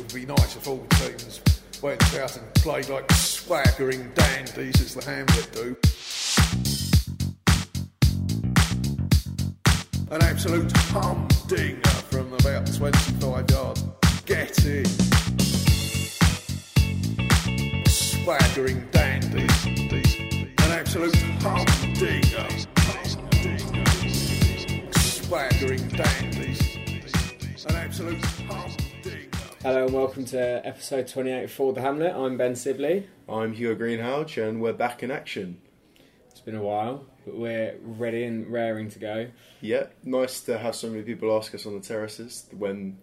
would 0.00 0.14
be 0.14 0.24
nice 0.24 0.56
if 0.56 0.66
all 0.66 0.76
the 0.76 0.94
teams 0.96 1.40
went 1.82 2.02
out 2.14 2.36
and 2.36 2.54
played 2.54 2.88
like 2.88 3.10
swaggering 3.12 4.10
dandies 4.14 4.80
as 4.80 4.94
the 4.94 5.04
Hamlet 5.04 5.50
do. 5.52 5.76
An 10.10 10.22
absolute 10.22 10.72
humdinger 10.72 11.90
from 12.08 12.32
about 12.32 12.66
25 12.72 13.50
yards. 13.50 13.84
Get 14.24 14.64
in. 14.64 14.86
Swaggering 17.86 18.88
dandies. 18.90 19.66
An 19.66 20.72
absolute 20.72 21.16
humdinger. 21.42 22.48
Swaggering 24.98 25.88
dandies. 25.88 26.76
An 27.66 27.76
absolute 27.76 28.24
humdinger. 28.24 28.89
Hello 29.62 29.84
and 29.84 29.92
welcome 29.94 30.24
to 30.26 30.66
episode 30.66 31.06
28 31.06 31.44
of 31.44 31.52
For 31.52 31.72
the 31.72 31.80
Hamlet. 31.82 32.14
I'm 32.14 32.36
Ben 32.38 32.56
Sibley. 32.56 33.06
I'm 33.28 33.52
Hugh 33.52 33.76
Greenhalgh, 33.76 34.42
and 34.42 34.60
we're 34.62 34.72
back 34.72 35.02
in 35.02 35.10
action. 35.10 35.60
It's 36.30 36.40
been 36.40 36.56
a 36.56 36.62
while, 36.62 37.04
but 37.26 37.36
we're 37.36 37.76
ready 37.82 38.24
and 38.24 38.46
raring 38.50 38.88
to 38.90 38.98
go. 38.98 39.26
Yeah, 39.60 39.86
nice 40.02 40.40
to 40.42 40.56
have 40.58 40.74
so 40.74 40.88
many 40.88 41.02
people 41.02 41.36
ask 41.36 41.54
us 41.54 41.66
on 41.66 41.74
the 41.74 41.80
terraces 41.80 42.46
when 42.56 42.98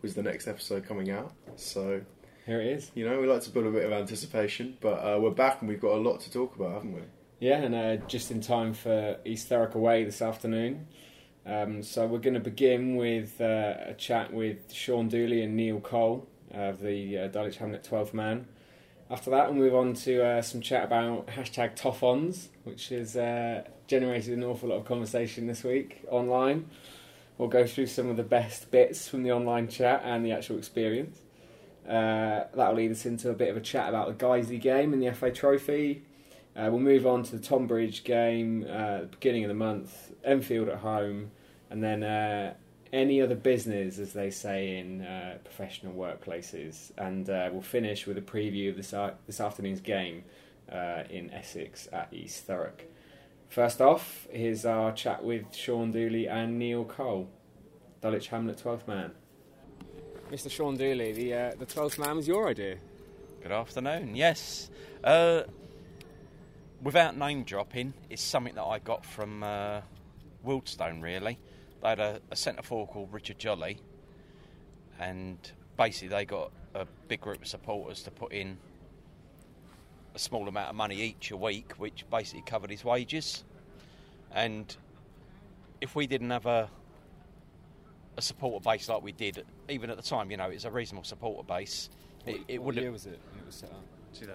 was 0.00 0.14
the 0.14 0.22
next 0.22 0.48
episode 0.48 0.86
coming 0.86 1.10
out. 1.10 1.32
So, 1.56 2.00
Here 2.46 2.60
it 2.62 2.68
is. 2.68 2.90
you 2.94 3.06
know, 3.06 3.20
we 3.20 3.26
like 3.26 3.42
to 3.42 3.50
build 3.50 3.66
a 3.66 3.70
bit 3.70 3.84
of 3.84 3.92
anticipation, 3.92 4.78
but 4.80 4.94
uh, 5.00 5.18
we're 5.20 5.30
back 5.30 5.60
and 5.60 5.68
we've 5.68 5.80
got 5.80 5.92
a 5.92 6.00
lot 6.00 6.20
to 6.20 6.32
talk 6.32 6.56
about, 6.56 6.72
haven't 6.72 6.94
we? 6.94 7.02
Yeah, 7.40 7.58
and 7.58 7.74
uh, 7.74 7.96
just 8.06 8.30
in 8.30 8.40
time 8.40 8.72
for 8.72 9.18
East 9.24 9.50
Thurrock 9.50 9.74
away 9.74 10.04
this 10.04 10.22
afternoon. 10.22 10.86
Um, 11.48 11.82
so 11.82 12.06
we're 12.06 12.18
going 12.18 12.34
to 12.34 12.40
begin 12.40 12.96
with 12.96 13.40
uh, 13.40 13.74
a 13.86 13.94
chat 13.94 14.34
with 14.34 14.70
Sean 14.70 15.08
Dooley 15.08 15.42
and 15.42 15.56
Neil 15.56 15.80
Cole 15.80 16.26
of 16.50 16.82
the 16.82 17.16
uh, 17.16 17.28
Dulwich 17.28 17.56
Hamlet 17.56 17.88
12th 17.90 18.12
man. 18.12 18.46
After 19.10 19.30
that, 19.30 19.46
we'll 19.46 19.58
move 19.58 19.74
on 19.74 19.94
to 19.94 20.22
uh, 20.22 20.42
some 20.42 20.60
chat 20.60 20.84
about 20.84 21.28
hashtag 21.28 21.74
Toffons, 21.74 22.48
which 22.64 22.90
has 22.90 23.16
uh, 23.16 23.64
generated 23.86 24.36
an 24.36 24.44
awful 24.44 24.68
lot 24.68 24.76
of 24.76 24.84
conversation 24.84 25.46
this 25.46 25.64
week 25.64 26.04
online. 26.10 26.68
We'll 27.38 27.48
go 27.48 27.66
through 27.66 27.86
some 27.86 28.10
of 28.10 28.18
the 28.18 28.24
best 28.24 28.70
bits 28.70 29.08
from 29.08 29.22
the 29.22 29.32
online 29.32 29.68
chat 29.68 30.02
and 30.04 30.26
the 30.26 30.32
actual 30.32 30.58
experience. 30.58 31.16
Uh, 31.88 32.44
that'll 32.54 32.74
lead 32.74 32.90
us 32.90 33.06
into 33.06 33.30
a 33.30 33.34
bit 33.34 33.48
of 33.48 33.56
a 33.56 33.62
chat 33.62 33.88
about 33.88 34.08
the 34.08 34.22
Guiseley 34.22 34.60
game 34.60 34.92
and 34.92 35.02
the 35.02 35.14
FA 35.14 35.30
Trophy. 35.30 36.02
Uh, 36.54 36.68
we'll 36.70 36.80
move 36.80 37.06
on 37.06 37.22
to 37.22 37.36
the 37.36 37.42
Tonbridge 37.42 38.04
game, 38.04 38.66
uh, 38.68 39.02
beginning 39.04 39.44
of 39.44 39.48
the 39.48 39.54
month, 39.54 40.12
Enfield 40.24 40.68
at 40.68 40.78
home, 40.78 41.30
and 41.70 41.82
then 41.82 42.02
uh, 42.02 42.54
any 42.92 43.20
other 43.20 43.34
business, 43.34 43.98
as 43.98 44.12
they 44.12 44.30
say 44.30 44.78
in 44.78 45.02
uh, 45.02 45.38
professional 45.44 45.92
workplaces. 45.94 46.90
And 46.96 47.28
uh, 47.28 47.50
we'll 47.52 47.62
finish 47.62 48.06
with 48.06 48.18
a 48.18 48.22
preview 48.22 48.70
of 48.70 48.76
this, 48.76 48.92
a- 48.92 49.14
this 49.26 49.40
afternoon's 49.40 49.80
game 49.80 50.24
uh, 50.72 51.02
in 51.10 51.30
Essex 51.30 51.88
at 51.92 52.08
East 52.12 52.46
Thurrock. 52.46 52.80
First 53.48 53.80
off, 53.80 54.26
here's 54.30 54.64
our 54.66 54.92
chat 54.92 55.24
with 55.24 55.54
Sean 55.54 55.90
Dooley 55.90 56.26
and 56.28 56.58
Neil 56.58 56.84
Cole, 56.84 57.28
Dulwich 58.02 58.28
Hamlet 58.28 58.58
12th 58.62 58.86
man. 58.86 59.12
Mr. 60.30 60.50
Sean 60.50 60.76
Dooley, 60.76 61.12
the 61.12 61.32
uh, 61.32 61.50
the 61.58 61.64
12th 61.64 61.98
man 61.98 62.16
was 62.16 62.28
your 62.28 62.48
idea. 62.48 62.76
Good 63.42 63.52
afternoon. 63.52 64.14
Yes, 64.14 64.68
uh, 65.02 65.44
without 66.82 67.16
name 67.16 67.44
dropping, 67.44 67.94
it's 68.10 68.20
something 68.20 68.54
that 68.56 68.64
I 68.64 68.78
got 68.80 69.06
from 69.06 69.42
uh, 69.42 69.80
Wealdstone. 70.44 71.02
Really, 71.02 71.38
they 71.82 71.88
had 71.88 72.00
a, 72.00 72.20
a 72.30 72.36
centre 72.36 72.62
forward 72.62 72.88
called 72.88 73.12
Richard 73.12 73.38
Jolly, 73.38 73.78
and 74.98 75.38
basically 75.76 76.08
they 76.08 76.24
got 76.24 76.50
a 76.74 76.86
big 77.08 77.20
group 77.20 77.42
of 77.42 77.48
supporters 77.48 78.02
to 78.02 78.10
put 78.10 78.32
in 78.32 78.58
a 80.14 80.18
small 80.18 80.48
amount 80.48 80.70
of 80.70 80.74
money 80.76 80.96
each 80.96 81.30
a 81.30 81.36
week, 81.36 81.72
which 81.78 82.04
basically 82.10 82.42
covered 82.42 82.70
his 82.70 82.84
wages. 82.84 83.44
And 84.32 84.74
if 85.80 85.94
we 85.94 86.06
didn't 86.06 86.30
have 86.30 86.46
a 86.46 86.68
a 88.16 88.20
supporter 88.22 88.60
base 88.62 88.88
like 88.88 89.00
we 89.00 89.12
did, 89.12 89.44
even 89.68 89.90
at 89.90 89.96
the 89.96 90.02
time, 90.02 90.30
you 90.30 90.36
know, 90.36 90.48
it's 90.50 90.64
a 90.64 90.70
reasonable 90.70 91.04
supporter 91.04 91.46
base. 91.46 91.88
It, 92.26 92.40
it 92.48 92.60
would 92.60 92.76
have 92.76 92.92
was 92.92 93.06
it 93.06 93.20
when 93.30 93.40
it 93.40 93.46
was 93.46 93.54
set 93.54 93.70
up? 93.70 93.80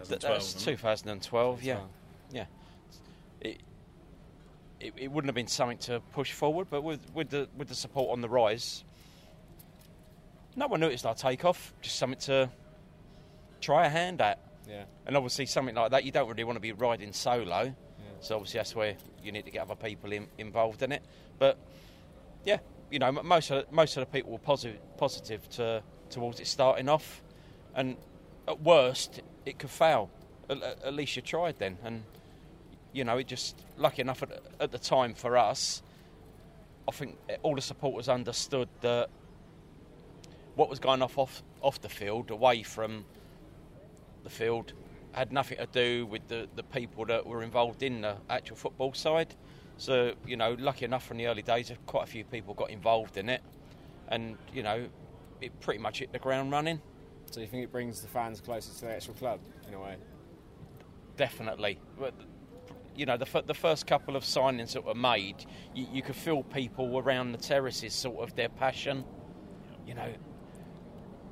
Th- 0.07 0.22
that 0.22 0.31
was 0.31 0.53
2012, 0.53 1.63
yeah. 1.63 1.79
Yeah. 2.31 2.46
It, 3.41 3.59
it, 4.83 4.94
it 4.97 5.11
wouldn't 5.11 5.29
have 5.29 5.35
been 5.35 5.47
something 5.47 5.77
to 5.79 6.01
push 6.11 6.31
forward, 6.31 6.67
but 6.69 6.83
with, 6.83 6.99
with, 7.13 7.29
the, 7.29 7.47
with 7.57 7.69
the 7.69 7.75
support 7.75 8.11
on 8.11 8.21
the 8.21 8.29
rise, 8.29 8.83
no 10.55 10.67
one 10.67 10.79
noticed 10.79 11.05
our 11.05 11.16
takeoff, 11.16 11.73
just 11.81 11.97
something 11.97 12.19
to 12.21 12.49
try 13.61 13.85
a 13.85 13.89
hand 13.89 14.22
at. 14.22 14.39
Yeah. 14.67 14.83
And 15.05 15.17
obviously, 15.17 15.45
something 15.45 15.75
like 15.75 15.91
that, 15.91 16.03
you 16.03 16.11
don't 16.11 16.29
really 16.29 16.43
want 16.43 16.57
to 16.57 16.61
be 16.61 16.72
riding 16.72 17.13
solo. 17.13 17.75
So, 18.19 18.35
obviously, 18.35 18.59
that's 18.59 18.73
where 18.73 18.95
you 19.22 19.33
need 19.33 19.43
to 19.45 19.51
get 19.51 19.63
other 19.63 19.75
people 19.75 20.13
in, 20.13 20.27
involved 20.38 20.81
in 20.81 20.93
it. 20.93 21.03
But, 21.39 21.57
yeah, 22.45 22.59
you 22.89 22.99
know, 22.99 23.11
most 23.11 23.51
of, 23.51 23.69
most 23.69 23.97
of 23.97 24.01
the 24.01 24.05
people 24.05 24.31
were 24.31 24.38
positive, 24.38 24.79
positive 24.95 25.49
to, 25.51 25.83
towards 26.09 26.39
it 26.39 26.47
starting 26.47 26.88
off. 26.88 27.22
And 27.75 27.97
at 28.47 28.61
worst, 28.61 29.22
it 29.45 29.59
could 29.59 29.69
fail. 29.69 30.09
At, 30.49 30.63
at 30.63 30.83
at 30.83 30.93
least 30.93 31.17
you 31.17 31.22
tried 31.22 31.59
then. 31.59 31.77
And, 31.83 32.03
you 32.93 33.03
know, 33.03 33.17
it 33.17 33.27
just, 33.27 33.61
lucky 33.77 34.01
enough 34.01 34.23
at, 34.23 34.41
at 34.59 34.71
the 34.71 34.77
time 34.77 35.13
for 35.13 35.37
us, 35.37 35.81
I 36.87 36.91
think 36.91 37.17
all 37.41 37.55
the 37.55 37.61
supporters 37.61 38.07
understood 38.07 38.69
that 38.81 39.09
what 40.55 40.69
was 40.69 40.79
going 40.79 41.01
off, 41.01 41.17
off 41.17 41.43
off 41.61 41.81
the 41.81 41.89
field, 41.89 42.29
away 42.29 42.61
from 42.61 43.05
the 44.23 44.29
field, 44.29 44.73
had 45.13 45.31
nothing 45.31 45.57
to 45.57 45.67
do 45.67 46.05
with 46.05 46.27
the, 46.27 46.47
the 46.55 46.63
people 46.63 47.05
that 47.05 47.25
were 47.25 47.41
involved 47.41 47.83
in 47.83 48.01
the 48.01 48.17
actual 48.29 48.57
football 48.57 48.93
side. 48.93 49.33
So, 49.77 50.13
you 50.27 50.35
know, 50.35 50.55
lucky 50.59 50.85
enough 50.85 51.05
from 51.05 51.17
the 51.17 51.27
early 51.27 51.41
days, 51.41 51.71
quite 51.87 52.03
a 52.03 52.07
few 52.07 52.23
people 52.25 52.53
got 52.53 52.69
involved 52.69 53.17
in 53.17 53.29
it. 53.29 53.41
And, 54.09 54.37
you 54.53 54.61
know, 54.61 54.87
it 55.41 55.57
pretty 55.61 55.79
much 55.79 55.99
hit 55.99 56.11
the 56.11 56.19
ground 56.19 56.51
running. 56.51 56.81
So 57.31 57.39
you 57.39 57.47
think 57.47 57.63
it 57.63 57.71
brings 57.71 58.01
the 58.01 58.07
fans 58.07 58.41
closer 58.41 58.73
to 58.73 58.81
the 58.81 58.91
actual 58.91 59.13
club 59.15 59.39
in 59.67 59.73
a 59.73 59.79
way? 59.79 59.95
definitely. 61.17 61.79
But, 62.93 62.99
you 62.99 63.05
know, 63.05 63.17
the, 63.17 63.25
fir- 63.25 63.41
the 63.41 63.53
first 63.53 63.87
couple 63.87 64.15
of 64.15 64.23
signings 64.23 64.73
that 64.73 64.85
were 64.85 64.93
made, 64.95 65.45
you, 65.73 65.85
you 65.91 66.01
could 66.01 66.15
feel 66.15 66.43
people 66.43 66.97
around 66.97 67.31
the 67.31 67.37
terraces, 67.37 67.93
sort 67.93 68.19
of 68.27 68.35
their 68.35 68.49
passion. 68.49 69.03
You 69.87 69.95
know, 69.95 70.13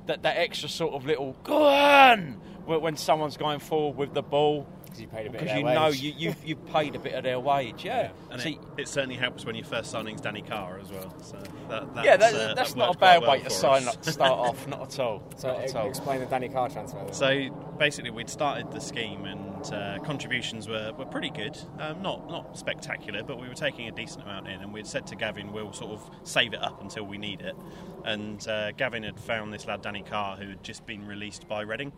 that 0.06 0.22
that 0.24 0.36
extra 0.36 0.68
sort 0.68 0.94
of 0.94 1.06
little 1.06 1.36
go 1.44 1.64
on 1.66 2.40
when 2.66 2.80
when 2.80 2.96
someone's 2.96 3.36
going 3.36 3.60
forward 3.60 3.96
with 3.96 4.12
the 4.14 4.22
ball 4.22 4.66
Because 4.84 5.00
you 5.00 5.06
paid 5.06 5.26
a 5.28 5.30
bit 5.30 5.40
because 5.40 5.52
of 5.52 5.58
you 5.58 5.64
their 5.64 5.74
know 5.74 5.86
wage. 5.86 6.00
you 6.02 6.12
you 6.18 6.34
you 6.44 6.56
paid 6.56 6.94
a 6.96 6.98
bit 6.98 7.14
of 7.14 7.22
their 7.24 7.38
wage. 7.40 7.84
Yeah, 7.84 8.10
And 8.30 8.40
See, 8.42 8.58
it, 8.76 8.82
it 8.82 8.88
certainly 8.88 9.14
helps 9.16 9.46
when 9.46 9.54
your 9.54 9.64
first 9.64 9.90
signing's 9.90 10.20
Danny 10.20 10.42
Carr 10.42 10.80
as 10.80 10.90
well. 10.90 11.14
So 11.22 11.38
that, 11.70 11.94
that's, 11.94 12.04
yeah, 12.06 12.16
that, 12.16 12.34
uh, 12.34 12.54
that's 12.54 12.72
that 12.72 12.78
not 12.78 12.84
a 12.84 12.88
worked 12.90 13.00
bad 13.00 13.18
quite 13.22 13.26
well 13.28 13.38
way 13.38 13.42
to 13.44 13.50
sign 13.50 13.88
us. 13.88 13.96
up, 13.96 14.04
start 14.04 14.32
off. 14.32 14.66
Not 14.68 14.82
at 14.82 14.98
all. 15.00 15.22
So 15.36 15.48
not 15.48 15.60
at 15.64 15.76
all. 15.76 15.88
explain 15.88 16.20
the 16.20 16.26
Danny 16.26 16.48
Carr 16.50 16.68
transfer. 16.68 16.98
Then. 16.98 17.12
So 17.14 17.71
basically, 17.82 18.10
we'd 18.10 18.30
started 18.30 18.70
the 18.70 18.80
scheme 18.80 19.24
and 19.24 19.72
uh, 19.72 19.98
contributions 20.04 20.68
were, 20.68 20.92
were 20.96 21.04
pretty 21.04 21.30
good. 21.30 21.58
Um, 21.80 22.00
not 22.00 22.30
not 22.30 22.56
spectacular, 22.56 23.24
but 23.24 23.40
we 23.40 23.48
were 23.48 23.54
taking 23.54 23.88
a 23.88 23.90
decent 23.90 24.22
amount 24.22 24.46
in. 24.46 24.60
And 24.60 24.72
we'd 24.72 24.86
said 24.86 25.04
to 25.08 25.16
Gavin, 25.16 25.52
we'll 25.52 25.72
sort 25.72 25.90
of 25.90 26.10
save 26.22 26.52
it 26.52 26.62
up 26.62 26.80
until 26.80 27.02
we 27.02 27.18
need 27.18 27.40
it. 27.40 27.56
And 28.04 28.46
uh, 28.46 28.70
Gavin 28.70 29.02
had 29.02 29.18
found 29.18 29.52
this 29.52 29.66
lad, 29.66 29.82
Danny 29.82 30.04
Carr, 30.04 30.36
who 30.36 30.50
had 30.50 30.62
just 30.62 30.86
been 30.86 31.04
released 31.04 31.48
by 31.48 31.62
Reading, 31.62 31.90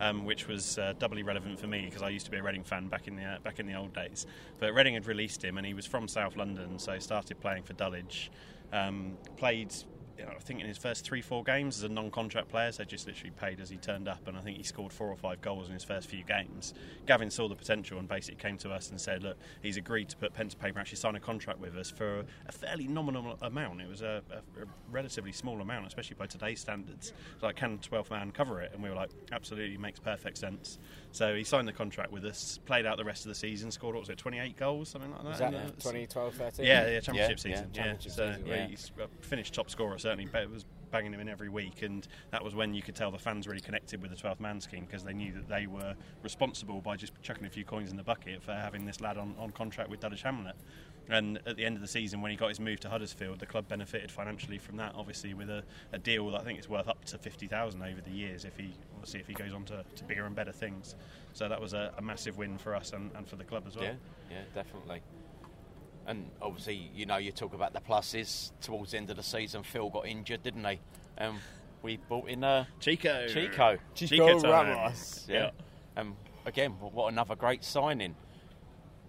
um, 0.00 0.24
which 0.24 0.48
was 0.48 0.76
uh, 0.76 0.94
doubly 0.98 1.22
relevant 1.22 1.60
for 1.60 1.68
me 1.68 1.84
because 1.84 2.02
I 2.02 2.08
used 2.08 2.24
to 2.24 2.32
be 2.32 2.38
a 2.38 2.42
Reading 2.42 2.64
fan 2.64 2.88
back 2.88 3.06
in 3.06 3.14
the 3.14 3.22
uh, 3.22 3.38
back 3.38 3.60
in 3.60 3.66
the 3.68 3.74
old 3.74 3.94
days. 3.94 4.26
But 4.58 4.74
Reading 4.74 4.94
had 4.94 5.06
released 5.06 5.44
him, 5.44 5.56
and 5.56 5.64
he 5.64 5.72
was 5.72 5.86
from 5.86 6.08
South 6.08 6.34
London, 6.34 6.80
so 6.80 6.98
started 6.98 7.38
playing 7.38 7.62
for 7.62 7.74
Dulwich. 7.74 8.32
Um, 8.72 9.16
played 9.36 9.72
I 10.26 10.40
think 10.40 10.60
in 10.60 10.66
his 10.66 10.78
first 10.78 11.04
three, 11.04 11.22
four 11.22 11.44
games 11.44 11.78
as 11.78 11.84
a 11.84 11.88
non-contract 11.88 12.48
player, 12.48 12.72
so 12.72 12.84
just 12.84 13.06
literally 13.06 13.32
paid 13.38 13.60
as 13.60 13.70
he 13.70 13.76
turned 13.76 14.08
up, 14.08 14.26
and 14.26 14.36
I 14.36 14.40
think 14.40 14.56
he 14.56 14.62
scored 14.62 14.92
four 14.92 15.08
or 15.08 15.16
five 15.16 15.40
goals 15.40 15.68
in 15.68 15.74
his 15.74 15.84
first 15.84 16.08
few 16.08 16.24
games. 16.24 16.74
Gavin 17.06 17.30
saw 17.30 17.48
the 17.48 17.54
potential 17.54 17.98
and 17.98 18.08
basically 18.08 18.40
came 18.40 18.56
to 18.58 18.70
us 18.70 18.90
and 18.90 19.00
said, 19.00 19.22
"Look, 19.22 19.36
he's 19.62 19.76
agreed 19.76 20.08
to 20.10 20.16
put 20.16 20.34
pen 20.34 20.48
to 20.48 20.56
paper, 20.56 20.78
and 20.78 20.78
actually 20.78 20.96
sign 20.96 21.14
a 21.14 21.20
contract 21.20 21.60
with 21.60 21.76
us 21.76 21.90
for 21.90 22.24
a 22.46 22.52
fairly 22.52 22.88
nominal 22.88 23.38
amount. 23.42 23.80
It 23.80 23.88
was 23.88 24.02
a, 24.02 24.22
a, 24.30 24.62
a 24.62 24.66
relatively 24.90 25.32
small 25.32 25.60
amount, 25.60 25.86
especially 25.86 26.16
by 26.18 26.26
today's 26.26 26.60
standards. 26.60 27.12
Like, 27.42 27.56
can 27.56 27.78
12th 27.78 28.10
man 28.10 28.32
cover 28.32 28.60
it?" 28.60 28.72
And 28.72 28.82
we 28.82 28.88
were 28.88 28.96
like, 28.96 29.10
"Absolutely, 29.32 29.76
makes 29.76 30.00
perfect 30.00 30.38
sense." 30.38 30.78
So 31.12 31.34
he 31.34 31.44
signed 31.44 31.66
the 31.68 31.72
contract 31.72 32.12
with 32.12 32.24
us, 32.24 32.58
played 32.66 32.86
out 32.86 32.96
the 32.96 33.04
rest 33.04 33.24
of 33.24 33.28
the 33.30 33.34
season, 33.34 33.70
scored 33.70 33.94
what 33.94 34.00
was 34.00 34.08
it, 34.10 34.18
28 34.18 34.56
goals, 34.56 34.88
something 34.90 35.10
like 35.10 35.22
that. 35.22 35.28
Was 35.28 35.38
that 35.38 35.54
in 35.54 35.66
2012 35.72 36.34
13? 36.34 36.66
Yeah, 36.66 36.88
yeah, 36.88 37.00
championship 37.00 37.14
Yeah, 37.14 37.36
season. 37.36 37.50
yeah, 37.52 37.58
Yeah, 37.58 37.82
championship 37.82 38.12
so 38.12 38.32
season, 38.32 38.46
yeah, 38.46 38.54
yeah. 38.54 38.66
he's 38.66 38.92
uh, 39.00 39.06
finished 39.20 39.54
top 39.54 39.70
scorer 39.70 39.98
certainly, 40.08 40.48
was 40.50 40.64
banging 40.90 41.12
him 41.12 41.20
in 41.20 41.28
every 41.28 41.50
week, 41.50 41.82
and 41.82 42.08
that 42.30 42.42
was 42.42 42.54
when 42.54 42.72
you 42.72 42.80
could 42.80 42.94
tell 42.94 43.10
the 43.10 43.18
fans 43.18 43.46
really 43.46 43.60
connected 43.60 44.00
with 44.00 44.10
the 44.10 44.16
12th 44.16 44.40
man 44.40 44.60
scheme 44.60 44.86
because 44.86 45.04
they 45.04 45.12
knew 45.12 45.32
that 45.32 45.48
they 45.48 45.66
were 45.66 45.94
responsible 46.22 46.80
by 46.80 46.96
just 46.96 47.12
chucking 47.22 47.44
a 47.44 47.50
few 47.50 47.64
coins 47.64 47.90
in 47.90 47.96
the 47.96 48.02
bucket 48.02 48.42
for 48.42 48.52
having 48.52 48.86
this 48.86 49.00
lad 49.00 49.18
on, 49.18 49.34
on 49.38 49.50
contract 49.50 49.90
with 49.90 50.00
Dulwich 50.00 50.22
Hamlet. 50.22 50.56
And 51.10 51.38
at 51.46 51.56
the 51.56 51.64
end 51.64 51.76
of 51.76 51.82
the 51.82 51.88
season, 51.88 52.20
when 52.20 52.30
he 52.30 52.36
got 52.36 52.48
his 52.48 52.60
move 52.60 52.80
to 52.80 52.88
Huddersfield, 52.88 53.38
the 53.38 53.46
club 53.46 53.66
benefited 53.68 54.10
financially 54.10 54.58
from 54.58 54.76
that. 54.76 54.94
Obviously, 54.94 55.32
with 55.32 55.48
a, 55.48 55.62
a 55.92 55.98
deal 55.98 56.30
that 56.30 56.40
I 56.40 56.44
think 56.44 56.58
is 56.58 56.68
worth 56.68 56.86
up 56.86 57.02
to 57.06 57.16
fifty 57.16 57.46
thousand 57.46 57.82
over 57.82 58.02
the 58.02 58.10
years 58.10 58.44
if 58.44 58.58
he 58.58 58.74
obviously 58.94 59.20
if 59.20 59.26
he 59.26 59.32
goes 59.32 59.54
on 59.54 59.64
to, 59.64 59.84
to 59.96 60.04
bigger 60.04 60.26
and 60.26 60.34
better 60.34 60.52
things. 60.52 60.96
So 61.32 61.48
that 61.48 61.58
was 61.58 61.72
a, 61.72 61.94
a 61.96 62.02
massive 62.02 62.36
win 62.36 62.58
for 62.58 62.74
us 62.74 62.92
and, 62.92 63.10
and 63.16 63.26
for 63.26 63.36
the 63.36 63.44
club 63.44 63.64
as 63.66 63.76
well. 63.76 63.84
Yeah, 63.84 63.92
yeah, 64.30 64.42
definitely. 64.54 65.00
And 66.08 66.30
obviously, 66.40 66.90
you 66.94 67.04
know, 67.04 67.18
you 67.18 67.32
talk 67.32 67.52
about 67.52 67.74
the 67.74 67.80
pluses. 67.80 68.50
Towards 68.62 68.92
the 68.92 68.96
end 68.96 69.10
of 69.10 69.16
the 69.16 69.22
season, 69.22 69.62
Phil 69.62 69.90
got 69.90 70.06
injured, 70.06 70.42
didn't 70.42 70.64
he? 70.64 70.80
And 71.18 71.36
we 71.82 71.98
brought 71.98 72.30
in 72.30 72.42
uh, 72.42 72.64
Chico, 72.80 73.28
Chico. 73.28 73.76
Chico 73.94 74.40
time. 74.40 74.50
Ramos. 74.50 75.26
Yeah. 75.28 75.50
And 75.96 76.16
again, 76.46 76.72
what 76.72 77.12
another 77.12 77.36
great 77.36 77.62
signing. 77.62 78.16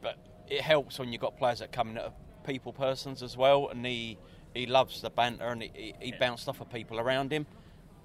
But 0.01 0.17
it 0.49 0.59
helps 0.59 0.99
when 0.99 1.13
you've 1.13 1.21
got 1.21 1.37
players 1.37 1.59
that 1.59 1.71
come 1.71 1.87
in 1.87 1.95
that 1.95 2.03
are 2.03 2.13
people 2.45 2.73
persons 2.73 3.23
as 3.23 3.37
well, 3.37 3.69
and 3.69 3.85
he 3.85 4.17
he 4.53 4.65
loves 4.65 5.01
the 5.01 5.09
banter 5.09 5.47
and 5.47 5.61
he, 5.61 5.71
he, 5.73 5.93
he 5.99 6.11
bounced 6.11 6.49
off 6.49 6.59
of 6.59 6.69
people 6.69 6.99
around 6.99 7.31
him. 7.31 7.45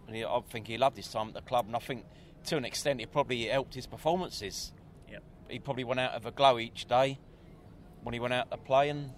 And 0.06 0.14
he, 0.14 0.24
I 0.24 0.40
think 0.50 0.68
he 0.68 0.78
loved 0.78 0.96
his 0.96 1.08
time 1.08 1.28
at 1.28 1.34
the 1.34 1.40
club, 1.40 1.66
and 1.66 1.74
I 1.74 1.80
think 1.80 2.04
to 2.44 2.56
an 2.56 2.64
extent 2.64 3.00
it 3.00 3.10
probably 3.10 3.46
helped 3.46 3.74
his 3.74 3.86
performances. 3.86 4.72
Yep. 5.10 5.22
He 5.48 5.58
probably 5.58 5.84
went 5.84 5.98
out 5.98 6.12
of 6.12 6.26
a 6.26 6.30
glow 6.30 6.60
each 6.60 6.86
day 6.86 7.18
when 8.04 8.12
he 8.14 8.20
went 8.20 8.32
out 8.34 8.50
to 8.52 8.56
play, 8.56 8.88
and 8.90 9.10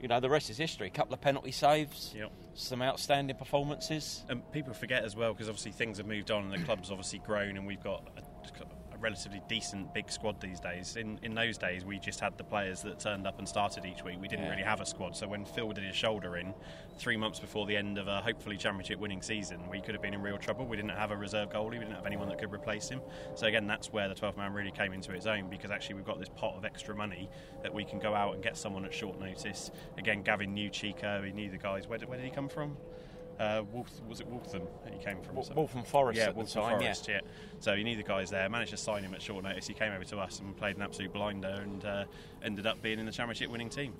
you 0.00 0.08
know 0.08 0.20
the 0.20 0.30
rest 0.30 0.48
is 0.50 0.56
history. 0.56 0.86
A 0.86 0.90
couple 0.90 1.12
of 1.14 1.20
penalty 1.20 1.52
saves, 1.52 2.12
Yep. 2.16 2.32
some 2.54 2.80
outstanding 2.82 3.36
performances. 3.36 4.24
And 4.28 4.50
people 4.52 4.72
forget 4.72 5.04
as 5.04 5.14
well 5.14 5.32
because 5.32 5.48
obviously 5.48 5.72
things 5.72 5.98
have 5.98 6.06
moved 6.06 6.30
on 6.30 6.44
and 6.44 6.52
the 6.52 6.64
club's 6.64 6.90
obviously 6.90 7.18
grown 7.20 7.56
and 7.56 7.66
we've 7.66 7.82
got 7.82 8.08
a, 8.16 8.20
a 8.20 8.52
relatively 9.04 9.42
decent 9.48 9.92
big 9.92 10.10
squad 10.10 10.40
these 10.40 10.58
days. 10.58 10.96
In 10.96 11.18
in 11.22 11.34
those 11.34 11.58
days, 11.58 11.84
we 11.84 11.98
just 11.98 12.20
had 12.20 12.36
the 12.38 12.42
players 12.44 12.80
that 12.82 12.98
turned 12.98 13.26
up 13.26 13.38
and 13.38 13.46
started 13.46 13.84
each 13.84 14.02
week. 14.02 14.16
We 14.20 14.28
didn't 14.28 14.46
Yeah. 14.46 14.50
really 14.52 14.62
have 14.62 14.80
a 14.80 14.86
squad. 14.86 15.14
So 15.14 15.28
when 15.28 15.44
Phil 15.44 15.70
did 15.72 15.84
his 15.84 15.94
shoulder 15.94 16.38
in, 16.38 16.54
three 16.96 17.16
months 17.18 17.38
before 17.38 17.66
the 17.66 17.76
end 17.76 17.98
of 17.98 18.08
a 18.08 18.22
hopefully 18.22 18.56
championship 18.56 18.98
winning 18.98 19.20
season, 19.20 19.68
we 19.68 19.80
could 19.82 19.94
have 19.94 20.00
been 20.02 20.14
in 20.14 20.22
real 20.22 20.38
trouble. 20.38 20.64
We 20.66 20.76
didn't 20.76 20.92
have 20.96 21.10
a 21.10 21.16
reserve 21.16 21.50
goalie. 21.50 21.72
We 21.72 21.78
didn't 21.80 21.96
have 21.96 22.06
anyone 22.06 22.28
that 22.30 22.38
could 22.38 22.52
replace 22.52 22.88
him. 22.88 23.02
So 23.34 23.46
again, 23.46 23.66
that's 23.66 23.92
where 23.92 24.08
the 24.08 24.14
12th 24.14 24.38
man 24.38 24.54
really 24.54 24.70
came 24.70 24.94
into 24.94 25.12
its 25.12 25.26
own 25.26 25.50
because 25.50 25.70
actually 25.70 25.96
we've 25.96 26.06
got 26.06 26.18
this 26.18 26.30
pot 26.30 26.54
of 26.56 26.64
extra 26.64 26.94
money 26.94 27.28
that 27.62 27.72
we 27.74 27.84
can 27.84 27.98
go 27.98 28.14
out 28.14 28.32
and 28.34 28.42
get 28.42 28.56
someone 28.56 28.86
at 28.86 28.94
short 28.94 29.20
notice. 29.20 29.70
Again, 29.98 30.22
Gavin 30.22 30.54
knew 30.54 30.70
Chico. 30.70 31.22
He 31.22 31.32
knew 31.32 31.50
the 31.50 31.58
guys. 31.58 31.86
Where 31.88 31.98
did, 31.98 32.08
where 32.08 32.16
did 32.16 32.24
he 32.24 32.30
come 32.30 32.48
from? 32.48 32.76
Uh, 33.38 33.62
Wolf, 33.72 33.90
was 34.08 34.20
it 34.20 34.26
Waltham 34.26 34.62
that 34.84 34.92
he 34.92 35.04
came 35.04 35.20
from? 35.22 35.42
So- 35.42 35.54
Waltham 35.54 35.82
Forest 35.82 36.18
yeah, 36.18 36.26
at 36.26 36.34
the 36.34 36.38
Waltham 36.38 36.62
time, 36.62 36.72
yeah. 36.80 36.86
Forest, 36.86 37.08
yeah. 37.08 37.20
So 37.58 37.74
he 37.74 37.82
knew 37.82 37.96
the 37.96 38.02
guys 38.02 38.30
there, 38.30 38.48
managed 38.48 38.70
to 38.70 38.76
sign 38.76 39.02
him 39.02 39.14
at 39.14 39.22
short 39.22 39.44
notice. 39.44 39.66
He 39.66 39.74
came 39.74 39.92
over 39.92 40.04
to 40.04 40.18
us 40.18 40.40
and 40.40 40.56
played 40.56 40.76
an 40.76 40.82
absolute 40.82 41.12
blinder 41.12 41.60
and 41.62 41.84
uh, 41.84 42.04
ended 42.42 42.66
up 42.66 42.80
being 42.82 42.98
in 42.98 43.06
the 43.06 43.12
championship 43.12 43.50
winning 43.50 43.68
team. 43.68 43.94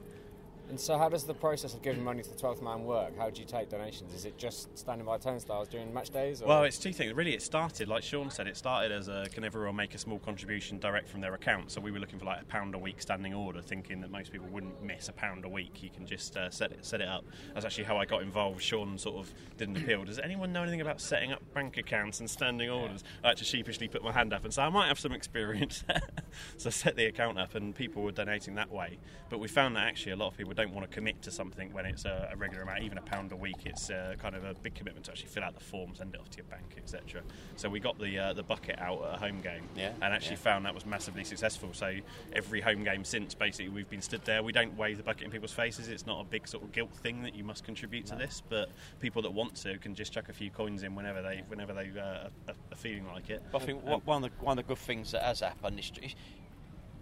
And 0.71 0.81
so, 0.81 0.97
how 0.97 1.09
does 1.09 1.25
the 1.25 1.35
process 1.35 1.75
of 1.75 1.83
giving 1.83 2.03
money 2.03 2.23
to 2.23 2.29
the 2.29 2.37
12th 2.37 2.63
man 2.63 2.85
work? 2.85 3.17
How 3.19 3.31
do 3.31 3.41
you 3.41 3.47
take 3.47 3.69
donations? 3.69 4.15
Is 4.15 4.25
it 4.25 4.39
just 4.39 4.77
standing 4.77 5.07
by 5.07 5.19
turnstiles 5.19 5.69
during 5.69 5.93
match 5.93 6.11
days? 6.11 6.41
Or? 6.43 6.49
Well, 6.49 6.65
it's 6.65 6.79
two 6.79 6.93
things. 6.93 7.13
Really, 7.13 7.35
it 7.35 7.43
started, 7.43 7.87
like 7.87 8.03
Sean 8.03 8.31
said, 8.31 8.47
it 8.47 8.57
started 8.57 8.91
as 8.91 9.09
a 9.09 9.27
can 9.33 9.45
everyone 9.45 9.77
make 9.77 9.95
a 9.95 9.99
small 9.99 10.19
contribution 10.19 10.79
direct 10.79 11.09
from 11.09 11.21
their 11.21 11.35
account. 11.35 11.71
So 11.71 11.81
we 11.81 11.91
were 11.91 11.99
looking 11.99 12.19
for 12.19 12.25
like 12.25 12.43
a 12.43 12.45
pound 12.47 12.75
a 12.75 12.79
week 12.79 13.03
standing 13.03 13.35
order, 13.35 13.61
thinking 13.61 14.01
that 14.01 14.11
most 14.11 14.33
people 14.33 14.49
wouldn't 14.49 14.83
miss 14.83 15.09
a 15.09 15.13
pound 15.13 15.45
a 15.45 15.49
week. 15.49 15.83
You 15.83 15.91
can 15.91 16.07
just 16.07 16.37
uh, 16.37 16.51
set 16.51 16.73
it 16.73 16.85
set 16.85 17.01
it 17.01 17.09
up. 17.09 17.25
That's 17.53 17.67
actually 17.67 17.85
how 17.85 17.99
I 17.99 18.07
got 18.07 18.23
involved. 18.23 18.63
Sean 18.63 18.97
sort 18.97 19.17
of 19.17 19.35
didn't 19.59 19.77
appeal. 19.77 20.05
Does 20.05 20.19
anyone 20.19 20.53
know 20.53 20.63
anything 20.63 20.81
about 20.81 21.01
setting 21.01 21.33
up 21.33 21.43
bank 21.53 21.77
accounts 21.77 22.21
and 22.21 22.29
standing 22.29 22.71
orders? 22.71 23.05
I 23.23 23.29
had 23.29 23.37
to 23.37 23.45
sheepishly 23.45 23.89
put 23.89 24.03
my 24.03 24.13
hand 24.13 24.33
up 24.33 24.45
and 24.45 24.53
say 24.53 24.63
I 24.63 24.71
might 24.71 24.89
have 24.89 24.99
some 24.99 25.13
experience. 25.13 25.85
so 26.57 26.69
I 26.69 26.71
set 26.71 26.97
the 26.97 27.05
account 27.05 27.39
up, 27.39 27.55
and 27.55 27.75
people 27.75 28.03
were 28.03 28.13
donating 28.13 28.55
that 28.55 28.73
way. 28.73 28.99
But 29.29 29.41
we 29.41 29.49
found 29.49 29.77
that 29.77 29.87
actually 29.87 30.13
a 30.13 30.17
lot 30.17 30.29
of 30.29 30.37
people 30.37 30.54
don't 30.55 30.73
want 30.73 30.89
to 30.89 30.95
commit 30.95 31.21
to 31.23 31.31
something 31.31 31.73
when 31.73 31.85
it's 31.87 32.05
a, 32.05 32.31
a 32.33 32.37
regular 32.37 32.63
amount, 32.63 32.83
even 32.83 32.99
a 32.99 33.03
pound 33.03 33.33
a 33.33 33.37
week. 33.37 33.57
It's 33.67 33.91
uh, 33.91 34.15
kind 34.21 34.35
of 34.35 34.45
a 34.45 34.55
big 34.55 34.75
commitment 34.75 35.05
to 35.07 35.13
actually 35.13 35.29
fill 35.29 35.45
out 35.45 35.55
the 35.55 35.65
form, 35.65 35.95
send 35.95 36.15
it 36.15 36.21
off 36.21 36.31
to 36.31 36.37
your 36.39 36.47
bank, 36.47 36.75
etc. 36.77 37.23
So 37.57 37.69
we 37.69 37.81
got 37.81 37.99
the 37.99 38.19
uh, 38.19 38.33
the 38.33 38.43
bucket 38.43 38.79
out 38.79 39.03
at 39.05 39.15
a 39.15 39.19
home 39.19 39.41
game, 39.41 39.65
Yeah, 39.77 39.93
and 40.03 40.15
actually 40.15 40.37
yeah. 40.37 40.43
found 40.43 40.65
that 40.67 40.75
was 40.75 40.87
massively 40.87 41.25
successful. 41.25 41.71
So 41.73 41.95
every 42.33 42.61
home 42.61 42.85
game 42.85 43.05
since, 43.05 43.35
basically, 43.35 43.69
we've 43.71 43.91
been 43.91 44.03
stood 44.03 44.25
there. 44.25 44.43
We 44.43 44.53
don't 44.53 44.77
wave 44.77 44.97
the 44.97 45.03
bucket 45.03 45.25
in 45.25 45.31
people's 45.31 45.53
faces. 45.53 45.89
It's 45.89 46.07
not 46.07 46.21
a 46.21 46.25
big 46.25 46.47
sort 46.49 46.63
of 46.65 46.73
guilt 46.73 46.93
thing 46.95 47.23
that 47.23 47.35
you 47.35 47.45
must 47.45 47.65
contribute 47.65 48.07
to 48.07 48.15
this, 48.15 48.43
but 48.49 48.71
people 49.01 49.23
that 49.23 49.33
want 49.33 49.55
to 49.57 49.79
can 49.79 49.95
just 49.95 50.13
chuck 50.13 50.29
a 50.29 50.33
few 50.33 50.51
coins 50.51 50.83
in 50.83 50.95
whenever 50.95 51.23
they 51.23 51.43
whenever 51.49 51.73
they 51.73 51.91
uh, 51.99 52.03
are, 52.03 52.55
are 52.73 52.77
feeling 52.77 53.07
like 53.07 53.31
it. 53.31 53.43
I 53.55 53.59
think 53.59 53.83
Um, 53.87 54.01
one 54.05 54.25
of 54.25 54.31
the 54.31 54.45
one 54.45 54.59
of 54.59 54.65
the 54.65 54.69
good 54.75 54.79
things 54.83 55.11
that 55.13 55.23
has 55.23 55.41
happened 55.41 55.79
is 55.79 55.91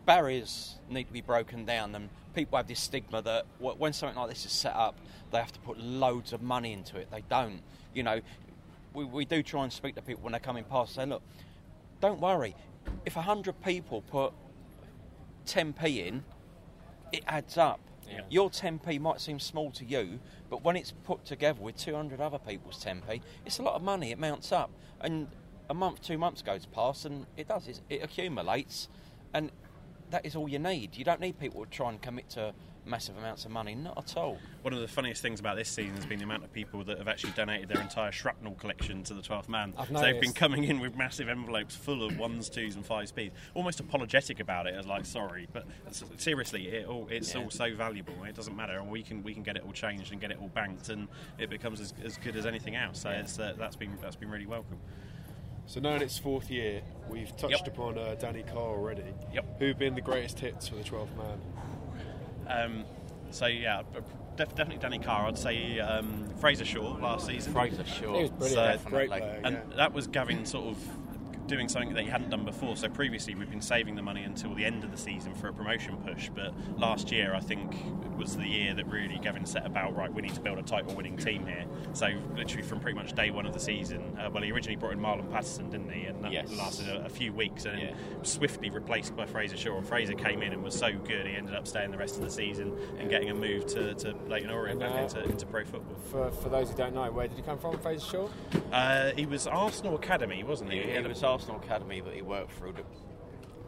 barriers 0.07 0.77
need 0.89 1.05
to 1.05 1.13
be 1.13 1.21
broken 1.21 1.65
down, 1.65 1.95
and 1.95 2.09
people 2.35 2.57
have 2.57 2.67
this 2.67 2.81
stigma 2.81 3.23
that 3.23 3.47
when 3.59 3.93
something 3.93 4.19
like 4.19 4.29
this 4.29 4.45
is 4.45 4.53
set 4.53 4.75
up, 4.75 4.97
they 5.31 5.39
have 5.39 5.53
to 5.53 5.61
put 5.61 5.79
loads 5.79 6.33
of 6.33 6.43
money 6.43 6.73
into 6.73 6.97
it. 6.99 7.11
They 7.11 7.23
don't. 7.29 7.61
You 7.95 8.03
know, 8.03 8.21
we, 8.95 9.05
we 9.05 9.25
do 9.25 9.43
try 9.43 9.65
and 9.65 9.73
speak 9.73 9.95
to 9.95 10.03
people 10.03 10.23
when 10.23 10.33
they're 10.33 10.41
coming 10.41 10.65
past. 10.65 10.97
and 10.99 11.09
Say, 11.09 11.15
look, 11.15 11.23
don't 12.01 12.21
worry. 12.21 12.55
If 13.07 13.15
hundred 13.15 13.63
people 13.63 14.03
put 14.03 14.33
10p 15.47 16.07
in, 16.07 16.25
it 17.13 17.23
adds 17.27 17.57
up. 17.57 17.81
Yeah. 18.09 18.21
Your 18.29 18.51
10p 18.51 19.01
might 19.01 19.21
seem 19.21 19.39
small 19.39 19.71
to 19.73 19.85
you, 19.85 20.19
but 20.51 20.63
when 20.65 20.77
it's 20.77 20.93
put 21.05 21.25
together 21.25 21.61
with 21.61 21.77
200 21.77 22.21
other 22.21 22.39
people's 22.39 22.83
10p, 22.85 23.21
it's 23.47 23.59
a 23.59 23.63
lot 23.63 23.75
of 23.75 23.83
money. 23.83 24.11
It 24.11 24.19
mounts 24.19 24.53
up, 24.53 24.71
and 25.01 25.29
a 25.71 25.75
month, 25.75 26.03
two 26.03 26.19
months 26.19 26.43
goes 26.43 26.67
past, 26.67 27.07
and 27.07 27.27
it 27.37 27.49
does. 27.49 27.69
It's, 27.69 27.81
it 27.89 28.03
accumulates, 28.03 28.89
and 29.33 29.51
that 30.13 30.25
is 30.25 30.37
all 30.37 30.49
you 30.49 30.59
need. 30.59 30.97
You 30.97 31.05
don't 31.05 31.21
need 31.21 31.39
people 31.41 31.65
to 31.65 31.71
try 31.71 31.89
and 31.89 32.01
commit 32.01 32.29
to 32.31 32.53
massive 32.85 33.17
amounts 33.17 33.45
of 33.45 33.51
money. 33.51 33.75
Not 33.75 33.97
at 33.97 34.17
all. 34.17 34.39
One 34.63 34.75
of 34.75 34.81
the 34.81 34.89
funniest 34.89 35.23
things 35.23 35.41
about 35.41 35.57
this 35.57 35.69
season 35.69 35.95
has 35.97 36.05
been 36.05 36.19
the 36.19 36.25
amount 36.25 36.45
of 36.45 36.53
people 36.53 36.85
that 36.85 36.99
have 36.99 37.09
actually 37.09 37.33
donated 37.33 37.69
their 37.69 37.81
entire 37.81 38.13
shrapnel 38.13 38.55
collection 38.55 39.03
to 39.05 39.15
the 39.15 39.23
12th 39.23 39.49
man. 39.49 39.73
I've 39.79 39.89
so 39.89 40.01
they've 40.01 40.21
been 40.21 40.33
coming 40.35 40.65
in 40.65 40.81
with 40.81 40.97
massive 40.97 41.29
envelopes 41.29 41.75
full 41.75 42.05
of 42.05 42.19
ones, 42.19 42.51
twos, 42.51 42.75
and 42.77 42.85
five 42.85 43.09
speeds, 43.09 43.35
almost 43.55 43.81
apologetic 43.81 44.39
about 44.41 44.67
it, 44.67 44.75
as 44.75 44.87
like 44.87 45.07
sorry, 45.07 45.49
but 45.53 45.65
seriously, 46.19 46.69
it 46.69 46.87
all, 46.87 47.09
it's 47.11 47.35
Yeah. 47.35 47.43
all 47.43 47.51
so 47.51 47.75
valuable. 47.75 48.15
It 48.25 48.35
doesn't 48.35 48.55
matter, 48.57 48.79
and 48.79 48.91
we 48.91 49.03
can 49.03 49.23
we 49.23 49.33
can 49.33 49.43
get 49.43 49.57
it 49.57 49.63
all 49.65 49.73
changed 49.73 50.13
and 50.13 50.21
get 50.21 50.31
it 50.31 50.39
all 50.41 50.49
banked, 50.49 50.89
and 50.91 51.09
it 51.39 51.49
becomes 51.49 51.81
as, 51.81 51.95
as 52.05 52.19
good 52.19 52.37
as 52.37 52.45
anything 52.47 52.77
else. 52.77 53.01
So 53.01 53.11
it's, 53.11 53.39
uh, 53.39 53.55
that's 53.59 53.77
been 53.77 53.97
that's 54.03 54.17
been 54.17 54.31
really 54.31 54.47
welcome. 54.47 54.79
So 55.67 55.81
now 55.81 55.95
in 55.95 56.03
its 56.03 56.19
fourth 56.19 56.51
year, 56.51 56.83
we've 57.09 57.35
touched 57.37 57.65
Yep. 57.67 57.69
upon 57.69 57.99
uh, 57.99 58.15
Danny 58.19 58.43
Carr 58.43 58.57
already. 58.77 59.05
Yep. 59.33 59.59
Who've 59.59 59.79
been 59.79 59.95
the 59.95 60.01
greatest 60.01 60.39
hits 60.41 60.69
for 60.69 60.75
the 60.77 60.83
12th 60.83 61.17
man? 61.17 61.41
Um, 62.49 62.85
so 63.31 63.47
yeah, 63.47 63.83
def- 64.37 64.55
definitely 64.55 64.79
Danny 64.79 64.99
Carr. 64.99 65.27
I'd 65.27 65.39
say 65.39 65.79
um, 65.81 66.29
Fraser 66.41 66.65
Shaw 66.65 66.97
last 67.01 67.27
season. 67.27 67.53
Fraser 67.53 67.85
Shaw. 67.85 68.15
He 68.17 68.23
was 68.23 68.31
brilliant. 68.31 68.55
So- 68.55 68.55
Definitely. 68.67 68.91
Great 68.91 69.09
player. 69.21 69.41
And 69.45 69.55
yeah. 69.71 69.77
that 69.77 69.93
was 69.95 70.07
Gavin 70.09 70.45
sort 70.45 70.67
of 70.67 70.79
doing 71.53 71.69
something 71.69 71.93
that 71.93 72.03
he 72.03 72.09
hadn't 72.09 72.31
done 72.31 72.45
before. 72.47 72.75
So 72.77 72.89
previously 72.89 73.35
we've 73.35 73.51
been 73.51 73.61
saving 73.61 73.95
the 73.95 74.03
money 74.03 74.23
until 74.23 74.55
the 74.55 74.65
end 74.65 74.85
of 74.85 74.91
the 74.91 74.97
season 74.97 75.35
for 75.35 75.49
a 75.49 75.53
promotion 75.53 75.99
push. 75.99 76.31
But 76.35 76.55
last 76.79 77.13
year 77.13 77.35
I 77.35 77.41
think 77.41 77.75
was 78.17 78.37
the 78.37 78.47
year 78.47 78.75
that 78.75 78.87
really 78.87 79.19
Gavin 79.23 79.45
set 79.45 79.67
about 79.67 79.95
right. 79.95 80.13
We 80.13 80.23
need 80.23 80.35
to 80.35 80.41
build 80.41 80.59
a 80.59 80.63
title-winning 80.63 81.19
team 81.19 81.47
here. 81.47 81.65
So 81.93 82.09
literally 82.35 82.63
from 82.63 82.81
pretty 82.81 82.97
much 82.97 83.13
day 83.13 83.31
one 83.31 83.45
of 83.45 83.53
the 83.53 83.61
season. 83.61 84.17
Uh, 84.19 84.31
well, 84.31 84.43
he 84.43 84.51
originally 84.51 84.77
brought 84.77 84.93
in 84.95 85.01
Marlon 85.01 85.31
Patterson, 85.31 85.69
didn't 85.69 85.91
he? 85.91 86.05
And 86.07 86.25
that 86.25 86.33
Yes. 86.33 86.51
lasted 86.57 86.89
a, 86.89 87.05
a 87.05 87.09
few 87.11 87.33
weeks 87.35 87.67
and 87.67 87.79
Yeah. 87.79 87.95
swiftly 88.23 88.71
replaced 88.71 89.15
by 89.15 89.27
Fraser 89.27 89.59
Shaw. 89.59 89.77
And 89.77 89.87
Fraser 89.87 90.15
came 90.15 90.41
in 90.43 90.53
and 90.55 90.63
was 90.63 90.75
so 90.75 90.93
good 90.93 91.27
he 91.27 91.35
ended 91.37 91.55
up 91.55 91.69
staying 91.69 91.91
the 91.91 91.99
rest 91.99 92.17
of 92.17 92.23
the 92.23 92.31
season 92.31 92.73
and 92.99 93.11
getting 93.11 93.29
a 93.29 93.35
move 93.35 93.67
to, 93.67 93.93
to 93.95 94.15
Leyton 94.27 94.49
Orient 94.51 94.81
back 94.81 94.93
uh, 94.95 95.03
into, 95.03 95.25
into 95.25 95.45
pro 95.47 95.65
football. 95.65 95.97
For, 96.11 96.31
for 96.31 96.49
those 96.49 96.71
who 96.71 96.77
don't 96.77 96.95
know, 96.95 97.11
where 97.11 97.29
did 97.29 97.37
he 97.37 97.43
come 97.43 97.59
from, 97.59 97.79
Fraser 97.79 98.07
Shaw? 98.07 98.29
Uh, 98.73 99.11
he 99.17 99.27
was 99.27 99.47
Arsenal 99.47 99.97
Academy, 99.97 100.43
wasn't 100.45 100.71
he? 100.71 100.79
He, 100.79 100.85
He 100.85 101.03
he 101.03 101.07
was 101.09 101.23
Arsenal 101.23 101.42
Academy 101.51 102.01
that 102.01 102.15
he 102.15 102.23
worked 102.23 102.53
through. 102.53 102.73
The, 102.73 102.83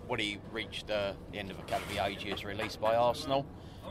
when 0.07 0.21
he 0.21 0.39
reached 0.53 0.91
uh, 0.91 1.13
the 1.33 1.39
end 1.39 1.51
of 1.51 1.59
academy 1.59 1.99
age, 1.99 2.23
he 2.23 2.31
was 2.33 2.45
released 2.45 2.81
by 2.81 2.95
Arsenal. 2.95 3.47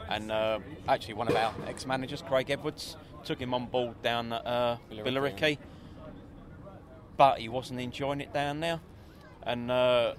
And 0.10 0.32
uh, 0.32 0.60
actually, 0.88 1.16
one 1.16 1.28
of 1.28 1.36
our 1.36 1.54
ex 1.68 1.86
managers, 1.86 2.22
Craig 2.22 2.50
Edwards, 2.50 2.98
took 3.24 3.40
him 3.40 3.54
on 3.54 3.66
board 3.68 4.02
down 4.02 4.32
at 4.34 4.46
uh, 4.46 4.78
Billericay. 4.92 5.04
Billericay. 5.06 5.58
But 7.18 7.40
he 7.40 7.50
wasn't 7.50 7.80
enjoying 7.80 8.22
it 8.22 8.34
down 8.34 8.60
there. 8.60 8.80
And 9.44 9.70
uh, 9.72 10.14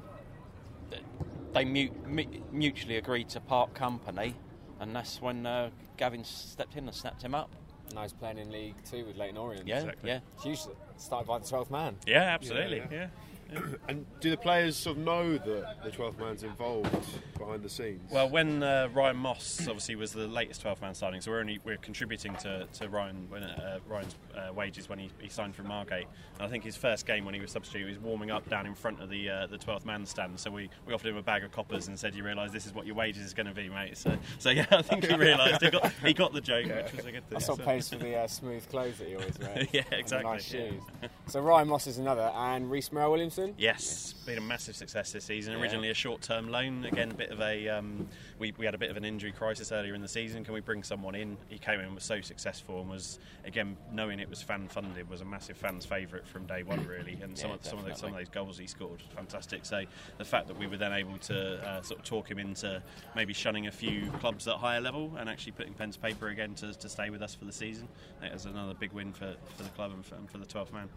they 1.52 1.64
mu- 1.64 1.90
mu- 2.06 2.24
mutually 2.52 2.96
agreed 2.96 3.28
to 3.30 3.40
part 3.40 3.74
company. 3.74 4.34
And 4.80 4.94
that's 4.94 5.20
when 5.20 5.46
uh, 5.46 5.70
Gavin 5.96 6.24
stepped 6.24 6.76
in 6.76 6.86
and 6.86 6.94
snapped 6.94 7.22
him 7.22 7.34
up. 7.34 7.50
Now 7.94 8.02
he's 8.02 8.12
playing 8.12 8.38
in 8.38 8.50
League 8.50 8.74
Two 8.90 9.04
with 9.04 9.16
Leyton 9.16 9.36
Orient. 9.36 9.66
Yeah, 9.66 9.80
Exactly. 9.80 10.10
yeah. 10.10 10.20
It's 10.36 10.44
usually 10.44 10.74
started 10.96 11.26
by 11.28 11.38
the 11.38 11.44
12th 11.44 11.70
man. 11.70 11.96
Yeah, 12.06 12.22
absolutely. 12.22 12.78
Yeah, 12.78 12.86
Yeah. 12.90 13.06
And 13.88 14.06
do 14.20 14.30
the 14.30 14.36
players 14.36 14.76
sort 14.76 14.96
of 14.96 15.04
know 15.04 15.32
that 15.36 15.84
the 15.84 15.90
12th 15.90 16.18
man's 16.18 16.42
involved 16.42 16.90
behind 17.38 17.62
the 17.62 17.68
scenes? 17.68 18.10
Well, 18.10 18.28
when 18.28 18.62
uh, 18.62 18.88
Ryan 18.92 19.16
Moss 19.16 19.60
obviously 19.68 19.94
was 19.96 20.12
the 20.12 20.26
latest 20.26 20.64
12th 20.64 20.80
man 20.80 20.94
signing, 20.94 21.20
so 21.20 21.30
we're 21.30 21.40
only 21.40 21.60
we're 21.64 21.76
contributing 21.76 22.34
to, 22.36 22.66
to 22.74 22.88
Ryan 22.88 23.26
when, 23.28 23.42
uh, 23.42 23.78
Ryan's 23.86 24.14
uh, 24.36 24.52
wages 24.52 24.88
when 24.88 24.98
he, 24.98 25.10
he 25.18 25.28
signed 25.28 25.54
from 25.54 25.68
Margate. 25.68 26.06
And 26.38 26.42
I 26.46 26.48
think 26.48 26.64
his 26.64 26.76
first 26.76 27.06
game 27.06 27.24
when 27.24 27.34
he 27.34 27.40
was 27.40 27.50
substitute, 27.50 27.80
he 27.86 27.90
was 27.90 27.98
warming 27.98 28.30
up 28.30 28.48
down 28.48 28.66
in 28.66 28.74
front 28.74 29.00
of 29.02 29.10
the 29.10 29.28
uh, 29.28 29.46
the 29.46 29.58
12th 29.58 29.84
man 29.84 30.06
stand. 30.06 30.38
So 30.40 30.50
we, 30.50 30.70
we 30.86 30.94
offered 30.94 31.08
him 31.08 31.16
a 31.16 31.22
bag 31.22 31.44
of 31.44 31.52
coppers 31.52 31.88
and 31.88 31.98
said, 31.98 32.14
"You 32.14 32.24
realise 32.24 32.50
this 32.50 32.66
is 32.66 32.74
what 32.74 32.86
your 32.86 32.94
wages 32.96 33.24
is 33.24 33.34
going 33.34 33.46
to 33.46 33.54
be, 33.54 33.68
mate." 33.68 33.96
So 33.96 34.16
so 34.38 34.50
yeah, 34.50 34.66
I 34.70 34.82
think 34.82 35.04
he 35.04 35.14
realised 35.14 35.62
he 35.62 35.70
got 35.70 35.92
he 36.04 36.12
got 36.14 36.32
the 36.32 36.40
joke, 36.40 36.66
which 36.66 36.92
was 36.96 37.04
a 37.06 37.12
good 37.12 37.28
thing. 37.28 37.30
That's 37.30 37.48
what 37.48 37.58
So- 37.58 37.64
pays 37.64 37.88
for 37.88 37.96
the 37.96 38.16
uh, 38.16 38.26
smooth 38.26 38.68
clothes 38.70 38.98
that 38.98 39.08
he 39.08 39.14
always 39.16 39.38
wears. 39.38 39.68
Yeah, 39.72 39.82
and 39.82 39.90
the 39.92 39.98
exactly, 39.98 40.30
Nice 40.32 40.52
yeah. 40.52 40.68
shoes. 40.70 40.82
So 41.26 41.40
Ryan 41.40 41.68
Moss 41.68 41.86
is 41.86 41.98
another, 41.98 42.30
and 42.34 42.70
Reese 42.70 42.92
Merrill 42.92 43.20
Williamson. 43.36 43.62
Yes, 43.62 44.14
been 44.26 44.38
a 44.38 44.40
massive 44.40 44.76
success 44.76 45.12
this 45.12 45.24
season. 45.24 45.54
Yeah. 45.54 45.60
Originally 45.60 45.90
a 45.90 45.94
short-term 45.94 46.48
loan, 46.48 46.84
again 46.84 47.10
a 47.10 47.14
bit 47.14 47.30
of 47.30 47.40
a 47.40 47.68
um, 47.68 48.08
we, 48.38 48.52
we 48.56 48.64
had 48.64 48.74
a 48.74 48.78
bit 48.78 48.90
of 48.90 48.96
an 48.96 49.04
injury 49.04 49.32
crisis 49.32 49.72
earlier 49.72 49.94
in 49.94 50.00
the 50.02 50.08
season. 50.08 50.44
Can 50.44 50.54
we 50.54 50.60
bring 50.60 50.82
someone 50.82 51.14
in? 51.14 51.36
He 51.48 51.58
came 51.58 51.80
in 51.80 51.86
and 51.86 51.94
was 51.94 52.04
so 52.04 52.20
successful 52.20 52.80
and 52.80 52.90
was 52.90 53.18
again 53.44 53.76
knowing 53.92 54.20
it 54.20 54.28
was 54.28 54.42
fan 54.42 54.68
funded 54.68 55.08
was 55.08 55.20
a 55.20 55.24
massive 55.24 55.56
fans' 55.56 55.84
favourite 55.84 56.26
from 56.26 56.46
day 56.46 56.62
one 56.62 56.84
really. 56.86 57.18
And 57.22 57.36
some 57.36 57.50
Yeah, 57.50 57.56
of 57.56 57.64
some 57.64 57.78
of 57.78 57.84
those, 57.84 57.98
some 57.98 58.10
of 58.10 58.16
those 58.16 58.28
goals 58.28 58.58
he 58.58 58.66
scored, 58.66 59.02
fantastic. 59.14 59.64
So 59.64 59.84
the 60.18 60.24
fact 60.24 60.48
that 60.48 60.58
we 60.58 60.66
were 60.66 60.76
then 60.76 60.92
able 60.92 61.18
to 61.18 61.68
uh, 61.68 61.82
sort 61.82 62.00
of 62.00 62.06
talk 62.06 62.30
him 62.30 62.38
into 62.38 62.82
maybe 63.14 63.32
shunning 63.32 63.66
a 63.66 63.72
few 63.72 64.10
clubs 64.20 64.46
at 64.48 64.56
higher 64.56 64.80
level 64.80 65.12
and 65.18 65.28
actually 65.28 65.52
putting 65.52 65.74
pen 65.74 65.90
to 65.90 65.98
paper 65.98 66.28
again 66.28 66.54
to, 66.54 66.72
to 66.74 66.88
stay 66.88 67.10
with 67.10 67.22
us 67.22 67.34
for 67.34 67.44
the 67.44 67.52
season, 67.52 67.88
it 68.22 68.32
was 68.32 68.46
another 68.46 68.74
big 68.74 68.92
win 68.92 69.12
for, 69.12 69.34
for 69.56 69.62
the 69.62 69.68
club 69.70 69.92
and 69.92 70.04
for, 70.04 70.14
and 70.16 70.30
for 70.30 70.38
the 70.38 70.46
12th 70.46 70.72
man. 70.72 70.88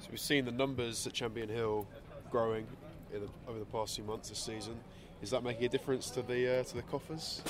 So 0.00 0.08
we've 0.10 0.20
seen 0.20 0.44
the 0.44 0.52
numbers 0.52 1.06
at 1.06 1.12
Champion 1.12 1.48
Hill 1.48 1.86
growing 2.30 2.66
in 3.12 3.20
the, 3.20 3.28
over 3.48 3.58
the 3.58 3.64
past 3.66 3.96
few 3.96 4.04
months 4.04 4.28
this 4.28 4.38
season. 4.38 4.76
Is 5.22 5.30
that 5.30 5.42
making 5.42 5.64
a 5.64 5.68
difference 5.68 6.10
to 6.10 6.22
the 6.22 6.60
uh, 6.60 6.64
to 6.64 6.74
the 6.76 6.82
coffers? 6.82 7.42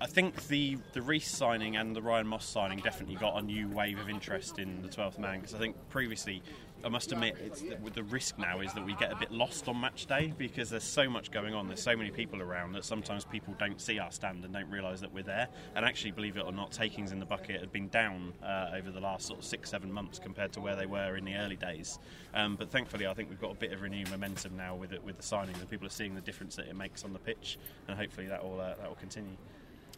I 0.00 0.06
think 0.06 0.46
the 0.48 0.76
the 0.92 1.00
Reese 1.00 1.30
signing 1.30 1.76
and 1.76 1.96
the 1.96 2.02
Ryan 2.02 2.26
Moss 2.26 2.44
signing 2.44 2.78
definitely 2.78 3.14
got 3.14 3.42
a 3.42 3.42
new 3.42 3.68
wave 3.68 3.98
of 3.98 4.10
interest 4.10 4.58
in 4.58 4.82
the 4.82 4.88
12th 4.88 5.18
man 5.18 5.40
because 5.40 5.54
I 5.54 5.58
think 5.58 5.76
previously, 5.88 6.42
I 6.86 6.88
must 6.88 7.10
admit, 7.10 7.34
the, 7.56 7.90
the 7.90 8.04
risk 8.04 8.38
now 8.38 8.60
is 8.60 8.72
that 8.74 8.86
we 8.86 8.94
get 8.94 9.10
a 9.10 9.16
bit 9.16 9.32
lost 9.32 9.66
on 9.66 9.80
match 9.80 10.06
day 10.06 10.32
because 10.38 10.70
there's 10.70 10.84
so 10.84 11.10
much 11.10 11.32
going 11.32 11.52
on. 11.52 11.66
There's 11.66 11.82
so 11.82 11.96
many 11.96 12.12
people 12.12 12.40
around 12.40 12.74
that 12.74 12.84
sometimes 12.84 13.24
people 13.24 13.56
don't 13.58 13.80
see 13.80 13.98
our 13.98 14.12
stand 14.12 14.44
and 14.44 14.54
don't 14.54 14.70
realise 14.70 15.00
that 15.00 15.12
we're 15.12 15.24
there. 15.24 15.48
And 15.74 15.84
actually, 15.84 16.12
believe 16.12 16.36
it 16.36 16.44
or 16.44 16.52
not, 16.52 16.70
takings 16.70 17.10
in 17.10 17.18
the 17.18 17.26
bucket 17.26 17.60
have 17.60 17.72
been 17.72 17.88
down 17.88 18.32
uh, 18.40 18.70
over 18.72 18.92
the 18.92 19.00
last 19.00 19.26
sort 19.26 19.40
of 19.40 19.44
six 19.44 19.68
seven 19.68 19.90
months 19.90 20.20
compared 20.20 20.52
to 20.52 20.60
where 20.60 20.76
they 20.76 20.86
were 20.86 21.16
in 21.16 21.24
the 21.24 21.34
early 21.34 21.56
days. 21.56 21.98
Um, 22.34 22.54
but 22.54 22.70
thankfully, 22.70 23.08
I 23.08 23.14
think 23.14 23.30
we've 23.30 23.40
got 23.40 23.50
a 23.50 23.56
bit 23.56 23.72
of 23.72 23.82
renewed 23.82 24.08
momentum 24.08 24.56
now 24.56 24.76
with 24.76 24.92
it 24.92 25.02
with 25.02 25.16
the 25.16 25.24
signings 25.24 25.58
and 25.58 25.68
people 25.68 25.88
are 25.88 25.90
seeing 25.90 26.14
the 26.14 26.20
difference 26.20 26.54
that 26.54 26.68
it 26.68 26.76
makes 26.76 27.02
on 27.02 27.12
the 27.12 27.18
pitch, 27.18 27.58
and 27.88 27.98
hopefully 27.98 28.28
that 28.28 28.44
will 28.44 28.60
uh, 28.60 28.74
that 28.76 28.88
will 28.88 28.94
continue. 28.94 29.36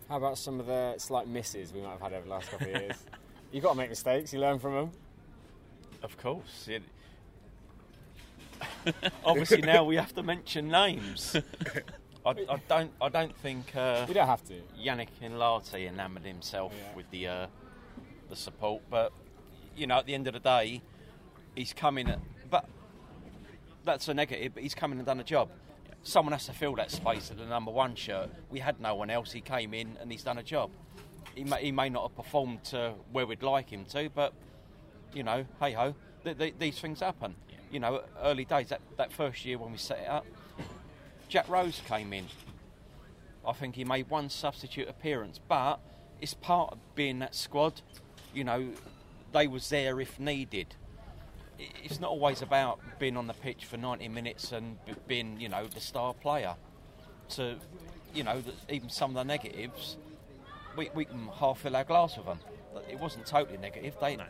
How 0.08 0.16
about 0.16 0.38
some 0.38 0.58
of 0.58 0.64
the 0.64 0.94
slight 0.96 1.28
misses 1.28 1.74
we 1.74 1.82
might 1.82 1.90
have 1.90 2.00
had 2.00 2.12
over 2.14 2.24
the 2.24 2.30
last 2.30 2.50
couple 2.50 2.74
of 2.74 2.80
years? 2.80 2.96
You've 3.52 3.62
got 3.62 3.72
to 3.72 3.76
make 3.76 3.90
mistakes. 3.90 4.32
You 4.32 4.40
learn 4.40 4.58
from 4.58 4.74
them. 4.74 4.90
Of 6.02 6.16
course. 6.16 6.68
It, 6.68 6.82
obviously, 9.24 9.62
now 9.62 9.84
we 9.84 9.96
have 9.96 10.14
to 10.14 10.22
mention 10.22 10.68
names. 10.68 11.36
I, 12.24 12.30
I 12.30 12.60
don't. 12.68 12.90
I 13.00 13.08
don't 13.08 13.36
think 13.38 13.74
uh, 13.76 14.04
You 14.08 14.14
don't 14.14 14.26
have 14.26 14.44
to. 14.44 14.54
Yannick 14.80 15.08
Inlati 15.22 15.88
enamoured 15.88 16.24
himself 16.24 16.72
Yeah. 16.76 16.96
with 16.96 17.10
the 17.10 17.26
uh, 17.28 17.46
the 18.28 18.36
support, 18.36 18.82
but 18.90 19.12
you 19.76 19.86
know, 19.86 19.98
at 19.98 20.06
the 20.06 20.14
end 20.14 20.26
of 20.26 20.34
the 20.34 20.40
day, 20.40 20.82
he's 21.54 21.72
coming. 21.72 22.08
At, 22.08 22.20
but 22.50 22.66
that's 23.84 24.08
a 24.08 24.14
negative. 24.14 24.54
But 24.54 24.62
he's 24.62 24.74
coming 24.74 24.98
and 24.98 25.06
done 25.06 25.20
a 25.20 25.24
job. 25.24 25.48
Someone 26.02 26.32
has 26.32 26.46
to 26.46 26.52
fill 26.52 26.74
that 26.76 26.90
space 26.90 27.30
at 27.30 27.38
the 27.38 27.46
number 27.46 27.70
one 27.70 27.94
shirt. 27.94 28.30
We 28.50 28.60
had 28.60 28.80
no 28.80 28.94
one 28.94 29.10
else. 29.10 29.32
He 29.32 29.40
came 29.40 29.74
in 29.74 29.96
and 30.00 30.10
he's 30.10 30.22
done 30.22 30.38
a 30.38 30.42
job. 30.42 30.70
He 31.34 31.44
may, 31.44 31.60
he 31.62 31.72
may 31.72 31.88
not 31.88 32.02
have 32.08 32.16
performed 32.16 32.64
to 32.64 32.94
where 33.12 33.26
we'd 33.26 33.42
like 33.42 33.68
him 33.70 33.84
to, 33.86 34.08
but 34.14 34.32
you 35.14 35.22
know, 35.22 35.44
hey 35.60 35.72
ho, 35.72 35.94
th- 36.24 36.38
th- 36.38 36.54
these 36.58 36.78
things 36.78 37.00
happen. 37.00 37.34
You 37.70 37.80
know, 37.80 38.02
early 38.22 38.44
days, 38.44 38.68
that, 38.68 38.80
that 38.96 39.12
first 39.12 39.44
year 39.44 39.58
when 39.58 39.72
we 39.72 39.78
set 39.78 39.98
it 39.98 40.08
up, 40.08 40.26
Jack 41.28 41.48
Rose 41.48 41.82
came 41.86 42.12
in. 42.12 42.26
I 43.46 43.52
think 43.52 43.76
he 43.76 43.84
made 43.84 44.08
one 44.08 44.30
substitute 44.30 44.88
appearance, 44.88 45.38
but 45.48 45.80
it's 46.20 46.34
part 46.34 46.72
of 46.72 46.78
being 46.94 47.18
that 47.20 47.34
squad. 47.34 47.80
You 48.34 48.44
know, 48.44 48.68
they 49.32 49.46
was 49.46 49.68
there 49.68 50.00
if 50.00 50.18
needed. 50.18 50.74
It's 51.58 52.00
not 52.00 52.10
always 52.10 52.40
about 52.40 52.78
being 52.98 53.16
on 53.16 53.26
the 53.26 53.34
pitch 53.34 53.64
for 53.64 53.76
90 53.76 54.08
minutes 54.08 54.52
and 54.52 54.78
being, 55.06 55.40
you 55.40 55.48
know, 55.48 55.66
the 55.66 55.80
star 55.80 56.14
player. 56.14 56.54
To, 57.30 57.56
you 58.14 58.22
know, 58.22 58.42
even 58.70 58.88
some 58.88 59.10
of 59.10 59.16
the 59.16 59.24
negatives, 59.24 59.96
we, 60.76 60.88
we 60.94 61.04
can 61.04 61.28
half 61.28 61.60
fill 61.60 61.76
our 61.76 61.84
glass 61.84 62.16
with 62.16 62.26
them. 62.26 62.38
It 62.88 62.98
wasn't 62.98 63.26
totally 63.26 63.58
negative. 63.58 63.96
They 64.00 64.16
No. 64.16 64.24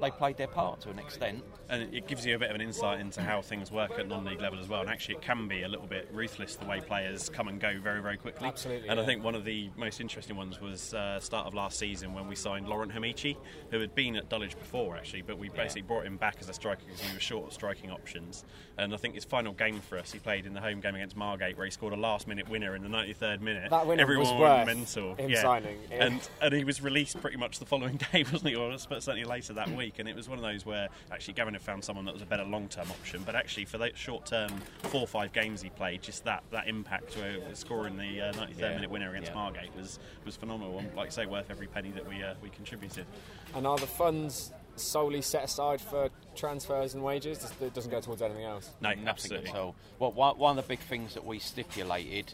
They 0.00 0.10
played 0.10 0.36
their 0.36 0.46
part 0.48 0.80
to 0.82 0.90
an 0.90 0.98
extent. 0.98 1.42
and 1.68 1.94
it 1.94 2.06
gives 2.06 2.26
you 2.26 2.34
a 2.34 2.38
bit 2.38 2.50
of 2.50 2.56
an 2.56 2.60
insight 2.60 3.00
into 3.00 3.20
how 3.20 3.40
things 3.40 3.70
work 3.70 3.92
at 3.98 4.08
non-league 4.08 4.40
level 4.40 4.58
as 4.58 4.68
well. 4.68 4.80
And 4.80 4.90
actually, 4.90 5.16
it 5.16 5.22
can 5.22 5.46
be 5.46 5.62
a 5.62 5.68
little 5.68 5.86
bit 5.86 6.08
ruthless 6.12 6.56
the 6.56 6.66
way 6.66 6.80
players 6.80 7.28
come 7.28 7.48
and 7.48 7.60
go 7.60 7.78
very, 7.80 8.02
very 8.02 8.16
quickly. 8.16 8.48
Absolutely, 8.48 8.88
And 8.88 8.98
I 8.98 9.04
think 9.04 9.22
one 9.22 9.34
of 9.34 9.44
the 9.44 9.70
most 9.76 10.00
interesting 10.00 10.36
ones 10.36 10.60
was 10.60 10.94
uh, 10.94 11.20
start 11.20 11.46
of 11.46 11.54
last 11.54 11.78
season 11.78 12.12
when 12.14 12.26
we 12.28 12.34
signed 12.34 12.68
Laurent 12.68 12.92
Hamichi, 12.92 13.36
who 13.70 13.78
had 13.80 13.94
been 13.94 14.16
at 14.16 14.28
Dulwich 14.28 14.58
before 14.58 14.96
actually, 14.96 15.22
but 15.22 15.38
we 15.38 15.48
basically 15.50 15.82
brought 15.82 16.04
him 16.04 16.16
back 16.16 16.36
as 16.40 16.48
a 16.48 16.52
striker 16.52 16.82
because 16.86 17.06
we 17.06 17.14
were 17.14 17.20
short 17.20 17.46
of 17.46 17.52
striking 17.52 17.90
options. 17.90 18.44
And 18.78 18.92
I 18.94 18.96
think 18.96 19.14
his 19.14 19.24
final 19.24 19.52
game 19.52 19.80
for 19.80 19.98
us, 19.98 20.10
he 20.12 20.18
played 20.18 20.46
in 20.46 20.54
the 20.54 20.60
home 20.60 20.80
game 20.80 20.94
against 20.94 21.16
Margate, 21.16 21.56
where 21.56 21.66
he 21.66 21.70
scored 21.70 21.92
a 21.92 21.96
last-minute 21.96 22.48
winner 22.48 22.74
in 22.74 22.82
the 22.82 22.88
93rd 22.88 23.40
minute. 23.40 23.70
That 23.70 23.86
winner 23.86 24.02
Everyone 24.02 24.26
was 24.26 24.40
worth 24.40 24.66
mental. 24.66 25.14
him 25.14 25.30
yeah. 25.30 25.42
signing, 25.42 25.78
yeah. 25.90 26.06
And 26.06 26.28
and 26.40 26.54
he 26.54 26.64
was 26.64 26.82
released 26.82 27.20
pretty 27.20 27.36
much 27.36 27.58
the 27.58 27.66
following 27.66 27.98
day, 28.12 28.24
wasn't 28.24 28.50
he? 28.50 28.56
Or 28.56 28.76
certainly 28.78 29.24
later 29.24 29.52
that 29.52 29.68
week. 29.76 29.89
And 29.98 30.08
it 30.08 30.14
was 30.16 30.28
one 30.28 30.38
of 30.38 30.42
those 30.44 30.64
where 30.64 30.88
actually 31.10 31.34
Gavin 31.34 31.54
had 31.54 31.62
found 31.62 31.82
someone 31.84 32.04
that 32.04 32.14
was 32.14 32.22
a 32.22 32.26
better 32.26 32.44
long-term 32.44 32.90
option. 32.90 33.22
But 33.26 33.34
actually, 33.34 33.64
for 33.64 33.78
that 33.78 33.96
short-term 33.96 34.50
four 34.84 35.00
or 35.02 35.06
five 35.08 35.32
games 35.32 35.60
he 35.62 35.70
played, 35.70 36.02
just 36.02 36.24
that 36.24 36.42
that 36.50 36.68
impact, 36.68 37.16
where 37.16 37.38
scoring 37.54 37.96
the 37.96 38.20
uh, 38.20 38.32
93rd 38.34 38.58
Yeah. 38.58 38.74
minute 38.74 38.90
winner 38.90 39.10
against 39.10 39.30
Yeah. 39.30 39.34
Margate 39.36 39.74
was 39.76 39.98
was 40.24 40.36
phenomenal. 40.36 40.78
And 40.78 40.94
like 40.94 41.08
I 41.08 41.10
say, 41.10 41.26
worth 41.26 41.50
every 41.50 41.66
penny 41.66 41.90
that 41.90 42.08
we 42.08 42.22
uh, 42.22 42.34
we 42.42 42.50
contributed. 42.50 43.06
And 43.54 43.66
are 43.66 43.78
the 43.78 43.86
funds 43.86 44.52
solely 44.76 45.20
set 45.20 45.44
aside 45.44 45.80
for 45.80 46.08
transfers 46.36 46.94
and 46.94 47.02
wages? 47.02 47.52
It 47.60 47.74
doesn't 47.74 47.90
go 47.90 48.00
towards 48.00 48.22
anything 48.22 48.44
else. 48.44 48.70
No, 48.80 48.90
Nothing 48.90 49.08
absolutely. 49.08 49.50
at 49.50 49.56
all. 49.56 49.74
Well, 49.98 50.12
one, 50.12 50.38
one 50.38 50.58
of 50.58 50.64
the 50.64 50.68
big 50.68 50.78
things 50.80 51.12
that 51.14 51.24
we 51.26 51.38
stipulated 51.38 52.32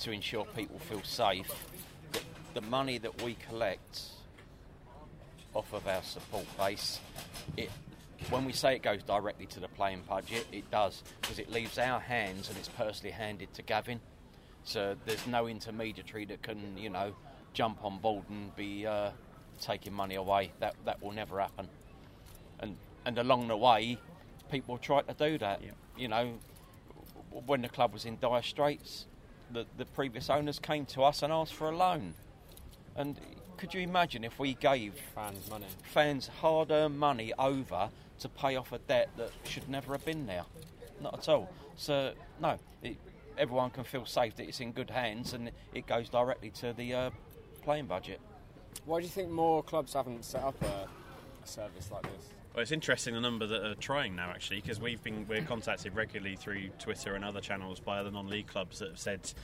to 0.00 0.10
ensure 0.10 0.44
people 0.44 0.78
feel 0.78 1.02
safe, 1.04 1.50
the 2.54 2.60
money 2.60 2.98
that 2.98 3.22
we 3.22 3.34
collect 3.48 4.00
off 5.56 5.72
of 5.72 5.86
our 5.86 6.02
support 6.02 6.46
base, 6.58 7.00
it 7.56 7.70
when 8.30 8.44
we 8.44 8.52
say 8.52 8.74
it 8.74 8.82
goes 8.82 9.02
directly 9.02 9.46
to 9.46 9.60
the 9.60 9.68
playing 9.68 10.02
budget, 10.08 10.46
it 10.52 10.70
does 10.70 11.02
because 11.20 11.38
it 11.38 11.50
leaves 11.50 11.78
our 11.78 12.00
hands 12.00 12.48
and 12.48 12.58
it's 12.58 12.68
personally 12.68 13.12
handed 13.12 13.52
to 13.54 13.62
Gavin. 13.62 14.00
So 14.64 14.96
there's 15.04 15.26
no 15.26 15.46
intermediary 15.46 16.24
that 16.26 16.42
can, 16.42 16.76
you 16.76 16.90
know, 16.90 17.14
jump 17.52 17.84
on 17.84 17.98
board 17.98 18.24
and 18.28 18.54
be 18.56 18.86
uh, 18.86 19.10
taking 19.60 19.92
money 19.92 20.16
away. 20.16 20.52
That 20.60 20.74
that 20.84 21.02
will 21.02 21.12
never 21.12 21.40
happen. 21.40 21.68
And 22.58 22.76
and 23.04 23.18
along 23.18 23.48
the 23.48 23.56
way, 23.56 23.98
people 24.50 24.78
try 24.78 25.02
to 25.02 25.14
do 25.14 25.38
that. 25.38 25.62
Yeah. 25.62 25.70
You 25.96 26.08
know, 26.08 26.34
when 27.46 27.62
the 27.62 27.68
club 27.68 27.92
was 27.92 28.04
in 28.04 28.18
dire 28.18 28.42
straits, 28.42 29.06
the 29.52 29.66
the 29.76 29.84
previous 29.84 30.30
owners 30.30 30.58
came 30.58 30.84
to 30.86 31.02
us 31.02 31.22
and 31.22 31.32
asked 31.32 31.54
for 31.54 31.68
a 31.68 31.76
loan. 31.76 32.14
And 32.96 33.20
could 33.56 33.74
you 33.74 33.80
imagine 33.80 34.24
if 34.24 34.38
we 34.38 34.54
gave 34.54 34.94
Fans, 35.14 35.48
money. 35.50 35.66
fans 35.82 36.28
hard-earned 36.40 36.98
money 36.98 37.32
over 37.38 37.90
to 38.20 38.28
pay 38.28 38.56
off 38.56 38.72
a 38.72 38.78
debt 38.78 39.08
that 39.16 39.30
should 39.44 39.68
never 39.68 39.92
have 39.92 40.04
been 40.04 40.26
there? 40.26 40.44
Not 41.00 41.14
at 41.14 41.28
all. 41.28 41.50
So 41.76 42.12
no, 42.40 42.58
it, 42.82 42.96
everyone 43.38 43.70
can 43.70 43.84
feel 43.84 44.06
safe 44.06 44.36
that 44.36 44.46
it's 44.48 44.60
in 44.60 44.72
good 44.72 44.90
hands 44.90 45.32
and 45.32 45.50
it 45.74 45.86
goes 45.86 46.08
directly 46.08 46.50
to 46.50 46.72
the 46.72 46.94
uh, 46.94 47.10
playing 47.62 47.86
budget. 47.86 48.20
Why 48.84 49.00
do 49.00 49.04
you 49.04 49.10
think 49.10 49.30
more 49.30 49.62
clubs 49.62 49.94
haven't 49.94 50.24
set 50.24 50.42
up 50.42 50.60
a, 50.62 50.88
a 51.44 51.46
service 51.46 51.90
like 51.90 52.02
this? 52.02 52.30
Well, 52.54 52.62
it's 52.62 52.72
interesting 52.72 53.12
the 53.12 53.20
number 53.20 53.46
that 53.46 53.62
are 53.66 53.74
trying 53.74 54.16
now, 54.16 54.30
actually, 54.30 54.62
because 54.62 54.80
we've 54.80 55.02
been 55.02 55.26
we're 55.28 55.42
contacted 55.42 55.94
regularly 55.94 56.36
through 56.36 56.68
Twitter 56.78 57.14
and 57.14 57.22
other 57.22 57.40
channels 57.42 57.80
by 57.80 57.98
other 57.98 58.10
non-league 58.10 58.46
clubs 58.46 58.78
that 58.78 58.88
have 58.88 58.98
said, 58.98 59.20
come- 59.24 59.34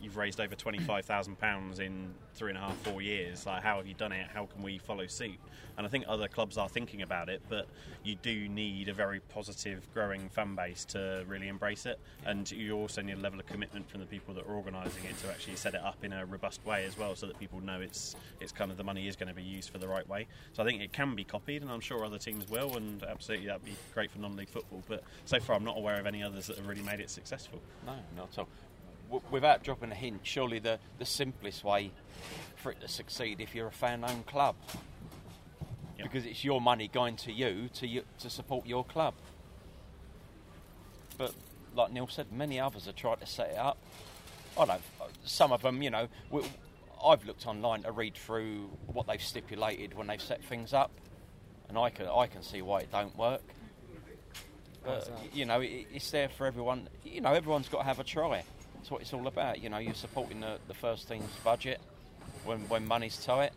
you've 0.00 0.16
raised 0.16 0.40
over 0.40 0.54
twenty 0.54 0.78
five 0.78 1.04
thousand 1.04 1.38
pounds 1.38 1.80
in 1.80 2.14
three 2.34 2.50
and 2.50 2.58
a 2.58 2.60
half, 2.60 2.76
four 2.78 3.02
years. 3.02 3.46
Like, 3.46 3.62
how 3.62 3.76
have 3.78 3.86
you 3.86 3.94
done 3.94 4.12
it? 4.12 4.26
How 4.32 4.46
can 4.46 4.62
we 4.62 4.78
follow 4.78 5.06
suit? 5.06 5.38
And 5.76 5.86
I 5.86 5.90
think 5.90 6.04
other 6.08 6.26
clubs 6.26 6.58
are 6.58 6.68
thinking 6.68 7.02
about 7.02 7.28
it, 7.28 7.40
but 7.48 7.68
you 8.02 8.16
do 8.16 8.48
need 8.48 8.88
a 8.88 8.92
very 8.92 9.20
positive, 9.20 9.86
growing 9.94 10.28
fan 10.28 10.56
base 10.56 10.84
to 10.86 11.24
really 11.28 11.46
embrace 11.46 11.86
it, 11.86 12.00
and 12.26 12.50
you 12.50 12.74
also 12.74 13.00
need 13.00 13.16
a 13.16 13.20
level 13.20 13.38
of 13.38 13.46
commitment 13.46 13.88
from 13.88 14.00
the 14.00 14.06
people 14.06 14.34
that 14.34 14.44
are 14.44 14.54
organising 14.54 15.04
it 15.04 15.16
to 15.22 15.28
actually 15.28 15.54
set 15.54 15.74
it 15.74 15.80
up 15.80 16.02
in 16.02 16.12
a 16.12 16.26
robust 16.26 16.64
way 16.66 16.84
as 16.84 16.98
well, 16.98 17.14
so 17.14 17.26
that 17.26 17.38
people 17.38 17.60
know 17.60 17.80
it's 17.80 18.16
it's 18.40 18.50
kind 18.50 18.72
of 18.72 18.76
the 18.76 18.82
money 18.84 19.06
is 19.06 19.14
going 19.14 19.28
to 19.28 19.34
be 19.34 19.42
used 19.42 19.70
for 19.70 19.78
the 19.78 19.86
right 19.86 20.08
way. 20.08 20.26
So 20.52 20.64
I 20.64 20.66
think 20.66 20.82
it 20.82 20.92
can 20.92 21.14
be 21.14 21.22
copied, 21.22 21.62
and 21.62 21.70
I'm 21.70 21.80
sure 21.80 22.04
other 22.04 22.18
teams 22.18 22.48
will, 22.48 22.76
and 22.76 23.02
absolutely 23.04 23.46
that'd 23.46 23.64
be 23.64 23.76
great 23.94 24.10
for 24.10 24.18
non-league 24.18 24.48
football. 24.48 24.82
But 24.88 25.04
so 25.26 25.38
far, 25.38 25.54
I'm 25.54 25.64
not 25.64 25.78
aware 25.78 26.00
of 26.00 26.06
any 26.06 26.24
others 26.24 26.48
that 26.48 26.56
have 26.56 26.66
really 26.66 26.82
made 26.82 26.98
it 26.98 27.08
successful. 27.08 27.60
No, 27.86 27.94
not 28.16 28.30
at 28.32 28.38
all. 28.38 28.48
W- 29.10 29.22
without 29.30 29.62
dropping 29.62 29.90
a 29.92 29.94
hint, 29.94 30.20
surely 30.22 30.58
the, 30.58 30.78
the 30.98 31.04
simplest 31.04 31.64
way 31.64 31.90
for 32.56 32.72
it 32.72 32.80
to 32.80 32.88
succeed 32.88 33.40
if 33.40 33.54
you're 33.54 33.68
a 33.68 33.72
fan-owned 33.72 34.26
club, 34.26 34.56
Yep. 35.98 36.06
because 36.06 36.26
it's 36.26 36.44
your 36.44 36.60
money 36.60 36.88
going 36.88 37.16
to 37.16 37.32
you 37.32 37.68
to 37.74 37.86
you, 37.86 38.02
to 38.20 38.30
support 38.30 38.66
your 38.66 38.84
club. 38.84 39.14
But 41.16 41.34
like 41.74 41.92
Neil 41.92 42.06
said, 42.08 42.30
many 42.32 42.60
others 42.60 42.86
have 42.86 42.96
tried 42.96 43.20
to 43.20 43.26
set 43.26 43.50
it 43.50 43.56
up. 43.58 43.78
I 44.58 44.64
don't. 44.64 44.82
Some 45.24 45.52
of 45.52 45.62
them, 45.62 45.82
you 45.82 45.90
know, 45.90 46.08
we, 46.30 46.42
I've 47.04 47.24
looked 47.24 47.46
online 47.46 47.82
to 47.82 47.92
read 47.92 48.14
through 48.14 48.70
what 48.86 49.06
they've 49.06 49.22
stipulated 49.22 49.94
when 49.94 50.06
they've 50.08 50.20
set 50.22 50.42
things 50.44 50.72
up, 50.72 50.90
and 51.68 51.78
I 51.78 51.90
can 51.90 52.06
I 52.08 52.26
can 52.26 52.42
see 52.42 52.62
why 52.62 52.80
it 52.80 52.90
don't 52.92 53.16
work. 53.16 53.42
But 54.84 55.10
you 55.32 55.44
know, 55.44 55.60
it, 55.60 55.86
it's 55.92 56.10
there 56.10 56.28
for 56.28 56.46
everyone. 56.46 56.88
You 57.04 57.20
know, 57.20 57.32
everyone's 57.32 57.68
got 57.68 57.78
to 57.78 57.84
have 57.84 57.98
a 58.00 58.04
try. 58.04 58.42
That's 58.78 58.90
what 58.90 59.00
it's 59.00 59.12
all 59.12 59.26
about. 59.26 59.60
You 59.60 59.68
know, 59.68 59.78
you're 59.78 59.94
supporting 59.94 60.40
the, 60.40 60.58
the 60.68 60.74
first 60.74 61.08
team's 61.08 61.30
budget 61.42 61.80
when 62.44 62.60
when 62.68 62.86
money's 62.86 63.16
to 63.24 63.40
it. 63.40 63.52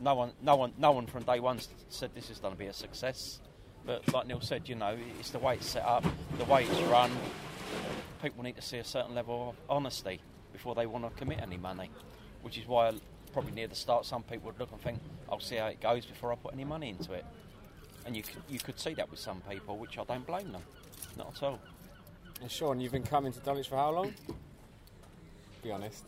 No 0.00 0.14
one, 0.14 0.32
no 0.42 0.56
one, 0.56 0.72
no 0.78 0.92
one 0.92 1.06
from 1.06 1.22
day 1.22 1.38
one 1.38 1.60
said 1.88 2.10
this 2.14 2.30
is 2.30 2.38
going 2.38 2.54
to 2.54 2.58
be 2.58 2.66
a 2.66 2.72
success. 2.72 3.40
But 3.86 4.12
like 4.12 4.26
Neil 4.26 4.40
said, 4.40 4.68
you 4.68 4.74
know, 4.74 4.96
it's 5.20 5.30
the 5.30 5.38
way 5.38 5.54
it's 5.54 5.68
set 5.68 5.84
up, 5.84 6.04
the 6.38 6.44
way 6.44 6.64
it's 6.64 6.80
run. 6.82 7.10
People 8.22 8.42
need 8.42 8.56
to 8.56 8.62
see 8.62 8.78
a 8.78 8.84
certain 8.84 9.14
level 9.14 9.50
of 9.50 9.56
honesty 9.68 10.20
before 10.52 10.74
they 10.74 10.86
want 10.86 11.04
to 11.04 11.10
commit 11.18 11.40
any 11.40 11.58
money, 11.58 11.90
which 12.42 12.56
is 12.58 12.66
why 12.66 12.92
probably 13.32 13.52
near 13.52 13.66
the 13.68 13.74
start 13.74 14.06
some 14.06 14.22
people 14.22 14.46
would 14.46 14.58
look 14.58 14.72
and 14.72 14.80
think, 14.80 14.98
"I'll 15.30 15.40
see 15.40 15.56
how 15.56 15.66
it 15.66 15.80
goes 15.80 16.06
before 16.06 16.32
I 16.32 16.36
put 16.36 16.54
any 16.54 16.64
money 16.64 16.88
into 16.88 17.12
it." 17.12 17.26
And 18.06 18.16
you 18.16 18.22
you 18.48 18.58
could 18.58 18.80
see 18.80 18.94
that 18.94 19.10
with 19.10 19.20
some 19.20 19.42
people, 19.42 19.76
which 19.76 19.98
I 19.98 20.04
don't 20.04 20.26
blame 20.26 20.52
them, 20.52 20.62
not 21.16 21.36
at 21.36 21.42
all. 21.42 21.60
And 22.44 22.52
Sean, 22.52 22.78
you've 22.78 22.92
been 22.92 23.02
coming 23.02 23.32
to 23.32 23.40
Dulwich 23.40 23.70
for 23.70 23.76
how 23.76 23.90
long? 23.90 24.12
Be 25.62 25.70
honest. 25.70 26.04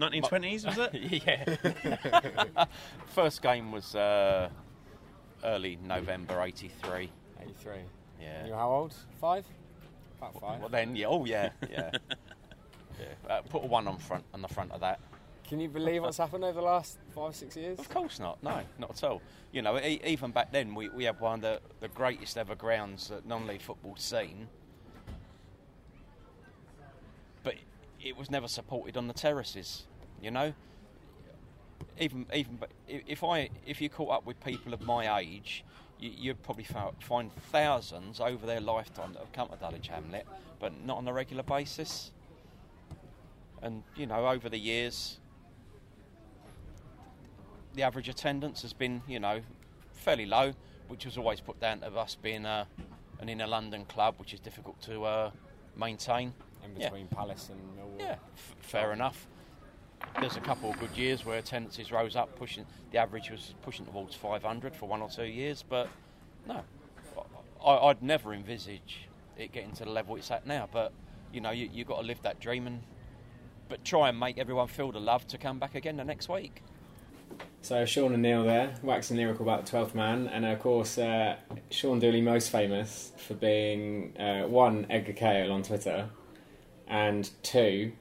1920s 0.00 0.64
was 0.64 0.78
it? 0.78 0.94
yeah. 2.56 2.64
First 3.08 3.42
game 3.42 3.70
was 3.70 3.94
uh, 3.94 4.48
early 5.44 5.78
November 5.84 6.40
'83. 6.40 7.10
83. 7.42 7.72
Yeah. 8.18 8.46
You're 8.46 8.56
how 8.56 8.70
old? 8.70 8.94
Five? 9.20 9.44
About 10.16 10.40
five. 10.40 10.60
Well 10.60 10.70
then, 10.70 10.96
yeah. 10.96 11.08
Oh 11.08 11.26
yeah, 11.26 11.50
yeah. 11.70 11.90
yeah. 12.98 13.06
Uh, 13.28 13.42
put 13.42 13.64
a 13.64 13.66
one 13.66 13.86
on 13.86 13.98
front 13.98 14.24
on 14.32 14.40
the 14.40 14.48
front 14.48 14.72
of 14.72 14.80
that. 14.80 14.98
Can 15.46 15.60
you 15.60 15.68
believe 15.68 16.00
what's 16.00 16.16
happened 16.16 16.44
over 16.44 16.58
the 16.58 16.66
last 16.66 16.96
five, 17.14 17.36
six 17.36 17.54
years? 17.54 17.78
Of 17.78 17.90
course 17.90 18.18
not. 18.18 18.42
No, 18.42 18.62
not 18.78 18.92
at 18.92 19.04
all. 19.04 19.20
You 19.52 19.60
know, 19.60 19.78
e- 19.78 20.00
even 20.06 20.30
back 20.30 20.52
then, 20.52 20.74
we, 20.74 20.88
we 20.88 21.04
had 21.04 21.20
one 21.20 21.34
of 21.34 21.40
the, 21.42 21.60
the 21.80 21.88
greatest 21.88 22.38
ever 22.38 22.54
grounds 22.54 23.08
that 23.08 23.26
non-league 23.26 23.60
football's 23.60 24.00
seen. 24.00 24.48
But 27.42 27.54
it 28.08 28.16
was 28.16 28.30
never 28.30 28.48
supported 28.48 28.96
on 28.96 29.06
the 29.06 29.14
terraces. 29.14 29.84
You 30.20 30.30
know, 30.30 30.54
even 32.00 32.26
even 32.34 32.58
if 32.88 33.22
I 33.22 33.50
if 33.66 33.80
you 33.80 33.88
caught 33.88 34.10
up 34.10 34.26
with 34.26 34.42
people 34.42 34.72
of 34.72 34.80
my 34.80 35.20
age, 35.20 35.64
you, 36.00 36.10
you'd 36.16 36.42
probably 36.42 36.66
find 37.00 37.30
thousands 37.52 38.20
over 38.20 38.46
their 38.46 38.60
lifetime 38.60 39.12
that 39.12 39.20
have 39.20 39.32
come 39.32 39.48
to 39.50 39.56
Dulwich 39.56 39.88
Hamlet, 39.88 40.26
but 40.58 40.72
not 40.84 40.96
on 40.96 41.06
a 41.06 41.12
regular 41.12 41.42
basis. 41.42 42.10
And 43.62 43.82
you 43.96 44.06
know, 44.06 44.26
over 44.26 44.48
the 44.48 44.58
years, 44.58 45.18
the 47.74 47.82
average 47.82 48.08
attendance 48.08 48.62
has 48.62 48.72
been, 48.72 49.02
you 49.06 49.20
know, 49.20 49.40
fairly 49.92 50.26
low, 50.26 50.54
which 50.88 51.04
was 51.04 51.18
always 51.18 51.40
put 51.40 51.60
down 51.60 51.80
to 51.80 51.86
us 51.86 52.16
being 52.16 52.44
a, 52.44 52.66
an 53.20 53.28
inner 53.28 53.46
London 53.46 53.84
club, 53.84 54.14
which 54.18 54.32
is 54.32 54.40
difficult 54.40 54.80
to 54.82 55.04
uh, 55.04 55.30
maintain. 55.76 56.32
In 56.74 56.80
Yeah. 56.80 56.88
between 56.88 57.06
Palace 57.08 57.50
and 57.50 57.60
Millwall. 57.78 58.00
Yeah, 58.00 58.16
f- 58.34 58.56
fair 58.60 58.92
enough. 58.92 59.26
There's 60.20 60.36
a 60.36 60.40
couple 60.40 60.70
of 60.70 60.78
good 60.78 60.96
years 60.96 61.24
where 61.24 61.38
attendances 61.38 61.90
rose 61.90 62.14
up, 62.16 62.34
pushing 62.36 62.64
the 62.92 62.98
average 62.98 63.30
was 63.30 63.54
pushing 63.62 63.84
towards 63.84 64.14
500 64.14 64.74
for 64.74 64.86
one 64.88 65.02
or 65.02 65.08
two 65.10 65.24
years, 65.24 65.64
but 65.68 65.88
no, 66.46 66.62
I, 67.64 67.70
I'd 67.88 68.02
never 68.02 68.32
envisage 68.32 69.08
it 69.36 69.52
getting 69.52 69.72
to 69.72 69.84
the 69.84 69.90
level 69.90 70.16
it's 70.16 70.30
at 70.30 70.46
now. 70.46 70.68
But 70.70 70.92
you 71.32 71.40
know, 71.40 71.50
you, 71.50 71.68
you've 71.72 71.88
got 71.88 72.00
to 72.00 72.06
live 72.06 72.22
that 72.22 72.40
dream 72.40 72.66
and 72.66 72.80
but 73.68 73.84
try 73.84 74.08
and 74.08 74.18
make 74.18 74.38
everyone 74.38 74.66
feel 74.68 74.92
the 74.92 75.00
love 75.00 75.26
to 75.28 75.36
come 75.36 75.58
back 75.58 75.74
again 75.74 75.96
the 75.98 76.04
next 76.04 76.28
week. 76.28 76.62
So 77.60 77.84
Sean 77.84 78.14
and 78.14 78.22
Neil 78.22 78.44
there, 78.44 78.74
waxing 78.82 79.16
lyrical 79.16 79.42
about 79.44 79.64
the 79.66 79.70
twelfth 79.70 79.94
man, 79.94 80.28
and 80.28 80.46
of 80.46 80.58
course 80.60 80.96
uh, 80.96 81.36
Sean 81.70 81.98
Dooley 81.98 82.20
most 82.22 82.50
famous 82.50 83.12
for 83.18 83.34
being 83.34 84.16
uh, 84.16 84.44
one 84.46 84.86
Edgar 84.88 85.12
Cahill 85.12 85.52
on 85.52 85.62
Twitter, 85.64 86.08
and 86.88 87.30
two 87.42 87.92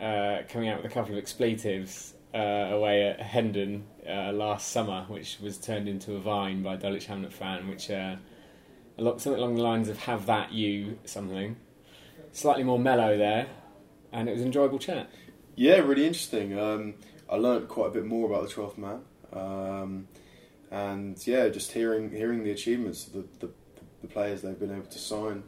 uh, 0.00 0.38
coming 0.48 0.68
out 0.68 0.82
with 0.82 0.90
a 0.90 0.94
couple 0.94 1.12
of 1.12 1.18
expletives 1.18 2.14
uh, 2.34 2.38
away 2.38 3.08
at 3.08 3.20
Hendon 3.20 3.84
uh, 4.08 4.32
last 4.32 4.68
summer, 4.68 5.04
which 5.08 5.38
was 5.40 5.58
turned 5.58 5.88
into 5.88 6.14
a 6.14 6.20
vine 6.20 6.62
by 6.62 6.76
Dulwich 6.76 7.06
Hamlet 7.06 7.32
fan, 7.32 7.68
which 7.68 7.90
uh, 7.90 8.16
a 8.98 9.02
lot, 9.02 9.20
something 9.20 9.40
along 9.40 9.56
the 9.56 9.62
lines 9.62 9.88
of 9.88 9.98
"Have 9.98 10.26
that 10.26 10.52
you" 10.52 10.98
something, 11.04 11.56
slightly 12.32 12.62
more 12.62 12.78
mellow 12.78 13.18
there, 13.18 13.48
and 14.12 14.28
it 14.28 14.32
was 14.32 14.40
an 14.40 14.46
enjoyable 14.46 14.78
chat. 14.78 15.10
Yeah, 15.56 15.78
really 15.78 16.06
interesting. 16.06 16.58
Um, 16.58 16.94
I 17.28 17.36
learnt 17.36 17.68
quite 17.68 17.88
a 17.88 17.90
bit 17.90 18.06
more 18.06 18.30
about 18.30 18.44
the 18.44 18.48
Twelfth 18.48 18.78
Man, 18.78 19.00
um, 19.32 20.08
and 20.70 21.18
yeah, 21.26 21.48
just 21.48 21.72
hearing 21.72 22.10
hearing 22.10 22.44
the 22.44 22.52
achievements 22.52 23.06
of 23.06 23.12
the, 23.14 23.46
the, 23.46 23.52
the 24.02 24.08
players 24.08 24.42
they've 24.42 24.58
been 24.58 24.74
able 24.74 24.86
to 24.86 24.98
sign 24.98 25.42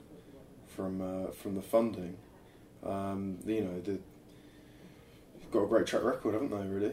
from 0.67 1.01
uh, 1.01 1.31
from 1.31 1.55
the 1.55 1.63
funding. 1.63 2.17
Um, 2.85 3.39
you 3.47 3.63
know, 3.63 3.81
they've 3.81 4.01
got 5.51 5.65
a 5.65 5.67
great 5.67 5.87
track 5.87 6.03
record, 6.05 6.35
haven't 6.35 6.51
they? 6.51 6.67
Really. 6.67 6.93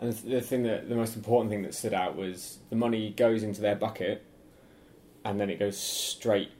And 0.00 0.12
the 0.12 0.40
thing 0.40 0.62
that 0.64 0.88
the 0.88 0.94
most 0.94 1.16
important 1.16 1.50
thing 1.50 1.62
that 1.62 1.74
stood 1.74 1.94
out 1.94 2.16
was 2.16 2.58
the 2.70 2.76
money 2.76 3.10
goes 3.10 3.42
into 3.42 3.60
their 3.60 3.74
bucket, 3.74 4.24
and 5.24 5.40
then 5.40 5.50
it 5.50 5.58
goes 5.58 5.76
straight 5.78 6.50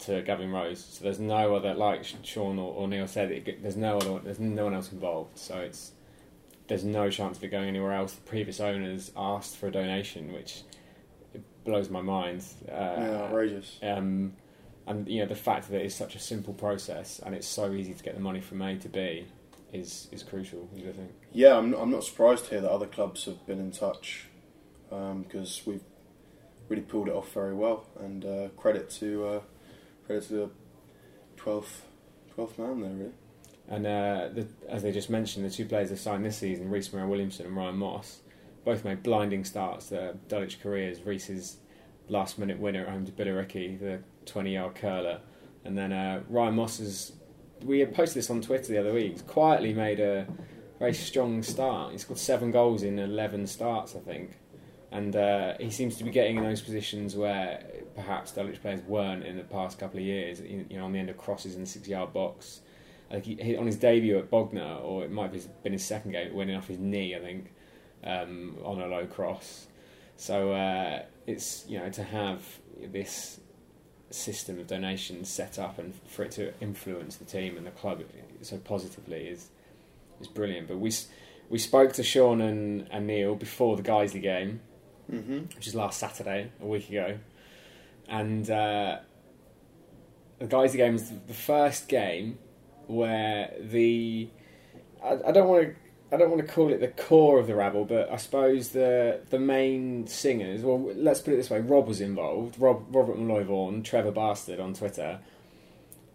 to 0.00 0.22
Gavin 0.22 0.52
Rose. 0.52 0.84
So 0.84 1.04
there's 1.04 1.18
no 1.18 1.56
other, 1.56 1.74
like 1.74 2.04
Sean 2.22 2.58
or, 2.58 2.72
or 2.74 2.86
Neil 2.86 3.08
said, 3.08 3.32
it, 3.32 3.62
there's 3.62 3.76
no 3.76 3.96
other, 3.96 4.20
there's 4.20 4.38
no 4.38 4.64
one 4.64 4.74
else 4.74 4.92
involved. 4.92 5.38
So 5.38 5.58
it's 5.58 5.92
there's 6.68 6.84
no 6.84 7.10
chance 7.10 7.38
of 7.38 7.44
it 7.44 7.48
going 7.48 7.68
anywhere 7.68 7.92
else. 7.92 8.12
The 8.12 8.22
previous 8.22 8.60
owners 8.60 9.12
asked 9.16 9.56
for 9.56 9.68
a 9.68 9.72
donation, 9.72 10.32
which 10.32 10.62
blows 11.64 11.90
my 11.90 12.00
mind. 12.00 12.44
Uh, 12.68 12.72
yeah, 12.72 13.22
outrageous. 13.24 13.78
um, 13.82 14.32
and 14.86 15.08
you 15.08 15.20
know 15.20 15.26
the 15.26 15.34
fact 15.34 15.70
that 15.70 15.80
it's 15.80 15.94
such 15.94 16.14
a 16.14 16.18
simple 16.18 16.54
process 16.54 17.20
and 17.24 17.34
it's 17.34 17.46
so 17.46 17.72
easy 17.72 17.94
to 17.94 18.02
get 18.02 18.14
the 18.14 18.20
money 18.20 18.40
from 18.40 18.62
A 18.62 18.76
to 18.76 18.88
B 18.88 19.26
is 19.72 20.08
is 20.12 20.22
crucial. 20.22 20.68
I 20.76 20.92
think. 20.92 21.12
Yeah, 21.32 21.56
I'm, 21.56 21.74
I'm 21.74 21.90
not 21.90 22.04
surprised 22.04 22.44
to 22.44 22.50
hear 22.50 22.60
that 22.60 22.70
other 22.70 22.86
clubs 22.86 23.24
have 23.24 23.46
been 23.46 23.58
in 23.58 23.72
touch 23.72 24.26
because 24.88 25.62
we've 25.66 25.82
really 26.68 26.82
pulled 26.82 27.08
it 27.08 27.14
off 27.14 27.32
very 27.32 27.54
well. 27.54 27.86
And 27.98 28.24
uh, 28.24 28.48
credit 28.56 28.90
to 28.90 29.26
uh, 29.26 29.40
credit 30.06 30.28
to 30.28 30.32
the 30.32 30.50
twelfth 31.36 31.86
twelfth 32.34 32.58
man 32.58 32.80
there, 32.80 32.90
really. 32.90 33.12
And 33.68 33.86
uh, 33.86 34.28
the, 34.32 34.46
as 34.68 34.84
they 34.84 34.92
just 34.92 35.10
mentioned, 35.10 35.44
the 35.44 35.50
two 35.50 35.66
players 35.66 35.90
they 35.90 35.96
signed 35.96 36.24
this 36.24 36.38
season, 36.38 36.70
Reese 36.70 36.92
Moran 36.92 37.08
Williamson 37.08 37.46
and 37.46 37.56
Ryan 37.56 37.76
Moss, 37.76 38.20
both 38.64 38.84
made 38.84 39.02
blinding 39.02 39.44
starts 39.44 39.88
to 39.88 39.94
their 39.94 40.12
Dulwich 40.28 40.60
careers. 40.60 41.02
Reese's 41.04 41.56
last 42.08 42.38
minute 42.38 42.58
winner 42.58 42.84
at 42.84 42.88
home 42.88 43.04
to 43.06 43.12
Billericay, 43.12 43.78
the 43.78 44.00
20 44.26 44.54
yard 44.54 44.74
curler. 44.74 45.20
And 45.64 45.76
then 45.76 45.92
uh, 45.92 46.22
Ryan 46.28 46.54
Moss 46.54 46.78
has, 46.78 47.12
we 47.64 47.80
had 47.80 47.94
posted 47.94 48.18
this 48.18 48.30
on 48.30 48.40
Twitter 48.40 48.72
the 48.72 48.78
other 48.78 48.92
week, 48.92 49.26
quietly 49.26 49.74
made 49.74 50.00
a 50.00 50.26
very 50.78 50.94
strong 50.94 51.42
start. 51.42 51.92
He's 51.92 52.02
scored 52.02 52.18
seven 52.18 52.50
goals 52.50 52.82
in 52.82 52.98
11 52.98 53.46
starts, 53.46 53.96
I 53.96 54.00
think. 54.00 54.38
And 54.92 55.16
uh, 55.16 55.54
he 55.58 55.70
seems 55.70 55.96
to 55.96 56.04
be 56.04 56.10
getting 56.10 56.36
in 56.36 56.44
those 56.44 56.62
positions 56.62 57.16
where 57.16 57.64
perhaps 57.94 58.32
Dulwich 58.32 58.62
players 58.62 58.80
weren't 58.82 59.24
in 59.24 59.36
the 59.36 59.42
past 59.42 59.78
couple 59.78 59.98
of 59.98 60.06
years, 60.06 60.40
you 60.40 60.64
know, 60.70 60.84
on 60.84 60.92
the 60.92 60.98
end 60.98 61.10
of 61.10 61.16
crosses 61.16 61.54
in 61.54 61.62
the 61.62 61.66
six 61.66 61.88
yard 61.88 62.12
box. 62.12 62.60
Like 63.10 63.24
he, 63.24 63.56
on 63.56 63.66
his 63.66 63.76
debut 63.76 64.18
at 64.18 64.30
Bognor, 64.30 64.80
or 64.82 65.04
it 65.04 65.10
might 65.10 65.32
have 65.32 65.62
been 65.62 65.72
his 65.72 65.84
second 65.84 66.12
game, 66.12 66.34
winning 66.34 66.56
off 66.56 66.68
his 66.68 66.78
knee, 66.78 67.14
I 67.14 67.20
think, 67.20 67.52
um, 68.04 68.56
on 68.64 68.80
a 68.80 68.86
low 68.86 69.06
cross. 69.06 69.66
So 70.16 70.52
uh, 70.52 71.02
it's 71.26 71.64
you 71.68 71.78
know 71.78 71.90
to 71.90 72.02
have 72.02 72.42
this 72.82 73.40
system 74.10 74.58
of 74.60 74.66
donations 74.68 75.28
set 75.28 75.58
up 75.58 75.78
and 75.78 75.92
for 76.06 76.22
it 76.22 76.30
to 76.30 76.52
influence 76.60 77.16
the 77.16 77.24
team 77.24 77.56
and 77.56 77.66
the 77.66 77.70
club 77.72 78.02
so 78.40 78.56
positively 78.58 79.28
is 79.28 79.48
is 80.20 80.26
brilliant. 80.28 80.68
But 80.68 80.78
we 80.78 80.92
we 81.48 81.58
spoke 81.58 81.92
to 81.94 82.02
Sean 82.02 82.40
and, 82.40 82.88
and 82.90 83.06
Neil 83.06 83.34
before 83.34 83.76
the 83.76 83.82
Guiseley 83.82 84.22
game, 84.22 84.60
Mm-hmm. 85.10 85.54
which 85.54 85.68
is 85.68 85.74
last 85.76 86.00
Saturday, 86.00 86.50
a 86.60 86.66
week 86.66 86.88
ago, 86.88 87.18
and 88.08 88.50
uh, 88.50 88.98
the 90.40 90.46
Guiseley 90.46 90.78
game 90.78 90.96
is 90.96 91.12
the 91.28 91.34
first 91.34 91.88
game 91.88 92.38
where 92.88 93.52
the 93.60 94.28
I, 95.04 95.18
I 95.28 95.30
don't 95.32 95.48
want 95.48 95.62
to 95.68 95.74
I 96.12 96.16
don't 96.16 96.30
want 96.30 96.46
to 96.46 96.52
call 96.52 96.72
it 96.72 96.80
the 96.80 96.88
core 96.88 97.40
of 97.40 97.48
the 97.48 97.56
rabble, 97.56 97.84
but 97.84 98.10
I 98.10 98.16
suppose 98.16 98.70
the 98.70 99.20
the 99.30 99.40
main 99.40 100.06
singers. 100.06 100.62
Well, 100.62 100.80
let's 100.94 101.20
put 101.20 101.34
it 101.34 101.36
this 101.36 101.50
way: 101.50 101.60
Rob 101.60 101.88
was 101.88 102.00
involved. 102.00 102.60
Rob 102.60 102.84
Robert 102.94 103.18
Malloy 103.18 103.44
Vaughan, 103.44 103.82
Trevor 103.82 104.12
Bastard 104.12 104.60
on 104.60 104.74
Twitter, 104.74 105.18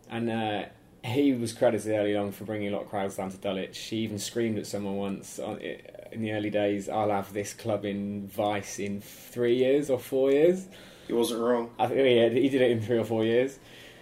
and 0.09 0.29
uh, 0.29 0.65
he 1.03 1.33
was 1.33 1.51
credited 1.51 1.91
early 1.91 2.15
on 2.15 2.31
for 2.31 2.45
bringing 2.45 2.69
a 2.69 2.71
lot 2.71 2.83
of 2.83 2.89
crowds 2.89 3.17
down 3.17 3.31
to 3.31 3.37
Dulwich. 3.37 3.75
She 3.75 3.97
even 3.97 4.17
screamed 4.17 4.57
at 4.59 4.67
someone 4.67 4.95
once 4.95 5.39
on, 5.39 5.59
in 5.59 6.21
the 6.21 6.31
early 6.31 6.49
days, 6.49 6.87
"I'll 6.87 7.09
have 7.09 7.33
this 7.33 7.53
club 7.53 7.83
in 7.83 8.27
vice 8.27 8.79
in 8.79 9.01
three 9.01 9.57
years 9.57 9.89
or 9.89 9.99
four 9.99 10.31
years." 10.31 10.67
He 11.07 11.13
wasn't 11.13 11.41
wrong. 11.41 11.71
I 11.77 11.87
think 11.87 11.99
yeah, 11.99 12.29
he 12.29 12.47
did 12.47 12.61
it 12.61 12.71
in 12.71 12.81
three 12.81 12.97
or 12.97 13.03
four 13.03 13.25
years. 13.25 13.59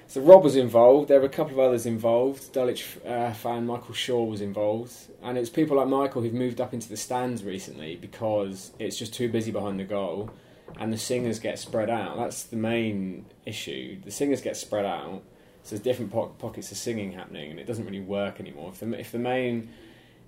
So 0.09 0.21
Rob 0.21 0.43
was 0.43 0.55
involved. 0.55 1.07
There 1.07 1.19
were 1.19 1.27
a 1.27 1.29
couple 1.29 1.53
of 1.53 1.59
others 1.59 1.85
involved. 1.85 2.51
Dulwich 2.51 2.97
uh, 3.05 3.31
fan 3.31 3.67
Michael 3.67 3.93
Shaw 3.93 4.23
was 4.23 4.41
involved, 4.41 4.91
and 5.21 5.37
it's 5.37 5.51
people 5.51 5.77
like 5.77 5.87
Michael 5.87 6.23
who've 6.23 6.33
moved 6.33 6.59
up 6.59 6.73
into 6.73 6.89
the 6.89 6.97
stands 6.97 7.43
recently 7.43 7.95
because 7.95 8.71
it's 8.79 8.97
just 8.97 9.13
too 9.13 9.29
busy 9.29 9.51
behind 9.51 9.79
the 9.79 9.83
goal, 9.83 10.31
and 10.79 10.91
the 10.91 10.97
singers 10.97 11.37
get 11.37 11.59
spread 11.59 11.91
out. 11.91 12.17
That's 12.17 12.41
the 12.41 12.55
main 12.55 13.27
issue. 13.45 14.01
The 14.03 14.09
singers 14.09 14.41
get 14.41 14.57
spread 14.57 14.83
out, 14.83 15.21
so 15.61 15.75
there's 15.75 15.81
different 15.81 16.11
po- 16.11 16.33
pockets 16.39 16.71
of 16.71 16.79
singing 16.79 17.11
happening, 17.11 17.51
and 17.51 17.59
it 17.59 17.67
doesn't 17.67 17.85
really 17.85 18.01
work 18.01 18.39
anymore. 18.39 18.71
If 18.73 18.79
the 18.79 18.99
if 18.99 19.11
the 19.11 19.19
main 19.19 19.69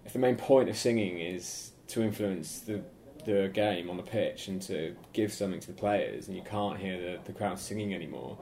if 0.05 0.13
the 0.13 0.19
main 0.19 0.35
point 0.35 0.69
of 0.69 0.77
singing 0.77 1.17
is 1.17 1.71
to 1.87 2.03
influence 2.03 2.59
the 2.59 2.83
the 3.25 3.49
game 3.51 3.89
on 3.89 3.97
the 3.97 4.03
pitch 4.03 4.47
and 4.47 4.61
to 4.61 4.95
give 5.11 5.33
something 5.33 5.59
to 5.59 5.67
the 5.67 5.73
players, 5.73 6.27
and 6.27 6.37
you 6.37 6.43
can't 6.43 6.77
hear 6.77 7.01
the, 7.01 7.19
the 7.25 7.33
crowd 7.33 7.57
singing 7.57 7.95
anymore, 7.95 8.37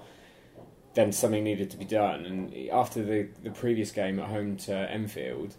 then 0.93 1.11
something 1.11 1.43
needed 1.43 1.69
to 1.71 1.77
be 1.77 1.85
done. 1.85 2.25
And 2.25 2.69
after 2.69 3.03
the, 3.03 3.27
the 3.43 3.51
previous 3.51 3.91
game 3.91 4.19
at 4.19 4.27
home 4.27 4.57
to 4.57 4.73
Enfield, 4.73 5.55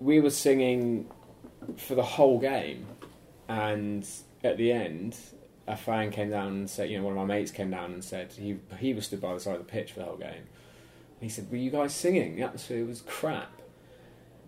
we 0.00 0.20
were 0.20 0.30
singing 0.30 1.08
for 1.76 1.94
the 1.94 2.02
whole 2.02 2.38
game, 2.38 2.86
and 3.48 4.06
at 4.42 4.56
the 4.56 4.72
end, 4.72 5.16
a 5.66 5.76
fan 5.76 6.10
came 6.10 6.30
down 6.30 6.48
and 6.48 6.70
said, 6.70 6.90
you 6.90 6.98
know, 6.98 7.04
one 7.04 7.12
of 7.12 7.18
my 7.18 7.24
mates 7.24 7.50
came 7.50 7.70
down 7.70 7.92
and 7.92 8.04
said 8.04 8.32
he 8.32 8.58
he 8.78 8.92
was 8.92 9.06
stood 9.06 9.20
by 9.20 9.32
the 9.32 9.40
side 9.40 9.54
of 9.54 9.66
the 9.66 9.72
pitch 9.72 9.92
for 9.92 10.00
the 10.00 10.04
whole 10.04 10.16
game. 10.16 10.30
And 10.30 11.20
he 11.20 11.28
said, 11.28 11.50
"Were 11.50 11.56
you 11.56 11.70
guys 11.70 11.94
singing? 11.94 12.36
The 12.36 12.42
atmosphere 12.42 12.84
was 12.84 13.00
crap." 13.00 13.50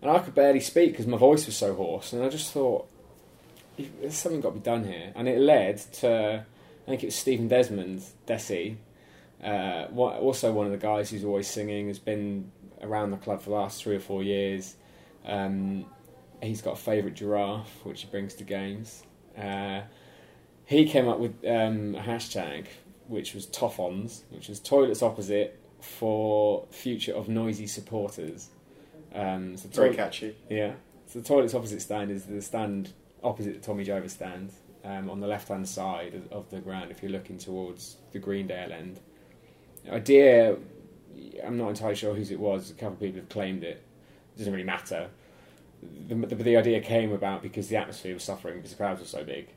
And 0.02 0.10
I 0.10 0.18
could 0.18 0.34
barely 0.34 0.60
speak 0.60 0.92
because 0.92 1.06
my 1.06 1.16
voice 1.16 1.46
was 1.46 1.56
so 1.56 1.74
hoarse, 1.74 2.12
and 2.12 2.22
I 2.22 2.28
just 2.28 2.52
thought, 2.52 2.86
something 4.10 4.40
got 4.40 4.50
to 4.50 4.54
be 4.56 4.60
done 4.60 4.84
here. 4.84 5.12
And 5.14 5.28
it 5.28 5.38
led 5.38 5.78
to, 5.94 6.44
I 6.86 6.90
think 6.90 7.02
it 7.02 7.06
was 7.06 7.14
Stephen 7.14 7.48
Desmond, 7.48 8.02
Desi, 8.26 8.76
uh, 9.42 9.86
one- 9.88 10.16
also 10.18 10.52
one 10.52 10.66
of 10.66 10.72
the 10.72 10.78
guys 10.78 11.10
who's 11.10 11.24
always 11.24 11.46
singing, 11.48 11.88
has 11.88 11.98
been 11.98 12.50
around 12.82 13.10
the 13.10 13.16
club 13.16 13.40
for 13.40 13.50
the 13.50 13.56
last 13.56 13.82
three 13.82 13.96
or 13.96 14.00
four 14.00 14.22
years. 14.22 14.76
Um, 15.26 15.86
he's 16.42 16.62
got 16.62 16.74
a 16.74 16.76
favourite 16.76 17.16
giraffe, 17.16 17.84
which 17.84 18.02
he 18.02 18.08
brings 18.08 18.34
to 18.34 18.44
games. 18.44 19.02
Uh, 19.36 19.82
he 20.64 20.84
came 20.88 21.08
up 21.08 21.18
with 21.18 21.32
um, 21.46 21.94
a 21.94 22.00
hashtag, 22.00 22.66
which 23.08 23.34
was 23.34 23.46
Toffons, 23.46 24.22
which 24.30 24.48
was 24.48 24.58
toilets 24.60 25.02
opposite 25.02 25.58
for 25.80 26.66
future 26.70 27.12
of 27.14 27.28
noisy 27.28 27.66
supporters. 27.66 28.48
Um, 29.14 29.56
so 29.56 29.68
Very 29.68 29.94
catchy. 29.94 30.36
yeah. 30.50 30.72
So 31.06 31.20
the 31.20 31.24
toilets 31.24 31.54
opposite 31.54 31.80
stand 31.82 32.10
is 32.10 32.24
the 32.24 32.42
stand 32.42 32.92
opposite 33.22 33.54
the 33.54 33.60
Tommy 33.60 33.84
Jover 33.84 34.10
stand 34.10 34.52
um, 34.84 35.08
on 35.08 35.20
the 35.20 35.26
left 35.26 35.48
hand 35.48 35.68
side 35.68 36.14
of, 36.14 36.32
of 36.32 36.50
the 36.50 36.58
ground 36.58 36.90
if 36.90 37.02
you're 37.02 37.12
looking 37.12 37.38
towards 37.38 37.96
the 38.12 38.18
Greendale 38.18 38.72
end. 38.72 39.00
Idea, 39.90 40.56
I'm 41.44 41.56
not 41.56 41.68
entirely 41.68 41.94
sure 41.94 42.14
whose 42.14 42.30
it 42.30 42.40
was. 42.40 42.70
A 42.70 42.74
couple 42.74 42.94
of 42.94 43.00
people 43.00 43.20
have 43.20 43.28
claimed 43.28 43.62
it. 43.62 43.82
It 44.34 44.38
doesn't 44.38 44.52
really 44.52 44.64
matter. 44.64 45.10
The, 46.08 46.14
the, 46.14 46.34
the 46.34 46.56
idea 46.56 46.80
came 46.80 47.12
about 47.12 47.42
because 47.42 47.68
the 47.68 47.76
atmosphere 47.76 48.14
was 48.14 48.24
suffering 48.24 48.56
because 48.56 48.70
the 48.70 48.76
crowds 48.76 49.00
were 49.00 49.06
so 49.06 49.24
big. 49.24 49.48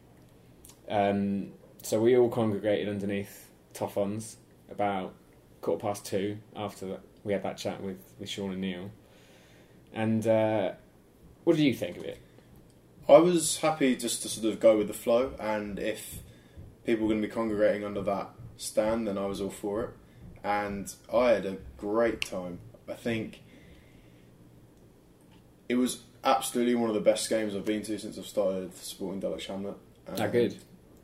Um, 0.89 1.53
so 1.81 1.99
we 1.99 2.17
all 2.17 2.29
congregated 2.29 2.89
underneath 2.89 3.49
Toffons 3.73 4.35
about 4.69 5.13
quarter 5.61 5.81
past 5.81 6.05
two 6.05 6.37
after. 6.55 6.99
We 7.23 7.33
had 7.33 7.43
that 7.43 7.57
chat 7.57 7.81
with, 7.81 7.99
with 8.19 8.29
Sean 8.29 8.51
and 8.51 8.61
Neil. 8.61 8.91
And 9.93 10.25
uh, 10.27 10.73
what 11.43 11.55
did 11.55 11.63
you 11.63 11.73
think 11.73 11.97
of 11.97 12.03
it? 12.03 12.19
I 13.07 13.17
was 13.17 13.57
happy 13.57 13.95
just 13.95 14.21
to 14.21 14.29
sort 14.29 14.53
of 14.53 14.59
go 14.59 14.77
with 14.77 14.87
the 14.87 14.93
flow, 14.93 15.33
and 15.39 15.79
if 15.79 16.19
people 16.85 17.07
were 17.07 17.13
going 17.13 17.23
to 17.23 17.27
be 17.27 17.33
congregating 17.33 17.83
under 17.83 18.03
that 18.03 18.29
stand, 18.57 19.07
then 19.07 19.17
I 19.17 19.25
was 19.25 19.41
all 19.41 19.49
for 19.49 19.83
it. 19.83 19.89
And 20.43 20.93
I 21.13 21.31
had 21.31 21.45
a 21.45 21.57
great 21.77 22.21
time. 22.21 22.59
I 22.87 22.93
think 22.93 23.41
it 25.67 25.75
was 25.75 26.03
absolutely 26.23 26.75
one 26.75 26.89
of 26.89 26.95
the 26.95 27.01
best 27.01 27.29
games 27.29 27.55
I've 27.55 27.65
been 27.65 27.83
to 27.83 27.99
since 27.99 28.17
I've 28.17 28.25
started 28.25 28.75
supporting 28.75 29.19
Dulwich 29.19 29.47
Hamlet. 29.47 29.75
That 30.07 30.31
good? 30.31 30.57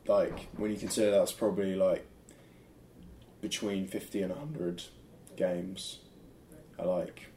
Like 0.06 0.48
when 0.56 0.70
you 0.70 0.76
consider 0.76 1.10
that's 1.10 1.32
probably 1.32 1.74
like 1.74 2.06
between 3.40 3.86
fifty 3.86 4.22
and 4.22 4.32
hundred 4.32 4.82
games. 5.36 6.00
I 6.78 6.84
like 6.84 7.28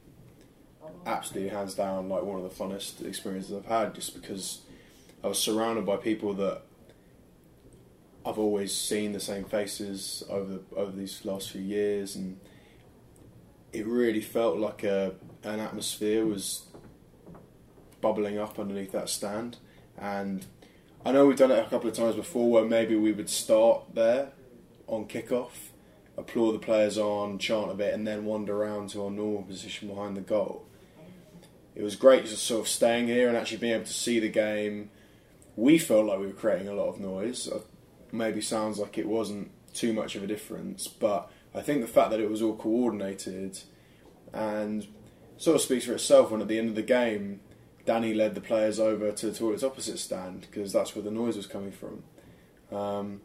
absolutely 1.05 1.49
hands 1.49 1.75
down 1.75 2.09
like 2.09 2.23
one 2.23 2.41
of 2.41 2.43
the 2.43 2.63
funnest 2.63 3.05
experiences 3.05 3.55
I've 3.55 3.65
had 3.65 3.95
just 3.95 4.19
because 4.19 4.62
I 5.23 5.27
was 5.27 5.39
surrounded 5.39 5.85
by 5.85 5.97
people 5.97 6.33
that 6.35 6.63
I've 8.29 8.39
always 8.39 8.73
seen 8.73 9.11
the 9.11 9.19
same 9.19 9.45
faces 9.45 10.23
over 10.29 10.59
over 10.75 10.91
these 10.91 11.25
last 11.25 11.51
few 11.51 11.61
years 11.61 12.15
and 12.15 12.39
it 13.73 13.85
really 13.85 14.21
felt 14.21 14.57
like 14.57 14.83
a 14.83 15.13
an 15.43 15.59
atmosphere 15.59 16.25
was 16.25 16.67
bubbling 18.01 18.37
up 18.37 18.59
underneath 18.59 18.91
that 18.91 19.09
stand 19.09 19.57
and 19.97 20.45
I 21.05 21.11
know 21.11 21.25
we've 21.25 21.37
done 21.37 21.51
it 21.51 21.59
a 21.59 21.69
couple 21.69 21.89
of 21.89 21.95
times 21.95 22.15
before 22.15 22.49
where 22.49 22.65
maybe 22.65 22.95
we 22.95 23.11
would 23.11 23.29
start 23.29 23.83
there 23.93 24.29
on 24.87 25.05
kickoff 25.05 25.69
applaud 26.19 26.51
the 26.51 26.59
players 26.59 26.97
on, 26.97 27.39
chant 27.39 27.71
a 27.71 27.73
bit, 27.73 27.93
and 27.93 28.05
then 28.05 28.25
wander 28.25 28.55
around 28.55 28.89
to 28.89 29.03
our 29.03 29.11
normal 29.11 29.43
position 29.43 29.87
behind 29.87 30.15
the 30.15 30.21
goal. 30.21 30.65
It 31.75 31.83
was 31.83 31.95
great 31.95 32.25
just 32.25 32.43
sort 32.43 32.61
of 32.61 32.67
staying 32.67 33.07
here 33.07 33.29
and 33.29 33.37
actually 33.37 33.57
being 33.57 33.73
able 33.73 33.85
to 33.85 33.93
see 33.93 34.19
the 34.19 34.29
game. 34.29 34.91
We 35.55 35.77
felt 35.77 36.05
like 36.05 36.19
we 36.19 36.27
were 36.27 36.33
creating 36.33 36.67
a 36.67 36.73
lot 36.73 36.89
of 36.89 36.99
noise. 36.99 37.47
Uh, 37.47 37.59
Maybe 38.11 38.41
sounds 38.41 38.79
like 38.79 38.97
it 38.97 39.07
wasn't 39.07 39.51
too 39.73 39.93
much 39.93 40.15
of 40.15 40.23
a 40.23 40.27
difference, 40.27 40.87
but 40.87 41.31
I 41.53 41.61
think 41.61 41.81
the 41.81 41.87
fact 41.87 42.11
that 42.11 42.19
it 42.19 42.29
was 42.29 42.41
all 42.41 42.55
coordinated 42.55 43.59
and 44.33 44.87
sort 45.37 45.55
of 45.55 45.61
speaks 45.61 45.85
for 45.85 45.93
itself 45.93 46.31
when 46.31 46.41
at 46.41 46.47
the 46.47 46.59
end 46.59 46.69
of 46.69 46.75
the 46.75 46.81
game, 46.81 47.39
Danny 47.85 48.13
led 48.13 48.35
the 48.35 48.41
players 48.41 48.79
over 48.79 49.11
to 49.11 49.25
the 49.27 49.37
toilet's 49.37 49.63
opposite 49.63 49.99
stand 49.99 50.41
because 50.41 50.71
that's 50.71 50.95
where 50.95 51.03
the 51.03 51.11
noise 51.11 51.37
was 51.37 51.47
coming 51.47 51.71
from. 51.71 52.03
Um, 52.77 53.21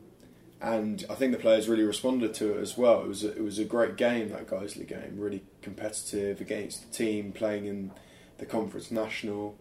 and 0.61 1.05
I 1.11 1.15
think 1.15 1.33
the 1.33 1.39
players 1.39 1.69
really 1.69 1.83
responded 1.83 2.33
to 2.35 2.57
it 2.57 2.61
as 2.63 2.79
well. 2.79 3.03
It 3.03 3.09
was 3.09 3.25
a, 3.25 3.37
it 3.37 3.43
was 3.43 3.59
a 3.59 3.65
great 3.65 3.97
game 3.97 4.31
that 4.31 4.47
Guiseley 4.47 4.89
game, 4.89 5.17
really 5.19 5.45
competitive 5.61 6.41
against 6.41 6.87
the 6.87 6.97
team 6.97 7.33
playing 7.33 7.67
in 7.67 7.91
the 8.39 8.47
Conference 8.47 8.91
National, 8.91 9.59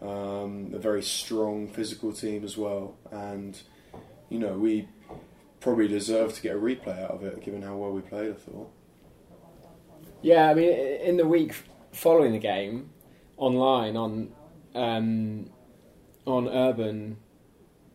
um, 0.00 0.70
a 0.72 0.78
very 0.78 1.02
strong 1.02 1.66
physical 1.66 2.12
team 2.12 2.44
as 2.44 2.56
well, 2.56 2.96
and 3.10 3.60
you 4.28 4.38
know 4.38 4.54
we 4.54 4.88
probably 5.60 5.88
deserve 5.88 6.34
to 6.34 6.42
get 6.42 6.54
a 6.54 6.58
replay 6.58 7.02
out 7.02 7.10
of 7.10 7.24
it 7.24 7.42
given 7.42 7.62
how 7.62 7.76
well 7.76 7.92
we 7.92 8.00
played. 8.00 8.30
I 8.30 8.34
thought. 8.34 8.70
Yeah, 10.22 10.50
I 10.50 10.54
mean, 10.54 10.72
in 10.72 11.16
the 11.16 11.26
week 11.26 11.54
following 11.92 12.32
the 12.32 12.38
game, 12.38 12.90
online 13.36 13.96
on 13.96 14.32
um, 14.74 15.50
on 16.26 16.48
urban 16.48 17.18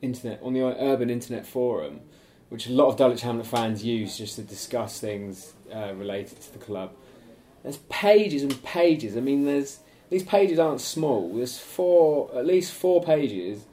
internet 0.02 0.40
on 0.42 0.54
the 0.54 0.62
urban 0.62 1.10
internet 1.10 1.46
forum, 1.46 2.02
which 2.50 2.68
a 2.68 2.72
lot 2.72 2.88
of 2.88 2.98
Dulwich 2.98 3.22
Hamlet 3.22 3.48
fans 3.48 3.84
use 3.84 4.18
just 4.18 4.36
to 4.36 4.42
discuss 4.42 5.00
things 5.00 5.54
uh, 5.74 5.94
related 5.96 6.40
to 6.42 6.54
the 6.54 6.60
club. 6.60 6.92
There's 7.64 7.78
pages 7.90 8.44
and 8.44 8.62
pages. 8.64 9.18
I 9.18 9.20
mean, 9.20 9.46
there's 9.46 9.80
these 10.10 10.24
pages 10.24 10.60
aren't 10.60 10.82
small. 10.82 11.36
There's 11.36 11.58
four, 11.58 12.32
at 12.36 12.46
least 12.46 12.74
four 12.74 13.04
pages. 13.04 13.66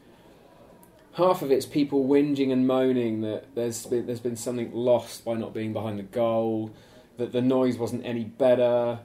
Half 1.17 1.41
of 1.41 1.51
it's 1.51 1.65
people 1.65 2.07
whinging 2.07 2.53
and 2.53 2.67
moaning 2.67 3.23
that 3.23 3.55
there's 3.55 3.87
been, 3.87 4.05
there's 4.05 4.21
been 4.21 4.37
something 4.37 4.71
lost 4.75 5.25
by 5.25 5.33
not 5.33 5.55
being 5.55 5.73
behind 5.73 5.99
the 5.99 6.03
goal, 6.03 6.75
that 7.17 7.33
the 7.33 7.41
noise 7.41 7.79
wasn't 7.79 8.05
any 8.05 8.25
better. 8.25 8.99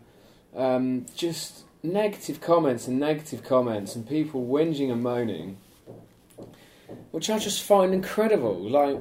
Um, 0.54 1.06
just 1.16 1.64
negative 1.82 2.42
comments 2.42 2.86
and 2.86 3.00
negative 3.00 3.44
comments, 3.44 3.96
and 3.96 4.06
people 4.06 4.46
whinging 4.46 4.92
and 4.92 5.02
moaning, 5.02 5.58
which 7.12 7.30
I 7.30 7.40
just 7.40 7.64
find 7.64 7.94
incredible. 7.94 8.60
Like, 8.60 9.00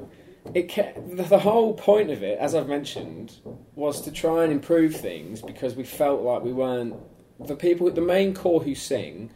it 0.53 0.69
the, 1.17 1.23
the 1.23 1.39
whole 1.39 1.73
point 1.73 2.11
of 2.11 2.23
it, 2.23 2.39
as 2.39 2.55
I've 2.55 2.69
mentioned, 2.69 3.33
was 3.75 3.99
to 4.03 4.11
try 4.11 4.45
and 4.45 4.53
improve 4.53 4.95
things 4.95 5.41
because 5.41 5.75
we 5.75 5.83
felt 5.83 6.21
like 6.21 6.43
we 6.43 6.53
weren't 6.53 6.95
the 7.45 7.57
people, 7.57 7.91
the 7.91 7.99
main 7.99 8.33
core 8.33 8.63
who 8.63 8.73
sing. 8.73 9.31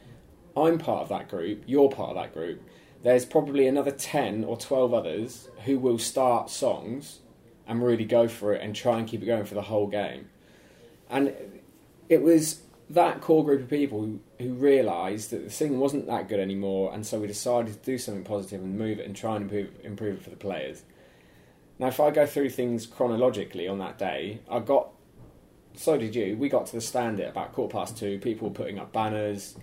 I'm 0.56 0.78
part 0.78 1.02
of 1.02 1.10
that 1.10 1.28
group. 1.28 1.64
You're 1.68 1.90
part 1.90 2.12
of 2.12 2.16
that 2.16 2.34
group. 2.34 2.62
There's 3.06 3.24
probably 3.24 3.68
another 3.68 3.92
ten 3.92 4.44
or 4.44 4.58
twelve 4.58 4.92
others 4.92 5.48
who 5.66 5.78
will 5.78 6.00
start 6.00 6.50
songs 6.50 7.20
and 7.68 7.84
really 7.84 8.04
go 8.04 8.28
for 8.28 8.52
it 8.52 8.64
and 8.64 8.76
try 8.76 8.98
and 8.98 9.08
keep 9.08 9.22
it 9.22 9.28
going 9.28 9.46
for 9.46 9.54
the 9.54 9.62
whole 9.62 9.86
game. 9.86 10.28
And 11.08 11.32
it 12.10 12.24
was 12.24 12.62
that 12.90 13.22
core 13.22 13.46
group 13.46 13.62
of 13.62 13.70
people 13.70 14.02
who, 14.02 14.20
who 14.40 14.54
realised 14.56 15.30
that 15.30 15.44
the 15.44 15.52
singing 15.52 15.80
wasn't 15.80 16.08
that 16.08 16.28
good 16.28 16.40
anymore, 16.40 16.92
and 16.96 17.06
so 17.06 17.20
we 17.20 17.28
decided 17.28 17.74
to 17.74 17.86
do 17.92 18.00
something 18.00 18.24
positive 18.24 18.62
and 18.64 18.76
move 18.76 18.98
it 18.98 19.06
and 19.06 19.16
try 19.16 19.36
and 19.36 19.44
improve, 19.44 19.70
improve 19.84 20.18
it 20.18 20.24
for 20.24 20.32
the 20.32 20.36
players. 20.36 20.82
Now, 21.78 21.90
if 21.90 22.00
I 22.00 22.10
go 22.10 22.26
through 22.26 22.50
things 22.50 22.88
chronologically 22.88 23.68
on 23.68 23.78
that 23.78 24.00
day, 24.00 24.40
I 24.50 24.58
got, 24.58 24.90
so 25.76 25.96
did 25.96 26.16
you, 26.16 26.38
we 26.38 26.50
got 26.50 26.66
to 26.66 26.72
the 26.72 26.82
stand 26.82 27.20
at 27.20 27.30
about 27.30 27.54
quarter 27.54 27.72
past 27.72 28.00
two, 28.00 28.18
people 28.18 28.50
were 28.50 28.56
putting 28.56 28.80
up 28.80 28.92
banners, 28.92 29.56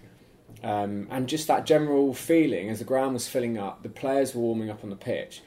um, 0.62 1.08
and 1.10 1.28
just 1.28 1.46
that 1.48 1.66
general 1.66 2.14
feeling 2.14 2.68
as 2.70 2.78
the 2.78 2.84
ground 2.84 3.14
was 3.14 3.26
filling 3.28 3.58
up, 3.58 3.82
the 3.82 3.88
players 3.88 4.34
were 4.34 4.42
warming 4.42 4.70
up 4.70 4.84
on 4.84 4.90
the 4.90 4.96
pitch. 4.96 5.42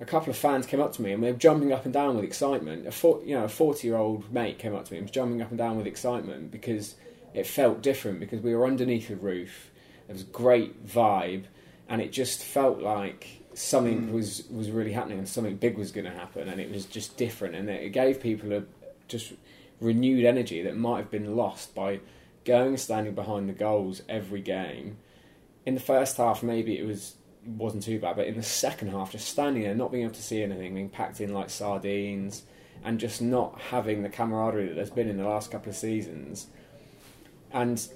A 0.00 0.04
couple 0.04 0.30
of 0.30 0.36
fans 0.36 0.66
came 0.66 0.80
up 0.80 0.92
to 0.94 1.02
me 1.02 1.12
and 1.12 1.22
they 1.22 1.30
were 1.30 1.38
jumping 1.38 1.72
up 1.72 1.84
and 1.84 1.92
down 1.94 2.16
with 2.16 2.24
excitement. 2.24 2.86
A 2.86 2.92
for, 2.92 3.20
you 3.24 3.34
know 3.36 3.44
a 3.44 3.48
forty 3.48 3.86
year 3.88 3.96
old 3.96 4.32
mate 4.32 4.58
came 4.58 4.74
up 4.74 4.84
to 4.86 4.92
me 4.92 4.98
and 4.98 5.04
was 5.06 5.12
jumping 5.12 5.40
up 5.42 5.50
and 5.50 5.58
down 5.58 5.76
with 5.76 5.86
excitement 5.86 6.50
because 6.50 6.96
it 7.34 7.46
felt 7.46 7.82
different 7.82 8.18
because 8.20 8.40
we 8.40 8.54
were 8.54 8.66
underneath 8.66 9.10
a 9.10 9.16
roof. 9.16 9.70
It 10.08 10.12
was 10.12 10.22
a 10.22 10.26
great 10.26 10.86
vibe, 10.86 11.44
and 11.88 12.02
it 12.02 12.12
just 12.12 12.42
felt 12.42 12.80
like 12.80 13.42
something 13.54 14.08
Mm. 14.08 14.12
was 14.12 14.44
was 14.50 14.70
really 14.70 14.92
happening 14.92 15.18
and 15.18 15.28
something 15.28 15.56
big 15.56 15.78
was 15.78 15.92
going 15.92 16.06
to 16.06 16.10
happen, 16.10 16.48
and 16.48 16.60
it 16.60 16.70
was 16.70 16.84
just 16.84 17.16
different, 17.16 17.54
and 17.54 17.68
it 17.70 17.90
gave 17.92 18.20
people 18.20 18.52
a 18.52 18.64
just 19.08 19.32
renewed 19.80 20.24
energy 20.24 20.62
that 20.62 20.76
might 20.76 20.98
have 20.98 21.10
been 21.10 21.36
lost 21.36 21.74
by 21.74 22.00
going 22.44 22.68
and 22.68 22.80
standing 22.80 23.14
behind 23.14 23.48
the 23.48 23.52
goals 23.52 24.02
every 24.08 24.40
game. 24.40 24.98
In 25.64 25.74
the 25.74 25.80
first 25.80 26.16
half, 26.16 26.42
maybe 26.42 26.78
it 26.78 26.86
was 26.86 27.16
wasn't 27.44 27.82
too 27.82 27.98
bad, 27.98 28.16
but 28.16 28.26
in 28.26 28.36
the 28.36 28.42
second 28.42 28.88
half, 28.88 29.12
just 29.12 29.28
standing 29.28 29.62
there, 29.62 29.74
not 29.74 29.90
being 29.90 30.04
able 30.04 30.14
to 30.14 30.22
see 30.22 30.42
anything, 30.42 30.74
being 30.74 30.88
packed 30.88 31.20
in 31.20 31.34
like 31.34 31.50
sardines, 31.50 32.44
and 32.84 33.00
just 33.00 33.20
not 33.20 33.60
having 33.60 34.02
the 34.02 34.08
camaraderie 34.08 34.68
that 34.68 34.74
there's 34.74 34.90
been 34.90 35.08
in 35.08 35.16
the 35.16 35.28
last 35.28 35.50
couple 35.50 35.70
of 35.70 35.76
seasons. 35.76 36.46
And 37.52 37.86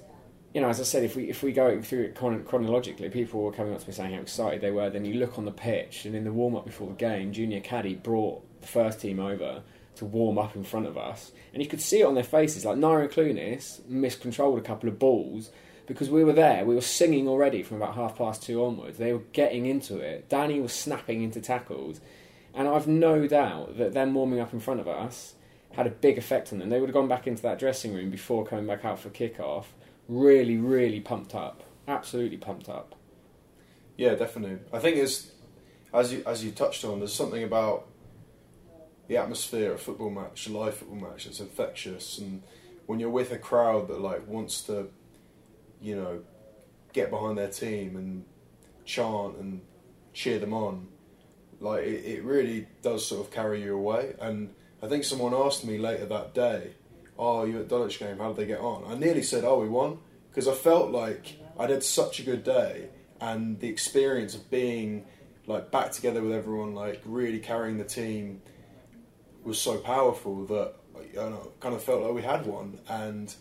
you 0.53 0.61
know, 0.61 0.69
as 0.69 0.79
I 0.79 0.83
said, 0.83 1.03
if 1.03 1.15
we 1.15 1.29
if 1.29 1.43
we 1.43 1.51
go 1.51 1.81
through 1.81 2.03
it 2.03 2.15
chron- 2.15 2.43
chronologically, 2.43 3.09
people 3.09 3.41
were 3.41 3.51
coming 3.51 3.73
up 3.73 3.81
to 3.81 3.87
me 3.87 3.93
saying 3.93 4.13
how 4.13 4.21
excited 4.21 4.61
they 4.61 4.71
were. 4.71 4.89
Then 4.89 5.05
you 5.05 5.15
look 5.15 5.37
on 5.37 5.45
the 5.45 5.51
pitch, 5.51 6.05
and 6.05 6.15
in 6.15 6.23
the 6.23 6.33
warm 6.33 6.55
up 6.55 6.65
before 6.65 6.87
the 6.87 6.95
game, 6.95 7.31
Junior 7.31 7.61
Kadi 7.61 7.95
brought 7.95 8.43
the 8.61 8.67
first 8.67 9.01
team 9.01 9.19
over 9.19 9.61
to 9.97 10.05
warm 10.05 10.37
up 10.37 10.55
in 10.55 10.63
front 10.63 10.87
of 10.87 10.97
us, 10.97 11.31
and 11.53 11.61
you 11.61 11.69
could 11.69 11.81
see 11.81 12.01
it 12.01 12.05
on 12.05 12.15
their 12.15 12.23
faces. 12.23 12.65
Like 12.65 12.77
Nyren 12.77 13.11
Clunis 13.11 13.85
miscontrolled 13.87 14.59
a 14.59 14.61
couple 14.61 14.89
of 14.89 14.99
balls 14.99 15.51
because 15.85 16.09
we 16.09 16.23
were 16.23 16.33
there. 16.33 16.65
We 16.65 16.75
were 16.75 16.81
singing 16.81 17.27
already 17.27 17.63
from 17.63 17.77
about 17.77 17.95
half 17.95 18.17
past 18.17 18.43
two 18.43 18.63
onwards. 18.63 18.97
They 18.97 19.13
were 19.13 19.23
getting 19.33 19.65
into 19.65 19.99
it. 19.99 20.29
Danny 20.29 20.59
was 20.59 20.73
snapping 20.73 21.23
into 21.23 21.41
tackles, 21.41 22.01
and 22.53 22.67
I've 22.67 22.87
no 22.87 23.27
doubt 23.27 23.77
that 23.77 23.93
them 23.93 24.13
warming 24.13 24.39
up 24.39 24.53
in 24.53 24.59
front 24.59 24.79
of 24.79 24.87
us 24.87 25.35
had 25.73 25.87
a 25.87 25.91
big 25.91 26.17
effect 26.17 26.51
on 26.51 26.59
them. 26.59 26.69
They 26.69 26.79
would 26.79 26.89
have 26.89 26.93
gone 26.93 27.07
back 27.07 27.27
into 27.27 27.43
that 27.43 27.59
dressing 27.59 27.93
room 27.93 28.09
before 28.09 28.45
coming 28.45 28.65
back 28.65 28.83
out 28.83 28.99
for 28.99 29.09
kick-off 29.09 29.73
really, 30.07 30.57
really 30.57 30.99
pumped 30.99 31.35
up. 31.35 31.63
Absolutely 31.87 32.37
pumped 32.37 32.69
up. 32.69 32.95
Yeah, 33.97 34.15
definitely. 34.15 34.59
I 34.71 34.79
think 34.79 34.97
it's 34.97 35.31
as 35.93 36.13
you 36.13 36.23
as 36.25 36.43
you 36.43 36.51
touched 36.51 36.83
on. 36.85 36.99
There's 36.99 37.13
something 37.13 37.43
about 37.43 37.87
the 39.07 39.17
atmosphere 39.17 39.71
of 39.71 39.75
a 39.75 39.83
football 39.83 40.09
match, 40.09 40.47
a 40.47 40.51
live 40.51 40.75
football 40.75 41.09
match. 41.09 41.25
It's 41.25 41.39
infectious, 41.39 42.17
and 42.17 42.43
when 42.85 42.99
you're 42.99 43.09
with 43.09 43.31
a 43.31 43.37
crowd 43.37 43.87
that 43.87 44.01
like 44.01 44.27
wants 44.27 44.61
to, 44.63 44.89
you 45.81 45.95
know, 45.95 46.21
get 46.93 47.09
behind 47.09 47.37
their 47.37 47.49
team 47.49 47.95
and 47.95 48.25
chant 48.85 49.37
and 49.37 49.61
cheer 50.13 50.39
them 50.39 50.53
on, 50.53 50.87
like 51.59 51.83
it, 51.83 52.05
it 52.05 52.23
really 52.23 52.67
does 52.81 53.05
sort 53.05 53.25
of 53.25 53.31
carry 53.31 53.63
you 53.63 53.75
away. 53.75 54.15
And 54.19 54.53
I 54.81 54.87
think 54.87 55.03
someone 55.03 55.33
asked 55.33 55.65
me 55.65 55.77
later 55.77 56.05
that 56.05 56.33
day, 56.33 56.71
"Oh, 57.17 57.45
you 57.45 57.59
at 57.59 57.67
Dulwich 57.67 57.99
game? 57.99 58.17
How 58.17 58.29
did 58.29 58.37
they 58.37 58.45
get 58.45 58.59
on?" 58.59 58.83
I 58.85 58.97
nearly 58.97 59.23
said, 59.23 59.43
"Oh, 59.43 59.59
we 59.59 59.69
won," 59.69 59.99
because 60.29 60.47
I 60.47 60.53
felt 60.53 60.91
like 60.91 61.39
I'd 61.57 61.69
had 61.69 61.83
such 61.83 62.19
a 62.19 62.23
good 62.23 62.43
day, 62.43 62.89
and 63.19 63.59
the 63.59 63.69
experience 63.69 64.35
of 64.35 64.49
being 64.51 65.05
like 65.47 65.71
back 65.71 65.91
together 65.91 66.21
with 66.21 66.33
everyone, 66.33 66.75
like 66.75 67.01
really 67.05 67.39
carrying 67.39 67.77
the 67.77 67.85
team, 67.85 68.41
was 69.47 69.59
so 69.59 69.77
powerful 69.77 70.45
that 70.45 70.73
don't 71.13 71.31
know, 71.31 71.51
kind 71.59 71.75
of 71.75 71.83
felt 71.83 72.01
like 72.01 72.13
we 72.13 72.21
had 72.21 72.45
one. 72.45 72.79
And 72.87 73.33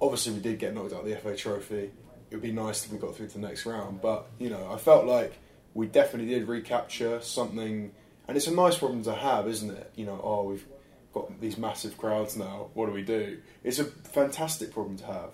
obviously, 0.00 0.32
we 0.32 0.40
did 0.40 0.58
get 0.58 0.74
knocked 0.74 0.92
out 0.92 1.00
of 1.00 1.06
the 1.06 1.16
FA 1.16 1.36
Trophy. 1.36 1.90
It 2.30 2.36
would 2.36 2.42
be 2.42 2.52
nice 2.52 2.84
if 2.84 2.92
we 2.92 2.98
got 2.98 3.16
through 3.16 3.28
to 3.28 3.34
the 3.34 3.46
next 3.46 3.66
round, 3.66 4.00
but 4.00 4.28
you 4.38 4.50
know, 4.50 4.70
I 4.72 4.76
felt 4.76 5.04
like 5.04 5.32
we 5.74 5.86
definitely 5.86 6.32
did 6.32 6.46
recapture 6.46 7.20
something, 7.20 7.92
and 8.28 8.36
it's 8.36 8.46
a 8.46 8.54
nice 8.54 8.78
problem 8.78 9.02
to 9.04 9.14
have, 9.14 9.48
isn't 9.48 9.70
it? 9.70 9.90
You 9.96 10.06
know, 10.06 10.20
oh, 10.22 10.44
we've 10.44 10.64
got 11.12 11.40
these 11.40 11.58
massive 11.58 11.98
crowds 11.98 12.36
now. 12.36 12.68
What 12.74 12.86
do 12.86 12.92
we 12.92 13.02
do? 13.02 13.38
It's 13.64 13.80
a 13.80 13.84
fantastic 13.84 14.72
problem 14.72 14.96
to 14.98 15.06
have, 15.06 15.30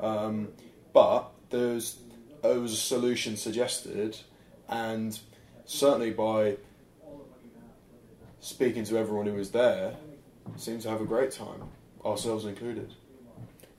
um, 0.00 0.48
but 0.92 1.30
there's 1.48 1.96
there 2.42 2.60
was 2.60 2.72
a 2.72 2.76
solution 2.76 3.38
suggested, 3.38 4.18
and 4.68 5.18
certainly 5.64 6.10
by 6.10 6.58
speaking 8.44 8.84
to 8.84 8.98
everyone 8.98 9.24
who 9.24 9.32
was 9.32 9.50
there, 9.52 9.94
seemed 10.56 10.82
to 10.82 10.90
have 10.90 11.00
a 11.00 11.04
great 11.06 11.30
time, 11.30 11.62
ourselves 12.04 12.44
included. 12.44 12.92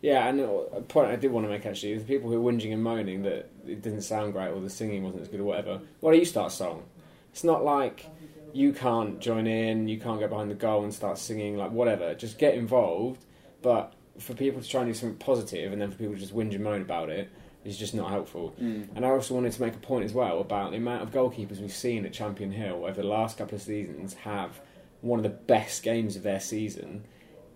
Yeah, 0.02 0.28
and 0.28 0.40
a 0.40 0.82
point 0.82 1.08
I 1.08 1.16
did 1.16 1.32
want 1.32 1.46
to 1.46 1.50
make 1.50 1.66
actually 1.68 1.94
is 1.94 2.04
the 2.04 2.08
people 2.08 2.32
who 2.32 2.36
are 2.36 2.52
whinging 2.52 2.74
and 2.74 2.84
moaning 2.84 3.22
that 3.24 3.50
it 3.68 3.84
didn't 3.84 4.02
sound 4.02 4.34
great 4.34 4.50
or 4.50 4.60
the 4.60 4.70
singing 4.70 5.04
wasn't 5.04 5.22
as 5.22 5.28
good 5.28 5.40
or 5.40 5.44
whatever. 5.44 5.82
Why 6.00 6.12
don't 6.12 6.20
you 6.20 6.26
start 6.26 6.52
a 6.52 6.56
song? 6.56 6.84
It's 7.32 7.44
not 7.44 7.64
like 7.64 8.08
you 8.54 8.74
can't 8.74 9.20
join 9.20 9.46
in, 9.46 9.88
you 9.88 10.00
can't 10.00 10.20
get 10.20 10.30
behind 10.32 10.50
the 10.50 10.56
goal 10.56 10.84
and 10.84 10.94
start 10.94 11.20
singing, 11.20 11.58
like 11.58 11.72
whatever. 11.72 12.16
Just 12.16 12.40
get 12.40 12.56
involved. 12.56 13.24
But 13.62 13.94
for 14.18 14.34
people 14.34 14.62
to 14.62 14.68
try 14.68 14.82
and 14.82 14.90
do 14.90 14.96
something 14.96 15.18
positive 15.20 15.74
and 15.74 15.82
then 15.82 15.92
for 15.92 15.98
people 15.98 16.16
to 16.16 16.20
just 16.20 16.36
whinge 16.36 16.56
and 16.56 16.64
moan 16.64 16.82
about 16.82 17.10
it 17.10 17.30
is 17.66 17.78
just 17.78 17.94
not 17.94 18.10
helpful. 18.10 18.50
Hmm. 18.60 18.84
And 18.96 19.06
I 19.06 19.10
also 19.10 19.34
wanted 19.34 19.52
to 19.52 19.62
make 19.62 19.74
a 19.74 19.80
point 19.80 20.06
as 20.06 20.14
well 20.14 20.40
about 20.40 20.72
the 20.72 20.78
amount 20.78 21.04
of 21.04 21.12
goalkeepers 21.12 21.60
we've 21.60 21.72
seen 21.72 22.06
at 22.06 22.14
Champion 22.14 22.52
Hill 22.52 22.86
over 22.86 23.02
the 23.02 23.08
last 23.08 23.38
couple 23.38 23.56
of 23.56 23.62
seasons 23.62 24.14
have 24.14 24.62
one 25.02 25.20
of 25.20 25.24
the 25.24 25.30
best 25.30 25.84
games 25.84 26.16
of 26.16 26.24
their 26.24 26.40
season. 26.40 27.06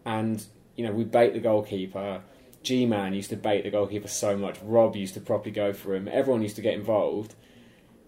And, 0.06 0.44
you 0.76 0.86
know, 0.86 0.92
we 0.92 1.04
bait 1.04 1.34
the 1.34 1.40
goalkeeper. 1.40 2.22
G 2.64 2.86
Man 2.86 3.14
used 3.14 3.30
to 3.30 3.38
bait 3.38 3.64
the 3.64 3.70
goalkeeper 3.70 4.08
so 4.08 4.36
much. 4.36 4.60
Rob 4.64 4.96
used 4.96 5.14
to 5.14 5.22
properly 5.22 5.52
go 5.52 5.72
for 5.72 5.96
him. 5.96 6.08
Everyone 6.08 6.42
used 6.42 6.58
to 6.58 6.62
get 6.62 6.74
involved. 6.74 7.36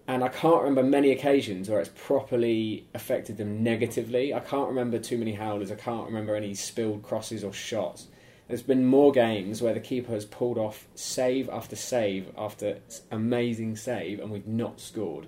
And 0.08 0.24
I 0.24 0.28
can't 0.28 0.62
remember 0.62 0.82
many 0.82 1.12
occasions 1.12 1.70
where 1.70 1.78
it's 1.78 1.90
properly 1.94 2.88
affected 2.92 3.36
them 3.36 3.62
negatively. 3.62 4.34
I 4.34 4.40
can't 4.40 4.68
remember 4.68 4.98
too 4.98 5.16
many 5.16 5.32
howlers. 5.32 5.70
I 5.70 5.76
can't 5.76 6.06
remember 6.06 6.34
any 6.34 6.54
spilled 6.54 7.02
crosses 7.02 7.44
or 7.44 7.52
shots. 7.52 8.08
There's 8.52 8.62
been 8.62 8.84
more 8.84 9.12
games 9.12 9.62
where 9.62 9.72
the 9.72 9.80
keeper 9.80 10.12
has 10.12 10.26
pulled 10.26 10.58
off 10.58 10.86
save 10.94 11.48
after 11.48 11.74
save 11.74 12.30
after 12.36 12.80
amazing 13.10 13.76
save 13.76 14.20
and 14.20 14.30
we've 14.30 14.46
not 14.46 14.78
scored. 14.78 15.26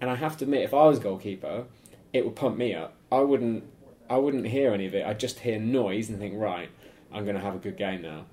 And 0.00 0.08
I 0.08 0.14
have 0.14 0.36
to 0.36 0.44
admit, 0.44 0.62
if 0.62 0.72
I 0.72 0.84
was 0.84 1.00
goalkeeper, 1.00 1.64
it 2.12 2.24
would 2.24 2.36
pump 2.36 2.56
me 2.56 2.72
up. 2.72 2.94
I 3.10 3.22
wouldn't, 3.22 3.64
I 4.08 4.18
wouldn't 4.18 4.46
hear 4.46 4.72
any 4.72 4.86
of 4.86 4.94
it. 4.94 5.04
I'd 5.04 5.18
just 5.18 5.40
hear 5.40 5.58
noise 5.58 6.08
and 6.08 6.20
think, 6.20 6.34
right, 6.36 6.70
I'm 7.12 7.24
going 7.24 7.34
to 7.34 7.42
have 7.42 7.56
a 7.56 7.58
good 7.58 7.76
game 7.76 8.02
now. 8.02 8.26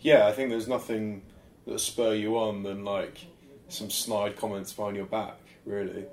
Yeah, 0.00 0.26
I 0.26 0.32
think 0.32 0.48
there's 0.48 0.66
nothing 0.66 1.20
that 1.66 1.80
spur 1.80 2.14
you 2.14 2.38
on 2.38 2.62
than 2.62 2.82
like 2.82 3.26
some 3.68 3.90
snide 3.90 4.36
comments 4.36 4.72
behind 4.72 4.96
your 4.96 5.04
back. 5.04 5.36
Really, 5.66 6.06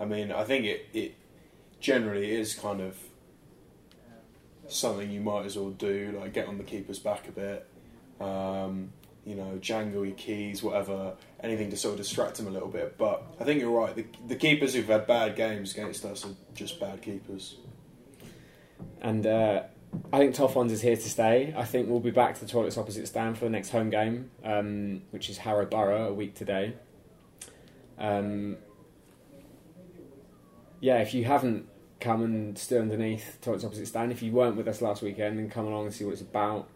I 0.00 0.06
mean, 0.06 0.32
I 0.32 0.44
think 0.44 0.64
it 0.64 0.86
it 0.94 1.16
generally 1.80 2.32
is 2.32 2.54
kind 2.54 2.80
of 2.80 2.96
something 4.68 5.10
you 5.10 5.20
might 5.20 5.46
as 5.46 5.56
well 5.56 5.70
do, 5.70 6.16
like 6.18 6.32
get 6.32 6.48
on 6.48 6.58
the 6.58 6.64
keeper's 6.64 6.98
back 6.98 7.28
a 7.28 7.32
bit. 7.32 7.68
Um, 8.20 8.92
you 9.24 9.34
know, 9.34 9.58
jangle 9.60 10.04
your 10.04 10.14
keys, 10.16 10.62
whatever, 10.62 11.14
anything 11.42 11.70
to 11.70 11.76
sort 11.76 11.92
of 11.92 11.98
distract 11.98 12.38
him 12.38 12.46
a 12.46 12.50
little 12.50 12.68
bit. 12.68 12.98
But 12.98 13.22
I 13.40 13.44
think 13.44 13.60
you're 13.60 13.70
right. 13.70 13.94
The, 13.94 14.04
the 14.28 14.36
keepers 14.36 14.74
who've 14.74 14.86
had 14.86 15.06
bad 15.06 15.34
games 15.34 15.72
against 15.72 16.04
us 16.04 16.24
are 16.24 16.34
just 16.54 16.78
bad 16.78 17.00
keepers. 17.00 17.56
And 19.00 19.26
uh, 19.26 19.62
I 20.12 20.18
think 20.18 20.34
Toffons 20.34 20.70
is 20.72 20.82
here 20.82 20.96
to 20.96 21.10
stay. 21.10 21.54
I 21.56 21.64
think 21.64 21.88
we'll 21.88 22.00
be 22.00 22.10
back 22.10 22.34
to 22.34 22.40
the 22.40 22.50
toilets 22.50 22.76
opposite 22.76 23.06
stand 23.08 23.38
for 23.38 23.44
the 23.46 23.50
next 23.50 23.70
home 23.70 23.90
game, 23.90 24.30
um, 24.44 25.02
which 25.10 25.30
is 25.30 25.38
Harrow 25.38 25.66
Borough 25.66 26.08
a 26.08 26.14
week 26.14 26.34
today. 26.34 26.74
Um, 27.98 28.58
yeah, 30.80 30.98
if 30.98 31.14
you 31.14 31.24
haven't 31.24 31.66
come 32.04 32.22
and 32.22 32.56
stood 32.58 32.82
underneath 32.82 33.38
toilets 33.40 33.64
opposite 33.64 33.88
stand, 33.88 34.12
if 34.12 34.22
you 34.22 34.30
weren't 34.30 34.56
with 34.56 34.68
us 34.68 34.82
last 34.82 35.02
weekend, 35.02 35.38
then 35.38 35.48
come 35.48 35.66
along 35.66 35.86
and 35.86 35.94
see 35.94 36.04
what 36.04 36.12
it's 36.12 36.20
about. 36.20 36.68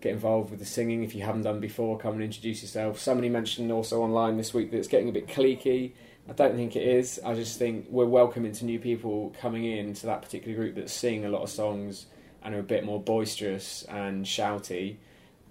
get 0.00 0.12
involved 0.12 0.50
with 0.50 0.58
the 0.58 0.66
singing 0.66 1.04
if 1.04 1.14
you 1.14 1.22
haven't 1.22 1.42
done 1.42 1.60
before. 1.60 1.98
Come 1.98 2.14
and 2.14 2.22
introduce 2.22 2.62
yourself. 2.62 2.98
Somebody 2.98 3.28
mentioned 3.28 3.70
also 3.70 4.02
online 4.02 4.36
this 4.36 4.52
week 4.54 4.70
that 4.70 4.78
it's 4.78 4.88
getting 4.88 5.08
a 5.08 5.12
bit 5.12 5.28
cliquey. 5.28 5.92
I 6.28 6.32
don't 6.32 6.56
think 6.56 6.76
it 6.76 6.82
is. 6.82 7.20
I 7.24 7.34
just 7.34 7.58
think 7.58 7.86
we're 7.90 8.06
welcoming 8.06 8.52
to 8.52 8.64
new 8.64 8.78
people 8.78 9.34
coming 9.38 9.64
in 9.64 9.92
to 9.94 10.06
that 10.06 10.22
particular 10.22 10.56
group 10.56 10.74
that 10.76 10.88
sing 10.88 11.24
a 11.24 11.28
lot 11.28 11.42
of 11.42 11.50
songs 11.50 12.06
and 12.42 12.54
are 12.54 12.60
a 12.60 12.62
bit 12.62 12.84
more 12.84 13.00
boisterous 13.00 13.82
and 13.84 14.24
shouty, 14.24 14.96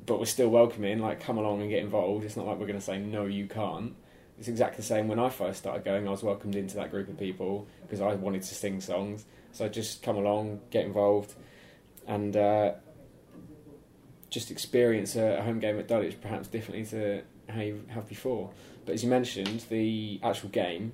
but 0.05 0.19
we're 0.19 0.25
still 0.25 0.49
welcoming. 0.49 0.99
Like, 0.99 1.19
come 1.19 1.37
along 1.37 1.61
and 1.61 1.69
get 1.69 1.83
involved. 1.83 2.25
It's 2.25 2.37
not 2.37 2.47
like 2.47 2.57
we're 2.57 2.67
going 2.67 2.79
to 2.79 2.85
say 2.85 2.99
no, 2.99 3.25
you 3.25 3.47
can't. 3.47 3.95
It's 4.43 4.49
exactly 4.49 4.75
the 4.75 4.83
same 4.83 5.07
when 5.07 5.19
I 5.19 5.29
first 5.29 5.59
started 5.59 5.85
going. 5.85 6.05
I 6.05 6.11
was 6.11 6.21
welcomed 6.21 6.57
into 6.57 6.75
that 6.75 6.91
group 6.91 7.07
of 7.07 7.17
people 7.17 7.65
because 7.83 8.01
I 8.01 8.13
wanted 8.15 8.41
to 8.41 8.53
sing 8.53 8.81
songs. 8.81 9.23
So 9.53 9.63
I 9.63 9.69
just 9.69 10.03
come 10.03 10.17
along, 10.17 10.59
get 10.69 10.83
involved, 10.83 11.33
and 12.09 12.35
uh, 12.35 12.73
just 14.29 14.51
experience 14.51 15.15
a, 15.15 15.41
home 15.41 15.59
game 15.59 15.79
at 15.79 15.87
Dulwich 15.87 16.19
perhaps 16.19 16.49
differently 16.49 16.85
to 16.87 17.21
how 17.47 17.61
you 17.61 17.85
have 17.87 18.09
before. 18.09 18.51
But 18.85 18.95
as 18.95 19.03
you 19.05 19.09
mentioned, 19.09 19.63
the 19.69 20.19
actual 20.21 20.49
game 20.49 20.91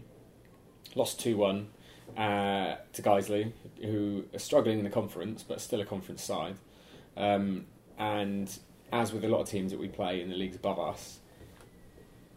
lost 0.94 1.20
2 1.20 1.36
1 1.36 1.70
uh, 2.18 2.76
to 2.94 3.02
Guiseley, 3.02 3.52
who 3.82 4.26
are 4.32 4.38
struggling 4.38 4.78
in 4.78 4.84
the 4.84 4.92
conference, 4.92 5.42
but 5.42 5.60
still 5.60 5.82
a 5.82 5.86
conference 5.86 6.22
side. 6.22 6.58
Um, 7.18 7.66
and 7.98 8.56
as 8.94 9.12
with 9.12 9.26
a 9.26 9.28
lot 9.28 9.42
of 9.42 9.50
teams 9.50 9.72
that 9.72 9.80
we 9.80 9.88
play 9.88 10.22
in 10.22 10.30
the 10.30 10.36
leagues 10.36 10.56
above 10.56 10.78
us, 10.78 11.18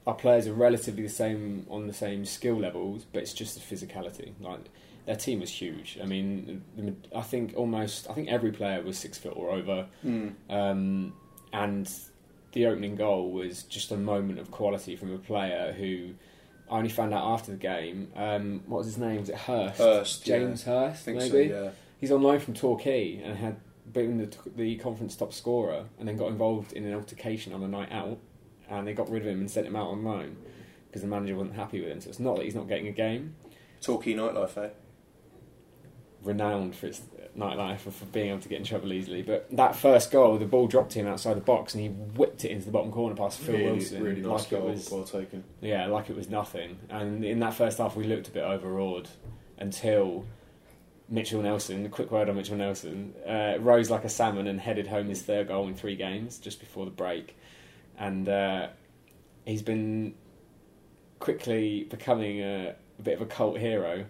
our 0.06 0.14
players 0.14 0.46
are 0.46 0.52
relatively 0.54 1.02
the 1.04 1.08
same 1.08 1.66
on 1.70 1.86
the 1.86 1.92
same 1.94 2.24
skill 2.24 2.56
levels, 2.58 3.04
but 3.12 3.22
it's 3.22 3.32
just 3.32 3.54
the 3.54 3.60
physicality. 3.76 4.32
Like 4.40 4.68
their 5.06 5.16
team 5.16 5.40
was 5.40 5.50
huge. 5.50 5.98
I 6.02 6.06
mean, 6.06 6.62
I 7.14 7.22
think 7.22 7.54
almost, 7.56 8.08
I 8.10 8.14
think 8.14 8.28
every 8.28 8.52
player 8.52 8.82
was 8.82 8.98
six 8.98 9.18
foot 9.18 9.32
or 9.36 9.50
over, 9.50 9.86
Mm. 10.04 10.34
um, 10.50 11.12
and 11.52 11.90
the 12.52 12.66
opening 12.66 12.96
goal 12.96 13.30
was 13.30 13.62
just 13.64 13.90
a 13.92 13.96
moment 13.96 14.38
of 14.38 14.50
quality 14.50 14.94
from 14.96 15.12
a 15.14 15.18
player 15.18 15.72
who 15.72 16.10
I 16.70 16.78
only 16.78 16.90
found 16.90 17.12
out 17.14 17.24
after 17.24 17.52
the 17.52 17.58
game. 17.58 18.10
Um, 18.16 18.62
what 18.66 18.78
was 18.78 18.86
his 18.86 18.98
name? 18.98 19.20
Was 19.20 19.28
it 19.28 19.36
Hurst? 19.36 19.78
Hurst, 19.78 20.26
yeah. 20.28 20.38
James 20.38 20.66
I 20.66 20.70
Hurst, 20.70 21.04
think 21.04 21.18
maybe. 21.18 21.30
so. 21.30 21.64
Yeah. 21.64 21.70
He's 22.00 22.10
on 22.12 22.22
loan 22.22 22.40
from 22.40 22.54
Torquay 22.54 23.22
and 23.22 23.36
had 23.38 23.56
been 23.92 24.18
the, 24.18 24.28
the 24.56 24.76
conference 24.76 25.14
top 25.16 25.32
scorer, 25.32 25.84
and 25.98 26.08
then 26.08 26.16
got 26.16 26.28
involved 26.28 26.72
in 26.72 26.84
an 26.84 26.94
altercation 26.94 27.52
on 27.52 27.62
a 27.62 27.68
night 27.68 27.90
out, 27.92 28.18
and 28.78 28.87
they 28.87 28.94
got 28.94 29.11
rid 29.11 29.22
of 29.22 29.28
him 29.28 29.40
and 29.40 29.50
sent 29.50 29.66
him 29.66 29.76
out 29.76 29.88
on 29.88 30.04
loan 30.04 30.37
because 30.87 31.02
the 31.02 31.08
manager 31.08 31.37
wasn't 31.37 31.56
happy 31.56 31.80
with 31.80 31.90
him. 31.90 32.00
So 32.00 32.11
it's 32.11 32.20
not 32.20 32.37
that 32.37 32.44
he's 32.44 32.54
not 32.54 32.68
getting 32.68 32.88
a 32.88 32.92
game. 32.92 33.35
Torquay 33.80 34.14
nightlife, 34.14 34.56
eh? 34.56 34.70
Renowned 36.22 36.74
for 36.74 36.87
its 36.87 37.02
nightlife 37.37 37.85
and 37.85 37.94
for 37.94 38.04
being 38.06 38.30
able 38.30 38.40
to 38.40 38.48
get 38.48 38.58
in 38.58 38.64
trouble 38.64 38.92
easily. 38.92 39.22
But 39.22 39.48
that 39.56 39.74
first 39.74 40.11
goal, 40.11 40.38
the 40.38 40.46
ball 40.46 40.68
dropped 40.68 40.92
to 40.92 41.00
him 41.00 41.06
outside 41.06 41.37
the 41.37 41.40
box, 41.40 41.74
and 41.74 41.82
he 41.82 41.88
whipped 41.88 42.44
it 42.44 42.50
into 42.50 42.66
the 42.66 42.70
bottom 42.70 42.92
corner 42.92 43.14
past 43.14 43.40
Phil 43.40 43.54
really, 43.56 43.72
Wilson. 43.72 44.02
really 44.02 44.20
nice 44.20 44.40
like 44.42 44.50
goal, 44.50 44.68
was, 44.68 44.90
well 44.90 45.04
taken. 45.04 45.44
yeah, 45.61 45.87
like 45.87 46.11
it 46.11 46.16
was 46.16 46.28
nothing. 46.28 46.78
And 46.90 47.24
in 47.24 47.40
that 47.40 47.54
first 47.54 47.78
half, 47.78 47.96
we 47.96 48.04
looked 48.04 48.28
a 48.28 48.30
bit 48.30 48.44
overawed 48.44 49.08
until 49.58 50.26
Mitchell 51.08 51.42
Nelson, 51.42 51.85
a 51.85 51.88
quick 51.88 52.11
word 52.11 52.28
on 52.28 52.37
Mitchell 52.37 52.56
Nelson, 52.56 53.14
uh, 53.26 53.54
rose 53.58 53.90
like 53.90 54.04
a 54.04 54.08
salmon 54.08 54.46
and 54.46 54.61
headed 54.61 54.87
home 54.87 55.08
his 55.08 55.22
third 55.22 55.48
goal 55.48 55.66
in 55.68 55.74
three 55.74 55.96
games 55.96 56.38
just 56.38 56.61
before 56.61 56.85
the 56.85 56.90
break. 56.90 57.37
And 57.98 58.28
uh, 58.28 58.68
he's 59.44 59.62
been 59.62 60.14
quickly 61.18 61.85
becoming 61.85 62.40
a, 62.40 62.74
a 62.98 63.02
bit 63.02 63.14
of 63.14 63.22
a 63.22 63.26
cult 63.26 63.59
hero, 63.59 64.05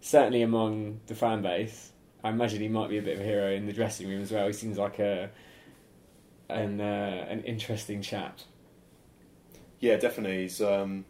certainly 0.00 0.42
among 0.42 1.00
the 1.06 1.14
fan 1.14 1.42
base. 1.42 1.92
I 2.22 2.30
imagine 2.30 2.60
he 2.60 2.68
might 2.68 2.88
be 2.88 2.98
a 2.98 3.02
bit 3.02 3.14
of 3.14 3.20
a 3.20 3.24
hero 3.24 3.50
in 3.50 3.66
the 3.66 3.72
dressing 3.72 4.08
room 4.08 4.22
as 4.22 4.32
well. 4.32 4.46
He 4.46 4.52
seems 4.52 4.78
like 4.78 4.98
a 4.98 5.30
an 6.48 6.80
uh, 6.80 7.26
an 7.28 7.42
interesting 7.42 8.02
chap. 8.02 8.38
Yeah, 9.80 9.96
definitely. 9.96 10.42
He's 10.42 10.60
um, 10.60 11.04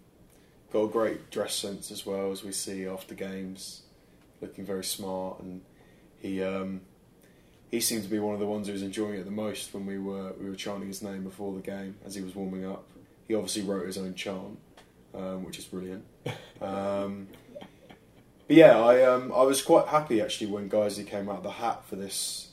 got 0.72 0.84
a 0.84 0.88
great 0.88 1.30
dress 1.30 1.54
sense 1.54 1.90
as 1.90 2.04
well, 2.04 2.32
as 2.32 2.42
we 2.42 2.52
see 2.52 2.86
after 2.86 3.14
games, 3.14 3.82
looking 4.40 4.64
very 4.64 4.84
smart, 4.84 5.40
and 5.40 5.62
he 6.18 6.42
um, 6.42 6.80
he 7.70 7.80
seemed 7.80 8.02
to 8.04 8.08
be 8.08 8.18
one 8.18 8.34
of 8.34 8.40
the 8.40 8.46
ones 8.46 8.66
who 8.66 8.72
was 8.72 8.82
enjoying 8.82 9.14
it 9.14 9.24
the 9.24 9.30
most 9.30 9.74
when 9.74 9.86
we 9.86 9.98
were 9.98 10.32
we 10.40 10.48
were 10.48 10.56
chanting 10.56 10.88
his 10.88 11.02
name 11.02 11.24
before 11.24 11.54
the 11.54 11.60
game 11.60 11.96
as 12.04 12.14
he 12.14 12.22
was 12.22 12.34
warming 12.34 12.64
up. 12.64 12.84
He 13.26 13.34
obviously 13.34 13.62
wrote 13.62 13.86
his 13.86 13.98
own 13.98 14.14
chant, 14.14 14.58
um, 15.14 15.44
which 15.44 15.58
is 15.58 15.64
brilliant. 15.64 16.04
Um, 16.58 17.28
but 18.46 18.56
yeah, 18.56 18.78
I 18.80 19.02
um, 19.02 19.30
I 19.30 19.42
was 19.42 19.60
quite 19.60 19.88
happy 19.88 20.22
actually 20.22 20.46
when 20.46 20.70
Guiseley 20.70 21.06
came 21.06 21.28
out 21.28 21.38
of 21.38 21.42
the 21.42 21.50
hat 21.50 21.84
for 21.84 21.96
this 21.96 22.48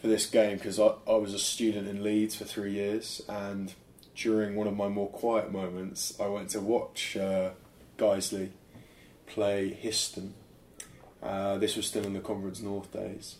for 0.00 0.06
this 0.06 0.24
game 0.24 0.56
because 0.56 0.80
I, 0.80 0.92
I 1.06 1.16
was 1.16 1.34
a 1.34 1.38
student 1.38 1.86
in 1.86 2.02
Leeds 2.02 2.34
for 2.34 2.44
three 2.44 2.72
years 2.72 3.20
and 3.28 3.74
during 4.14 4.56
one 4.56 4.66
of 4.66 4.74
my 4.74 4.88
more 4.88 5.08
quiet 5.08 5.52
moments 5.52 6.18
I 6.18 6.28
went 6.28 6.48
to 6.50 6.60
watch 6.60 7.16
uh, 7.16 7.50
Guiseley 7.98 8.50
play 9.26 9.78
Histon. 9.82 10.30
Uh, 11.22 11.58
this 11.58 11.76
was 11.76 11.86
still 11.86 12.04
in 12.04 12.14
the 12.14 12.20
Conference 12.20 12.62
North 12.62 12.90
days. 12.90 13.36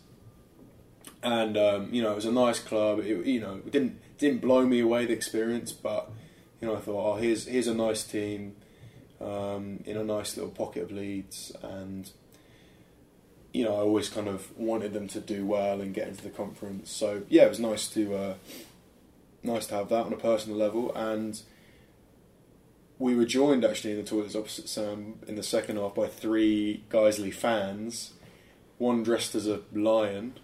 And 1.22 1.56
um, 1.56 1.88
you 1.92 2.02
know 2.02 2.12
it 2.12 2.16
was 2.16 2.24
a 2.24 2.32
nice 2.32 2.58
club. 2.58 3.00
It, 3.00 3.26
you 3.26 3.40
know 3.40 3.60
it 3.66 3.70
didn't 3.70 4.00
didn't 4.18 4.40
blow 4.40 4.66
me 4.66 4.80
away 4.80 5.06
the 5.06 5.12
experience, 5.12 5.72
but 5.72 6.10
you 6.60 6.68
know 6.68 6.76
I 6.76 6.80
thought, 6.80 7.14
oh 7.14 7.16
here's 7.16 7.46
here's 7.46 7.66
a 7.66 7.74
nice 7.74 8.04
team 8.04 8.56
um, 9.20 9.82
in 9.84 9.96
a 9.96 10.04
nice 10.04 10.36
little 10.36 10.52
pocket 10.52 10.84
of 10.84 10.92
Leeds, 10.92 11.52
and 11.62 12.10
you 13.52 13.64
know 13.64 13.74
I 13.74 13.80
always 13.80 14.08
kind 14.08 14.28
of 14.28 14.56
wanted 14.58 14.92
them 14.92 15.08
to 15.08 15.20
do 15.20 15.44
well 15.44 15.80
and 15.80 15.92
get 15.92 16.08
into 16.08 16.22
the 16.22 16.30
conference. 16.30 16.90
So 16.90 17.22
yeah, 17.28 17.44
it 17.44 17.50
was 17.50 17.60
nice 17.60 17.86
to 17.88 18.14
uh, 18.14 18.34
nice 19.42 19.66
to 19.66 19.74
have 19.74 19.88
that 19.90 20.06
on 20.06 20.12
a 20.12 20.16
personal 20.16 20.56
level, 20.56 20.94
and 20.94 21.40
we 22.98 23.14
were 23.14 23.24
joined 23.24 23.64
actually 23.64 23.92
in 23.92 23.96
the 23.96 24.04
toilets 24.04 24.36
opposite 24.36 24.68
Sam 24.68 25.18
in 25.26 25.34
the 25.34 25.42
second 25.42 25.76
half 25.76 25.94
by 25.94 26.06
three 26.06 26.84
Guiseley 26.90 27.32
fans, 27.32 28.12
one 28.78 29.02
dressed 29.02 29.34
as 29.34 29.46
a 29.46 29.60
lion, 29.72 30.38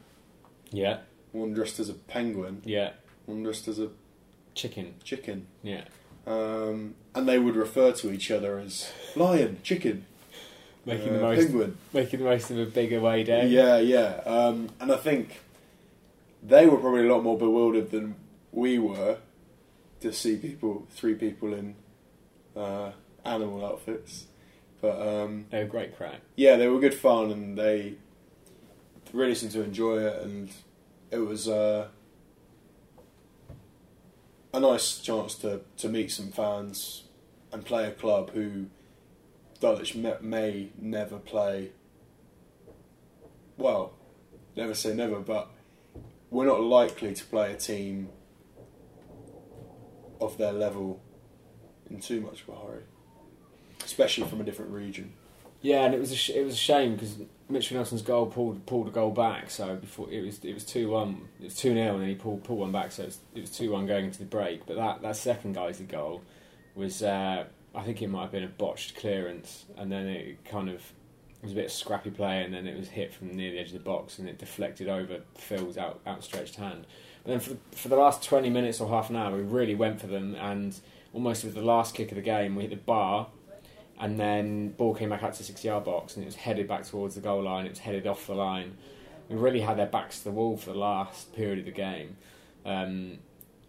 Yeah, 0.77 0.99
one 1.33 1.53
dressed 1.55 1.79
as 1.81 1.89
a 1.89 1.95
penguin, 1.95 2.63
yeah. 2.65 2.91
one 3.27 3.43
dressed 3.43 3.69
as 3.69 3.79
a 3.79 3.89
Chicken. 4.55 4.95
chicken. 5.05 5.47
Yeah. 5.63 5.85
Um, 6.27 6.95
and 7.15 7.29
they 7.29 7.39
would 7.39 7.57
refer 7.57 7.93
to 7.93 8.11
each 8.13 8.31
other 8.31 8.59
as 8.59 8.91
lion, 9.15 9.59
chicken, 9.63 10.07
Making 10.85 11.11
uh, 11.11 11.13
the 11.15 11.21
most 11.21 11.39
penguin. 11.47 11.77
making 11.93 12.19
the 12.21 12.25
most 12.25 12.51
of 12.51 12.59
a 12.59 12.67
big 12.67 12.93
away 12.93 13.23
day. 13.25 13.49
Yeah, 13.49 13.79
yeah. 13.79 14.21
Um, 14.25 14.71
and 14.81 14.91
I 14.93 14.97
think 14.97 15.41
they 16.43 16.67
were 16.67 16.79
probably 16.79 17.07
a 17.07 17.13
lot 17.15 17.23
more 17.23 17.37
bewildered 17.39 17.91
than 17.91 18.15
we 18.53 18.79
were 18.79 19.19
to 20.01 20.13
see 20.13 20.37
people, 20.37 20.87
three 20.91 21.15
people 21.15 21.53
in 21.55 21.75
uh, 22.57 22.93
animal 23.25 23.65
outfits. 23.65 24.27
But 24.81 25.01
um, 25.01 25.47
They 25.51 25.63
were 25.65 25.69
great 25.71 25.97
crack. 25.97 26.21
yeah, 26.37 26.57
they 26.57 26.69
were 26.69 26.81
good 26.81 26.95
fun 26.95 27.31
and 27.31 27.57
they 27.59 27.95
really 29.13 29.35
seemed 29.35 29.53
to 29.53 29.63
enjoy 29.63 29.99
it. 29.99 30.23
And 30.23 30.51
it 31.17 31.27
was 31.27 31.49
uh, 31.49 31.89
a 34.53 34.61
nice 34.61 34.99
chance 34.99 35.35
to, 35.37 35.63
to 35.79 35.89
meet 35.89 36.11
some 36.11 36.31
fans 36.31 37.05
and 37.53 37.65
play 37.65 37.87
a 37.87 37.91
club 37.91 38.31
who 38.31 38.67
Dulwich 39.61 39.95
may, 39.95 40.69
never 40.79 41.19
play. 41.19 41.71
Well, 43.57 43.95
never 44.55 44.75
say 44.75 44.95
never, 44.95 45.21
but 45.21 45.51
we're 46.31 46.47
not 46.47 46.61
likely 46.61 47.15
to 47.15 47.25
play 47.25 47.53
a 47.53 47.57
team 47.57 48.11
of 50.21 50.37
their 50.37 50.53
level 50.53 51.01
in 51.89 52.01
too 52.01 52.21
much 52.21 52.43
of 52.43 52.51
a 52.51 52.59
hurry, 52.59 52.83
especially 53.85 54.27
from 54.27 54.43
a 54.43 54.45
different 54.45 54.71
region. 54.71 55.15
Yeah, 55.63 55.85
and 55.85 55.95
it 55.95 56.01
was 56.01 56.13
a 56.13 56.17
sh- 56.17 56.31
it 56.31 56.45
was 56.45 56.55
a 56.55 56.59
shame 56.59 56.95
because 56.95 57.17
Mitchell 57.49 57.77
Nelson's 57.77 58.03
goal 58.03 58.27
pulled 58.27 58.67
pulled 58.67 58.89
a 58.89 58.91
goal 58.91 59.11
back. 59.11 59.51
So 59.51 59.77
before 59.77 60.11
it 60.11 60.25
was 60.25 60.45
it 60.45 60.55
was 60.55 60.65
two 60.65 60.91
one, 60.91 61.29
it 61.41 61.45
was 61.45 61.55
two 61.55 61.73
0 61.75 61.95
and 61.95 62.03
then 62.03 62.09
he 62.09 62.15
pulled 62.15 62.45
pulled 62.45 62.61
one 62.61 62.73
back. 62.73 62.93
So 62.93 63.05
it 63.05 63.07
was, 63.07 63.19
it 63.35 63.41
was 63.43 63.51
two 63.51 63.71
one 63.71 63.87
going 63.87 64.07
into 64.07 64.19
the 64.19 64.25
break. 64.25 64.67
But 64.67 64.77
that 64.77 65.03
that 65.03 65.17
second 65.17 65.55
guy's 65.55 65.81
goal 65.81 66.23
was 66.75 67.03
uh, 67.03 67.45
I 67.75 67.83
think 67.83 68.03
it 68.03 68.09
might 68.09 68.23
have 68.23 68.33
been 68.33 68.45
a 68.45 68.49
botched 68.49 68.97
clearance, 68.97 69.67
and 69.77 69.93
then 69.93 70.07
it 70.07 70.45
kind 70.45 70.69
of 70.69 70.77
it 70.77 71.43
was 71.43 71.53
a 71.53 71.57
bit 71.57 71.67
of 71.67 71.73
scrappy 71.73 72.11
play, 72.11 72.43
and 72.43 72.53
then 72.53 72.67
it 72.67 72.77
was 72.77 72.89
hit 72.89 73.13
from 73.13 73.37
near 73.37 73.51
the 73.51 73.59
edge 73.59 73.69
of 73.69 73.75
the 73.75 73.79
box, 73.81 74.19
and 74.19 74.29
it 74.29 74.39
deflected 74.39 74.89
over 74.89 75.21
Phil's 75.35 75.79
out, 75.79 76.01
outstretched 76.07 76.57
hand. 76.57 76.87
But 77.23 77.31
then 77.31 77.41
for 77.41 77.51
the, 77.51 77.59
for 77.73 77.89
the 77.89 77.97
last 77.97 78.25
twenty 78.25 78.51
minutes 78.51 78.81
or 78.81 78.89
half 78.89 79.11
an 79.11 79.17
hour, 79.17 79.37
we 79.37 79.43
really 79.43 79.75
went 79.75 80.01
for 80.01 80.09
them, 80.09 80.35
and 80.35 80.79
almost 81.13 81.45
with 81.45 81.55
the 81.55 81.63
last 81.63 81.95
kick 81.95 82.11
of 82.11 82.17
the 82.17 82.23
game, 82.23 82.57
we 82.57 82.63
hit 82.63 82.71
the 82.71 82.77
bar, 82.77 83.29
and 83.99 84.19
then 84.19 84.71
ball 84.71 84.95
came 84.95 85.09
back 85.11 85.23
out 85.23 85.33
to 85.35 85.39
the 85.39 85.45
six 85.45 85.65
yard 85.65 85.85
box, 85.85 86.15
and 86.17 86.23
it 86.25 86.27
was 86.27 86.37
headed 86.37 86.69
back 86.69 86.85
towards 86.85 87.15
the 87.15 87.21
goal 87.21 87.43
line. 87.43 87.67
It 87.67 87.71
was 87.71 87.79
headed 87.79 88.07
off 88.07 88.27
the 88.27 88.35
line. 88.35 88.77
We 89.29 89.37
really 89.37 89.61
had 89.61 89.77
their 89.79 89.87
backs 89.87 90.19
to 90.19 90.25
the 90.25 90.31
wall 90.31 90.57
for 90.57 90.73
the 90.73 90.79
last 90.79 91.35
period 91.35 91.59
of 91.61 91.65
the 91.65 91.73
game, 91.73 92.17
um, 92.65 93.19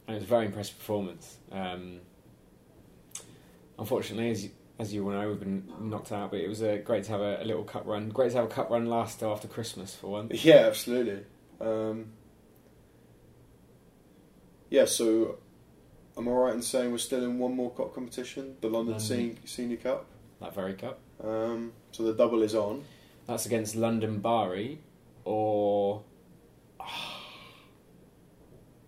and 0.08 0.10
it 0.10 0.14
was 0.14 0.24
a 0.24 0.28
very 0.28 0.46
impressive 0.46 0.78
performance. 0.78 1.38
Um, 1.52 2.00
unfortunately, 3.80 4.30
as 4.32 4.44
you, 4.44 4.52
as 4.80 4.94
you 4.94 5.04
all 5.06 5.12
know, 5.12 5.28
we've 5.30 5.40
been 5.40 5.64
knocked 5.80 6.12
out, 6.12 6.32
but 6.32 6.40
it 6.40 6.48
was 6.48 6.62
uh, 6.62 6.78
great 6.84 7.04
to 7.06 7.12
have 7.12 7.22
a, 7.22 7.42
a 7.42 7.46
little 7.46 7.64
cup 7.64 7.84
run. 7.86 8.10
Great 8.10 8.32
to 8.32 8.38
have 8.38 8.46
a 8.46 8.50
cup 8.50 8.70
run 8.70 8.86
last 8.86 9.24
after 9.24 9.48
Christmas 9.48 9.96
for 9.96 10.08
once. 10.12 10.44
Yeah, 10.44 10.68
absolutely. 10.68 11.24
Um, 11.60 12.08
Yeah, 14.70 14.86
so 14.86 15.38
am 16.18 16.28
I 16.28 16.32
right 16.32 16.54
in 16.54 16.62
saying 16.62 16.92
we're 16.92 16.98
still 17.00 17.24
in 17.24 17.40
one 17.40 17.56
more 17.56 17.72
cup 17.72 17.96
competition, 17.96 18.58
the 18.62 18.68
London 18.70 18.94
London. 18.98 19.00
Sen- 19.00 19.38
Senior 19.46 19.78
Cup? 19.78 20.06
That 20.40 20.54
very 20.54 20.74
cup. 20.74 21.00
Um, 21.24 21.74
so 21.92 22.04
the 22.04 22.14
double 22.14 22.44
is 22.44 22.54
on. 22.56 22.84
That's 23.26 23.46
against 23.46 23.76
London 23.76 24.20
Bari 24.20 24.80
or 25.26 26.04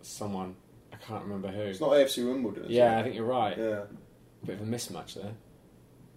someone. 0.02 0.56
I 0.94 0.98
can't 0.98 1.24
remember 1.24 1.50
who. 1.50 1.62
It's 1.62 1.82
not 1.82 1.92
AFC 1.92 2.26
Wimbledon. 2.28 2.66
Is 2.66 2.72
yeah, 2.72 3.00
I 3.00 3.04
think 3.04 3.16
you're 3.16 3.26
right. 3.26 3.58
Yeah. 3.58 3.82
Bit 4.46 4.62
of 4.62 4.62
a 4.62 4.72
mismatch 4.72 5.16
there. 5.16 5.34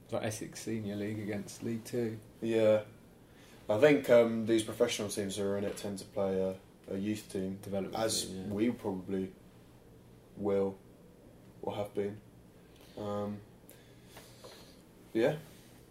It's 0.05 0.13
like 0.13 0.25
Essex 0.25 0.63
Senior 0.63 0.97
League 0.97 1.19
against 1.19 1.63
League 1.63 1.85
Two. 1.85 2.19
Yeah. 2.41 2.81
I 3.69 3.79
think 3.79 4.11
um, 4.11 4.47
these 4.47 4.63
professional 4.63 5.09
teams 5.09 5.37
who 5.37 5.45
are 5.45 5.57
in 5.57 5.65
it 5.65 5.77
tend 5.77 5.99
to 5.99 6.05
play 6.05 6.39
a, 6.41 6.95
a 6.95 6.99
youth 6.99 7.33
team, 7.33 7.59
Development 7.63 7.97
as 7.97 8.25
team, 8.27 8.45
yeah. 8.49 8.55
we 8.55 8.71
probably 8.71 9.33
will 10.37 10.77
or 11.63 11.75
have 11.75 11.95
been. 11.95 12.19
Um, 12.99 13.39
yeah. 15.13 15.35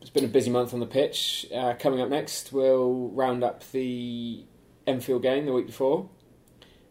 It's 0.02 0.10
been 0.10 0.26
a 0.26 0.28
busy 0.28 0.50
month 0.50 0.74
on 0.74 0.80
the 0.80 0.88
pitch. 0.88 1.46
Uh, 1.54 1.74
coming 1.78 2.02
up 2.02 2.10
next, 2.10 2.52
we'll 2.52 3.10
round 3.10 3.44
up 3.44 3.64
the 3.72 4.44
Enfield 4.88 5.22
game 5.22 5.46
the 5.46 5.54
week 5.54 5.68
before, 5.68 6.10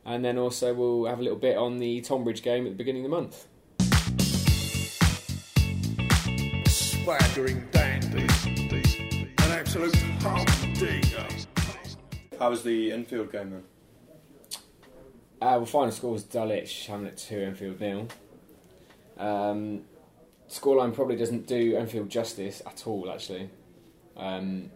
and 0.04 0.24
then 0.24 0.38
also 0.38 0.72
we'll 0.72 1.06
have 1.06 1.18
a 1.18 1.22
little 1.22 1.38
bit 1.38 1.56
on 1.56 1.78
the 1.78 2.00
Tonbridge 2.02 2.42
game 2.42 2.66
at 2.66 2.72
the 2.72 2.76
beginning 2.76 3.04
of 3.04 3.10
the 3.10 3.16
month. 3.16 3.46
Swaggering 6.68 7.66
dandies. 7.72 8.46
An 8.46 9.50
absolute 9.50 9.96
humdinger. 10.20 11.26
How 12.38 12.50
was 12.50 12.62
the 12.62 12.92
Enfield 12.92 13.32
game 13.32 13.50
then? 13.50 13.62
Uh, 15.42 15.56
well, 15.56 15.66
final 15.66 15.90
score 15.90 16.12
was 16.12 16.22
Dulwich, 16.24 16.86
Hamlet 16.86 17.16
2, 17.16 17.38
Enfield 17.38 17.80
nil. 17.80 18.08
Um, 19.18 19.82
scoreline 20.50 20.92
probably 20.92 21.16
doesn't 21.16 21.46
do 21.46 21.76
Enfield 21.76 22.08
justice 22.08 22.60
at 22.66 22.86
all, 22.86 23.10
actually. 23.10 23.50
Um, 24.16 24.70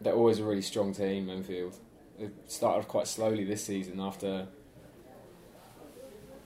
they're 0.00 0.14
always 0.14 0.38
a 0.38 0.44
really 0.44 0.62
strong 0.62 0.92
team, 0.94 1.28
Enfield. 1.28 1.76
They 2.18 2.30
started 2.46 2.88
quite 2.88 3.06
slowly 3.06 3.44
this 3.44 3.64
season 3.64 4.00
after 4.00 4.48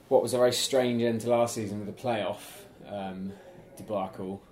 what 0.09 0.22
was 0.22 0.35
a 0.35 0.39
very 0.39 0.53
strange 0.53 1.03
end 1.03 1.20
to 1.22 1.31
last 1.31 1.55
season 1.55 1.85
with 1.85 1.95
the 1.95 2.03
playoff 2.03 2.41
um, 2.87 3.33
debacle. 3.76 4.43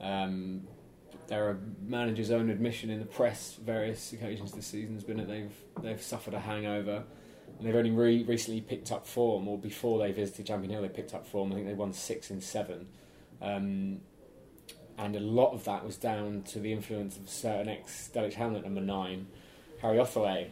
Um, 0.00 0.66
are 1.30 1.58
manager's 1.82 2.30
own 2.30 2.50
admission 2.50 2.90
in 2.90 3.00
the 3.00 3.04
press 3.04 3.58
various 3.64 4.12
occasions 4.12 4.52
this 4.52 4.66
season 4.66 4.94
has 4.94 5.02
been 5.02 5.16
that 5.16 5.26
they've 5.26 5.54
they've 5.82 6.00
suffered 6.00 6.34
a 6.34 6.38
hangover 6.38 7.02
and 7.58 7.66
they've 7.66 7.74
only 7.74 7.90
re- 7.90 8.24
recently 8.24 8.60
picked 8.60 8.92
up 8.92 9.06
form 9.06 9.48
or 9.48 9.58
before 9.58 9.98
they 9.98 10.12
visited 10.12 10.46
Champion 10.46 10.72
Hill 10.72 10.82
they 10.82 10.88
picked 10.88 11.14
up 11.14 11.26
form. 11.26 11.52
I 11.52 11.56
think 11.56 11.66
they 11.66 11.74
won 11.74 11.92
six 11.92 12.30
in 12.30 12.40
seven. 12.40 12.88
Um, 13.40 14.00
and 14.98 15.14
a 15.14 15.20
lot 15.20 15.52
of 15.52 15.64
that 15.64 15.84
was 15.84 15.96
down 15.96 16.42
to 16.48 16.58
the 16.58 16.72
influence 16.72 17.16
of 17.16 17.28
certain 17.28 17.68
ex 17.68 18.08
Dulwich 18.08 18.34
Hamlet 18.34 18.64
number 18.64 18.80
nine 18.80 19.26
Harry 19.82 19.98
Ottaway. 19.98 20.50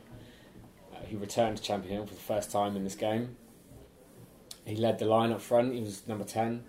Uh, 0.95 1.07
who 1.07 1.19
returned 1.19 1.57
to 1.57 1.63
Champion 1.63 1.95
Hill 1.95 2.07
for 2.07 2.15
the 2.15 2.21
first 2.21 2.51
time 2.51 2.77
in 2.77 2.85
this 2.85 2.95
game. 2.95 3.37
He 4.65 4.77
led 4.77 4.99
the 4.99 5.07
line 5.07 5.33
up 5.33 5.41
front. 5.41 5.75
He 5.75 5.81
was 5.81 6.07
number 6.07 6.25
10 6.25 6.63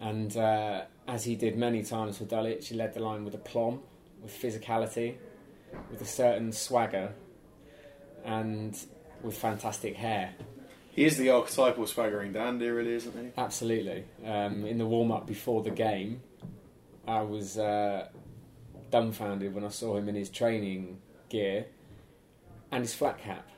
and 0.00 0.36
uh, 0.36 0.82
as 1.06 1.24
he 1.24 1.34
did 1.34 1.56
many 1.56 1.82
times 1.82 2.18
for 2.18 2.24
Dulwich, 2.24 2.68
he 2.68 2.74
led 2.74 2.94
the 2.94 3.00
line 3.00 3.24
with 3.24 3.34
aplomb, 3.34 3.80
with 4.22 4.32
physicality, 4.32 5.16
with 5.90 6.00
a 6.00 6.06
certain 6.06 6.52
swagger, 6.52 7.12
and 8.24 8.78
with 9.22 9.36
fantastic 9.36 9.96
hair. 9.96 10.34
He 10.90 11.04
is 11.04 11.16
the 11.16 11.30
archetypal 11.30 11.86
swaggering 11.86 12.32
dandy, 12.32 12.68
really, 12.68 12.94
isn't 12.94 13.14
he? 13.14 13.30
Absolutely. 13.36 14.04
Um, 14.24 14.64
in 14.64 14.78
the 14.78 14.86
warm 14.86 15.12
up 15.12 15.26
before 15.26 15.62
the 15.62 15.70
game, 15.70 16.22
I 17.06 17.22
was 17.22 17.56
uh, 17.56 18.08
dumbfounded 18.90 19.54
when 19.54 19.64
I 19.64 19.68
saw 19.68 19.96
him 19.96 20.08
in 20.08 20.14
his 20.14 20.28
training 20.28 21.00
gear 21.28 21.66
and 22.72 22.82
his 22.82 22.94
flat 22.94 23.18
cap. 23.18 23.48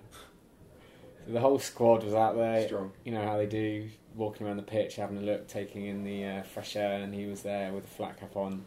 So 1.26 1.32
the 1.32 1.40
whole 1.40 1.58
squad 1.58 2.04
was 2.04 2.14
out 2.14 2.36
there. 2.36 2.66
Strong. 2.66 2.92
You 3.04 3.12
know 3.12 3.24
how 3.24 3.36
they 3.36 3.46
do, 3.46 3.88
walking 4.14 4.46
around 4.46 4.58
the 4.58 4.62
pitch, 4.62 4.96
having 4.96 5.18
a 5.18 5.22
look, 5.22 5.48
taking 5.48 5.86
in 5.86 6.04
the 6.04 6.24
uh, 6.24 6.42
fresh 6.42 6.76
air, 6.76 7.00
and 7.00 7.14
he 7.14 7.26
was 7.26 7.42
there 7.42 7.72
with 7.72 7.84
a 7.84 7.88
flat 7.88 8.20
cap 8.20 8.36
on. 8.36 8.64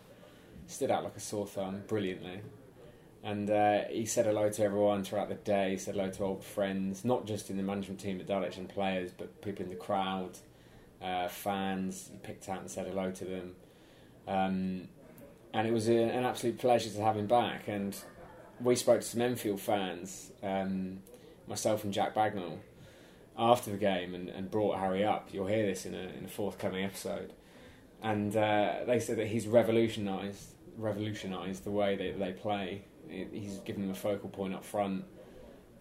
Stood 0.66 0.92
out 0.92 1.04
like 1.04 1.16
a 1.16 1.20
sore 1.20 1.46
thumb, 1.46 1.84
brilliantly. 1.88 2.42
And 3.24 3.50
uh, 3.50 3.86
he 3.90 4.06
said 4.06 4.26
hello 4.26 4.50
to 4.50 4.64
everyone 4.64 5.06
throughout 5.06 5.30
the 5.30 5.36
day. 5.36 5.72
He 5.72 5.78
said 5.78 5.96
hello 5.96 6.10
to 6.10 6.24
old 6.24 6.44
friends, 6.44 7.06
not 7.06 7.26
just 7.26 7.50
in 7.50 7.56
the 7.56 7.64
management 7.64 8.02
team 8.02 8.20
at 8.20 8.28
Dulwich 8.28 8.58
and 8.58 8.68
players, 8.68 9.12
but 9.18 9.42
people 9.42 9.64
in 9.64 9.70
the 9.70 9.78
crowd, 9.78 10.38
uh, 11.02 11.30
fans. 11.30 12.10
He 12.12 12.18
picked 12.18 12.50
out 12.50 12.60
and 12.60 12.70
said 12.70 12.86
hello 12.86 13.12
to 13.12 13.26
them. 13.26 13.56
Um, 14.28 14.88
and 15.54 15.68
it 15.68 15.72
was 15.72 15.88
a, 15.88 15.96
an 15.96 16.26
absolute 16.26 16.58
pleasure 16.58 16.90
to 16.90 17.02
have 17.02 17.16
him 17.16 17.28
back. 17.28 17.70
And 17.70 17.96
we 18.60 18.76
spoke 18.76 19.00
to 19.00 19.08
some 19.08 19.22
Enfield 19.22 19.62
fans, 19.62 20.32
um, 20.44 21.00
myself 21.48 21.86
and 21.86 21.94
Jack 21.94 22.14
Bagnall, 22.14 22.58
after 23.38 23.72
the 23.72 23.78
game 23.78 24.16
and, 24.16 24.28
and 24.28 24.52
brought 24.52 24.80
Harry 24.80 25.06
up. 25.06 25.30
You'll 25.32 25.48
hear 25.48 25.66
this 25.66 25.86
in 25.86 25.96
a, 25.96 26.10
in 26.18 26.26
a 26.26 26.30
forthcoming 26.30 26.84
episode. 26.84 27.32
And 28.02 28.36
uh, 28.36 28.80
they 28.86 29.00
said 29.00 29.18
that 29.18 29.28
he's 29.28 29.48
revolutionised 29.48 30.50
revolutionised 30.76 31.64
the 31.64 31.72
way 31.72 31.96
they 32.18 32.32
play. 32.32 32.82
He- 33.14 33.40
He's 33.40 33.58
given 33.60 33.82
them 33.84 33.92
a 33.92 33.96
focal 33.96 34.30
point 34.30 34.54
up 34.54 34.64
front. 34.66 35.06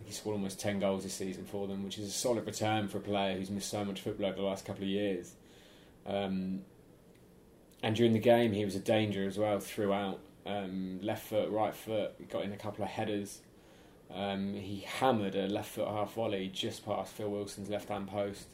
He 0.05 0.12
scored 0.12 0.35
almost 0.35 0.59
10 0.61 0.80
goals 0.80 1.05
this 1.05 1.14
season 1.14 1.45
for 1.45 1.66
them, 1.68 1.85
which 1.85 1.97
is 1.99 2.09
a 2.09 2.11
solid 2.11 2.45
return 2.47 2.89
for 2.89 2.99
a 2.99 3.01
player 3.01 3.37
who's 3.37 3.51
missed 3.51 3.70
so 3.70 3.85
much 3.85 4.01
football 4.01 4.26
over 4.26 4.37
the 4.37 4.43
last 4.43 4.64
couple 4.64 4.83
of 4.83 4.89
years. 4.89 5.35
Um, 6.07 6.62
and 7.83 7.95
during 7.97 8.12
the 8.12 8.18
game, 8.18 8.53
he 8.53 8.64
was 8.64 8.74
a 8.74 8.80
danger 8.80 9.26
as 9.26 9.39
well 9.39 9.59
throughout. 9.61 10.18
Um, 10.45 10.99
left 11.03 11.26
foot, 11.28 11.51
right 11.51 11.74
foot, 11.74 12.28
got 12.28 12.45
in 12.45 12.53
a 12.53 12.57
couple 12.57 12.85
of 12.85 12.91
headers. 12.91 13.41
Um, 14.12 14.55
he 14.55 14.80
hammered 14.80 15.37
a 15.37 15.47
left 15.47 15.70
foot 15.70 15.87
half 15.89 16.14
volley 16.14 16.51
just 16.53 16.85
past 16.85 17.12
Phil 17.12 17.30
Wilson's 17.30 17.70
left 17.70 17.89
hand 17.89 18.09
post. 18.09 18.47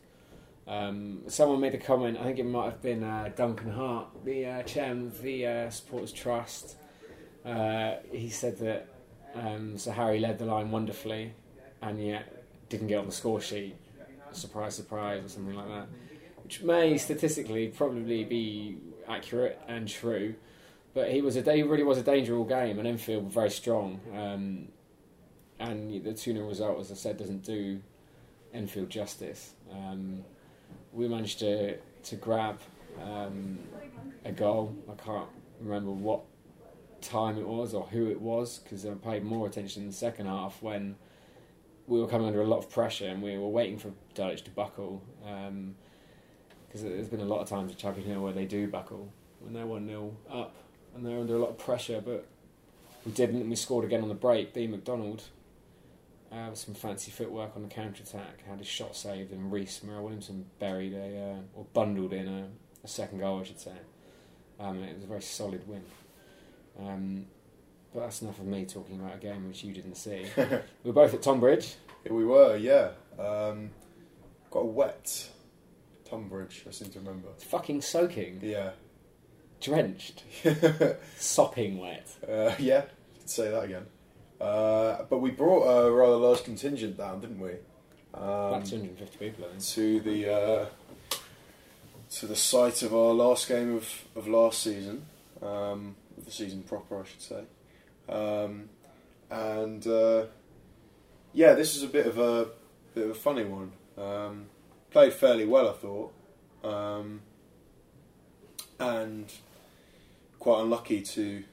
Um, 0.67 1.23
someone 1.29 1.61
made 1.61 1.75
a 1.75 1.79
comment, 1.79 2.19
I 2.21 2.25
think 2.25 2.39
it 2.39 2.45
might 2.45 2.67
have 2.67 2.83
been 2.83 3.03
uh, 3.03 3.31
Duncan 3.35 3.71
Hart, 3.71 4.09
the 4.25 4.45
uh, 4.45 4.63
chairman 4.65 5.07
of 5.07 5.23
the 5.23 5.47
uh, 5.47 5.71
Supporters 5.71 6.13
Trust. 6.13 6.77
Uh, 7.49 7.97
he 8.13 8.29
said 8.29 8.59
that 8.59 8.89
um, 9.35 9.79
Sir 9.79 9.93
Harry 9.93 10.21
led 10.21 10.39
the 10.39 10.45
line 10.45 10.71
wonderfully 10.71 11.33
and 11.81 12.05
yet 12.05 12.45
didn't 12.69 12.89
get 12.89 12.99
on 12.99 13.07
the 13.07 13.13
score 13.13 13.41
sheet. 13.41 13.77
Surprise, 14.33 14.75
surprise, 14.75 15.25
or 15.25 15.29
something 15.29 15.55
like 15.55 15.69
that. 15.69 15.87
Which 16.45 16.63
may 16.63 16.99
statistically 16.99 17.69
probably 17.69 18.25
be 18.25 18.77
accurate 19.09 19.59
and 19.67 19.89
true, 19.89 20.35
but 20.93 21.11
he 21.11 21.23
was 21.23 21.37
a 21.37 21.55
he 21.55 21.63
really 21.63 21.83
was 21.83 21.99
a 21.99 22.03
danger 22.03 22.37
all 22.37 22.45
game, 22.45 22.79
and 22.79 22.87
Enfield 22.87 23.25
were 23.25 23.31
very 23.31 23.51
strong. 23.51 24.01
Um, 24.15 24.69
and 25.59 26.05
the 26.05 26.13
2 26.13 26.35
0 26.35 26.47
result, 26.47 26.81
as 26.81 26.93
I 26.93 26.95
said, 26.95 27.17
doesn't 27.17 27.45
do 27.45 27.81
Enfield 28.53 28.91
justice. 28.91 29.55
Um, 29.73 30.25
we 30.93 31.09
managed 31.09 31.39
to 31.41 31.79
to 31.79 32.17
grab 32.17 32.61
um, 33.03 33.59
a 34.25 34.33
goal. 34.33 34.75
I 34.91 34.95
can't 35.03 35.29
remember 35.61 35.91
what 35.91 36.21
time 37.01 37.39
it 37.39 37.47
was 37.47 37.75
or 37.75 37.85
who 37.85 38.11
it 38.11 38.21
was 38.21 38.59
because 38.59 38.85
I 38.85 38.91
paid 38.95 39.25
more 39.25 39.47
attention 39.47 39.83
in 39.83 39.89
the 39.89 39.95
second 39.95 40.27
half 40.27 40.63
when 40.63 40.97
we 41.87 42.01
were 42.01 42.07
coming 42.07 42.27
under 42.27 42.43
a 42.43 42.47
lot 42.47 42.59
of 42.59 42.71
pressure 42.71 43.07
and 43.07 43.23
we 43.23 43.39
were 43.39 43.49
waiting 43.49 43.79
for 43.79 43.93
Dulwich 44.15 44.45
to 44.45 44.51
buckle. 44.51 45.03
Because 46.67 46.83
there's 46.83 47.09
been 47.09 47.21
a 47.21 47.25
lot 47.25 47.41
of 47.41 47.49
times 47.49 47.73
at 47.73 47.79
Champion 47.79 48.07
Hill 48.07 48.21
where 48.21 48.33
they 48.33 48.45
do 48.45 48.69
buckle 48.69 49.13
when 49.41 49.55
they're 49.55 49.67
1 49.67 49.87
0 49.87 50.17
up 50.31 50.55
and 50.95 51.07
they're 51.07 51.19
under 51.19 51.37
a 51.37 51.39
lot 51.39 51.51
of 51.51 51.59
pressure, 51.59 52.03
but 52.05 52.27
we 53.07 53.13
didn't 53.13 53.41
and 53.41 53.51
we 53.51 53.57
scored 53.57 53.85
again 53.85 54.03
on 54.03 54.09
the 54.09 54.15
break. 54.15 54.53
B. 54.53 54.67
McDonald 54.67 55.25
uh, 56.31 56.49
with 56.51 56.59
some 56.59 56.75
fancy 56.75 57.11
footwork 57.11 57.53
on 57.57 57.63
the 57.63 57.69
counter 57.69 58.03
attack, 58.03 58.47
had 58.47 58.59
his 58.59 58.67
shot 58.67 58.95
saved, 58.95 59.33
and 59.33 59.51
Reese 59.51 59.83
Murrell 59.83 60.05
Williamson 60.05 60.47
buried 60.59 60.93
a 60.93 61.37
uh, 61.37 61.59
or 61.59 61.65
bundled 61.73 62.13
in 62.13 62.29
a, 62.29 62.49
a 62.85 62.89
second 62.89 63.21
goal, 63.21 63.41
I 63.41 63.45
should 63.45 63.61
say. 63.61 63.77
Um, 64.61 64.83
it 64.83 64.95
was 64.95 65.05
a 65.05 65.07
very 65.07 65.23
solid 65.23 65.67
win. 65.67 65.83
Um, 66.79 67.27
but 67.95 68.01
that's 68.01 68.23
enough 68.23 68.39
of 68.39 68.47
me 68.47 68.65
talking 68.67 69.01
about 69.01 69.15
a 69.17 69.19
game 69.19 69.49
which 69.49 69.65
you 69.65 69.73
didn't 69.73 69.97
see. 69.97 70.27
we 70.37 70.45
were 70.85 70.93
both 70.93 71.15
at 71.15 71.23
Tonbridge. 71.23 71.75
Here 72.05 72.13
we 72.15 72.25
were, 72.25 72.57
yeah. 72.57 72.91
Um, 73.19 73.71
got 74.51 74.61
a 74.61 74.67
wet 74.67 75.29
Tonbridge, 76.05 76.65
I 76.69 76.71
seem 76.71 76.91
to 76.91 76.99
remember. 77.01 77.29
It's 77.35 77.45
fucking 77.45 77.83
soaking, 77.83 78.41
Yeah. 78.43 78.71
drenched, 79.61 80.23
sopping 81.17 81.79
wet. 81.79 82.09
Uh, 82.29 82.55
yeah, 82.59 82.83
could 83.19 83.29
say 83.31 83.51
that 83.51 83.65
again. 83.65 83.87
Uh, 84.41 85.03
but 85.11 85.19
we 85.19 85.31
brought 85.31 85.65
a 85.65 85.91
rather 85.91 86.17
large 86.17 86.45
contingent 86.45 86.97
down, 86.97 87.21
didn't 87.21 87.41
we? 87.41 87.51
Um, 88.15 88.23
About 88.23 88.65
250 88.67 89.19
people, 89.19 89.45
I 89.45 89.49
think. 89.51 89.63
to 89.65 90.01
the 90.01 90.33
uh, 90.33 90.67
to 92.11 92.27
the 92.27 92.37
site 92.37 92.83
of 92.83 92.95
our 92.95 93.13
last 93.13 93.49
game 93.49 93.75
of, 93.77 94.05
of 94.17 94.29
last 94.29 94.63
season, 94.63 95.05
um, 95.43 95.97
the 96.29 96.35
season 96.35 96.63
proper, 96.63 97.01
I 97.01 97.05
should 97.05 97.23
say. 97.23 97.45
Um, 98.09 98.69
and 99.31 99.87
uh, 99.87 100.27
yeah, 101.33 101.55
this 101.55 101.77
is 101.77 101.83
a 101.83 101.89
bit 101.89 102.07
of 102.07 102.19
a 102.19 102.49
bit 102.95 103.05
of 103.05 103.11
a 103.11 103.15
funny 103.15 103.45
one 103.45 103.73
Um, 103.97 104.47
played 104.91 105.13
fairly 105.13 105.45
well, 105.45 105.69
I 105.69 105.73
thought, 105.73 106.13
um, 106.65 107.21
and 108.79 109.33
quite 110.39 110.63
unlucky 110.63 111.03
to 111.03 111.45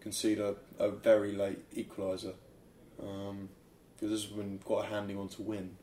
concede 0.00 0.38
a, 0.38 0.54
a 0.78 0.90
very 0.90 1.32
late 1.32 1.68
equaliser 1.74 2.34
um, 3.02 3.48
because 3.94 4.10
this 4.10 4.22
has 4.24 4.32
been 4.32 4.58
quite 4.58 4.86
a 4.86 4.88
handy 4.88 5.14
one 5.14 5.28
to 5.28 5.42
win. 5.42 5.76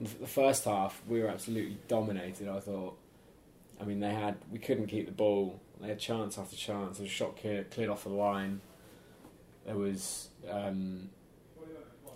The 0.00 0.26
first 0.26 0.64
half, 0.64 1.00
we 1.06 1.22
were 1.22 1.28
absolutely 1.28 1.78
dominated. 1.86 2.48
I 2.48 2.58
thought. 2.58 2.98
I 3.80 3.84
mean, 3.84 4.00
they 4.00 4.12
had 4.12 4.36
we 4.50 4.58
couldn't 4.58 4.88
keep 4.88 5.06
the 5.06 5.12
ball. 5.12 5.60
They 5.84 5.90
had 5.90 5.98
chance 5.98 6.38
after 6.38 6.56
chance. 6.56 6.96
There 6.96 7.04
was 7.04 7.12
a 7.12 7.14
shot 7.14 7.36
clear, 7.36 7.64
cleared 7.64 7.90
off 7.90 8.04
the 8.04 8.08
line. 8.08 8.62
There 9.66 9.76
was 9.76 10.30
um, 10.50 11.10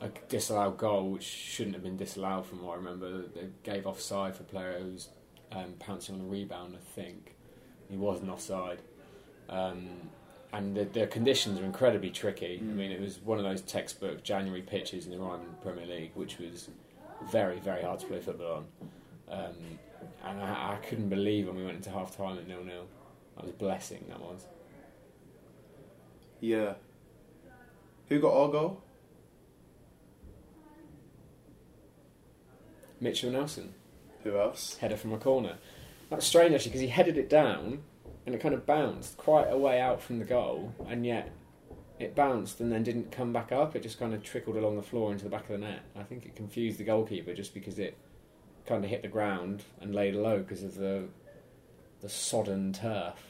a 0.01 0.09
disallowed 0.31 0.79
goal, 0.79 1.11
which 1.11 1.25
shouldn't 1.25 1.75
have 1.75 1.83
been 1.83 1.99
disallowed, 1.99 2.47
from 2.47 2.65
what 2.65 2.73
I 2.73 2.77
remember. 2.77 3.25
They 3.29 3.49
gave 3.65 3.87
offside 3.87 4.35
for 4.35 4.43
a 4.43 4.47
player 4.47 4.79
who 4.81 4.93
was 4.93 5.09
um, 5.53 5.75
pouncing 5.79 6.15
on 6.15 6.23
a 6.23 6.25
rebound. 6.25 6.77
I 6.77 6.95
think 6.95 7.35
he 7.91 7.99
wasn't 7.99 8.31
offside. 8.31 8.79
Um, 9.51 9.89
and 10.55 10.75
the, 10.75 10.85
the 10.85 11.07
conditions 11.07 11.61
are 11.61 11.65
incredibly 11.65 12.09
tricky. 12.09 12.59
I 12.63 12.65
mean, 12.65 12.91
it 12.91 13.03
was 13.03 13.21
one 13.21 13.37
of 13.37 13.45
those 13.45 13.61
textbook 13.61 14.23
January 14.23 14.63
pitches 14.63 15.05
in 15.05 15.13
the 15.13 15.19
Ryman 15.19 15.57
Premier 15.63 15.85
League, 15.85 16.13
which 16.15 16.39
was 16.39 16.71
very, 17.31 17.61
very 17.61 17.83
hard 17.83 18.01
to 18.01 18.07
play 18.07 18.21
football 18.21 18.65
on. 19.31 19.41
Um, 19.41 19.79
and 20.25 20.41
I, 20.41 20.73
I 20.73 20.77
couldn't 20.77 21.11
believe 21.11 21.49
when 21.49 21.57
we 21.57 21.67
went 21.67 21.77
into 21.77 21.91
half 21.91 22.17
time 22.17 22.39
at 22.39 22.49
nil 22.49 22.65
nil. 22.65 22.87
That 23.39 23.45
was 23.45 23.55
a 23.55 23.57
blessing. 23.57 24.05
That 24.09 24.21
was. 24.21 24.47
Yeah. 26.41 26.75
Who 28.09 28.19
got 28.19 28.35
our 28.35 28.49
goal? 28.49 28.83
Mitchell 33.01 33.31
Nelson 33.31 33.75
Who 34.25 34.37
else? 34.37 34.77
header 34.79 34.97
from 34.97 35.13
a 35.13 35.19
corner. 35.19 35.59
That's 36.11 36.27
strange 36.27 36.53
actually 36.53 36.71
because 36.71 36.81
he 36.81 36.89
headed 36.89 37.17
it 37.17 37.31
down 37.31 37.85
and 38.27 38.35
it 38.35 38.41
kind 38.41 38.55
of 38.55 38.67
bounced 38.67 39.17
quite 39.17 39.47
a 39.49 39.57
way 39.57 39.81
out 39.81 40.03
from 40.03 40.19
the 40.19 40.25
goal, 40.25 40.75
and 40.87 41.07
yet 41.07 41.31
it 41.99 42.15
bounced 42.15 42.61
and 42.61 42.71
then 42.71 42.83
didn't 42.83 43.11
come 43.13 43.33
back 43.33 43.53
up. 43.53 43.75
It 43.77 43.83
just 43.83 43.99
kind 43.99 44.13
of 44.13 44.23
trickled 44.23 44.57
along 44.57 44.77
the 44.77 44.83
floor 44.83 45.13
into 45.13 45.25
the 45.25 45.31
back 45.31 45.45
of 45.45 45.49
the 45.49 45.59
net. 45.59 45.81
I 45.97 46.03
think 46.03 46.27
it 46.27 46.35
confused 46.37 46.79
the 46.79 46.85
goalkeeper 46.85 47.33
just 47.35 47.55
because 47.55 47.79
it 47.79 47.97
kind 48.67 48.85
of 48.85 48.91
hit 48.91 49.03
the 49.03 49.09
ground 49.09 49.63
and 49.81 49.95
laid 49.95 50.15
low 50.15 50.41
because 50.41 50.63
of 50.63 50.75
the 50.75 51.05
the 52.01 52.09
sodden 52.09 52.73
turf. 52.73 53.28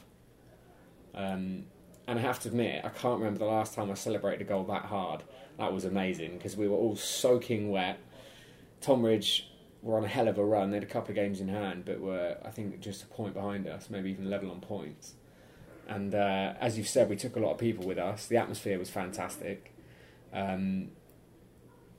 Um, 1.13 1.65
and 2.07 2.17
I 2.17 2.21
have 2.21 2.39
to 2.41 2.49
admit, 2.49 2.83
I 2.83 2.89
can't 2.89 3.19
remember 3.19 3.39
the 3.39 3.45
last 3.45 3.75
time 3.75 3.91
I 3.91 3.93
celebrated 3.93 4.41
a 4.41 4.49
goal 4.49 4.63
that 4.65 4.85
hard. 4.85 5.23
That 5.57 5.73
was 5.73 5.85
amazing 5.85 6.37
because 6.37 6.57
we 6.57 6.67
were 6.67 6.77
all 6.77 6.95
soaking 6.95 7.69
wet. 7.69 7.99
Tonbridge 8.81 9.51
were 9.81 9.97
on 9.97 10.03
a 10.03 10.07
hell 10.07 10.27
of 10.27 10.37
a 10.37 10.43
run. 10.43 10.71
They 10.71 10.77
had 10.77 10.83
a 10.83 10.87
couple 10.87 11.11
of 11.11 11.15
games 11.15 11.39
in 11.39 11.49
hand, 11.49 11.83
but 11.85 11.99
were 11.99 12.37
I 12.43 12.49
think 12.49 12.79
just 12.79 13.03
a 13.03 13.07
point 13.07 13.33
behind 13.33 13.67
us, 13.67 13.89
maybe 13.89 14.09
even 14.09 14.29
level 14.29 14.49
on 14.51 14.61
points. 14.61 15.15
And 15.87 16.13
uh, 16.13 16.53
as 16.59 16.77
you've 16.77 16.87
said, 16.87 17.09
we 17.09 17.15
took 17.15 17.35
a 17.35 17.39
lot 17.39 17.51
of 17.51 17.57
people 17.57 17.85
with 17.85 17.97
us. 17.97 18.27
The 18.27 18.37
atmosphere 18.37 18.77
was 18.77 18.89
fantastic. 18.89 19.73
Um, 20.33 20.89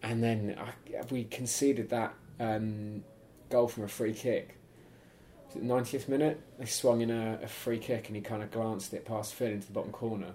and 0.02 0.22
then 0.22 0.56
I, 0.58 1.02
we 1.10 1.24
conceded 1.24 1.90
that 1.90 2.14
um, 2.38 3.04
goal 3.48 3.68
from 3.68 3.84
a 3.84 3.88
free 3.88 4.14
kick. 4.14 4.56
Was 5.54 5.62
the 5.62 5.68
90th 5.68 6.08
minute? 6.08 6.40
They 6.58 6.66
swung 6.66 7.00
in 7.00 7.10
a, 7.10 7.40
a 7.42 7.48
free 7.48 7.78
kick 7.78 8.06
and 8.06 8.16
he 8.16 8.22
kind 8.22 8.42
of 8.42 8.50
glanced 8.50 8.94
it 8.94 9.04
past 9.04 9.34
Phil 9.34 9.48
into 9.48 9.66
the 9.66 9.72
bottom 9.72 9.92
corner. 9.92 10.32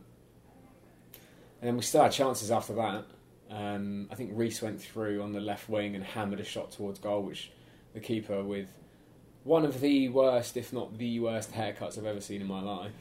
And 1.61 1.69
then 1.69 1.77
we 1.77 1.83
still 1.83 2.03
had 2.03 2.11
chances 2.11 2.51
after 2.51 2.73
that. 2.73 3.05
Um, 3.49 4.07
I 4.11 4.15
think 4.15 4.31
Reese 4.33 4.61
went 4.61 4.81
through 4.81 5.21
on 5.21 5.31
the 5.31 5.39
left 5.39 5.69
wing 5.69 5.95
and 5.95 6.03
hammered 6.03 6.39
a 6.39 6.43
shot 6.43 6.71
towards 6.71 6.99
goal, 6.99 7.23
which 7.23 7.51
the 7.93 7.99
keeper, 7.99 8.43
with 8.43 8.67
one 9.43 9.63
of 9.63 9.79
the 9.79 10.09
worst, 10.09 10.57
if 10.57 10.73
not 10.73 10.97
the 10.97 11.19
worst, 11.19 11.53
haircuts 11.53 11.97
I've 11.97 12.05
ever 12.05 12.21
seen 12.21 12.41
in 12.41 12.47
my 12.47 12.61
life. 12.61 12.91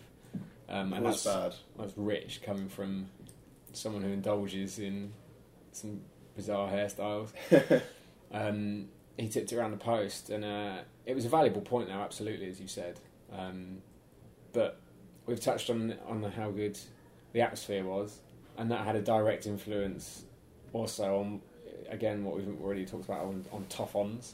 Um, 0.69 0.93
and 0.93 1.05
that's, 1.05 1.25
bad. 1.25 1.55
that's 1.79 1.97
rich 1.97 2.43
coming 2.43 2.69
from 2.69 3.09
someone 3.73 4.03
who 4.03 4.11
indulges 4.11 4.79
in 4.79 5.13
some 5.73 6.01
bizarre 6.37 6.71
hairstyles. 6.71 7.33
um, 8.33 8.89
he 9.17 9.29
tipped 9.29 9.53
it 9.53 9.57
around 9.57 9.71
the 9.71 9.77
post, 9.77 10.31
and 10.31 10.45
uh, 10.45 10.79
it 11.07 11.15
was 11.15 11.25
a 11.25 11.29
valuable 11.29 11.61
point 11.61 11.89
there, 11.89 11.99
absolutely, 11.99 12.49
as 12.49 12.61
you 12.61 12.69
said. 12.69 12.99
Um, 13.33 13.79
but 14.53 14.81
we've 15.27 15.41
touched 15.41 15.71
on 15.71 15.95
on 16.07 16.23
how 16.23 16.51
good 16.51 16.79
the 17.33 17.41
atmosphere 17.41 17.85
was, 17.85 18.21
and 18.57 18.71
that 18.71 18.85
had 18.85 18.97
a 18.97 19.03
direct 19.03 19.47
influence 19.47 20.25
also 20.73 21.19
on 21.19 21.41
again 21.89 22.25
what 22.25 22.37
we've 22.37 22.61
already 22.63 22.85
talked 22.85 23.05
about 23.05 23.21
on, 23.21 23.45
on 23.53 23.65
Toffons 23.69 24.33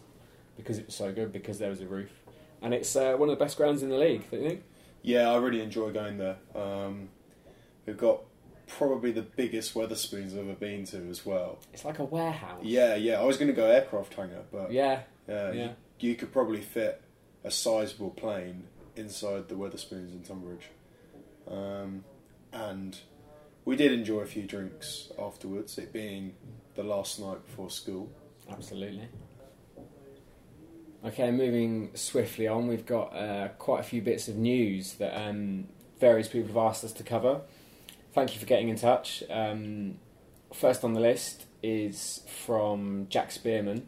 because 0.57 0.79
it 0.79 0.87
was 0.87 0.95
so 0.95 1.13
good 1.13 1.33
because 1.33 1.59
there 1.59 1.71
was 1.71 1.81
a 1.81 1.87
roof, 1.87 2.11
and 2.63 2.75
it's 2.75 2.95
uh, 2.97 3.15
one 3.17 3.29
of 3.29 3.39
the 3.39 3.43
best 3.45 3.57
grounds 3.57 3.83
in 3.83 3.89
the 3.89 3.99
league. 3.99 4.31
Don't 4.31 4.43
you 4.43 4.49
think? 4.49 4.63
Yeah, 5.03 5.31
I 5.31 5.37
really 5.37 5.63
enjoy 5.63 5.93
going 5.93 6.19
there. 6.19 6.37
Um, 6.55 7.09
we've 7.87 7.97
got 7.97 8.21
probably 8.79 9.13
the 9.13 9.23
biggest 9.23 9.75
Wetherspoons 9.75 10.33
I've 10.33 10.39
ever 10.39 10.55
been 10.55 10.85
to 10.87 11.09
as 11.09 11.25
well. 11.27 11.59
It's 11.73 11.85
like 11.85 11.99
a 11.99 12.05
warehouse. 12.05 12.61
Yeah, 12.63 12.95
yeah. 12.95 13.21
I 13.21 13.25
was 13.25 13.37
going 13.37 13.49
to 13.49 13.55
go 13.55 13.67
aircraft 13.67 14.15
hangar, 14.15 14.43
but 14.53 14.71
Yeah. 14.73 15.01
yeah, 15.29 15.53
yeah. 15.53 15.73
You, 15.99 16.11
you 16.11 16.15
could 16.17 16.33
probably 16.33 16.61
fit 16.61 17.03
a 17.45 17.51
sizable 17.51 18.11
plane 18.11 18.65
inside 18.97 19.49
the 19.49 19.55
Wetherspoons 19.55 20.13
in 20.13 20.23
Tonbridge. 20.23 20.69
Um, 21.49 22.05
and 22.53 22.99
we 23.65 23.77
did 23.77 23.93
enjoy 23.93 24.21
a 24.21 24.27
few 24.27 24.45
drinks 24.45 25.11
afterwards, 25.19 25.77
it 25.79 25.93
being 25.93 26.35
the 26.75 26.83
last 26.83 27.19
night 27.21 27.45
before 27.47 27.71
school. 27.71 28.11
Absolutely. 28.51 29.09
Okay, 31.05 31.31
moving 31.31 31.91
swiftly 31.95 32.47
on, 32.47 32.67
we've 32.69 32.85
got 32.85 33.17
uh, 33.17 33.49
quite 33.59 33.81
a 33.81 33.85
few 33.85 34.03
bits 34.03 34.29
of 34.29 34.37
news 34.37 34.95
that 34.95 35.17
um, 35.19 35.67
various 35.99 36.29
people 36.29 36.49
have 36.49 36.57
asked 36.59 36.85
us 36.85 36.93
to 36.93 37.03
cover. 37.03 37.41
Thank 38.13 38.35
you 38.35 38.41
for 38.41 38.47
getting 38.47 38.69
in 38.69 38.77
touch. 38.77 39.23
Um, 39.31 39.99
first 40.53 40.83
on 40.83 40.95
the 40.95 41.01
list 41.01 41.45
is 41.63 42.25
from 42.45 43.07
Jack 43.09 43.31
Spearman, 43.31 43.87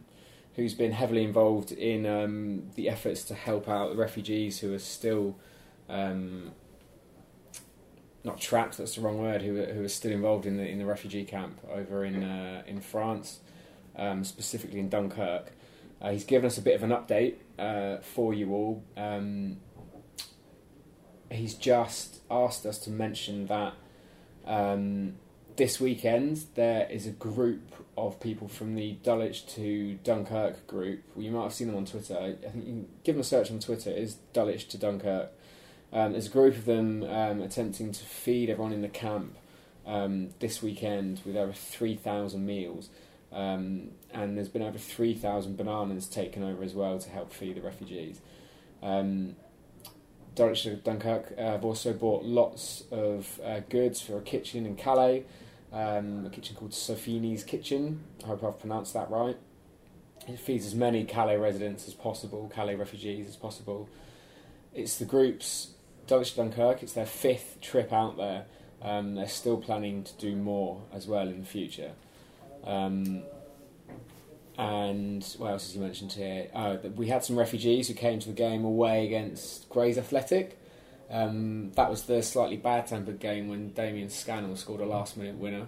who's 0.55 0.73
been 0.73 0.93
heavily 0.93 1.25
involved 1.25 1.73
in 1.73 2.05
um, 2.05 2.69
the 2.75 2.87
efforts 2.87 3.23
to 3.25 3.35
help 3.35 3.67
out 3.67 3.89
the 3.89 3.97
refugees 3.97 4.59
who 4.59 4.73
are 4.73 4.79
still 4.79 5.35
um, 5.89 6.51
not 8.23 8.39
trapped. 8.39 8.77
That's 8.77 8.95
the 8.95 9.01
wrong 9.01 9.19
word. 9.19 9.41
Who 9.41 9.61
who 9.61 9.83
are 9.83 9.89
still 9.89 10.13
involved 10.13 10.45
in 10.45 10.55
the 10.55 10.65
in 10.69 10.79
the 10.79 10.85
refugee 10.85 11.25
camp 11.25 11.59
over 11.69 12.05
in 12.05 12.23
uh, 12.23 12.63
in 12.65 12.79
France, 12.79 13.41
um, 13.97 14.23
specifically 14.23 14.79
in 14.79 14.87
Dunkirk. 14.87 15.51
Uh, 16.01 16.11
he's 16.11 16.23
given 16.23 16.45
us 16.47 16.57
a 16.57 16.61
bit 16.61 16.75
of 16.75 16.83
an 16.83 16.91
update 16.91 17.35
uh, 17.59 18.01
for 18.01 18.33
you 18.33 18.53
all. 18.53 18.83
Um, 18.95 19.57
he's 21.29 21.55
just 21.55 22.21
asked 22.31 22.65
us 22.65 22.77
to 22.79 22.89
mention 22.89 23.47
that 23.47 23.73
um, 24.45 25.13
this 25.55 25.79
weekend 25.79 26.45
there 26.55 26.87
is 26.89 27.05
a 27.05 27.11
group 27.11 27.61
of 27.97 28.19
people 28.19 28.47
from 28.47 28.75
the 28.75 28.93
Dulwich 29.03 29.45
to 29.47 29.99
Dunkirk 30.03 30.65
group. 30.67 31.03
Well, 31.15 31.23
you 31.23 31.31
might 31.31 31.43
have 31.43 31.53
seen 31.53 31.67
them 31.67 31.77
on 31.77 31.85
Twitter. 31.85 32.17
I 32.17 32.49
think 32.49 32.65
you 32.65 32.71
can 32.71 32.87
give 33.03 33.15
them 33.15 33.21
a 33.21 33.25
search 33.25 33.51
on 33.51 33.59
Twitter. 33.59 33.91
It 33.91 33.99
is 33.99 34.15
Dulwich 34.33 34.67
to 34.69 34.77
Dunkirk. 34.77 35.31
Um, 35.91 36.13
there's 36.13 36.25
a 36.25 36.31
group 36.31 36.55
of 36.55 36.65
them 36.65 37.03
um, 37.03 37.41
attempting 37.41 37.91
to 37.91 38.03
feed 38.03 38.49
everyone 38.49 38.73
in 38.73 38.81
the 38.81 38.89
camp 38.89 39.35
um, 39.85 40.29
this 40.39 40.63
weekend 40.63 41.21
with 41.23 41.37
over 41.37 41.53
3,000 41.53 42.43
meals. 42.43 42.89
Um, 43.31 43.91
and 44.11 44.37
there's 44.37 44.49
been 44.49 44.63
over 44.63 44.77
3,000 44.77 45.55
bananas 45.55 46.07
taken 46.07 46.43
over 46.43 46.63
as 46.63 46.73
well 46.73 46.97
to 46.97 47.09
help 47.09 47.31
feed 47.31 47.55
the 47.55 47.61
refugees. 47.61 48.21
Um, 48.81 49.35
Dulwich 50.35 50.63
to 50.63 50.75
Dunkirk 50.75 51.33
uh, 51.37 51.41
have 51.41 51.65
also 51.65 51.93
bought 51.93 52.23
lots 52.23 52.83
of 52.91 53.39
uh, 53.43 53.59
goods 53.69 54.01
for 54.01 54.17
a 54.17 54.21
kitchen 54.21 54.65
in 54.65 54.75
Calais, 54.75 55.25
um, 55.71 56.25
a 56.25 56.29
kitchen 56.29 56.55
called 56.55 56.71
Sofini's 56.71 57.43
Kitchen. 57.43 58.03
I 58.23 58.27
hope 58.27 58.43
I've 58.43 58.59
pronounced 58.59 58.93
that 58.93 59.09
right. 59.11 59.37
It 60.27 60.39
feeds 60.39 60.65
as 60.65 60.73
many 60.73 61.03
Calais 61.03 61.37
residents 61.37 61.87
as 61.87 61.93
possible, 61.93 62.51
Calais 62.53 62.75
refugees 62.75 63.27
as 63.27 63.35
possible. 63.35 63.89
It's 64.73 64.97
the 64.97 65.05
group's 65.05 65.71
Dulwich 66.07 66.35
Dunkirk. 66.35 66.81
It's 66.81 66.93
their 66.93 67.05
fifth 67.05 67.59
trip 67.61 67.93
out 67.93 68.17
there. 68.17 68.45
Um, 68.81 69.15
they're 69.15 69.27
still 69.27 69.57
planning 69.57 70.03
to 70.03 70.13
do 70.17 70.35
more 70.35 70.81
as 70.91 71.07
well 71.07 71.27
in 71.27 71.41
the 71.41 71.45
future. 71.45 71.91
Um, 72.63 73.23
and 74.57 75.23
what 75.37 75.51
else 75.51 75.65
has 75.65 75.73
he 75.73 75.79
mentioned 75.79 76.13
here? 76.13 76.49
Oh, 76.53 76.77
we 76.95 77.07
had 77.07 77.23
some 77.23 77.37
refugees 77.37 77.87
who 77.87 77.93
came 77.93 78.19
to 78.19 78.27
the 78.27 78.33
game 78.33 78.63
away 78.63 79.05
against 79.05 79.69
Grays 79.69 79.97
Athletic. 79.97 80.59
Um, 81.09 81.71
that 81.75 81.89
was 81.89 82.03
the 82.03 82.21
slightly 82.21 82.57
bad-tempered 82.57 83.19
game 83.19 83.47
when 83.47 83.69
Damien 83.69 84.09
Scannell 84.09 84.55
scored 84.55 84.81
a 84.81 84.85
last-minute 84.85 85.35
winner. 85.35 85.67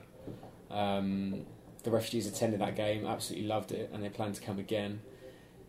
Um, 0.70 1.46
the 1.84 1.92
refugees 1.92 2.28
attended 2.28 2.62
that 2.62 2.76
game, 2.76 3.06
absolutely 3.06 3.48
loved 3.48 3.72
it, 3.72 3.90
and 3.94 4.04
they 4.04 4.10
plan 4.10 4.34
to 4.34 4.42
come 4.42 4.60
again. 4.60 5.02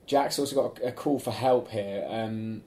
Jack's 0.06 0.38
also 0.38 0.54
got 0.54 0.84
a, 0.84 0.92
call 0.92 1.18
for 1.18 1.30
help 1.30 1.70
here. 1.70 2.06
Um, 2.08 2.62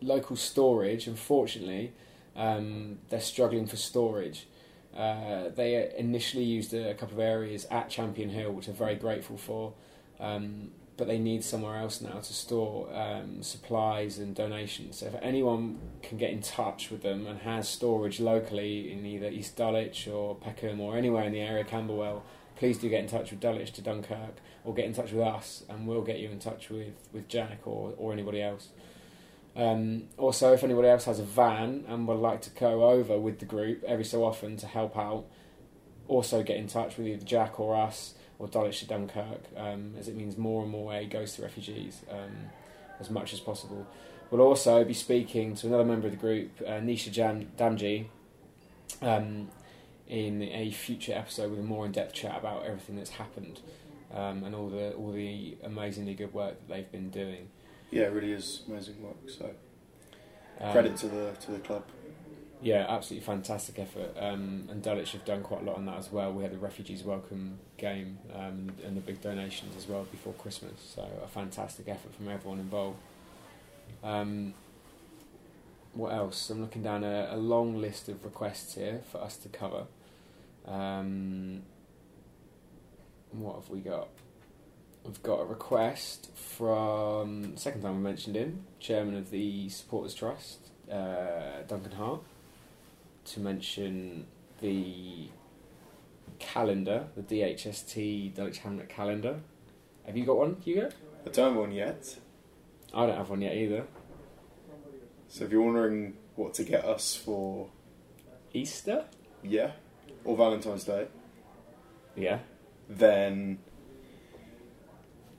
local 0.00 0.36
storage, 0.36 1.06
unfortunately, 1.06 1.92
um, 2.36 2.98
they're 3.08 3.20
struggling 3.20 3.66
for 3.66 3.76
storage. 3.76 4.46
Uh, 4.96 5.50
they 5.54 5.92
initially 5.96 6.44
used 6.44 6.72
a, 6.72 6.94
couple 6.94 7.14
of 7.14 7.20
areas 7.20 7.66
at 7.70 7.90
Champion 7.90 8.30
Hill, 8.30 8.52
which 8.52 8.66
I'm 8.68 8.74
very 8.74 8.94
grateful 8.94 9.36
for. 9.36 9.74
Um, 10.18 10.70
but 10.96 11.06
they 11.06 11.18
need 11.18 11.44
somewhere 11.44 11.78
else 11.78 12.00
now 12.00 12.20
to 12.20 12.32
store 12.32 12.88
um, 12.94 13.42
supplies 13.42 14.18
and 14.18 14.34
donations. 14.34 14.98
So 14.98 15.06
if 15.06 15.14
anyone 15.20 15.78
can 16.02 16.16
get 16.16 16.30
in 16.30 16.40
touch 16.40 16.90
with 16.90 17.02
them 17.02 17.26
and 17.26 17.40
has 17.40 17.68
storage 17.68 18.18
locally 18.18 18.90
in 18.90 19.04
either 19.04 19.28
East 19.28 19.56
Dulwich 19.56 20.08
or 20.08 20.34
Peckham 20.34 20.80
or 20.80 20.96
anywhere 20.96 21.24
in 21.24 21.32
the 21.32 21.40
area, 21.40 21.64
Camberwell, 21.64 22.24
please 22.56 22.78
do 22.78 22.88
get 22.88 23.00
in 23.00 23.08
touch 23.08 23.30
with 23.30 23.40
Dulwich 23.40 23.72
to 23.72 23.82
Dunkirk 23.82 24.36
or 24.64 24.72
get 24.72 24.86
in 24.86 24.94
touch 24.94 25.12
with 25.12 25.22
us 25.22 25.64
and 25.68 25.86
we'll 25.86 26.02
get 26.02 26.18
you 26.18 26.30
in 26.30 26.38
touch 26.38 26.70
with, 26.70 26.94
with 27.12 27.28
Jack 27.28 27.66
or, 27.66 27.92
or 27.98 28.14
anybody 28.14 28.40
else. 28.40 28.68
Um, 29.56 30.04
also, 30.18 30.52
if 30.52 30.62
anybody 30.62 30.88
else 30.88 31.06
has 31.06 31.18
a 31.18 31.24
van 31.24 31.84
and 31.88 32.06
would 32.06 32.18
like 32.18 32.42
to 32.42 32.50
go 32.50 32.84
over 32.90 33.18
with 33.18 33.38
the 33.38 33.46
group 33.46 33.82
every 33.84 34.04
so 34.04 34.22
often 34.22 34.56
to 34.58 34.66
help 34.66 34.96
out, 34.96 35.24
also 36.08 36.42
get 36.42 36.56
in 36.56 36.68
touch 36.68 36.98
with 36.98 37.06
either 37.06 37.24
Jack 37.24 37.58
or 37.58 37.74
us 37.74 38.14
or 38.38 38.48
Dulwich 38.48 38.80
to 38.80 38.86
Dunkirk, 38.86 39.44
um, 39.56 39.94
as 39.98 40.08
it 40.08 40.14
means 40.14 40.36
more 40.36 40.62
and 40.62 40.70
more 40.70 40.92
aid 40.92 41.10
goes 41.10 41.34
to 41.34 41.42
refugees 41.42 42.02
um, 42.10 42.50
as 43.00 43.08
much 43.08 43.32
as 43.32 43.40
possible. 43.40 43.86
We'll 44.30 44.42
also 44.42 44.84
be 44.84 44.92
speaking 44.92 45.54
to 45.56 45.68
another 45.68 45.84
member 45.84 46.06
of 46.06 46.12
the 46.12 46.18
group, 46.18 46.50
uh, 46.60 46.72
Nisha 46.72 47.10
Jam- 47.10 47.50
Damji, 47.56 48.06
um, 49.00 49.48
in 50.06 50.42
a 50.42 50.70
future 50.70 51.12
episode 51.14 51.50
with 51.50 51.60
a 51.60 51.62
more 51.62 51.86
in-depth 51.86 52.12
chat 52.12 52.36
about 52.38 52.64
everything 52.64 52.96
that's 52.96 53.10
happened 53.10 53.60
um, 54.14 54.44
and 54.44 54.54
all 54.54 54.68
the 54.68 54.92
all 54.92 55.12
the 55.12 55.56
amazingly 55.64 56.14
good 56.14 56.32
work 56.32 56.54
that 56.58 56.68
they've 56.68 56.92
been 56.92 57.10
doing. 57.10 57.48
Yeah, 57.90 58.04
it 58.04 58.12
really 58.12 58.32
is 58.32 58.62
amazing 58.68 59.02
work. 59.02 59.16
So 59.28 59.50
Um, 60.60 60.72
credit 60.72 60.96
to 60.98 61.08
the 61.08 61.32
to 61.40 61.52
the 61.52 61.58
club. 61.58 61.84
Yeah, 62.62 62.86
absolutely 62.88 63.24
fantastic 63.26 63.78
effort. 63.78 64.16
Um, 64.18 64.68
and 64.70 64.82
Dulwich 64.82 65.12
have 65.12 65.24
done 65.26 65.42
quite 65.42 65.60
a 65.60 65.64
lot 65.64 65.76
on 65.76 65.84
that 65.86 65.98
as 65.98 66.10
well. 66.10 66.32
We 66.32 66.42
had 66.42 66.52
the 66.52 66.58
refugees 66.58 67.04
welcome 67.04 67.58
game 67.76 68.18
um, 68.34 68.72
and 68.84 68.96
the 68.96 69.02
big 69.02 69.20
donations 69.20 69.76
as 69.76 69.86
well 69.86 70.04
before 70.10 70.32
Christmas. 70.32 70.72
So 70.94 71.06
a 71.22 71.28
fantastic 71.28 71.86
effort 71.86 72.14
from 72.14 72.28
everyone 72.28 72.58
involved. 72.58 72.98
Um, 74.02 74.54
what 75.92 76.12
else? 76.14 76.48
I'm 76.48 76.62
looking 76.62 76.82
down 76.82 77.04
a, 77.04 77.28
a 77.30 77.36
long 77.36 77.78
list 77.80 78.08
of 78.08 78.24
requests 78.24 78.74
here 78.74 79.02
for 79.12 79.18
us 79.22 79.36
to 79.38 79.48
cover. 79.50 79.84
Um, 80.66 81.62
what 83.32 83.56
have 83.56 83.68
we 83.68 83.80
got? 83.80 84.08
We've 85.06 85.22
got 85.22 85.40
a 85.40 85.44
request 85.44 86.30
from 86.34 87.56
second 87.56 87.82
time 87.82 87.96
we 87.98 88.02
mentioned 88.02 88.34
him, 88.34 88.64
chairman 88.80 89.16
of 89.16 89.30
the 89.30 89.68
Supporters 89.68 90.14
Trust, 90.14 90.58
uh, 90.90 91.62
Duncan 91.68 91.92
Hart, 91.92 92.22
to 93.26 93.40
mention 93.40 94.26
the 94.60 95.28
calendar, 96.40 97.06
the 97.16 97.22
DHST 97.22 98.34
Dulwich 98.34 98.58
Hamlet 98.58 98.88
calendar. 98.88 99.40
Have 100.06 100.16
you 100.16 100.24
got 100.24 100.38
one, 100.38 100.56
Hugo? 100.64 100.90
I 101.24 101.30
don't 101.30 101.52
have 101.52 101.56
one 101.60 101.72
yet. 101.72 102.16
I 102.92 103.06
don't 103.06 103.16
have 103.16 103.30
one 103.30 103.42
yet 103.42 103.54
either. 103.54 103.86
So 105.28 105.44
if 105.44 105.52
you're 105.52 105.62
wondering 105.62 106.14
what 106.34 106.54
to 106.54 106.64
get 106.64 106.84
us 106.84 107.14
for, 107.14 107.68
Easter? 108.52 109.04
yeah, 109.42 109.72
or 110.24 110.36
Valentine's 110.36 110.82
Day, 110.84 111.06
Yeah. 112.16 112.40
then 112.88 113.58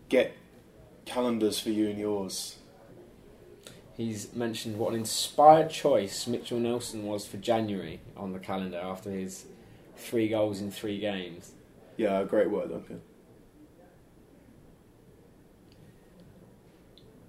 get 0.09 0.35
calendars 1.05 1.59
for 1.59 1.69
you 1.69 1.89
and 1.89 1.99
yours. 1.99 2.57
He's 3.95 4.33
mentioned 4.33 4.77
what 4.77 4.93
an 4.93 4.99
inspired 4.99 5.71
choice 5.71 6.27
Mitchell 6.27 6.59
Nelson 6.59 7.03
was 7.03 7.25
for 7.25 7.37
January 7.37 7.99
on 8.15 8.31
the 8.31 8.39
calendar 8.39 8.77
after 8.77 9.09
his 9.09 9.45
three 9.95 10.27
goals 10.27 10.61
in 10.61 10.71
three 10.71 10.99
games. 10.99 11.51
Yeah, 11.97 12.23
great 12.23 12.51
work, 12.51 12.69
Duncan. 12.69 13.01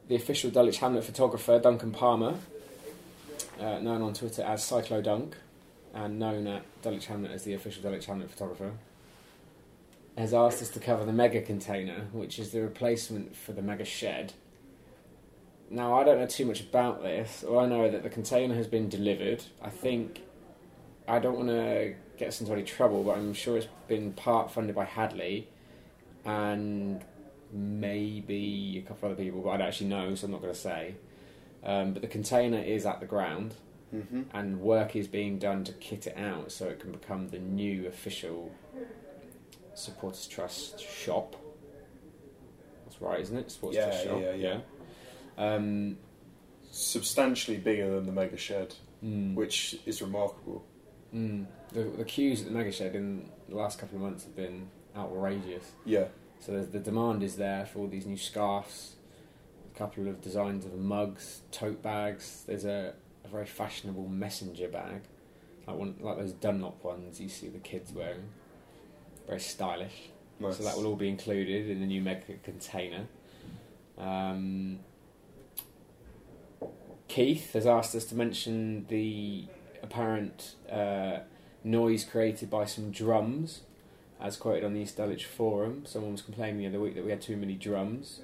The 0.08 0.16
official 0.16 0.50
Dulwich 0.50 0.78
Hamlet 0.78 1.04
photographer, 1.04 1.58
Duncan 1.58 1.90
Palmer, 1.90 2.38
uh, 3.60 3.78
known 3.78 4.02
on 4.02 4.14
Twitter 4.14 4.42
as 4.42 4.62
Cyclodunk, 4.62 5.34
and 5.94 6.18
known 6.18 6.46
at 6.46 6.62
Dulwich 6.82 7.06
Hamlet 7.06 7.32
as 7.32 7.44
the 7.44 7.54
official 7.54 7.82
Dulwich 7.82 8.06
Hamlet 8.06 8.30
photographer, 8.30 8.72
has 10.18 10.34
asked 10.34 10.60
us 10.60 10.68
to 10.70 10.80
cover 10.80 11.04
the 11.04 11.12
mega 11.12 11.40
container, 11.40 12.08
which 12.12 12.38
is 12.38 12.50
the 12.50 12.60
replacement 12.60 13.34
for 13.36 13.52
the 13.52 13.62
mega 13.62 13.84
shed. 13.84 14.32
Now, 15.70 15.94
I 15.98 16.04
don't 16.04 16.18
know 16.18 16.26
too 16.26 16.44
much 16.46 16.60
about 16.60 17.02
this. 17.02 17.44
All 17.44 17.58
I 17.60 17.66
know 17.66 17.84
is 17.84 17.92
that 17.92 18.02
the 18.02 18.10
container 18.10 18.54
has 18.54 18.66
been 18.66 18.88
delivered. 18.88 19.44
I 19.62 19.70
think 19.70 20.22
I 21.06 21.18
don't 21.18 21.36
want 21.36 21.48
to 21.48 21.94
get 22.16 22.28
us 22.28 22.40
into 22.40 22.52
any 22.52 22.64
trouble, 22.64 23.04
but 23.04 23.16
I'm 23.16 23.32
sure 23.32 23.56
it's 23.58 23.68
been 23.86 24.12
part 24.12 24.50
funded 24.50 24.74
by 24.74 24.84
Hadley 24.84 25.48
and 26.24 27.04
maybe 27.52 28.82
a 28.84 28.88
couple 28.88 29.08
of 29.08 29.14
other 29.14 29.22
people, 29.24 29.40
but 29.42 29.50
I 29.50 29.56
don't 29.58 29.68
actually 29.68 29.88
know, 29.88 30.14
so 30.14 30.26
I'm 30.26 30.32
not 30.32 30.42
going 30.42 30.52
to 30.52 30.58
say. 30.58 30.94
Um, 31.64 31.92
but 31.92 32.02
the 32.02 32.08
container 32.08 32.58
is 32.58 32.84
at 32.86 33.00
the 33.00 33.06
ground, 33.06 33.54
Mm-hmm. 33.94 34.24
and 34.34 34.60
work 34.60 34.94
is 34.96 35.06
being 35.08 35.38
done 35.38 35.64
to 35.64 35.72
kit 35.72 36.06
it 36.06 36.14
out 36.18 36.52
so 36.52 36.66
it 36.66 36.78
can 36.78 36.92
become 36.92 37.28
the 37.28 37.38
new 37.38 37.86
official 37.86 38.52
Supporters 39.78 40.26
Trust 40.26 40.80
shop. 40.80 41.36
That's 42.84 43.00
right, 43.00 43.20
isn't 43.20 43.36
it? 43.36 43.50
Supporters 43.50 43.76
Yeah, 43.76 43.84
Trust 43.86 44.04
shop. 44.04 44.20
yeah, 44.20 44.32
yeah. 44.34 44.58
Um, 45.36 45.98
Substantially 46.70 47.56
bigger 47.56 47.94
than 47.94 48.06
the 48.06 48.12
mega 48.12 48.36
shed, 48.36 48.74
mm, 49.04 49.34
which 49.34 49.78
is 49.86 50.02
remarkable. 50.02 50.64
mm, 51.14 51.46
the, 51.72 51.82
the 51.84 52.04
queues 52.04 52.40
at 52.42 52.46
the 52.48 52.52
Mega 52.52 52.70
Shed 52.70 52.94
in 52.94 53.30
the 53.48 53.56
last 53.56 53.78
couple 53.78 53.96
of 53.96 54.02
months 54.02 54.24
have 54.24 54.36
been 54.36 54.68
outrageous. 54.96 55.64
Yeah, 55.86 56.08
So 56.40 56.62
the 56.62 56.78
demand 56.78 57.22
is 57.22 57.36
there 57.36 57.64
for 57.66 57.80
all 57.80 57.86
these 57.88 58.04
new 58.06 58.16
scarves, 58.18 58.96
a 59.74 59.78
couple 59.78 60.08
of 60.08 60.20
designs 60.20 60.66
of 60.66 60.74
mugs, 60.74 61.40
tote 61.52 61.82
bags. 61.82 62.44
There's 62.46 62.64
a, 62.66 62.94
a 63.24 63.28
very 63.28 63.46
fashionable 63.46 64.08
messenger 64.08 64.68
bag, 64.68 65.02
like 65.66 65.76
one 65.76 65.94
like 66.00 66.18
those 66.18 66.32
Dunlop 66.32 66.84
ones 66.84 67.18
you 67.20 67.28
see 67.30 67.48
the 67.48 67.58
kids 67.58 67.92
wearing. 67.92 68.28
Very 69.28 69.40
stylish. 69.40 70.10
nice. 70.40 70.56
So 70.56 70.64
that 70.64 70.76
will 70.76 70.86
all 70.86 70.96
be 70.96 71.08
included 71.08 71.68
in 71.68 71.80
the 71.80 71.86
new 71.86 72.00
mega 72.00 72.34
container. 72.42 73.06
Um, 73.96 74.80
Keith 77.08 77.52
has 77.52 77.66
asked 77.66 77.94
us 77.94 78.04
to 78.06 78.14
mention 78.14 78.86
the 78.88 79.44
apparent 79.82 80.54
uh, 80.70 81.18
noise 81.62 82.04
created 82.04 82.50
by 82.50 82.64
some 82.64 82.90
drums, 82.90 83.62
as 84.20 84.36
quoted 84.36 84.64
on 84.64 84.74
the 84.74 84.80
East 84.80 84.96
Dulwich 84.96 85.26
forum. 85.26 85.84
Someone 85.84 86.12
was 86.12 86.22
complaining 86.22 86.58
the 86.58 86.66
other 86.66 86.80
week 86.80 86.94
that 86.94 87.04
we 87.04 87.10
had 87.10 87.20
too 87.20 87.36
many 87.36 87.54
drums 87.54 88.20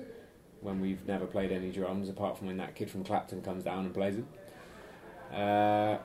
when 0.61 0.81
we've 0.81 1.07
never 1.07 1.27
played 1.27 1.53
any 1.53 1.71
drums 1.71 2.09
apart 2.09 2.39
from 2.39 2.47
when 2.47 2.57
that 2.57 2.75
kid 2.75 2.91
from 2.91 3.05
Clapton 3.05 3.43
comes 3.43 3.65
down 3.65 3.85
and 3.85 3.95
plays 3.95 4.17
them. 4.17 4.29
Uh, 5.33 5.99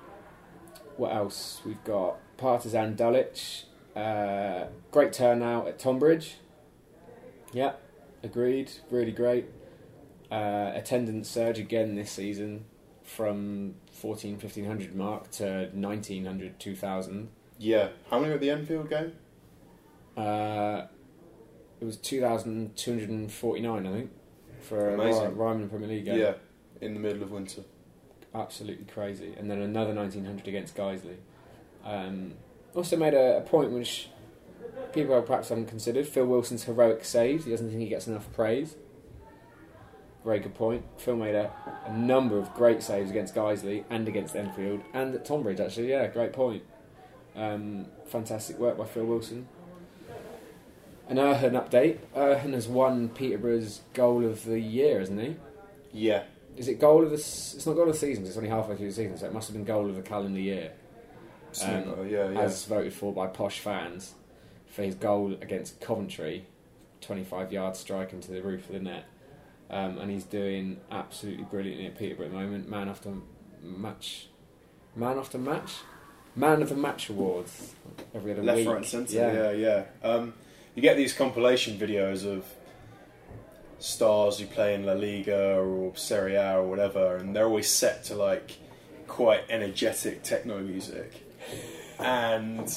what 0.97 1.14
else? 1.14 1.62
We've 1.66 1.84
got 1.86 2.18
Partisan 2.38 2.95
Dulwich. 2.95 3.66
Uh, 4.00 4.68
great 4.91 5.12
turnout 5.14 5.68
at 5.68 5.78
Tonbridge. 5.80 6.36
Yeah, 7.52 7.74
agreed. 8.24 8.72
Really 8.89 9.12
great. 9.12 9.45
Uh, 10.32 10.72
attendance 10.76 11.28
surge 11.30 11.58
again 11.60 11.95
this 11.95 12.12
season 12.12 12.66
from 13.04 13.76
14, 13.91 14.34
1500 14.34 14.95
mark 14.95 15.32
to 15.32 15.70
1900, 15.74 16.60
2000. 16.60 17.30
Yeah, 17.58 17.89
how 18.10 18.20
many 18.20 18.30
were 18.30 18.36
at 18.36 18.41
the 18.41 18.52
Enfield 18.52 18.89
game? 18.89 19.14
Uh, 20.16 20.84
it 21.82 21.86
was 21.86 21.97
2,249, 21.97 23.86
I 23.88 23.91
think, 23.91 24.12
for 24.62 24.91
a 24.91 24.93
Amazing. 24.93 25.36
Ryman 25.36 25.70
Premier 25.70 25.88
League 25.88 26.06
game. 26.06 26.20
Yeah, 26.20 26.34
in 26.82 26.93
the 26.93 27.00
middle 27.00 27.24
of 27.24 27.32
winter. 27.32 27.64
absolutely 28.36 28.86
crazy. 28.86 29.34
And 29.38 29.50
then 29.50 29.60
another 29.62 29.93
1900 29.93 30.47
against 30.47 30.76
Guiseley. 30.76 31.18
Um, 31.84 32.34
also 32.76 32.97
made 32.97 33.13
a, 33.13 33.38
a 33.38 33.41
point 33.41 33.72
which 33.72 34.09
people 34.93 35.22
perhaps 35.22 35.49
haven't 35.49 35.67
considered. 35.67 36.07
Phil 36.07 36.26
Wilson's 36.26 36.63
heroic 36.63 37.03
saves. 37.05 37.45
He 37.45 37.51
doesn't 37.51 37.70
think 37.70 37.80
he 37.82 37.88
gets 37.88 38.07
enough 38.07 38.32
praise. 38.34 38.76
Very 40.26 40.39
good 40.39 40.55
point. 40.55 40.84
Phil 40.97 41.15
made 41.15 41.36
a, 41.36 41.51
a 41.86 41.93
number 41.93 42.38
of 42.38 42.53
great 42.53 42.84
saves 42.84 43.09
against 43.09 43.34
Guiseley 43.34 43.86
and 43.89 44.07
against 44.07 44.36
Enfield 44.36 44.82
and 44.93 45.15
at 45.15 45.24
Tonbridge 45.26 45.59
actually. 45.59 45.89
Yeah, 45.89 46.07
great 46.07 46.34
point. 46.34 46.63
Um, 47.36 47.86
fantastic 48.05 48.57
work 48.59 48.78
by 48.78 48.86
Phil 48.86 49.05
Wilson. 49.05 49.47
An 51.07 51.17
Erhun 51.17 51.51
update. 51.53 51.99
Erhun 52.15 52.53
has 52.53 52.67
won 52.67 53.09
Peterborough's 53.09 53.82
goal 53.93 54.26
of 54.26 54.43
the 54.45 54.59
year, 54.59 54.99
hasn't 54.99 55.20
he? 55.22 55.36
Yeah, 55.91 56.24
Is 56.55 56.67
it 56.67 56.80
goal 56.80 57.03
of 57.03 57.09
the? 57.09 57.15
It's 57.15 57.65
not 57.65 57.74
goal 57.74 57.88
of 57.88 57.93
the 57.93 57.97
season. 57.97 58.24
'cause 58.24 58.30
It's 58.30 58.38
only 58.38 58.49
halfway 58.49 58.76
through 58.76 58.88
the 58.89 58.93
season, 58.93 59.17
so 59.17 59.26
it 59.26 59.34
must 59.34 59.47
have 59.47 59.55
been 59.55 59.63
goal 59.63 59.89
of 59.89 59.95
the 59.95 60.03
calendar 60.03 60.39
year, 60.39 60.74
Um, 61.64 62.08
yeah, 62.08 62.30
yeah. 62.30 62.39
as 62.41 62.66
voted 62.66 62.93
for 62.93 63.14
by 63.14 63.28
posh 63.28 63.60
fans 63.60 64.14
for 64.68 64.84
his 64.84 64.95
goal 64.95 65.34
against 65.41 65.80
Coventry, 65.82 66.45
twenty-five 67.02 67.52
yard 67.52 67.76
strike 67.76 68.14
into 68.14 68.32
the 68.32 68.41
roof 68.41 68.68
of 68.68 68.74
the 68.74 68.80
net, 68.80 69.06
um, 69.70 69.97
and 69.97 70.12
he's 70.12 70.24
doing 70.24 70.80
absolutely 70.91 71.43
brilliantly 71.45 71.88
at 71.88 71.97
Peterborough 71.97 72.28
at 72.28 72.32
the 72.32 72.38
moment. 72.38 72.70
Man 72.70 72.88
after 72.88 73.14
match, 73.62 74.28
man 74.95 75.18
after 75.18 75.38
match, 75.38 75.72
man 76.36 76.62
of 76.62 76.70
the 76.70 76.76
match 76.76 77.10
awards 77.10 77.74
every 78.14 78.32
other 78.32 78.43
Left, 78.43 78.58
week. 78.58 78.68
right, 78.68 78.78
and 78.78 78.86
centre. 78.86 79.16
Yeah, 79.16 79.52
yeah. 79.52 80.08
Um, 80.08 80.34
you 80.76 80.82
get 80.82 80.97
these 80.97 81.14
compilation 81.14 81.78
videos 81.78 82.26
of 82.26 82.45
stars 83.80 84.39
who 84.39 84.45
play 84.45 84.76
in 84.76 84.86
La 84.86 84.93
Liga 84.93 85.56
or 85.58 85.95
Serie 85.95 86.36
A 86.36 86.58
or 86.58 86.68
whatever, 86.68 87.18
and 87.18 87.36
they're 87.36 87.45
always 87.47 87.70
set 87.70 88.04
to 88.06 88.16
like 88.16 88.58
quite 89.08 89.41
energetic 89.50 90.22
techno 90.22 90.60
music. 90.60 91.26
And 92.00 92.68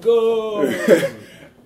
Go! 0.00 0.62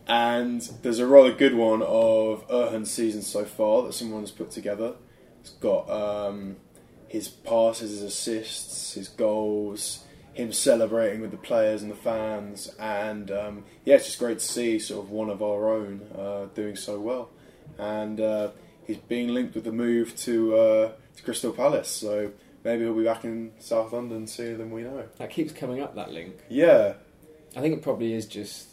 and 0.07 0.61
there's 0.83 0.99
a 0.99 1.07
rather 1.07 1.33
good 1.33 1.55
one 1.55 1.83
of 1.83 2.47
Erhun's 2.49 2.91
season 2.91 3.23
so 3.23 3.45
far 3.45 3.83
that 3.83 3.93
someone 3.93 4.21
has 4.23 4.31
put 4.31 4.51
together. 4.51 4.95
It's 5.41 5.51
got 5.51 5.91
um, 5.91 6.57
his 7.09 7.29
passes, 7.29 7.91
his 7.91 8.03
assists, 8.03 8.95
his 8.95 9.09
goals, 9.09 10.05
him 10.35 10.53
celebrating 10.53 11.21
with 11.21 11.31
the 11.31 11.37
players 11.37 11.83
and 11.83 11.91
the 11.91 11.97
fans, 11.97 12.71
and 12.79 13.31
um, 13.31 13.65
yeah, 13.85 13.95
it's 13.97 14.07
just 14.07 14.19
great 14.19 14.39
to 14.39 14.45
see 14.45 14.79
sort 14.79 15.05
of 15.05 15.11
one 15.11 15.31
of 15.31 15.43
our 15.43 15.71
own 15.71 16.03
uh, 16.17 16.47
doing 16.55 16.77
so 16.77 17.01
well. 17.01 17.31
And 17.79 18.21
uh, 18.21 18.51
he's 18.87 18.99
being 18.99 19.29
linked 19.29 19.55
with 19.55 19.65
the 19.65 19.73
move 19.73 20.17
to 20.19 20.57
uh, 20.57 20.93
to 21.17 21.23
Crystal 21.23 21.53
Palace, 21.53 21.89
so 21.89 22.33
maybe 22.67 22.83
he'll 22.83 22.95
be 22.95 23.05
back 23.05 23.25
in 23.25 23.53
South 23.61 23.93
London 23.93 24.27
sooner 24.27 24.57
than 24.57 24.73
we 24.73 24.83
know. 24.83 25.05
that 25.19 25.31
keeps 25.31 25.53
coming 25.53 25.81
up, 25.81 25.95
that 25.95 26.11
link. 26.11 26.35
Yeah, 26.49 26.95
I 27.57 27.61
think 27.61 27.77
it 27.77 27.83
probably 27.83 28.13
is 28.13 28.27
just. 28.27 28.71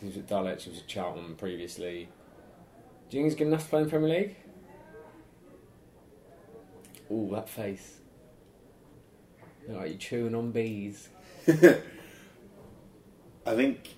He 0.00 0.06
was 0.06 0.16
at 0.16 0.26
Dulwich, 0.26 0.64
he 0.64 0.70
was 0.70 0.80
at 0.80 0.88
Charlton 0.88 1.36
previously. 1.36 2.08
Do 3.08 3.16
you 3.16 3.22
think 3.22 3.32
he's 3.32 3.38
good 3.38 3.46
enough 3.46 3.62
to 3.62 3.70
play 3.70 3.82
in 3.82 3.88
Premier 3.88 4.10
League? 4.10 4.36
Ooh, 7.10 7.30
that 7.32 7.48
face. 7.48 8.00
Look 9.68 9.78
like 9.78 9.92
you 9.92 9.96
chewing 9.96 10.34
on 10.34 10.50
bees. 10.50 11.08
I 11.48 11.78
think 13.54 13.94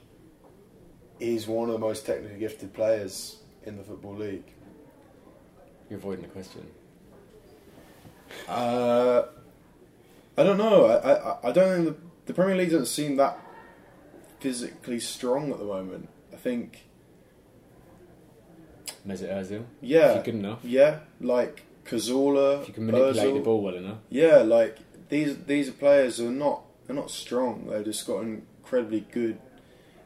he's 1.18 1.48
one 1.48 1.70
of 1.70 1.72
the 1.72 1.78
most 1.78 2.04
technically 2.04 2.38
gifted 2.38 2.74
players 2.74 3.38
in 3.64 3.78
the 3.78 3.82
football 3.82 4.14
league. 4.14 4.44
You're 5.88 5.98
avoiding 5.98 6.22
the 6.22 6.28
question. 6.28 6.66
Uh, 8.46 9.22
I 10.38 10.42
don't 10.44 10.56
know. 10.58 10.86
I, 10.86 11.12
I, 11.12 11.48
I 11.48 11.52
don't 11.52 11.84
think 11.84 11.96
the, 11.96 12.06
the 12.26 12.34
Premier 12.34 12.56
League 12.56 12.70
doesn't 12.70 12.86
seem 12.86 13.16
that 13.16 13.38
physically 14.40 15.00
strong 15.00 15.50
at 15.50 15.58
the 15.58 15.64
moment. 15.64 16.08
I 16.32 16.36
think, 16.36 16.86
Mesut 19.06 19.30
Ozil. 19.32 19.64
yeah, 19.80 20.08
If 20.10 20.14
you're 20.14 20.22
good 20.24 20.34
enough. 20.34 20.58
yeah, 20.62 21.00
like 21.20 21.64
Cazorla, 21.84 22.62
If 22.62 22.68
you 22.68 22.74
can 22.74 22.86
manipulate 22.86 23.16
Ozil. 23.16 23.34
the 23.34 23.40
ball 23.40 23.62
well 23.62 23.74
enough. 23.74 23.98
Yeah, 24.10 24.38
like 24.38 24.78
these 25.08 25.36
these 25.44 25.68
are 25.68 25.72
players 25.72 26.20
are 26.20 26.30
not 26.30 26.62
they're 26.86 26.96
not 26.96 27.10
strong. 27.10 27.66
They've 27.68 27.84
just 27.84 28.06
got 28.06 28.22
incredibly 28.22 29.00
good 29.00 29.38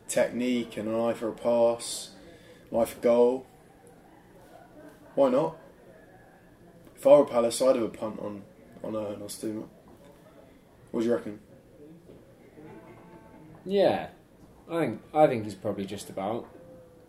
technique 0.09 0.77
and 0.77 0.89
an 0.89 0.95
eye 1.01 1.13
for 1.15 1.29
a 1.29 1.33
pass, 1.33 2.11
an 2.71 2.79
eye 2.81 2.85
for 2.85 3.01
goal. 3.01 3.47
Why 5.15 5.31
not? 5.31 5.57
If 6.97 7.07
I 7.07 7.11
were 7.19 7.25
Palace, 7.27 7.61
I'd 7.61 7.77
have 7.77 7.85
a 7.85 7.89
punt 7.89 8.19
on 8.21 8.43
on 8.85 8.93
Nostuma. 8.95 9.65
What 10.93 11.01
do 11.01 11.07
you 11.07 11.15
reckon? 11.15 11.41
Yeah, 13.65 14.09
I 14.71 14.79
think 14.81 15.03
I 15.15 15.27
think 15.27 15.45
he's 15.45 15.55
probably 15.55 15.85
just 15.85 16.09
about. 16.11 16.49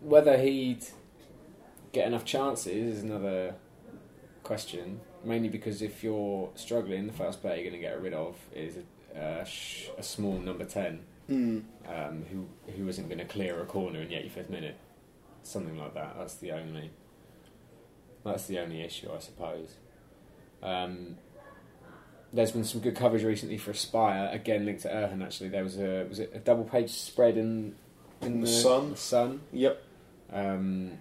Whether 0.00 0.36
he'd 0.38 0.84
get 1.92 2.06
enough 2.06 2.24
chances 2.24 2.96
is 2.98 3.02
another 3.02 3.54
question. 4.42 5.00
Mainly 5.24 5.48
because 5.48 5.80
if 5.80 6.04
you're 6.04 6.50
struggling, 6.54 7.06
the 7.06 7.12
first 7.12 7.40
player 7.40 7.54
you're 7.54 7.70
going 7.70 7.80
to 7.80 7.86
get 7.88 8.00
rid 8.00 8.12
of 8.12 8.36
is 8.54 8.76
a, 9.14 9.18
a, 9.18 9.46
sh- 9.46 9.88
a 9.96 10.02
small 10.02 10.38
number 10.38 10.64
ten 10.64 11.00
Hmm. 11.26 11.60
um, 11.88 12.24
who 12.30 12.46
who 12.76 12.86
isn't 12.88 13.06
going 13.08 13.18
to 13.18 13.24
clear 13.24 13.58
a 13.62 13.64
corner 13.64 14.02
in 14.02 14.08
the 14.08 14.14
85th 14.16 14.50
minute, 14.50 14.76
something 15.42 15.78
like 15.78 15.94
that. 15.94 16.16
That's 16.18 16.34
the 16.34 16.52
only 16.52 16.90
that's 18.24 18.46
the 18.46 18.58
only 18.58 18.82
issue, 18.82 19.08
I 19.14 19.18
suppose. 19.20 19.76
Um, 20.62 21.16
there's 22.34 22.50
been 22.50 22.64
some 22.64 22.80
good 22.80 22.96
coverage 22.96 23.22
recently 23.22 23.56
for 23.56 23.70
Aspire, 23.70 24.28
again 24.32 24.66
linked 24.66 24.82
to 24.82 24.88
Erhun. 24.88 25.22
Actually, 25.22 25.48
there 25.50 25.62
was 25.62 25.78
a 25.78 26.04
was 26.08 26.18
it 26.18 26.32
a 26.34 26.38
double 26.38 26.64
page 26.64 26.90
spread 26.90 27.36
in 27.36 27.74
in 28.20 28.40
The 28.40 28.46
Sun. 28.46 28.90
The 28.90 28.96
Sun. 28.96 29.40
Yep. 29.52 29.82
Um, 30.32 30.98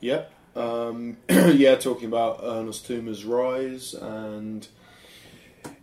Yep. 0.00 0.32
Um, 0.54 1.16
yeah, 1.28 1.74
talking 1.76 2.06
about 2.08 2.42
Erhun 2.42 2.68
Oztumer's 2.68 3.24
rise 3.24 3.94
and 3.94 4.66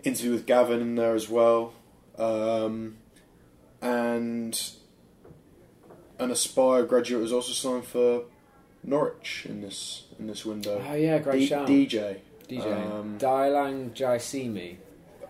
interview 0.03 0.31
with 0.31 0.45
Gavin 0.45 0.81
in 0.81 0.95
there 0.95 1.15
as 1.15 1.29
well. 1.29 1.73
Um, 2.17 2.97
and 3.81 4.71
an 6.19 6.31
Aspire 6.31 6.83
graduate 6.85 7.21
was 7.21 7.33
also 7.33 7.51
signed 7.53 7.85
for 7.85 8.23
Norwich 8.83 9.45
in 9.47 9.61
this 9.61 10.03
in 10.19 10.27
this 10.27 10.45
window. 10.45 10.83
oh 10.87 10.93
yeah, 10.93 11.17
great 11.19 11.39
D- 11.39 11.45
shout. 11.47 11.67
DJ. 11.67 12.19
DJ 12.57 12.91
Um, 12.91 13.17
Diallang 13.19 13.91
Jaiyesimi 13.91 14.77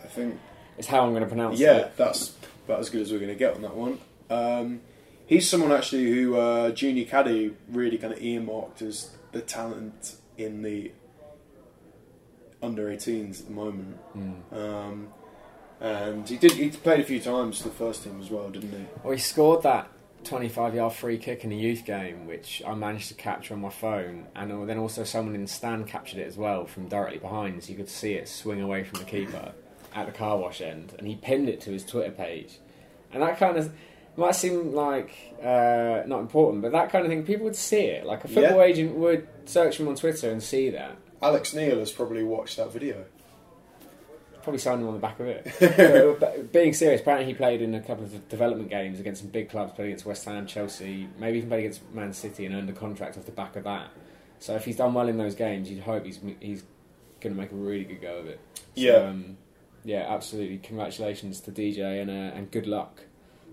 I 0.03 0.07
think 0.07 0.39
is 0.77 0.87
how 0.87 1.05
I'm 1.05 1.11
going 1.11 1.23
to 1.23 1.27
pronounce 1.27 1.59
yeah, 1.59 1.73
it. 1.73 1.77
Yeah, 1.77 1.87
that's 1.95 2.35
about 2.65 2.79
as 2.79 2.89
good 2.89 3.01
as 3.01 3.11
we're 3.11 3.19
going 3.19 3.29
to 3.29 3.35
get 3.35 3.55
on 3.55 3.61
that 3.61 3.75
one. 3.75 3.99
Um, 4.29 4.81
he's 5.25 5.47
someone 5.49 5.71
actually 5.71 6.11
who 6.11 6.35
uh, 6.35 6.71
Junior 6.71 7.05
Kadi 7.05 7.55
really 7.69 7.97
kind 7.97 8.13
of 8.13 8.21
earmarked 8.21 8.81
as 8.81 9.11
the 9.31 9.41
talent 9.41 10.15
in 10.37 10.61
the 10.61 10.91
under 12.61 12.87
18s 12.87 13.41
at 13.41 13.47
the 13.47 13.53
moment. 13.53 13.97
Mm. 14.15 14.53
Um, 14.53 15.07
and 15.79 16.27
he 16.27 16.37
did. 16.37 16.53
He 16.53 16.69
played 16.69 17.01
a 17.01 17.03
few 17.03 17.19
times 17.19 17.61
the 17.61 17.69
first 17.69 18.03
team 18.03 18.19
as 18.21 18.29
well, 18.29 18.49
didn't 18.49 18.71
he? 18.71 18.85
Well, 19.03 19.13
he 19.13 19.19
scored 19.19 19.63
that 19.63 19.89
25 20.23 20.75
yard 20.75 20.93
free 20.93 21.17
kick 21.17 21.43
in 21.43 21.51
a 21.51 21.55
youth 21.55 21.85
game, 21.85 22.25
which 22.27 22.61
I 22.65 22.73
managed 22.73 23.09
to 23.09 23.13
capture 23.13 23.53
on 23.53 23.61
my 23.61 23.69
phone, 23.69 24.27
and 24.35 24.67
then 24.67 24.77
also 24.77 25.03
someone 25.03 25.35
in 25.35 25.41
the 25.43 25.47
stand 25.47 25.87
captured 25.87 26.19
it 26.19 26.27
as 26.27 26.37
well 26.37 26.65
from 26.65 26.87
directly 26.87 27.19
behind, 27.19 27.63
so 27.63 27.71
you 27.71 27.77
could 27.77 27.89
see 27.89 28.13
it 28.13 28.27
swing 28.27 28.61
away 28.61 28.83
from 28.83 28.99
the 28.99 29.05
keeper 29.05 29.51
at 29.95 30.05
the 30.05 30.11
car 30.11 30.37
wash 30.37 30.61
end, 30.61 30.93
and 30.97 31.07
he 31.07 31.15
pinned 31.15 31.49
it 31.49 31.61
to 31.61 31.71
his 31.71 31.85
Twitter 31.85 32.11
page. 32.11 32.59
And 33.11 33.21
that 33.21 33.37
kind 33.37 33.57
of 33.57 33.71
might 34.15 34.35
seem 34.35 34.73
like 34.73 35.11
uh, 35.43 36.03
not 36.07 36.19
important, 36.19 36.61
but 36.61 36.71
that 36.71 36.89
kind 36.91 37.05
of 37.05 37.09
thing, 37.11 37.23
people 37.25 37.45
would 37.45 37.55
see 37.55 37.81
it. 37.85 38.05
Like 38.05 38.23
a 38.23 38.27
football 38.27 38.57
Yeah. 38.57 38.63
agent 38.63 38.95
would 38.95 39.27
search 39.45 39.79
him 39.79 39.87
on 39.87 39.95
Twitter 39.95 40.31
and 40.31 40.41
see 40.41 40.69
that. 40.71 40.97
Alex 41.21 41.53
Neil 41.53 41.79
has 41.79 41.91
probably 41.91 42.23
watched 42.23 42.57
that 42.57 42.71
video. 42.71 43.05
Probably 44.43 44.59
signed 44.59 44.81
him 44.81 44.87
on 44.89 44.93
the 44.93 44.99
back 44.99 45.19
of 45.19 45.27
it. 45.27 46.17
but 46.19 46.51
being 46.51 46.73
serious, 46.73 46.99
apparently 47.01 47.27
he 47.27 47.33
played 47.33 47.61
in 47.61 47.73
a 47.75 47.79
couple 47.81 48.03
of 48.03 48.27
development 48.29 48.69
games 48.69 48.99
against 48.99 49.21
some 49.21 49.29
big 49.31 49.49
clubs, 49.49 49.71
played 49.73 49.85
against 49.87 50.05
West 50.05 50.25
Ham, 50.25 50.45
Chelsea, 50.45 51.07
maybe 51.17 51.37
even 51.37 51.49
played 51.49 51.59
against 51.59 51.89
Man 51.93 52.11
City 52.13 52.45
and 52.45 52.53
earned 52.53 52.69
a 52.69 52.73
contract 52.73 53.17
off 53.17 53.25
the 53.25 53.31
back 53.31 53.55
of 53.55 53.63
that. 53.63 53.89
So 54.39 54.55
if 54.55 54.65
he's 54.65 54.75
done 54.75 54.93
well 54.93 55.07
in 55.07 55.17
those 55.17 55.35
games, 55.35 55.71
you'd 55.71 55.83
hope 55.83 56.05
he's 56.05 56.19
he's 56.41 56.63
going 57.21 57.33
to 57.33 57.41
make 57.41 57.51
a 57.53 57.55
really 57.55 57.85
good 57.85 58.01
go 58.01 58.17
of 58.17 58.27
it. 58.27 58.39
So, 58.55 58.61
Yeah. 58.75 58.91
um, 58.95 59.37
yeah, 59.85 60.05
absolutely. 60.13 60.57
Congratulations 60.57 61.39
to 61.41 61.51
DJ 61.51 62.01
and 62.01 62.09
uh, 62.09 62.35
and 62.37 62.51
good 62.51 62.67
luck. 62.67 63.03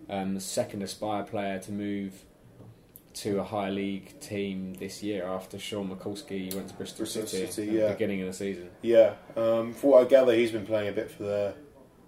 Um, 0.08 0.34
the 0.34 0.40
second 0.40 0.82
Aspire 0.82 1.22
player 1.22 1.60
to 1.60 1.70
move 1.70 2.24
to 3.12 3.40
a 3.40 3.44
high 3.44 3.70
league 3.70 4.18
team 4.20 4.74
this 4.74 5.02
year 5.02 5.26
after 5.26 5.58
Sean 5.58 5.88
Mikulski 5.88 6.54
went 6.54 6.68
to 6.68 6.74
Bristol, 6.74 7.04
Bristol 7.04 7.26
City, 7.26 7.46
City, 7.46 7.68
at 7.68 7.74
the 7.74 7.80
yeah. 7.80 7.92
beginning 7.92 8.20
of 8.22 8.28
the 8.28 8.32
season. 8.32 8.70
Yeah, 8.82 9.14
um, 9.36 9.72
from 9.72 9.90
what 9.90 10.06
I 10.06 10.08
gather, 10.08 10.34
he's 10.34 10.52
been 10.52 10.66
playing 10.66 10.88
a 10.88 10.92
bit 10.92 11.10
for 11.10 11.24
their 11.24 11.54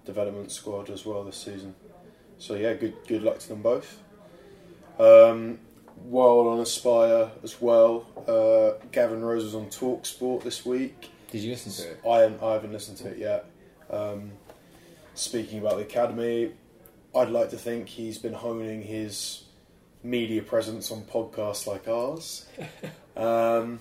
development 0.05 0.51
squad 0.53 0.91
as 0.91 1.05
well 1.05 1.25
this 1.25 1.37
season. 1.37 1.75
So 2.39 2.55
yeah, 2.55 2.75
good 2.75 2.95
good 3.07 3.23
luck 3.23 3.39
to 3.41 3.49
them 3.49 3.63
both. 3.63 3.99
Um, 4.99 5.59
while 6.05 6.49
on 6.49 6.61
Aspire 6.61 7.31
as 7.43 7.61
well, 7.61 8.07
uh, 8.27 8.85
Gavin 8.91 9.23
Rose 9.23 9.45
was 9.45 9.55
on 9.55 9.71
Talk 9.71 10.07
Sport 10.07 10.45
this 10.45 10.65
week. 10.65 11.11
Did 11.31 11.43
you 11.43 11.51
listen 11.51 11.73
to 11.73 11.93
it? 11.93 12.01
I 12.09 12.19
haven't, 12.21 12.43
I 12.43 12.53
haven't 12.53 12.73
listened 12.73 12.99
to 12.99 13.09
it 13.09 13.19
yet. 13.19 13.47
Um, 13.91 14.33
speaking 15.15 15.61
about 15.61 15.77
the 15.77 15.83
academy, 15.83 16.53
I'd 17.15 17.31
like 17.31 17.51
to 17.51 17.57
think 17.57 17.89
he's 17.89 18.19
been 18.19 18.33
honing 18.33 18.83
his 18.83 19.45
media 20.03 20.43
presence 20.43 20.91
on 20.91 21.03
podcasts 21.03 21.67
like 21.67 21.87
ours. 21.89 22.47
um, 23.17 23.79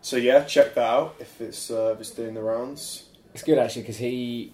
so 0.00 0.16
yeah, 0.16 0.44
check 0.44 0.74
that 0.74 0.84
out 0.84 1.16
if 1.20 1.40
it's 1.40 1.70
uh, 1.70 1.92
if 1.94 2.00
it's 2.00 2.10
doing 2.10 2.34
the 2.34 2.42
rounds. 2.42 3.04
It's 3.34 3.42
good 3.42 3.58
actually 3.58 3.82
because 3.82 3.96
he, 3.96 4.52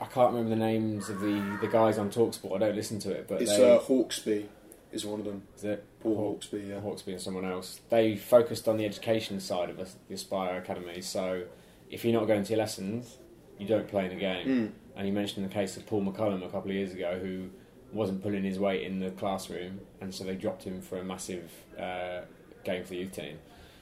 I 0.00 0.06
can't 0.06 0.32
remember 0.34 0.50
the 0.50 0.60
names 0.60 1.08
of 1.08 1.20
the, 1.20 1.58
the 1.60 1.68
guys 1.68 1.96
on 1.98 2.10
Talksport. 2.10 2.56
I 2.56 2.58
don't 2.58 2.76
listen 2.76 2.98
to 3.00 3.10
it, 3.12 3.26
but 3.26 3.40
It's 3.40 3.56
they, 3.56 3.74
uh, 3.76 3.80
Hawksbee 3.80 4.44
is 4.92 5.06
one 5.06 5.20
of 5.20 5.24
them. 5.26 5.42
is 5.56 5.64
it 5.64 5.84
Paul 6.00 6.16
Hawk- 6.16 6.40
Hawksbee, 6.42 6.68
yeah. 6.68 6.80
Hawksbee 6.80 7.12
and 7.12 7.20
someone 7.20 7.46
else. 7.46 7.80
They 7.88 8.14
focused 8.16 8.68
on 8.68 8.76
the 8.76 8.84
education 8.84 9.40
side 9.40 9.70
of 9.70 9.78
us- 9.80 9.96
the 10.08 10.14
Aspire 10.14 10.58
Academy. 10.58 11.00
So 11.00 11.44
if 11.90 12.04
you're 12.04 12.12
not 12.12 12.26
going 12.26 12.42
to 12.44 12.50
your 12.50 12.58
lessons, 12.58 13.16
you 13.58 13.66
don't 13.66 13.88
play 13.88 14.04
in 14.04 14.10
the 14.10 14.16
game. 14.20 14.46
Mm. 14.46 14.70
And 14.96 15.06
you 15.08 15.12
mentioned 15.14 15.48
the 15.48 15.52
case 15.52 15.76
of 15.78 15.86
Paul 15.86 16.02
McCallum 16.04 16.44
a 16.44 16.48
couple 16.50 16.70
of 16.70 16.76
years 16.76 16.92
ago, 16.92 17.18
who 17.18 17.48
wasn't 17.94 18.22
pulling 18.22 18.44
his 18.44 18.58
weight 18.58 18.82
in 18.82 18.98
the 19.00 19.10
classroom, 19.12 19.80
and 20.00 20.14
so 20.14 20.24
they 20.24 20.34
dropped 20.34 20.64
him 20.64 20.80
for 20.82 20.98
a 20.98 21.04
massive 21.04 21.50
uh, 21.78 22.22
game 22.64 22.82
for 22.82 22.90
the 22.90 22.96
youth 22.98 23.12
team. 23.12 23.38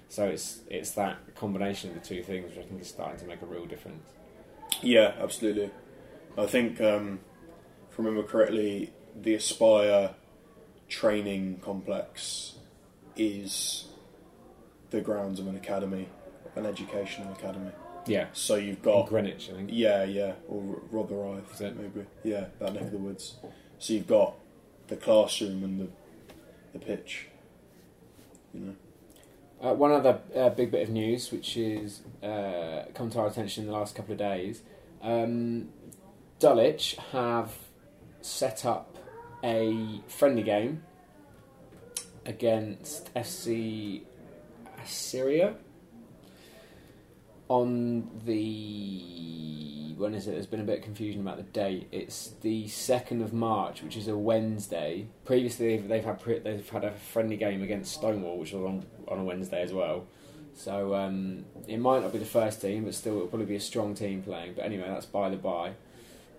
So 0.09 0.27
it's 0.27 0.61
it's 0.69 0.91
that 0.93 1.35
combination 1.35 1.91
of 1.91 1.95
the 2.01 2.07
two 2.07 2.23
things 2.23 2.51
which 2.51 2.65
I 2.65 2.69
think 2.69 2.81
is 2.83 2.89
starting 2.89 3.19
to 3.21 3.27
make 3.27 3.43
a 3.43 3.47
real 3.47 3.65
difference. 3.67 4.05
Yeah, 4.83 5.15
absolutely. 5.21 5.71
I 6.37 6.47
think, 6.47 6.81
um, 6.81 7.21
if 7.91 7.99
I 7.99 8.03
remember 8.03 8.27
correctly, 8.27 8.93
the 9.21 9.35
Aspire 9.35 10.15
training 10.89 11.61
complex 11.63 12.55
is 13.17 13.87
the 14.91 15.01
grounds 15.01 15.41
of 15.41 15.47
an 15.47 15.57
academy, 15.57 16.09
an 16.57 16.67
educational 16.67 17.33
academy. 17.33 17.71
Yeah, 18.07 18.27
So 18.33 18.57
you've 18.57 18.79
in 18.79 18.83
got 18.83 19.09
Greenwich, 19.09 19.49
I 19.53 19.57
think. 19.57 19.71
yeah, 19.73 20.05
yeah, 20.05 20.33
or 20.49 20.61
Rotherhithe, 20.91 21.77
maybe. 21.77 22.05
Yeah, 22.25 22.47
that 22.59 22.73
neck 22.75 22.83
of 22.85 22.91
the 22.91 22.99
woods. 22.99 23.37
So 23.83 23.95
you've 23.95 24.07
got 24.07 24.35
the 24.87 24.95
classroom 24.95 25.65
and 25.65 25.81
the 25.81 25.89
the 26.73 26.79
pitch. 26.79 27.27
You 28.55 28.61
know. 28.61 28.75
Uh, 29.61 29.75
one 29.75 29.91
other 29.91 30.21
uh, 30.37 30.51
big 30.51 30.71
bit 30.71 30.85
of 30.85 30.91
news, 30.91 31.33
which 31.33 31.57
is 31.57 32.03
uh, 32.23 32.85
come 32.95 33.11
to 33.11 33.19
our 33.19 33.27
attention 33.27 33.65
in 33.65 33.71
the 33.71 33.77
last 33.77 33.97
couple 33.97 34.13
of 34.13 34.19
days, 34.19 34.63
um, 35.03 35.71
Dulwich 36.39 36.97
have 37.11 37.55
set 38.21 38.65
up 38.65 38.99
a 39.43 40.01
friendly 40.07 40.45
game 40.45 40.85
against 42.25 43.13
FC 43.15 44.03
Assyria 44.81 45.57
on 47.53 48.09
the 48.25 49.95
when 49.99 50.15
is 50.15 50.27
it? 50.27 50.33
There's 50.33 50.47
been 50.47 50.61
a 50.61 50.65
bit 50.65 50.79
of 50.79 50.85
confusion 50.85 51.21
about 51.21 51.37
the 51.37 51.43
date. 51.43 51.87
It's 51.93 52.33
the 52.41 52.67
second 52.69 53.21
of 53.21 53.35
March, 53.35 53.83
which 53.83 53.95
is 53.97 54.09
a 54.09 54.17
Wednesday. 54.17 55.07
Previously, 55.27 55.77
they've, 55.77 55.87
they've 55.87 56.05
had 56.05 56.19
pre- 56.19 56.39
they've 56.39 56.69
had 56.71 56.85
a 56.85 56.93
friendly 56.93 57.37
game 57.37 57.63
against 57.63 57.93
Stonewall, 57.93 58.39
which 58.39 58.53
was 58.53 58.65
on 58.65 58.87
on 59.07 59.19
a 59.19 59.25
Wednesday 59.25 59.61
as 59.63 59.73
well. 59.73 60.07
So 60.55 60.95
um, 60.95 61.45
it 61.69 61.79
might 61.79 62.01
not 62.03 62.13
be 62.13 62.19
the 62.19 62.25
first 62.25 62.63
team, 62.63 62.85
but 62.85 62.95
still 62.95 63.17
it'll 63.17 63.29
probably 63.29 63.47
be 63.47 63.57
a 63.57 63.61
strong 63.61 63.95
team 63.95 64.23
playing. 64.23 64.55
But 64.55 64.65
anyway, 64.65 64.87
that's 64.89 65.07
by 65.07 65.29
the 65.29 65.37
by. 65.37 65.73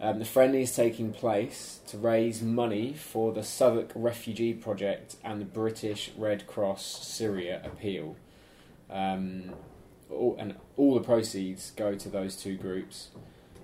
Um, 0.02 0.18
the 0.18 0.26
friendly 0.26 0.64
is 0.64 0.76
taking 0.76 1.14
place 1.14 1.80
to 1.88 1.98
raise 1.98 2.42
money 2.42 2.94
for 2.94 3.32
the 3.32 3.44
Southwark 3.44 3.92
Refugee 3.94 4.54
Project 4.54 5.16
and 5.24 5.40
the 5.40 5.46
British 5.46 6.12
Red 6.18 6.48
Cross 6.48 7.08
Syria 7.08 7.62
appeal. 7.64 8.16
Um, 8.90 9.54
all, 10.14 10.36
and 10.40 10.56
all 10.78 10.94
the 10.94 11.02
proceeds 11.02 11.72
go 11.72 11.96
to 11.96 12.10
those 12.10 12.36
two 12.36 12.58
groups. 12.58 13.10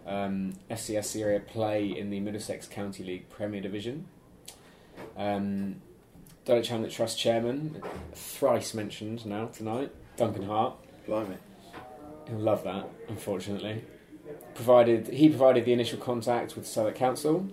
Um, 0.06 0.54
FC 0.70 0.98
Assyria 0.98 1.40
play 1.40 1.86
in 1.86 2.10
the 2.10 2.20
Middlesex 2.20 2.68
County 2.68 3.04
League 3.04 3.30
Premier 3.30 3.62
Division. 3.62 4.08
Um, 5.16 5.82
Dulwich 6.46 6.70
Hamlet 6.70 6.92
Trust 6.92 7.20
Chairman, 7.20 7.82
thrice 8.14 8.74
mentioned 8.74 9.26
now 9.26 9.48
tonight, 9.48 9.92
Duncan 10.18 10.44
Hart. 10.44 10.76
Blimey. 11.06 11.38
He'll 12.28 12.40
love 12.40 12.64
that, 12.64 12.88
unfortunately. 13.08 13.84
Provided 14.54 15.08
he 15.08 15.30
provided 15.30 15.66
the 15.66 15.74
initial 15.74 15.98
contact 15.98 16.56
with 16.56 16.68
Southwark 16.68 16.96
Council 16.96 17.48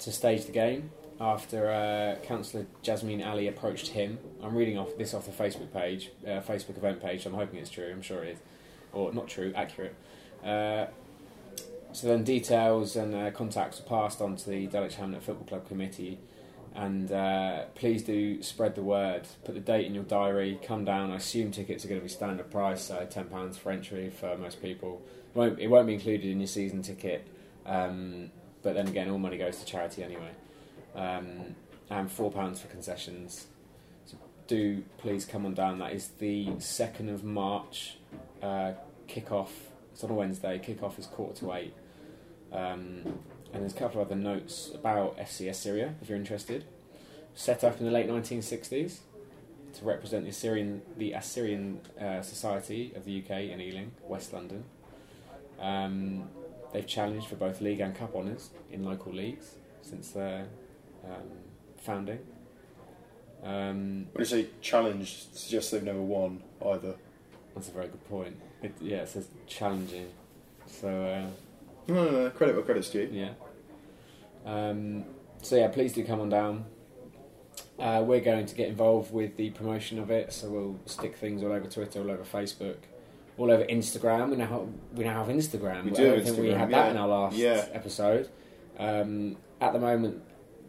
to 0.00 0.12
stage 0.12 0.44
the 0.44 0.52
game 0.52 0.90
after 1.20 1.70
uh, 1.70 2.24
Councillor 2.24 2.66
Jasmine 2.82 3.22
Ali 3.22 3.48
approached 3.48 3.88
him. 3.88 4.18
I'm 4.42 4.54
reading 4.54 4.78
off 4.78 4.96
this 4.96 5.14
off 5.14 5.26
the 5.26 5.32
Facebook 5.32 5.72
page, 5.72 6.10
uh, 6.24 6.40
Facebook 6.40 6.76
event 6.76 7.02
page. 7.02 7.26
I'm 7.26 7.34
hoping 7.34 7.58
it's 7.58 7.70
true. 7.70 7.90
I'm 7.90 8.02
sure 8.02 8.22
it 8.22 8.34
is, 8.34 8.38
or 8.92 9.12
not 9.12 9.28
true, 9.28 9.52
accurate. 9.56 9.94
Uh, 10.44 10.86
so 11.92 12.06
then 12.06 12.22
details 12.22 12.96
and 12.96 13.14
uh, 13.14 13.30
contacts 13.30 13.80
were 13.80 13.86
passed 13.86 14.20
on 14.20 14.36
to 14.36 14.50
the 14.50 14.66
Dulwich 14.66 14.96
Hamlet 14.96 15.22
Football 15.22 15.46
Club 15.46 15.68
committee. 15.68 16.18
And 16.74 17.10
uh, 17.10 17.64
please 17.74 18.04
do 18.04 18.40
spread 18.40 18.76
the 18.76 18.82
word. 18.82 19.22
Put 19.44 19.54
the 19.56 19.60
date 19.60 19.86
in 19.86 19.94
your 19.94 20.04
diary. 20.04 20.60
Come 20.62 20.84
down. 20.84 21.10
I 21.10 21.16
assume 21.16 21.50
tickets 21.50 21.84
are 21.84 21.88
going 21.88 22.00
to 22.00 22.04
be 22.04 22.10
standard 22.10 22.50
price, 22.52 22.82
so 22.82 23.04
ten 23.10 23.24
pounds 23.24 23.58
for 23.58 23.72
entry 23.72 24.10
for 24.10 24.36
most 24.36 24.62
people. 24.62 25.02
It 25.34 25.38
won't, 25.38 25.58
it 25.58 25.66
won't 25.66 25.88
be 25.88 25.94
included 25.94 26.30
in 26.30 26.38
your 26.38 26.46
season 26.46 26.82
ticket, 26.82 27.26
um, 27.66 28.30
but 28.62 28.74
then 28.74 28.86
again, 28.86 29.10
all 29.10 29.18
money 29.18 29.38
goes 29.38 29.58
to 29.58 29.64
charity 29.64 30.04
anyway. 30.04 30.30
Um, 30.98 31.54
and 31.90 32.10
four 32.10 32.30
pounds 32.30 32.60
for 32.60 32.68
concessions. 32.68 33.46
So 34.04 34.18
do 34.46 34.84
please 34.98 35.24
come 35.24 35.46
on 35.46 35.54
down. 35.54 35.78
That 35.78 35.92
is 35.92 36.08
the 36.18 36.48
second 36.58 37.08
of 37.08 37.24
March. 37.24 37.98
Uh, 38.42 38.72
kick 39.06 39.32
off. 39.32 39.52
It's 39.92 40.04
on 40.04 40.10
a 40.10 40.14
Wednesday. 40.14 40.58
Kick 40.58 40.82
off 40.82 40.98
is 40.98 41.06
quarter 41.06 41.38
to 41.40 41.52
eight. 41.54 41.74
Um, 42.52 43.20
and 43.52 43.62
there's 43.62 43.72
a 43.72 43.76
couple 43.76 44.00
of 44.00 44.08
other 44.08 44.16
notes 44.16 44.70
about 44.74 45.16
FC 45.18 45.48
Assyria, 45.48 45.94
if 46.02 46.08
you're 46.08 46.18
interested. 46.18 46.64
Set 47.34 47.64
up 47.64 47.78
in 47.78 47.86
the 47.86 47.92
late 47.92 48.08
1960s 48.08 48.98
to 49.74 49.84
represent 49.84 50.24
the 50.24 50.30
Assyrian, 50.30 50.82
the 50.96 51.12
Assyrian 51.12 51.80
uh, 52.00 52.20
Society 52.20 52.92
of 52.94 53.04
the 53.04 53.22
UK 53.22 53.30
in 53.50 53.60
Ealing, 53.60 53.92
West 54.06 54.32
London. 54.32 54.64
Um, 55.60 56.28
they've 56.72 56.86
challenged 56.86 57.26
for 57.26 57.36
both 57.36 57.60
league 57.60 57.80
and 57.80 57.94
cup 57.94 58.14
honours 58.14 58.50
in 58.70 58.84
local 58.84 59.12
leagues 59.12 59.54
since 59.82 60.10
their 60.10 60.46
um, 61.10 61.22
founding. 61.78 62.18
Um, 63.42 64.06
When 64.12 64.20
you 64.20 64.24
say 64.24 64.46
challenged, 64.60 65.34
suggests 65.36 65.70
they've 65.70 65.82
never 65.82 66.00
won 66.02 66.42
either. 66.66 66.94
that's 67.54 67.68
a 67.68 67.72
very 67.72 67.86
good 67.86 68.04
point. 68.08 68.36
It, 68.62 68.74
yeah, 68.80 68.98
it 68.98 69.08
says 69.08 69.28
challenging. 69.46 70.08
So, 70.66 70.88
uh, 70.88 71.26
No, 71.92 72.04
no, 72.04 72.10
no. 72.24 72.30
Credit 72.30 72.54
where 72.56 72.64
credit's 72.64 72.90
due. 72.90 73.08
Yeah. 73.12 73.30
Um, 74.44 75.04
so 75.42 75.56
yeah, 75.56 75.68
please 75.68 75.92
do 75.92 76.04
come 76.04 76.20
on 76.20 76.28
down. 76.28 76.64
Uh, 77.78 78.02
we're 78.04 78.20
going 78.20 78.44
to 78.44 78.54
get 78.56 78.68
involved 78.68 79.12
with 79.12 79.36
the 79.36 79.50
promotion 79.50 80.00
of 80.00 80.10
it, 80.10 80.32
so 80.32 80.48
we'll 80.50 80.76
stick 80.86 81.16
things 81.16 81.42
all 81.44 81.52
over 81.52 81.68
Twitter, 81.68 82.00
all 82.00 82.10
over 82.10 82.24
Facebook, 82.24 82.76
all 83.36 83.50
over 83.52 83.64
Instagram. 83.66 84.30
We 84.30 84.36
now 84.36 84.46
have, 84.46 84.68
we 84.96 85.04
now 85.04 85.24
have 85.24 85.32
Instagram. 85.34 85.84
We 85.84 85.90
I 85.92 85.94
do 85.94 86.04
don't 86.06 86.14
have 86.16 86.24
think 86.24 86.38
we 86.38 86.50
had 86.50 86.70
that 86.70 86.86
yeah. 86.86 86.90
in 86.90 86.96
our 86.96 87.06
last 87.08 87.36
Yeah. 87.36 87.66
episode. 87.72 88.28
Um, 88.78 89.36
at 89.60 89.72
the 89.72 89.78
moment, 89.78 90.22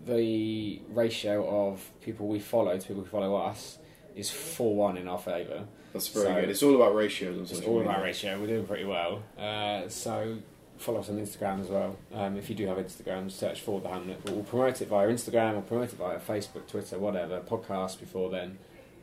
the 0.10 0.82
ratio 0.90 1.48
of 1.70 1.90
people 2.02 2.28
we 2.28 2.40
follow 2.40 2.78
to 2.78 2.88
people 2.88 3.04
who 3.04 3.10
follow 3.10 3.36
us 3.36 3.78
is 4.16 4.30
four 4.30 4.76
one 4.76 4.98
in 4.98 5.08
our 5.08 5.20
favour. 5.20 5.66
That's 5.94 6.08
very 6.10 6.26
So- 6.28 6.42
good. 6.42 6.50
It's 6.50 6.64
all 6.64 6.76
about 6.76 6.96
ratios 6.96 7.36
on 7.38 7.42
It's 7.58 7.66
all 7.66 7.78
media. 7.80 7.92
about 7.92 8.04
ratio. 8.04 8.40
We're 8.40 8.48
doing 8.48 8.66
pretty 8.68 8.86
well. 8.86 9.24
Uh, 9.38 9.88
so 9.88 10.38
follow 10.78 11.00
us 11.00 11.10
on 11.10 11.18
Instagram 11.20 11.62
as 11.62 11.68
well. 11.68 11.96
Um, 12.14 12.38
if 12.38 12.50
you 12.50 12.56
do 12.56 12.68
have 12.68 12.78
Instagram, 12.78 13.32
search 13.32 13.62
for 13.62 13.80
the 13.82 13.90
Hamlet. 13.90 14.20
But 14.24 14.34
we'll 14.34 14.44
promote 14.44 14.82
it 14.82 14.88
via 14.88 15.08
Instagram 15.08 15.58
or 15.58 15.62
promote 15.62 15.92
it 15.94 15.96
via 15.98 16.20
Facebook, 16.20 16.68
Twitter, 16.68 16.98
whatever. 17.00 17.40
Podcast 17.42 18.00
before 18.00 18.30
then. 18.30 18.58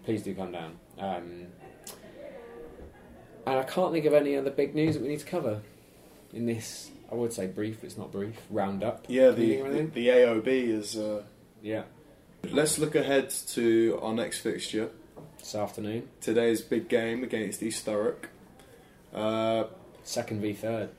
Please 0.05 0.23
do 0.23 0.35
come 0.35 0.53
down. 0.53 0.79
Um, 0.99 1.47
and 3.47 3.59
I 3.59 3.63
can't 3.65 3.93
think 3.93 4.05
of 4.07 4.15
any 4.15 4.37
other 4.37 4.51
big 4.51 4.75
news 4.75 4.95
that 4.95 5.03
we 5.03 5.09
need 5.09 5.21
to 5.21 5.27
cover 5.27 5.61
in 6.33 6.47
this. 6.47 6.91
I 7.11 7.15
would 7.15 7.33
say 7.33 7.47
brief, 7.47 7.81
but 7.81 7.87
it's 7.87 7.99
not 7.99 8.11
brief. 8.13 8.35
Roundup. 8.51 9.05
Yeah, 9.09 9.31
the, 9.31 9.63
the, 9.63 9.83
the 9.95 10.09
AOB 10.09 10.47
is. 10.49 10.97
Uh, 10.97 11.23
Yeah, 11.63 11.85
let's 12.51 12.79
look 12.79 12.95
ahead 12.95 13.31
to 13.49 13.99
our 14.03 14.13
next 14.13 14.41
fixture. 14.41 14.91
this 15.39 15.55
afternoon. 15.55 16.09
Today's 16.21 16.61
big 16.63 16.89
game 16.89 17.23
against 17.23 17.63
East 17.63 17.87
Thurrock. 17.87 18.27
Uh, 19.15 19.65
Second 20.03 20.41
v 20.41 20.53
third. 20.53 20.91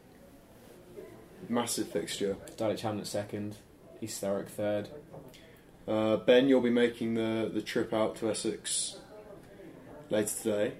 massive 1.50 1.88
fixture. 1.90 2.36
Dulwich 2.58 2.82
Hamlet 2.82 3.08
second. 3.08 3.56
East 4.02 4.22
Thurrock 4.22 4.48
third. 4.48 4.90
Uh, 5.88 6.18
ben, 6.18 6.48
you'll 6.50 6.62
be 6.62 6.70
making 6.70 7.14
the, 7.14 7.50
the 7.54 7.62
trip 7.62 7.94
out 7.94 8.18
to 8.18 8.30
Essex 8.30 8.98
later 10.10 10.28
today. 10.44 10.74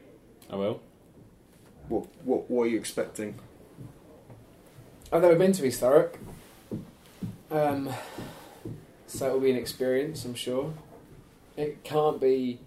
I 0.50 0.56
will. 0.56 0.82
What 1.90 2.08
what 2.26 2.50
what 2.52 2.64
are 2.64 2.68
you 2.68 2.78
expecting? 2.78 3.40
I've 5.12 5.22
never 5.22 5.36
been 5.36 5.54
to 5.54 5.66
East 5.66 5.82
Thurrock. 5.82 6.16
Um, 7.50 7.90
so 9.08 9.28
it'll 9.28 9.40
be 9.40 9.52
an 9.52 9.58
experience, 9.58 10.26
I'm 10.26 10.36
sure. 10.36 10.74
It 11.56 11.84
can't 11.84 12.20
be 12.20 12.60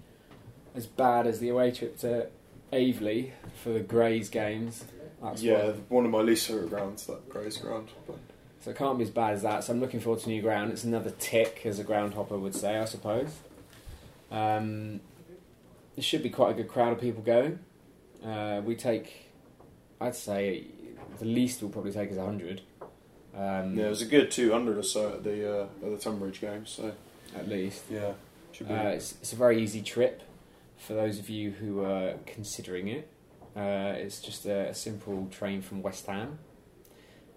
as 0.74 0.86
bad 0.86 1.26
as 1.26 1.38
the 1.40 1.50
away 1.50 1.70
trip 1.70 1.98
to 1.98 2.28
Aveley 2.72 3.32
for 3.62 3.70
the 3.70 3.80
Grays 3.80 4.30
games. 4.30 4.84
That's 5.22 5.42
yeah, 5.42 5.66
what- 5.66 5.90
one 5.90 6.04
of 6.06 6.10
my 6.10 6.20
least 6.20 6.46
favourite 6.48 6.70
grounds, 6.70 7.06
that 7.06 7.28
Grays 7.28 7.58
ground. 7.58 7.88
But 8.06 8.16
so 8.60 8.70
it 8.70 8.76
can't 8.76 8.96
be 8.98 9.04
as 9.04 9.10
bad 9.10 9.34
as 9.34 9.42
that. 9.42 9.64
So 9.64 9.72
I'm 9.74 9.80
looking 9.80 10.00
forward 10.00 10.22
to 10.22 10.28
new 10.30 10.40
ground. 10.40 10.72
It's 10.72 10.84
another 10.84 11.12
tick, 11.18 11.62
as 11.64 11.78
a 11.78 11.84
groundhopper 11.84 12.38
would 12.38 12.54
say, 12.54 12.78
I 12.78 12.84
suppose. 12.86 13.36
Um, 14.30 15.00
there 15.96 16.02
should 16.02 16.22
be 16.22 16.30
quite 16.30 16.52
a 16.52 16.54
good 16.54 16.68
crowd 16.68 16.92
of 16.92 17.00
people 17.00 17.22
going. 17.22 17.58
Uh, 18.24 18.62
we 18.64 18.76
take, 18.76 19.28
I'd 20.00 20.14
say, 20.14 20.64
the 21.18 21.24
least 21.24 21.62
we'll 21.62 21.70
probably 21.70 21.92
take 21.92 22.10
is 22.10 22.16
100. 22.16 22.62
Um, 23.34 23.76
yeah, 23.76 23.86
it 23.86 23.88
was 23.88 24.02
a 24.02 24.06
good 24.06 24.30
200 24.30 24.78
or 24.78 24.82
so 24.82 25.14
at 25.14 25.24
the 25.24 25.62
uh, 25.62 25.66
at 25.84 25.90
the 25.90 25.98
Tonbridge 25.98 26.40
game. 26.40 26.66
So 26.66 26.92
at 27.36 27.48
least. 27.48 27.84
yeah. 27.90 28.12
Uh, 28.68 28.88
it's, 28.88 29.12
it's 29.12 29.32
a 29.32 29.36
very 29.36 29.62
easy 29.62 29.80
trip 29.80 30.22
for 30.76 30.94
those 30.94 31.18
of 31.18 31.30
you 31.30 31.50
who 31.52 31.82
are 31.84 32.14
considering 32.26 32.88
it. 32.88 33.08
Uh, 33.56 33.94
it's 33.96 34.20
just 34.20 34.46
a, 34.46 34.68
a 34.68 34.74
simple 34.74 35.28
train 35.30 35.62
from 35.62 35.82
West 35.82 36.06
Ham. 36.06 36.38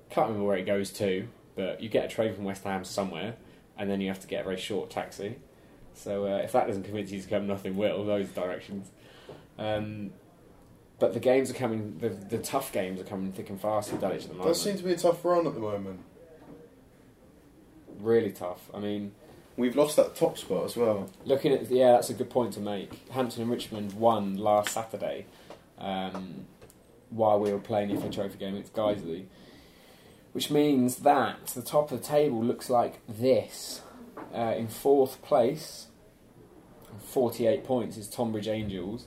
Can't 0.09 0.27
remember 0.27 0.47
where 0.47 0.57
it 0.57 0.65
goes 0.65 0.91
to, 0.93 1.27
but 1.55 1.81
you 1.81 1.89
get 1.89 2.05
a 2.05 2.07
train 2.07 2.33
from 2.33 2.43
West 2.43 2.63
Ham 2.63 2.83
somewhere, 2.83 3.35
and 3.77 3.89
then 3.89 4.01
you 4.01 4.07
have 4.07 4.19
to 4.19 4.27
get 4.27 4.41
a 4.41 4.43
very 4.43 4.57
short 4.57 4.89
taxi. 4.89 5.37
So 5.93 6.25
uh, 6.25 6.37
if 6.37 6.51
that 6.53 6.67
doesn't 6.67 6.83
convince 6.83 7.11
you 7.11 7.21
to 7.21 7.27
come, 7.27 7.47
nothing 7.47 7.77
will. 7.77 8.05
Those 8.05 8.27
directions. 8.29 8.89
Um, 9.57 10.11
but 11.03 11.13
the 11.13 11.19
games 11.19 11.51
are 11.51 11.53
coming. 11.53 11.97
The, 11.99 12.07
the 12.07 12.37
tough 12.37 12.71
games 12.71 13.01
are 13.01 13.03
coming 13.03 13.33
thick 13.33 13.49
and 13.49 13.59
fast 13.59 13.89
for 13.89 13.97
Dulwich 13.97 14.23
at 14.23 14.29
the 14.29 14.35
moment 14.35 14.47
Does 14.53 14.61
seem 14.61 14.77
to 14.77 14.83
be 14.83 14.93
a 14.93 14.95
tough 14.95 15.25
run 15.25 15.45
at 15.45 15.53
the 15.53 15.59
moment. 15.59 15.99
really 17.99 18.31
tough. 18.31 18.69
I 18.73 18.79
mean, 18.79 19.11
We've 19.57 19.75
lost 19.75 19.97
that 19.97 20.15
top 20.15 20.37
spot 20.37 20.63
as 20.63 20.77
well. 20.77 21.09
Looking 21.25 21.51
at 21.51 21.69
yeah, 21.69 21.91
that's 21.91 22.09
a 22.09 22.13
good 22.13 22.29
point 22.29 22.53
to 22.53 22.61
make. 22.61 23.09
Hampton 23.09 23.41
and 23.41 23.51
Richmond 23.51 23.91
won 23.93 24.37
last 24.37 24.69
Saturday, 24.73 25.25
um, 25.77 26.45
while 27.09 27.37
we 27.37 27.51
were 27.51 27.59
playing 27.59 27.93
the 27.93 27.99
FA 27.99 28.09
Trophy 28.09 28.37
game 28.37 28.55
against 28.55 28.73
Guiseley, 28.73 29.25
which 30.31 30.49
means 30.49 30.95
that 30.99 31.47
the 31.47 31.61
top 31.61 31.91
of 31.91 32.01
the 32.01 32.07
table 32.07 32.41
looks 32.41 32.69
like 32.69 33.01
this. 33.09 33.81
Uh, 34.33 34.53
in 34.57 34.69
fourth 34.69 35.21
place, 35.21 35.87
48 37.09 37.65
points 37.65 37.97
is 37.97 38.07
Tonbridge 38.07 38.47
Angels. 38.47 39.05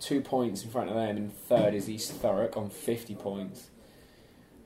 Two 0.00 0.20
points 0.20 0.62
in 0.62 0.70
front 0.70 0.90
of 0.90 0.94
them. 0.94 1.16
and 1.16 1.32
third 1.32 1.74
is 1.74 1.88
East 1.88 2.20
Thurrock 2.20 2.56
on 2.56 2.68
50 2.68 3.14
points. 3.14 3.70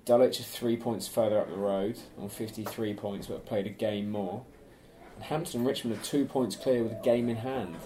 Dulwich 0.05 0.41
are 0.41 0.45
three 0.45 0.77
points 0.77 1.07
further 1.07 1.39
up 1.39 1.49
the 1.49 1.57
road 1.57 1.99
on 2.19 2.29
53 2.29 2.95
points, 2.95 3.27
but 3.27 3.35
have 3.35 3.47
played 3.47 3.67
a 3.67 3.71
game 3.71 4.11
more. 4.11 4.45
And 5.15 5.25
Hampton 5.25 5.61
and 5.61 5.69
Richmond 5.69 5.99
are 5.99 6.03
two 6.03 6.25
points 6.25 6.57
clear 6.57 6.83
with 6.83 6.93
a 6.93 7.03
game 7.03 7.29
in 7.29 7.37
hand. 7.37 7.77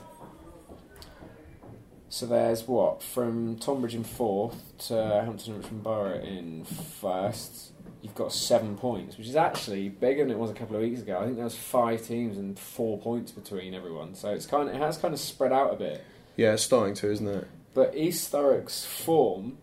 So 2.08 2.26
there's 2.26 2.68
what? 2.68 3.02
From 3.02 3.56
Tonbridge 3.56 3.94
in 3.94 4.04
fourth 4.04 4.78
to 4.86 4.94
Hampton 4.94 5.54
and 5.54 5.62
Richmond 5.64 5.82
Borough 5.82 6.20
in 6.20 6.64
first. 6.64 7.72
You've 8.02 8.14
got 8.14 8.32
seven 8.32 8.76
points, 8.76 9.18
which 9.18 9.26
is 9.26 9.34
actually 9.34 9.88
bigger 9.88 10.22
than 10.22 10.30
it 10.30 10.38
was 10.38 10.50
a 10.50 10.54
couple 10.54 10.76
of 10.76 10.82
weeks 10.82 11.00
ago. 11.00 11.18
I 11.18 11.24
think 11.24 11.36
there 11.36 11.44
was 11.44 11.56
five 11.56 12.06
teams 12.06 12.38
and 12.38 12.58
four 12.58 12.98
points 12.98 13.32
between 13.32 13.74
everyone. 13.74 14.14
So 14.14 14.30
it's 14.30 14.46
kind 14.46 14.68
of, 14.68 14.74
it 14.74 14.78
has 14.78 14.96
kind 14.96 15.12
of 15.12 15.18
spread 15.18 15.52
out 15.52 15.72
a 15.72 15.76
bit. 15.76 16.04
Yeah, 16.36 16.54
it's 16.54 16.64
starting 16.64 16.94
to, 16.94 17.12
isn't 17.12 17.28
it? 17.28 17.46
But 17.74 17.96
East 17.96 18.32
Thurrock's 18.32 18.84
form 18.84 19.58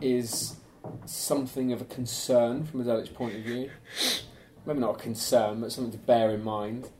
is 0.00 0.56
something 1.04 1.72
of 1.72 1.80
a 1.80 1.84
concern 1.84 2.64
from 2.64 2.80
a 2.80 2.84
Dulwich 2.84 3.14
point 3.14 3.36
of 3.36 3.42
view. 3.42 3.70
Maybe 4.64 4.80
not 4.80 4.96
a 4.96 4.98
concern, 4.98 5.60
but 5.60 5.72
something 5.72 5.92
to 5.92 5.98
bear 5.98 6.30
in 6.30 6.42
mind. 6.42 6.90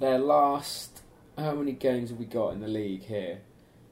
Their 0.00 0.18
last, 0.18 1.02
how 1.38 1.54
many 1.54 1.72
games 1.72 2.10
have 2.10 2.18
we 2.18 2.26
got 2.26 2.52
in 2.52 2.60
the 2.60 2.68
league 2.68 3.04
here? 3.04 3.40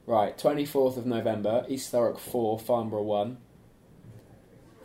Right, 0.05 0.37
24th 0.37 0.97
of 0.97 1.05
November, 1.05 1.65
East 1.69 1.91
Thurrock 1.91 2.19
4, 2.19 2.59
Farnborough 2.59 3.03
1. 3.03 3.37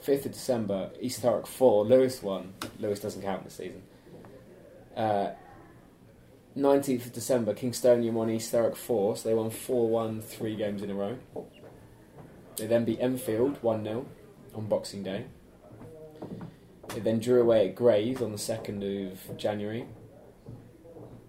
5th 0.04 0.26
of 0.26 0.32
December, 0.32 0.90
East 1.00 1.22
Thurrock 1.22 1.46
4, 1.48 1.84
Lewes 1.84 2.22
1. 2.22 2.54
Lewes 2.78 3.00
doesn't 3.00 3.22
count 3.22 3.42
this 3.42 3.54
season. 3.54 3.82
Uh, 4.96 5.30
19th 6.58 7.06
of 7.06 7.12
December, 7.12 7.54
Kingstonian 7.54 8.12
won 8.12 8.28
East 8.28 8.52
Thurrock 8.52 8.76
4, 8.76 9.16
so 9.16 9.28
they 9.28 9.34
won 9.34 9.50
4 9.50 9.88
1 9.88 10.20
three 10.20 10.56
games 10.56 10.82
in 10.82 10.90
a 10.90 10.94
row. 10.94 11.16
They 12.56 12.66
then 12.66 12.84
beat 12.84 12.98
Enfield 13.00 13.62
1 13.62 13.84
0 13.84 14.06
on 14.54 14.66
Boxing 14.66 15.04
Day. 15.04 15.26
They 16.88 17.00
then 17.00 17.20
drew 17.20 17.40
away 17.40 17.68
at 17.68 17.76
Grays 17.76 18.20
on 18.20 18.32
the 18.32 18.38
2nd 18.38 19.12
of 19.12 19.38
January. 19.38 19.86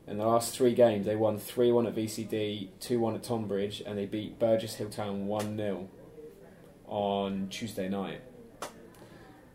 In 0.07 0.17
the 0.17 0.25
last 0.25 0.55
three 0.55 0.73
games, 0.73 1.05
they 1.05 1.15
won 1.15 1.37
3 1.37 1.71
1 1.71 1.85
at 1.85 1.95
VCD, 1.95 2.69
2 2.79 2.99
1 2.99 3.15
at 3.15 3.23
Tonbridge, 3.23 3.83
and 3.85 3.97
they 3.97 4.07
beat 4.07 4.39
Burgess 4.39 4.75
Hill 4.75 4.89
Town 4.89 5.27
1 5.27 5.57
0 5.57 5.87
on 6.87 7.47
Tuesday 7.49 7.87
night. 7.87 8.21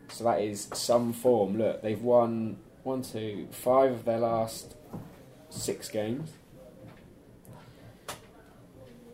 So 0.09 0.23
that 0.23 0.41
is 0.41 0.69
some 0.73 1.13
form. 1.13 1.59
Look, 1.59 1.83
they've 1.83 2.01
won 2.01 2.59
one, 2.85 3.03
two, 3.03 3.49
five 3.51 3.91
of 3.91 4.05
their 4.05 4.21
last 4.21 4.77
six 5.55 5.89
games. 5.89 6.31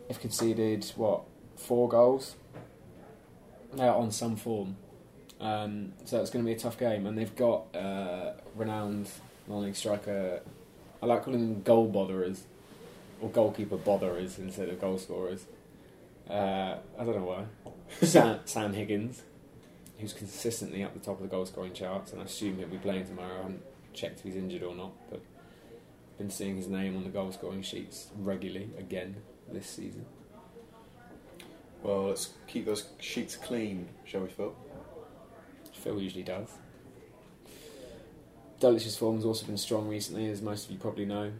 They've 0.07 0.19
conceded 0.19 0.85
what 0.95 1.21
four 1.55 1.87
goals. 1.87 2.35
They're 3.73 3.93
on 3.93 4.11
some 4.11 4.35
form, 4.35 4.75
um, 5.39 5.93
so 6.03 6.19
it's 6.19 6.29
going 6.29 6.43
to 6.43 6.49
be 6.49 6.55
a 6.55 6.59
tough 6.59 6.77
game. 6.77 7.05
And 7.05 7.17
they've 7.17 7.33
got 7.35 7.73
uh, 7.73 8.33
renowned 8.55 9.09
non-league 9.47 9.75
striker. 9.75 10.41
I 11.01 11.05
like 11.05 11.23
calling 11.23 11.39
them 11.39 11.61
goal 11.61 11.87
botherers 11.87 12.43
or 13.21 13.29
goalkeeper 13.29 13.77
botherers 13.77 14.37
instead 14.39 14.67
of 14.67 14.81
goal 14.81 14.97
scorers. 14.97 15.45
Uh, 16.29 16.77
I 16.99 17.03
don't 17.03 17.15
know 17.15 17.23
why. 17.25 17.45
Sam, 18.05 18.39
Sam 18.45 18.73
Higgins, 18.73 19.21
who's 19.99 20.13
consistently 20.13 20.83
up 20.83 20.93
the 20.93 20.99
top 20.99 21.17
of 21.17 21.23
the 21.23 21.27
goal 21.29 21.45
scoring 21.45 21.73
charts, 21.73 22.11
and 22.11 22.21
I 22.21 22.25
assume 22.25 22.57
he'll 22.57 22.67
be 22.67 22.77
playing 22.77 23.05
tomorrow. 23.05 23.33
I 23.33 23.41
haven't 23.43 23.61
checked 23.93 24.19
if 24.19 24.25
he's 24.25 24.35
injured 24.35 24.63
or 24.63 24.75
not, 24.75 24.91
but 25.09 25.21
been 26.17 26.29
seeing 26.29 26.55
his 26.55 26.67
name 26.67 26.95
on 26.95 27.03
the 27.03 27.09
goal 27.09 27.31
scoring 27.31 27.61
sheets 27.61 28.07
regularly 28.17 28.69
again 28.77 29.17
this 29.51 29.67
season. 29.69 30.05
Well, 31.83 32.07
let's 32.07 32.33
keep 32.47 32.65
those 32.65 32.89
sheets 32.99 33.35
clean, 33.35 33.89
shall 34.05 34.21
we, 34.21 34.29
Phil? 34.29 34.55
Phil 35.73 35.99
usually 35.99 36.23
does. 36.23 36.49
Dulwich's 38.59 38.95
form 38.95 39.15
has 39.15 39.25
also 39.25 39.47
been 39.47 39.57
strong 39.57 39.87
recently, 39.87 40.29
as 40.29 40.41
most 40.41 40.65
of 40.65 40.71
you 40.71 40.77
probably 40.77 41.05
know. 41.05 41.31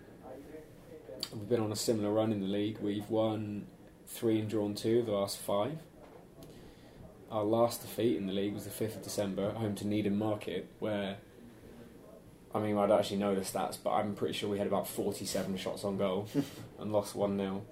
We've 1.32 1.48
been 1.48 1.60
on 1.60 1.72
a 1.72 1.76
similar 1.76 2.12
run 2.12 2.32
in 2.32 2.42
the 2.42 2.48
league. 2.48 2.80
We've 2.80 3.08
won 3.10 3.68
three 4.08 4.40
and 4.40 4.50
drawn 4.50 4.74
two 4.74 5.00
of 5.00 5.06
the 5.06 5.12
last 5.12 5.38
five. 5.38 5.78
Our 7.30 7.44
last 7.44 7.82
defeat 7.82 8.18
in 8.18 8.26
the 8.26 8.34
league 8.34 8.54
was 8.54 8.66
the 8.66 8.72
5th 8.72 8.98
of 8.98 9.04
December 9.04 9.50
at 9.50 9.58
home 9.58 9.76
to 9.76 9.88
Needham 9.88 10.18
Market, 10.18 10.68
where, 10.80 11.18
I 12.54 12.60
mean, 12.60 12.78
I 12.78 12.86
don't 12.86 13.00
actually 13.00 13.18
know 13.18 13.34
the 13.34 13.42
stats, 13.42 13.78
but 13.82 13.92
I'm 13.92 14.14
pretty 14.14 14.34
sure 14.34 14.50
we 14.50 14.58
had 14.58 14.68
about 14.68 14.88
47 14.88 15.56
shots 15.58 15.84
on 15.84 15.98
goal 15.98 16.28
and 16.80 16.92
lost 16.92 17.16
1 17.16 17.38
0. 17.38 17.66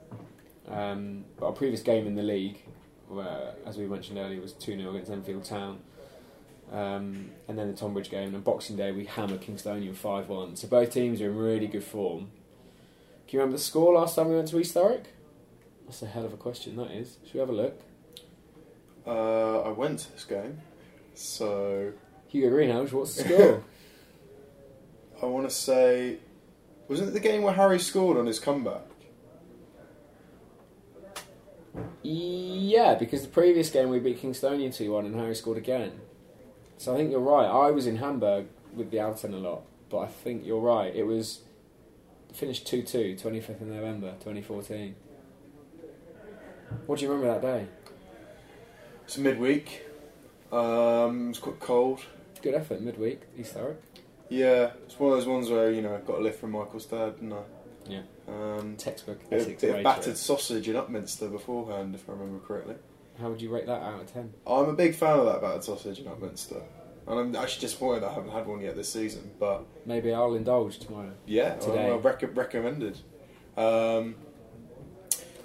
Um, 0.69 1.25
but 1.37 1.47
our 1.47 1.51
previous 1.51 1.81
game 1.81 2.07
in 2.07 2.15
the 2.15 2.23
league, 2.23 2.59
where, 3.07 3.55
as 3.65 3.77
we 3.77 3.87
mentioned 3.87 4.17
earlier, 4.17 4.39
was 4.41 4.53
2 4.53 4.77
0 4.77 4.91
against 4.91 5.11
Enfield 5.11 5.43
Town. 5.43 5.79
Um, 6.71 7.31
and 7.47 7.57
then 7.57 7.67
the 7.67 7.73
Tonbridge 7.73 8.11
game, 8.11 8.35
and 8.35 8.43
Boxing 8.43 8.75
Day 8.75 8.91
we 8.91 9.05
hammered 9.05 9.41
Kingstonian 9.41 9.95
5 9.95 10.29
1. 10.29 10.55
So 10.55 10.67
both 10.67 10.93
teams 10.93 11.19
are 11.21 11.29
in 11.29 11.35
really 11.35 11.67
good 11.67 11.83
form. 11.83 12.29
Can 13.27 13.37
you 13.37 13.39
remember 13.39 13.57
the 13.57 13.63
score 13.63 13.93
last 13.93 14.15
time 14.15 14.29
we 14.29 14.35
went 14.35 14.47
to 14.49 14.59
East 14.59 14.75
Thurrock? 14.75 15.05
That's 15.85 16.03
a 16.03 16.07
hell 16.07 16.25
of 16.25 16.33
a 16.33 16.37
question, 16.37 16.75
that 16.77 16.91
is. 16.91 17.17
Should 17.25 17.33
we 17.33 17.39
have 17.39 17.49
a 17.49 17.53
look? 17.53 17.81
Uh, 19.05 19.61
I 19.61 19.69
went 19.69 19.99
to 19.99 20.11
this 20.11 20.25
game, 20.25 20.61
so 21.15 21.93
Hugo 22.27 22.55
Greenhalgh, 22.55 22.91
what's 22.91 23.15
the 23.15 23.23
score? 23.23 23.63
I 25.21 25.25
want 25.25 25.49
to 25.49 25.55
say, 25.55 26.17
wasn't 26.87 27.09
it 27.09 27.11
the 27.11 27.19
game 27.19 27.41
where 27.41 27.53
Harry 27.53 27.79
scored 27.79 28.17
on 28.17 28.25
his 28.25 28.39
comeback? 28.39 28.83
yeah, 32.03 32.95
because 32.95 33.21
the 33.21 33.27
previous 33.27 33.69
game 33.69 33.89
we 33.89 33.99
beat 33.99 34.21
Kingstonian 34.21 34.73
2 34.73 34.91
1 34.91 35.05
and 35.05 35.15
Harry 35.15 35.35
scored 35.35 35.57
again. 35.57 35.99
So 36.77 36.93
I 36.93 36.97
think 36.97 37.11
you're 37.11 37.19
right. 37.19 37.45
I 37.45 37.71
was 37.71 37.87
in 37.87 37.97
Hamburg 37.97 38.47
with 38.73 38.91
the 38.91 38.99
Alton 38.99 39.33
a 39.33 39.37
lot, 39.37 39.63
but 39.89 39.99
I 39.99 40.07
think 40.07 40.45
you're 40.45 40.59
right. 40.59 40.95
It 40.95 41.03
was 41.03 41.41
finished 42.33 42.67
2 42.67 42.83
2, 42.83 43.15
25th 43.15 43.61
of 43.61 43.67
November 43.67 44.11
2014. 44.19 44.95
What 46.85 46.99
do 46.99 47.05
you 47.05 47.11
remember 47.11 47.33
that 47.33 47.41
day? 47.41 47.67
It's 49.03 49.17
midweek. 49.17 49.85
Um, 50.51 51.31
it's 51.31 51.39
quite 51.39 51.59
cold. 51.59 52.01
Good 52.41 52.53
effort, 52.53 52.81
midweek, 52.81 53.21
East 53.37 53.55
Thurrock. 53.55 53.77
Yeah, 54.29 54.71
it's 54.85 54.99
one 54.99 55.11
of 55.11 55.17
those 55.17 55.27
ones 55.27 55.49
where 55.49 55.71
you 55.71 55.81
know 55.81 55.95
I 55.95 55.99
got 55.99 56.19
a 56.19 56.21
lift 56.21 56.39
from 56.39 56.51
Michael's 56.51 56.85
dad, 56.85 57.15
didn't 57.15 57.33
I? 57.33 57.41
Yeah. 57.87 58.01
Um, 58.27 58.75
Textbook 58.77 59.27
bit, 59.29 59.63
of 59.63 59.83
battered 59.83 60.15
sausage 60.17 60.69
in 60.69 60.75
Upminster 60.75 61.31
beforehand, 61.31 61.95
if 61.95 62.07
I 62.07 62.13
remember 62.13 62.39
correctly. 62.45 62.75
How 63.19 63.29
would 63.29 63.41
you 63.41 63.49
rate 63.49 63.65
that 63.65 63.81
out 63.81 64.01
of 64.01 64.13
10? 64.13 64.31
I'm 64.45 64.69
a 64.69 64.73
big 64.73 64.93
fan 64.95 65.19
of 65.19 65.25
that 65.25 65.41
battered 65.41 65.63
sausage 65.63 65.99
in 65.99 66.05
Upminster, 66.05 66.61
and 67.07 67.19
I'm 67.19 67.35
actually 67.35 67.61
disappointed 67.61 68.03
I 68.03 68.13
haven't 68.13 68.31
had 68.31 68.45
one 68.45 68.61
yet 68.61 68.75
this 68.75 68.93
season. 68.93 69.31
But 69.39 69.65
Maybe 69.85 70.13
I'll 70.13 70.35
indulge 70.35 70.77
tomorrow. 70.77 71.11
yeah, 71.25 71.55
Today. 71.55 71.85
well, 71.89 71.99
rec- 71.99 72.37
recommended. 72.37 72.99
Um, 73.57 74.15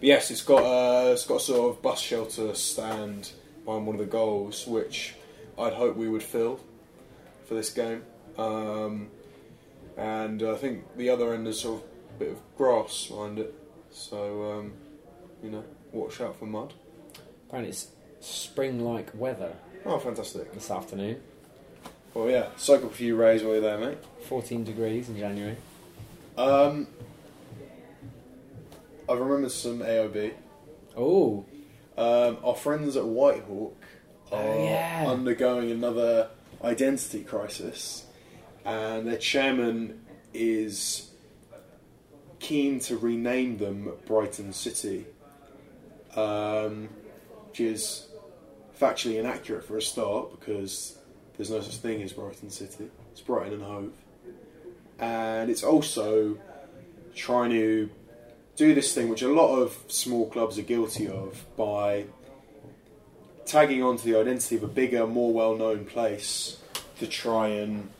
yes, 0.02 0.30
it's 0.30 0.42
got 0.42 0.62
a, 0.62 1.12
it's 1.12 1.26
got 1.26 1.36
a 1.36 1.40
sort 1.40 1.74
of 1.74 1.82
bus 1.82 2.00
shelter 2.00 2.54
stand 2.54 3.32
behind 3.64 3.86
one 3.86 3.96
of 3.96 4.00
the 4.00 4.06
goals, 4.06 4.66
which 4.66 5.14
I'd 5.58 5.72
hope 5.72 5.96
we 5.96 6.08
would 6.08 6.22
fill 6.22 6.60
for 7.46 7.54
this 7.54 7.70
game. 7.72 8.02
Um, 8.38 9.08
and 9.96 10.42
I 10.42 10.56
think 10.56 10.96
the 10.96 11.10
other 11.10 11.32
end 11.34 11.46
is 11.46 11.60
sort 11.60 11.80
of 11.82 11.88
a 12.16 12.18
bit 12.18 12.30
of 12.32 12.38
grass 12.56 13.06
behind 13.06 13.38
it, 13.38 13.54
so 13.90 14.52
um, 14.58 14.72
you 15.42 15.50
know, 15.50 15.64
watch 15.92 16.20
out 16.20 16.36
for 16.38 16.46
mud. 16.46 16.72
Apparently 17.48 17.70
it's 17.70 17.88
spring-like 18.20 19.10
weather 19.14 19.54
Oh, 19.86 19.98
fantastic! 19.98 20.52
this 20.52 20.70
afternoon. 20.70 21.20
Well, 22.14 22.30
yeah, 22.30 22.48
soak 22.56 22.84
up 22.84 22.90
a 22.90 22.94
few 22.94 23.16
rays 23.16 23.42
while 23.42 23.52
you're 23.52 23.60
there, 23.62 23.78
mate. 23.78 23.98
14 24.28 24.64
degrees 24.64 25.08
in 25.08 25.16
January. 25.18 25.56
Um, 26.38 26.86
I've 29.08 29.18
remembered 29.18 29.50
some 29.52 29.80
AOB. 29.80 30.32
Oh, 30.96 31.44
Um, 31.96 32.38
our 32.42 32.54
friends 32.56 32.96
at 32.96 33.04
Whitehawk 33.04 33.74
are 34.32 34.42
Oh, 34.42 34.64
yeah. 34.64 35.04
undergoing 35.06 35.70
another 35.70 36.30
identity 36.62 37.22
crisis, 37.22 38.03
and 38.64 39.06
their 39.06 39.18
chairman 39.18 40.00
is 40.32 41.10
keen 42.38 42.80
to 42.80 42.96
rename 42.96 43.58
them 43.58 43.92
Brighton 44.06 44.52
City, 44.52 45.06
um, 46.16 46.88
which 47.48 47.60
is 47.60 48.08
factually 48.78 49.18
inaccurate 49.18 49.64
for 49.64 49.76
a 49.76 49.82
start 49.82 50.38
because 50.38 50.98
there's 51.36 51.50
no 51.50 51.60
such 51.60 51.76
thing 51.76 52.02
as 52.02 52.12
Brighton 52.12 52.50
City. 52.50 52.90
It's 53.12 53.20
Brighton 53.20 53.54
and 53.54 53.62
Hove. 53.62 53.92
and 54.98 55.50
it's 55.50 55.62
also 55.62 56.38
trying 57.14 57.50
to 57.50 57.90
do 58.56 58.74
this 58.74 58.94
thing 58.94 59.08
which 59.08 59.22
a 59.22 59.28
lot 59.28 59.56
of 59.56 59.76
small 59.88 60.28
clubs 60.28 60.58
are 60.58 60.62
guilty 60.62 61.08
of 61.08 61.44
by 61.56 62.04
tagging 63.46 63.82
onto 63.82 64.10
the 64.10 64.18
identity 64.18 64.56
of 64.56 64.62
a 64.62 64.68
bigger, 64.68 65.06
more 65.06 65.32
well-known 65.32 65.84
place 65.84 66.58
to 66.98 67.06
try 67.06 67.48
and 67.48 67.90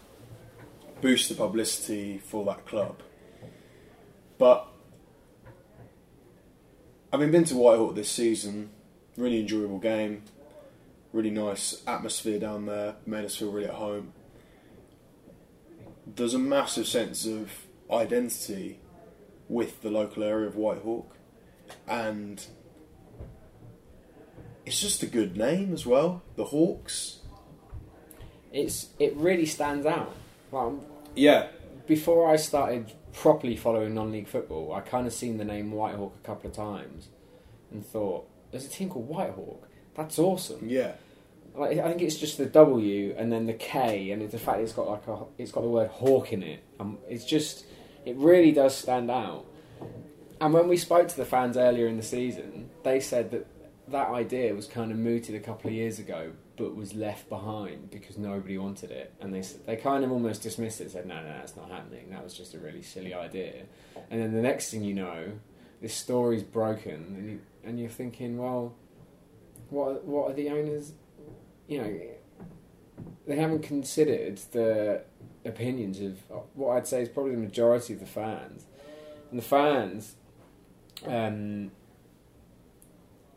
boost 1.05 1.29
the 1.29 1.35
publicity 1.35 2.17
for 2.17 2.47
that 2.47 2.65
club. 2.65 3.03
But 4.39 4.67
having 7.13 7.31
been 7.31 7.45
to 7.45 7.55
Whitehawk 7.55 7.95
this 7.95 8.11
season, 8.11 8.71
really 9.19 9.41
enjoyable 9.41 9.81
game, 9.81 10.23
really 11.13 11.29
nice 11.29 11.83
atmosphere 11.87 12.39
down 12.41 12.65
there, 12.65 12.97
made 13.05 13.27
us 13.27 13.37
feel 13.37 13.53
really 13.53 13.67
at 13.67 13.75
home. 13.75 14.15
There's 16.07 16.33
a 16.33 16.39
massive 16.39 16.87
sense 16.87 17.27
of 17.27 17.51
identity 17.91 18.81
with 19.47 19.83
the 19.83 19.91
local 19.91 20.23
area 20.23 20.49
of 20.49 20.55
Whitehawk, 20.55 21.09
and 21.87 22.47
it's 24.65 24.81
just 24.81 25.03
a 25.03 25.07
good 25.07 25.37
name 25.37 25.75
as 25.75 25.85
well. 25.85 26.23
The 26.37 26.47
Hawks. 26.47 27.19
It's 28.55 28.89
it 28.99 29.15
really 29.17 29.45
stands 29.45 29.85
out. 29.85 30.17
Well, 30.51 30.83
Yeah, 31.15 31.49
before 31.87 32.29
I 32.29 32.37
started 32.37 32.93
properly 33.13 33.57
following 33.57 33.95
non-league 33.95 34.27
football, 34.29 34.73
I 34.73 34.81
kind 34.81 35.07
of 35.07 35.13
seen 35.13 35.39
the 35.39 35.45
name 35.45 35.71
Whitehawk 35.73 36.13
a 36.17 36.27
couple 36.27 36.51
of 36.51 36.57
times 36.57 37.09
and 37.71 37.87
thought, 37.87 38.29
"There's 38.51 38.67
a 38.67 38.69
team 38.69 38.89
called 38.89 39.09
Whitehawk. 39.09 39.59
That's 39.95 40.19
awesome." 40.19 40.69
yeah, 40.69 40.93
Like, 41.55 41.79
I 41.79 41.89
think 41.89 42.03
it's 42.03 42.17
just 42.17 42.37
the 42.39 42.47
W 42.47 43.15
and 43.17 43.33
then 43.33 43.47
the 43.47 43.53
K, 43.53 44.11
and 44.11 44.23
it's 44.23 44.33
the 44.33 44.39
fact 44.39 44.61
it's 44.61 44.73
got 44.73 44.89
like 44.89 45.07
a 45.07 45.25
it's 45.39 45.53
got 45.53 45.61
the 45.63 45.69
word 45.69 45.89
hawk 45.91 46.33
in 46.33 46.43
it. 46.43 46.61
Um, 46.81 46.99
it's 47.09 47.25
just 47.25 47.65
it 48.05 48.17
really 48.17 48.53
does 48.53 48.77
stand 48.77 49.11
out. 49.11 49.47
And 50.41 50.53
when 50.53 50.69
we 50.69 50.77
spoke 50.77 51.09
to 51.09 51.17
the 51.17 51.25
fans 51.25 51.57
earlier 51.57 51.87
in 51.87 51.97
the 51.97 52.03
season, 52.03 52.71
they 52.83 52.99
said 53.01 53.31
that 53.31 53.47
that 53.89 54.09
idea 54.09 54.53
was 54.55 54.67
kind 54.67 54.91
of 54.91 54.99
mooted 54.99 55.35
a 55.35 55.41
couple 55.41 55.69
of 55.69 55.75
years 55.75 55.99
ago, 55.99 56.33
but 56.57 56.77
was 56.77 56.95
left 56.95 57.29
behind 57.29 57.91
because 57.91 58.17
nobody 58.17 58.57
wanted 58.59 58.91
it, 58.91 59.13
and 59.21 59.35
they 59.35 59.43
they 59.67 59.77
kind 59.77 60.05
of 60.05 60.13
almost 60.13 60.43
dismissed 60.43 60.81
it, 60.81 60.91
said 60.91 61.07
no, 61.07 61.17
no, 61.17 61.29
that's 61.29 61.57
not 61.57 61.71
happening. 61.71 62.11
That 62.11 62.23
was 62.23 62.35
just 62.35 62.55
a 62.55 62.59
really 62.59 62.83
silly 62.83 63.13
idea. 63.13 63.65
And 64.11 64.21
then 64.21 64.33
the 64.33 64.43
next 64.43 64.71
thing 64.71 64.85
you 64.85 64.95
know, 64.95 65.33
this 65.81 65.95
story's 65.95 66.43
broken, 66.43 66.95
and 66.95 67.31
you, 67.31 67.41
and 67.65 67.81
you're 67.81 67.91
thinking, 67.91 68.39
well, 68.39 68.75
what 69.71 70.05
what 70.05 70.31
are 70.31 70.35
the 70.35 70.49
owners? 70.51 70.93
You 71.67 71.79
know, 71.79 72.01
they 73.27 73.37
haven't 73.37 73.63
considered 73.63 74.39
the 74.53 75.03
opinions 75.45 76.01
of 76.01 76.19
what 76.55 76.77
I'd 76.77 76.87
say 76.87 77.03
is 77.03 77.09
probably 77.09 77.33
the 77.33 77.41
majority 77.41 77.95
of 77.95 78.01
the 78.01 78.07
fans, 78.07 78.65
and 79.31 79.39
the 79.39 79.45
fans 79.45 80.15
um, 81.07 81.73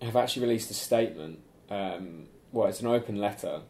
have 0.02 0.16
actually 0.16 0.46
released 0.46 0.70
a 0.70 0.76
statement. 0.76 1.40
Um, 1.70 2.28
well, 2.52 2.68
it's 2.68 2.82
an 2.82 2.88
open 2.88 3.18
letter. 3.18 3.62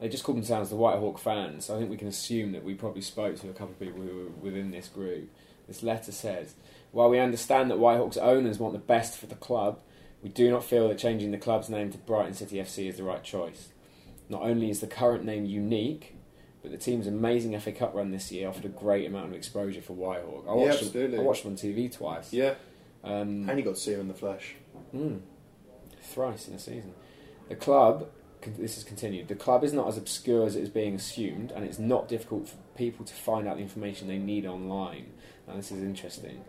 They 0.00 0.08
just 0.08 0.24
called 0.24 0.36
themselves 0.38 0.70
the 0.70 0.76
Whitehawk 0.76 1.18
fans. 1.18 1.64
So 1.66 1.74
I 1.74 1.78
think 1.78 1.90
we 1.90 1.96
can 1.96 2.08
assume 2.08 2.52
that 2.52 2.62
we 2.64 2.74
probably 2.74 3.00
spoke 3.02 3.36
to 3.40 3.48
a 3.48 3.52
couple 3.52 3.70
of 3.72 3.80
people 3.80 4.02
who 4.02 4.16
were 4.16 4.28
within 4.50 4.70
this 4.70 4.88
group. 4.88 5.30
This 5.66 5.82
letter 5.82 6.12
says, 6.12 6.54
"While 6.92 7.08
we 7.10 7.18
understand 7.18 7.70
that 7.70 7.78
Whitehawk's 7.78 8.16
owners 8.18 8.58
want 8.58 8.72
the 8.74 8.78
best 8.78 9.16
for 9.18 9.26
the 9.26 9.34
club, 9.34 9.78
we 10.22 10.28
do 10.28 10.50
not 10.50 10.64
feel 10.64 10.88
that 10.88 10.98
changing 10.98 11.30
the 11.30 11.38
club's 11.38 11.68
name 11.70 11.90
to 11.92 11.98
Brighton 11.98 12.34
City 12.34 12.58
FC 12.60 12.88
is 12.88 12.96
the 12.98 13.02
right 13.04 13.22
choice. 13.22 13.70
Not 14.28 14.42
only 14.42 14.70
is 14.70 14.80
the 14.80 14.86
current 14.86 15.24
name 15.24 15.44
unique, 15.46 16.14
but 16.62 16.70
the 16.72 16.78
team's 16.78 17.06
amazing 17.06 17.54
FA 17.58 17.72
Cup 17.72 17.94
run 17.94 18.10
this 18.10 18.30
year 18.32 18.48
offered 18.48 18.64
a 18.64 18.68
great 18.68 19.06
amount 19.06 19.26
of 19.26 19.32
exposure 19.34 19.80
for 19.82 19.94
Whitehawk. 19.94 20.44
I 20.48 20.54
Yeah, 20.56 20.66
watched, 20.66 20.82
absolutely. 20.82 21.16
them, 21.16 21.20
I 21.20 21.22
watched 21.22 21.42
them 21.44 21.52
on 21.52 21.56
TV 21.58 21.88
twice. 21.92 22.32
yeah. 22.32 22.54
Um, 23.04 23.48
And 23.48 23.58
you 23.58 23.64
got 23.64 23.76
to 23.76 23.80
see 23.80 23.92
him 23.92 24.00
in 24.00 24.08
the 24.08 24.14
flesh. 24.14 24.56
Mm. 24.94 25.20
Thrice 26.02 26.48
in 26.48 26.54
a 26.54 26.58
season. 26.58 26.92
The 27.48 27.56
club, 27.56 28.08
this 28.58 28.76
is 28.76 28.84
continued, 28.84 29.28
the 29.28 29.34
club 29.34 29.64
is 29.64 29.72
not 29.72 29.88
as 29.88 29.96
obscure 29.96 30.46
as 30.46 30.56
it 30.56 30.62
is 30.62 30.68
being 30.68 30.94
assumed, 30.94 31.52
and 31.52 31.64
it's 31.64 31.78
not 31.78 32.08
difficult 32.08 32.48
for 32.48 32.56
people 32.76 33.04
to 33.04 33.14
find 33.14 33.46
out 33.48 33.56
the 33.56 33.62
information 33.62 34.08
they 34.08 34.18
need 34.18 34.46
online. 34.46 35.12
Now, 35.46 35.56
this 35.56 35.70
is 35.70 35.82
interesting. 35.82 36.44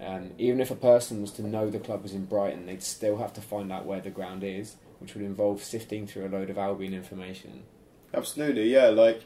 Um, 0.00 0.32
even 0.38 0.60
if 0.60 0.70
a 0.70 0.76
person 0.76 1.20
was 1.20 1.30
to 1.32 1.46
know 1.46 1.70
the 1.70 1.78
club 1.78 2.02
was 2.02 2.12
in 2.12 2.24
Brighton, 2.24 2.66
they'd 2.66 2.82
still 2.82 3.18
have 3.18 3.32
to 3.34 3.40
find 3.40 3.72
out 3.72 3.86
where 3.86 4.00
the 4.00 4.10
ground 4.10 4.42
is, 4.42 4.76
which 4.98 5.14
would 5.14 5.24
involve 5.24 5.62
sifting 5.62 6.06
through 6.06 6.26
a 6.26 6.28
load 6.28 6.50
of 6.50 6.58
Albion 6.58 6.94
information. 6.94 7.62
Absolutely, 8.12 8.72
yeah. 8.72 8.88
Like 8.88 9.22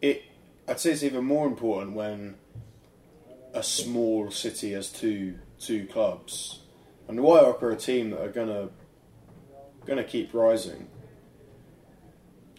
it, 0.00 0.22
I'd 0.68 0.80
say 0.80 0.92
it's 0.92 1.02
even 1.02 1.24
more 1.24 1.46
important 1.46 1.94
when 1.94 2.36
a 3.52 3.62
small 3.62 4.30
city 4.30 4.72
has 4.72 4.90
two 4.90 5.38
two 5.58 5.86
clubs, 5.86 6.60
and 7.08 7.18
the 7.18 7.22
Whitehawk 7.22 7.62
are 7.62 7.70
a 7.70 7.76
team 7.76 8.10
that 8.10 8.20
are 8.20 8.30
gonna 8.30 8.70
gonna 9.86 10.04
keep 10.04 10.32
rising. 10.34 10.88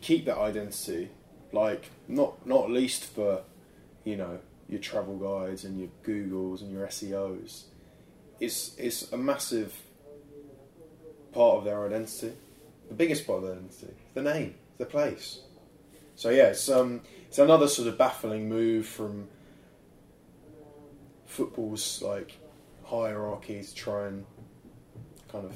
Keep 0.02 0.26
that 0.26 0.38
identity, 0.38 1.10
like 1.52 1.92
not 2.08 2.46
not 2.46 2.70
least 2.70 3.06
for 3.06 3.44
you 4.04 4.16
know 4.16 4.40
your 4.68 4.80
travel 4.80 5.18
guides 5.18 5.64
and 5.64 5.80
your 5.80 5.90
Googles 6.04 6.62
and 6.62 6.72
your 6.72 6.88
SEOs. 6.88 7.64
It's 8.40 8.76
it's 8.78 9.12
a 9.12 9.18
massive 9.18 9.74
part 11.32 11.58
of 11.58 11.66
their 11.66 11.86
identity, 11.86 12.34
the 12.88 12.96
biggest 12.96 13.28
part 13.28 13.40
of 13.40 13.44
their 13.44 13.54
identity, 13.54 13.94
the 14.14 14.22
name, 14.22 14.56
the 14.78 14.86
place. 14.86 15.42
So 16.16 16.30
yeah, 16.30 16.48
it's 16.48 16.70
um, 16.70 17.02
it's 17.28 17.40
another 17.40 17.68
sort 17.68 17.88
of 17.88 17.98
baffling 17.98 18.50
move 18.50 18.86
from 18.86 19.28
football's 21.26 22.02
like 22.02 22.38
hierarchy 22.84 23.64
to 23.64 23.76
try 23.76 24.08
and 24.08 24.26
kind 25.32 25.46
of 25.46 25.54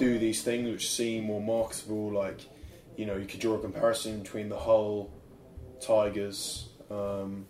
do 0.00 0.18
these 0.18 0.42
things 0.42 0.68
which 0.68 0.90
seem 0.90 1.24
more 1.24 1.42
marketable. 1.42 2.10
Like, 2.10 2.40
you 2.96 3.06
know, 3.06 3.16
you 3.16 3.26
could 3.26 3.38
draw 3.38 3.54
a 3.54 3.60
comparison 3.60 4.22
between 4.22 4.48
the 4.48 4.58
Hull 4.58 5.10
Tigers 5.80 6.70
um, 6.90 7.46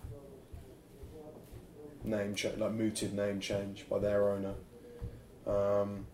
name 2.04 2.34
cha- 2.34 2.50
like 2.58 2.72
mooted 2.72 3.14
name 3.14 3.40
change 3.40 3.86
by 3.88 3.98
their 3.98 4.30
owner, 4.30 4.54
um, 5.46 6.06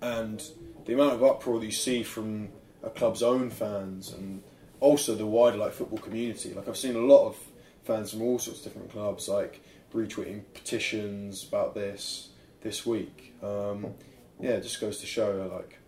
and 0.00 0.42
the 0.84 0.94
amount 0.94 1.14
of 1.14 1.24
uproar 1.24 1.58
that 1.58 1.66
you 1.66 1.72
see 1.72 2.02
from 2.02 2.50
a 2.82 2.90
club's 2.90 3.22
own 3.22 3.50
fans 3.50 4.12
and 4.12 4.42
also 4.80 5.14
the 5.14 5.26
wider 5.26 5.56
like 5.56 5.72
football 5.72 5.98
community. 5.98 6.54
Like 6.54 6.68
I've 6.68 6.76
seen 6.76 6.94
a 6.94 7.00
lot 7.00 7.26
of 7.26 7.36
fans 7.84 8.12
from 8.12 8.22
all 8.22 8.38
sorts 8.38 8.60
of 8.60 8.66
different 8.66 8.92
clubs 8.92 9.28
like 9.28 9.62
retweeting 9.94 10.42
petitions 10.54 11.46
about 11.48 11.74
this 11.74 12.28
this 12.62 12.84
week. 12.84 13.34
Um, 13.42 13.94
yeah, 14.40 14.50
it 14.52 14.62
just 14.62 14.80
goes 14.80 14.98
to 14.98 15.06
show 15.06 15.50
like 15.52 15.78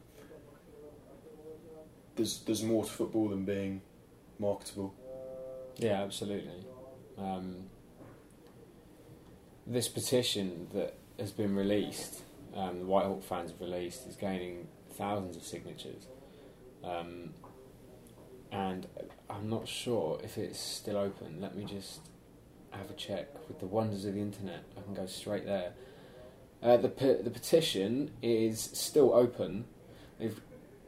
there's 2.17 2.41
there's 2.41 2.63
more 2.63 2.85
to 2.85 2.91
football 2.91 3.29
than 3.29 3.45
being 3.45 3.83
marketable. 4.39 4.95
Yeah, 5.77 6.03
absolutely. 6.03 6.65
Um, 7.17 7.65
this 9.67 9.89
petition 9.89 10.69
that 10.75 10.95
has 11.19 11.31
been 11.31 11.55
released, 11.55 12.23
um, 12.55 12.81
the 12.81 12.85
Whitehawk 12.87 13.23
fans 13.23 13.51
have 13.51 13.61
released, 13.61 14.07
is 14.07 14.17
gaining 14.17 14.67
thousands 14.97 15.37
of 15.37 15.45
signatures. 15.45 16.07
Um, 16.83 17.35
and 18.51 18.87
I'm 19.29 19.49
not 19.49 19.69
sure 19.69 20.19
if 20.25 20.39
it's 20.39 20.59
still 20.59 20.97
open. 20.97 21.41
Let 21.41 21.55
me 21.55 21.65
just 21.65 22.01
have 22.71 22.91
a 22.91 22.95
check 22.95 23.29
with 23.49 23.61
the 23.61 23.67
wonders 23.67 24.05
of 24.05 24.15
the 24.15 24.21
internet. 24.21 24.65
I 24.77 24.83
can 24.83 24.95
go 24.95 25.07
straight 25.07 25.45
there. 25.45 25.73
Uh, 26.63 26.77
the 26.77 26.89
pe- 26.89 27.23
the 27.23 27.31
petition 27.31 28.11
is 28.23 28.61
still 28.61 29.13
open. 29.15 29.65
They've 30.19 30.41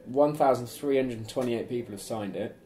1,328 0.05 1.69
people 1.69 1.91
have 1.91 2.01
signed 2.01 2.35
it. 2.35 2.57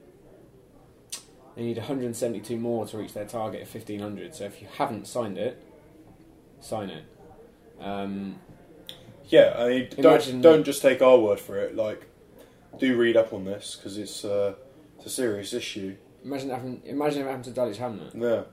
They 1.56 1.64
need 1.64 1.78
172 1.78 2.58
more 2.58 2.86
to 2.88 2.97
reach 2.97 3.14
their 3.14 3.26
target 3.26 3.62
of 3.62 3.74
1,500. 3.74 4.36
So 4.36 4.45
if 4.45 4.62
you 4.62 4.68
haven't 4.78 5.08
signed 5.08 5.38
it, 5.38 5.62
sign 6.60 6.89
it. 6.89 7.03
Um, 7.80 8.36
Yeah, 9.28 9.56
I 9.58 9.68
mean, 9.70 9.89
don't 9.99 10.41
don't 10.41 10.64
just 10.64 10.82
take 10.82 11.01
our 11.01 11.18
word 11.18 11.39
for 11.39 11.58
it. 11.58 11.76
Like, 11.76 12.06
do 12.80 12.97
read 12.97 13.16
up 13.18 13.34
on 13.34 13.45
this 13.45 13.76
because 13.76 13.97
it's 13.97 14.26
uh, 14.26 14.56
it's 14.97 15.06
a 15.06 15.10
serious 15.10 15.53
issue. 15.53 15.96
imagine 16.24 16.50
having 16.50 16.82
imagine 16.86 17.21
if 17.21 17.25
it 17.25 17.29
happened 17.29 17.46
to 17.46 17.51
Dulwich 17.51 17.78
Hamlet. 17.78 18.13
Yeah, 18.16 18.43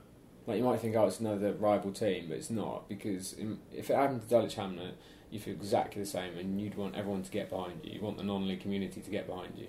Like 0.45 0.57
you 0.57 0.63
might 0.63 0.79
think, 0.81 0.95
oh, 0.95 1.05
it's 1.05 1.19
another 1.19 1.53
rival 1.53 1.91
team, 1.91 2.25
but 2.27 2.37
it's 2.37 2.49
not 2.49 2.89
because 2.89 3.33
im- 3.39 3.61
if 3.73 3.89
it 3.89 3.95
happened 3.95 4.21
to 4.23 4.27
Dulwich 4.27 4.55
Hamlet, 4.55 4.97
you 5.31 5.39
feel 5.39 5.53
exactly 5.53 6.01
the 6.01 6.07
same, 6.07 6.37
and 6.37 6.59
you'd 6.59 6.75
want 6.75 6.95
everyone 6.95 7.23
to 7.23 7.31
get 7.31 7.49
behind 7.49 7.79
you. 7.83 7.93
You 7.93 8.01
want 8.01 8.17
the 8.17 8.23
non-league 8.23 8.59
community 8.61 9.01
to 9.01 9.09
get 9.09 9.25
behind 9.25 9.53
you. 9.57 9.67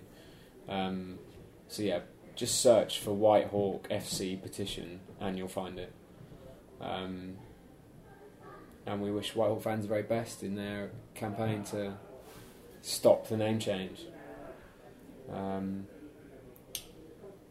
Um, 0.68 1.18
so 1.68 1.82
yeah, 1.82 2.00
just 2.34 2.60
search 2.60 2.98
for 2.98 3.10
Whitehawk 3.12 3.88
FC 3.88 4.40
petition, 4.42 5.00
and 5.20 5.38
you'll 5.38 5.48
find 5.48 5.78
it. 5.78 5.92
Um, 6.80 7.36
and 8.84 9.00
we 9.00 9.10
wish 9.12 9.32
Whitehawk 9.32 9.62
fans 9.62 9.82
the 9.84 9.88
very 9.88 10.02
best 10.02 10.42
in 10.42 10.56
their 10.56 10.90
campaign 11.14 11.62
to 11.64 11.94
stop 12.82 13.28
the 13.28 13.36
name 13.36 13.58
change. 13.58 14.00
Um, 15.32 15.86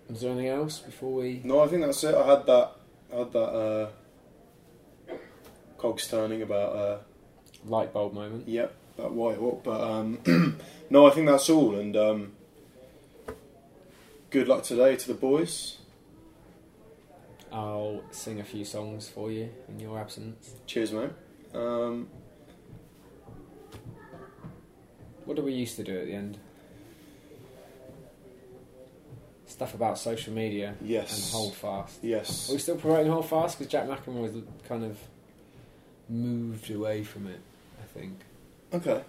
Is 0.10 0.22
there 0.22 0.32
anything 0.32 0.50
else 0.50 0.80
before 0.80 1.14
we? 1.14 1.42
No, 1.44 1.62
I 1.62 1.68
think 1.68 1.84
that's 1.84 2.04
it. 2.04 2.14
I 2.14 2.28
had 2.28 2.46
that. 2.46 2.72
I 3.14 3.18
had 3.18 3.32
that. 3.34 3.40
Uh, 3.40 3.90
cogs 5.78 6.08
turning 6.08 6.42
about. 6.42 6.76
Uh, 6.76 6.98
light 7.66 7.94
bulb 7.94 8.14
moment. 8.14 8.48
Yep, 8.48 8.74
that 8.98 9.12
white 9.12 9.40
walk. 9.40 9.64
But 9.64 9.82
um, 9.82 10.60
no, 10.90 11.08
I 11.08 11.12
think 11.12 11.28
that's 11.28 11.50
all. 11.50 11.76
And 11.76 11.96
um, 11.96 12.32
good 14.30 14.48
luck 14.48 14.64
today 14.64 14.96
to 14.96 15.08
the 15.08 15.14
boys. 15.14 15.78
I'll 17.52 18.04
sing 18.12 18.40
a 18.40 18.44
few 18.44 18.66
songs 18.66 19.08
for 19.08 19.32
you 19.32 19.50
in 19.70 19.80
your 19.80 20.00
absence. 20.00 20.56
Cheers, 20.66 20.92
mate. 20.92 21.12
Um, 21.54 22.08
What 25.26 25.38
do 25.38 25.44
we 25.44 25.54
used 25.54 25.78
to 25.78 25.84
do 25.84 25.98
at 25.98 26.06
the 26.06 26.14
end? 26.14 26.38
Stuff 29.54 29.76
about 29.76 30.00
social 30.00 30.34
media 30.34 30.74
yes. 30.82 31.14
and 31.14 31.32
hold 31.32 31.54
fast. 31.54 32.00
Yes. 32.02 32.50
Are 32.50 32.54
we 32.54 32.58
still 32.58 32.76
promoting 32.76 33.12
hold 33.12 33.30
fast? 33.30 33.60
Because 33.60 33.72
Jack 33.72 33.86
McEnroy 33.86 34.34
was 34.34 34.44
kind 34.68 34.84
of 34.84 34.98
moved 36.10 36.72
away 36.72 37.04
from 37.04 37.28
it, 37.28 37.40
I 37.80 38.00
think. 38.00 38.18
Okay. 38.74 39.04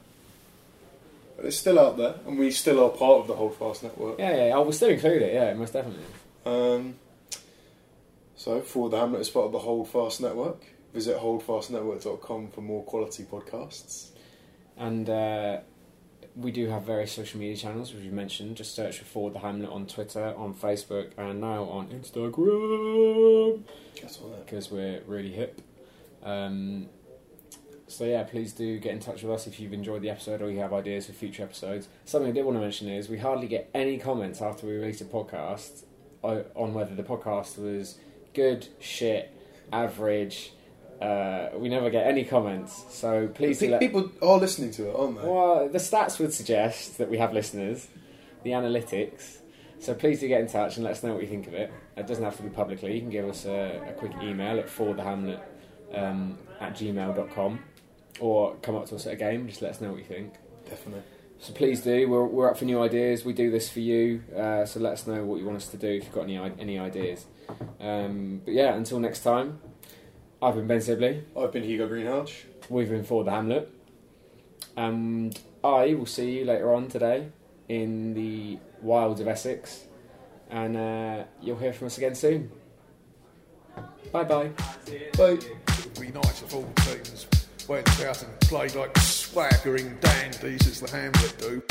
But 1.35 1.47
it's 1.47 1.57
still 1.57 1.79
out 1.79 1.97
there, 1.97 2.17
and 2.27 2.39
we 2.39 2.51
still 2.51 2.85
are 2.85 2.91
part 2.91 3.23
of 3.23 3.27
the 3.27 3.35
Hold 3.35 3.57
Fast 3.57 3.85
network. 3.85 4.19
Yeah, 4.19 4.49
yeah, 4.49 4.55
I 4.55 4.59
will 4.59 4.73
still 4.73 4.91
include 4.91 5.23
it, 5.23 5.33
yeah, 5.33 5.55
most 5.55 5.73
definitely. 5.73 6.05
Um, 6.45 6.97
so, 8.37 8.61
for 8.61 8.91
the 8.91 8.99
Hamlet 8.99 9.23
is 9.23 9.31
part 9.31 9.47
of 9.47 9.53
the 9.53 9.61
Hold 9.61 9.89
Fast 9.89 10.21
network. 10.21 10.63
Visit 10.93 11.17
holdfastnetwork.com 11.17 12.49
for 12.49 12.61
more 12.61 12.85
quality 12.85 13.25
podcasts. 13.25 14.11
And 14.77 15.09
uh, 15.09 15.61
we 16.37 16.51
do 16.51 16.69
have 16.69 16.83
various 16.83 17.13
social 17.13 17.39
media 17.39 17.57
channels, 17.57 17.93
which 17.95 18.03
you 18.03 18.11
mentioned. 18.11 18.57
Just 18.57 18.75
search 18.75 18.99
for 18.99 19.05
Forward 19.05 19.35
the 19.35 19.39
Hamlet 19.39 19.71
on 19.71 19.87
Twitter, 19.87 20.35
on 20.37 20.53
Facebook, 20.55 21.11
and 21.17 21.41
now 21.41 21.65
on 21.65 21.89
Instagram 21.89 23.63
That's 24.01 24.19
all 24.19 24.31
that. 24.31 24.45
because 24.47 24.71
we're 24.71 25.01
really 25.07 25.31
hip. 25.33 25.61
Um, 26.23 26.89
so 27.87 28.05
yeah, 28.05 28.23
please 28.25 28.53
do 28.53 28.79
get 28.79 28.93
in 28.93 28.99
touch 29.01 29.23
with 29.23 29.33
us 29.33 29.47
if 29.47 29.61
you've 29.61 29.73
enjoyed 29.73 30.03
the 30.03 30.11
episode 30.11 30.43
or 30.43 30.51
you 30.51 30.59
have 30.59 30.73
ideas 30.73 31.07
for 31.07 31.13
future 31.13 31.43
episodes. 31.43 31.89
Something 32.05 32.31
I 32.31 32.35
did 32.35 32.45
want 32.45 32.57
to 32.57 32.61
mention 32.63 32.89
is 32.89 33.09
we 33.09 33.19
hardly 33.19 33.47
get 33.47 33.71
any 33.75 33.99
comments 33.99 34.41
after 34.43 34.67
we 34.67 34.73
release 34.73 35.01
a 35.01 35.05
podcast 35.05 35.85
on 36.23 36.73
whether 36.75 36.95
the 36.95 37.03
podcast 37.03 37.59
was 37.59 37.99
good, 38.33 38.67
shit, 38.81 39.31
average. 39.73 40.53
Uh, 41.01 41.51
we 41.57 41.69
never 41.69 41.91
get 41.91 42.07
any 42.07 42.25
comments, 42.25 42.85
so 42.91 43.29
please 43.29 43.59
do 43.59 43.67
Pe- 43.67 43.73
let. 43.73 43.81
People 43.81 44.11
are 44.23 44.39
listening 44.39 44.71
to 44.73 44.89
it, 44.89 44.97
aren't 44.97 45.21
they? 45.21 45.29
Well, 45.29 45.69
the 45.69 45.79
stats 45.79 46.19
would 46.19 46.33
suggest 46.33 46.99
that 46.99 47.11
we 47.11 47.19
have 47.19 47.33
listeners, 47.33 47.89
the 48.43 48.51
analytics. 48.51 49.39
So 49.81 49.93
please 49.93 50.21
do 50.21 50.29
get 50.29 50.41
in 50.41 50.47
touch 50.47 50.77
and 50.77 50.85
let 50.85 50.93
us 50.93 51.03
know 51.03 51.13
what 51.13 51.23
you 51.23 51.29
think 51.29 51.47
of 51.47 51.55
it. 51.55 51.71
It 51.97 52.07
doesn't 52.07 52.25
have 52.25 52.37
to 52.39 52.43
be 52.43 52.49
publicly. 52.49 52.95
You 52.95 53.01
can 53.01 53.11
give 53.11 53.29
us 53.29 53.45
a, 53.45 53.83
a 53.89 53.93
quick 53.93 54.13
email 54.23 54.59
at 54.59 54.67
forthehamlet 54.67 55.41
um, 55.93 56.39
at 56.61 56.75
gmail.com 56.75 57.59
or 58.21 58.55
come 58.57 58.77
up 58.77 58.87
to 58.87 58.95
us 58.95 59.07
at 59.07 59.15
a 59.15 59.17
game. 59.17 59.47
Just 59.49 59.61
let 59.61 59.73
us 59.73 59.81
know 59.81 59.91
what 59.91 59.99
you 59.99 60.05
think. 60.05 60.35
Definitely. 60.69 61.03
So 61.39 61.53
please 61.53 61.83
do. 61.83 62.09
We're, 62.09 62.25
we're 62.25 62.51
up 62.51 62.57
for 62.57 62.65
new 62.65 62.81
ideas. 62.81 63.25
We 63.25 63.35
do 63.35 63.51
this 63.51 63.69
for 63.69 63.81
you. 63.81 64.23
Uh, 64.35 64.65
so 64.65 64.81
let 64.81 64.95
us 64.95 65.07
know 65.07 65.25
what 65.25 65.41
you 65.41 65.45
want 65.45 65.59
us 65.59 65.69
to 65.69 65.77
do 65.77 65.89
if 65.89 66.05
you've 66.05 66.15
got 66.15 66.23
any 66.23 66.39
any 66.39 66.79
ideas. 66.79 67.27
Um, 67.81 68.41
but 68.45 68.55
yeah, 68.55 68.75
until 68.75 69.01
next 69.01 69.21
time, 69.21 69.61
I've 70.45 70.57
been 70.57 70.67
Ben 70.67 70.83
Sibley. 70.83 71.25
I've 71.35 71.53
been 71.53 71.63
Hugo 71.63 71.89
Greenhalgh. 71.89 72.31
We've 72.69 72.91
been 72.91 73.03
for 73.03 73.25
the 73.25 73.31
Hamlet. 73.31 73.67
And 74.77 75.41
I 75.65 75.95
will 75.95 76.05
see 76.05 76.41
you 76.41 76.45
later 76.45 76.75
on 76.75 76.89
today 76.89 77.29
in 77.71 78.13
the 78.13 78.59
wilds 78.83 79.23
of 79.23 79.27
Essex. 79.27 79.85
And 80.51 80.77
uh, 80.77 81.25
you'll 81.41 81.57
hear 81.57 81.73
from 81.73 81.87
us 81.87 81.97
again 81.97 82.15
soon. 82.15 82.51
Bye 84.13 84.25
bye. 84.25 84.49
Bye. 84.49 84.51
It 84.87 85.17
would 85.19 85.99
be 85.99 86.09
nice 86.09 86.43
if 86.43 86.55
all 86.55 86.71
teams 86.77 87.27
went 87.67 87.89
out 88.03 88.23
and 88.23 88.41
played 88.41 88.75
like 88.75 88.99
swaggering 88.99 89.97
dandies 90.01 90.67
as 90.67 90.81
the 90.81 90.91
Hamlet 90.91 91.39
do. 91.39 91.63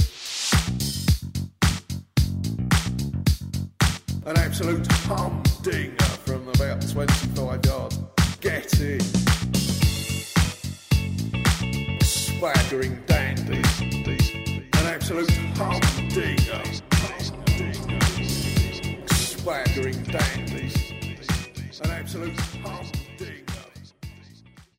An 4.26 4.36
absolute 4.36 4.88
humdinger 4.92 5.96
from 6.26 6.48
about 6.48 6.82
25 6.82 7.66
yards. 7.68 8.03
It. 8.46 9.02
Swaggering 12.04 13.02
dandies. 13.06 13.82
An 14.74 14.86
absolute 14.86 15.32
humdinger. 15.56 16.62
Swaggering 19.14 20.04
dandies. 20.04 20.76
An 21.86 21.92
absolute 21.92 22.38
humdinger. 22.38 23.03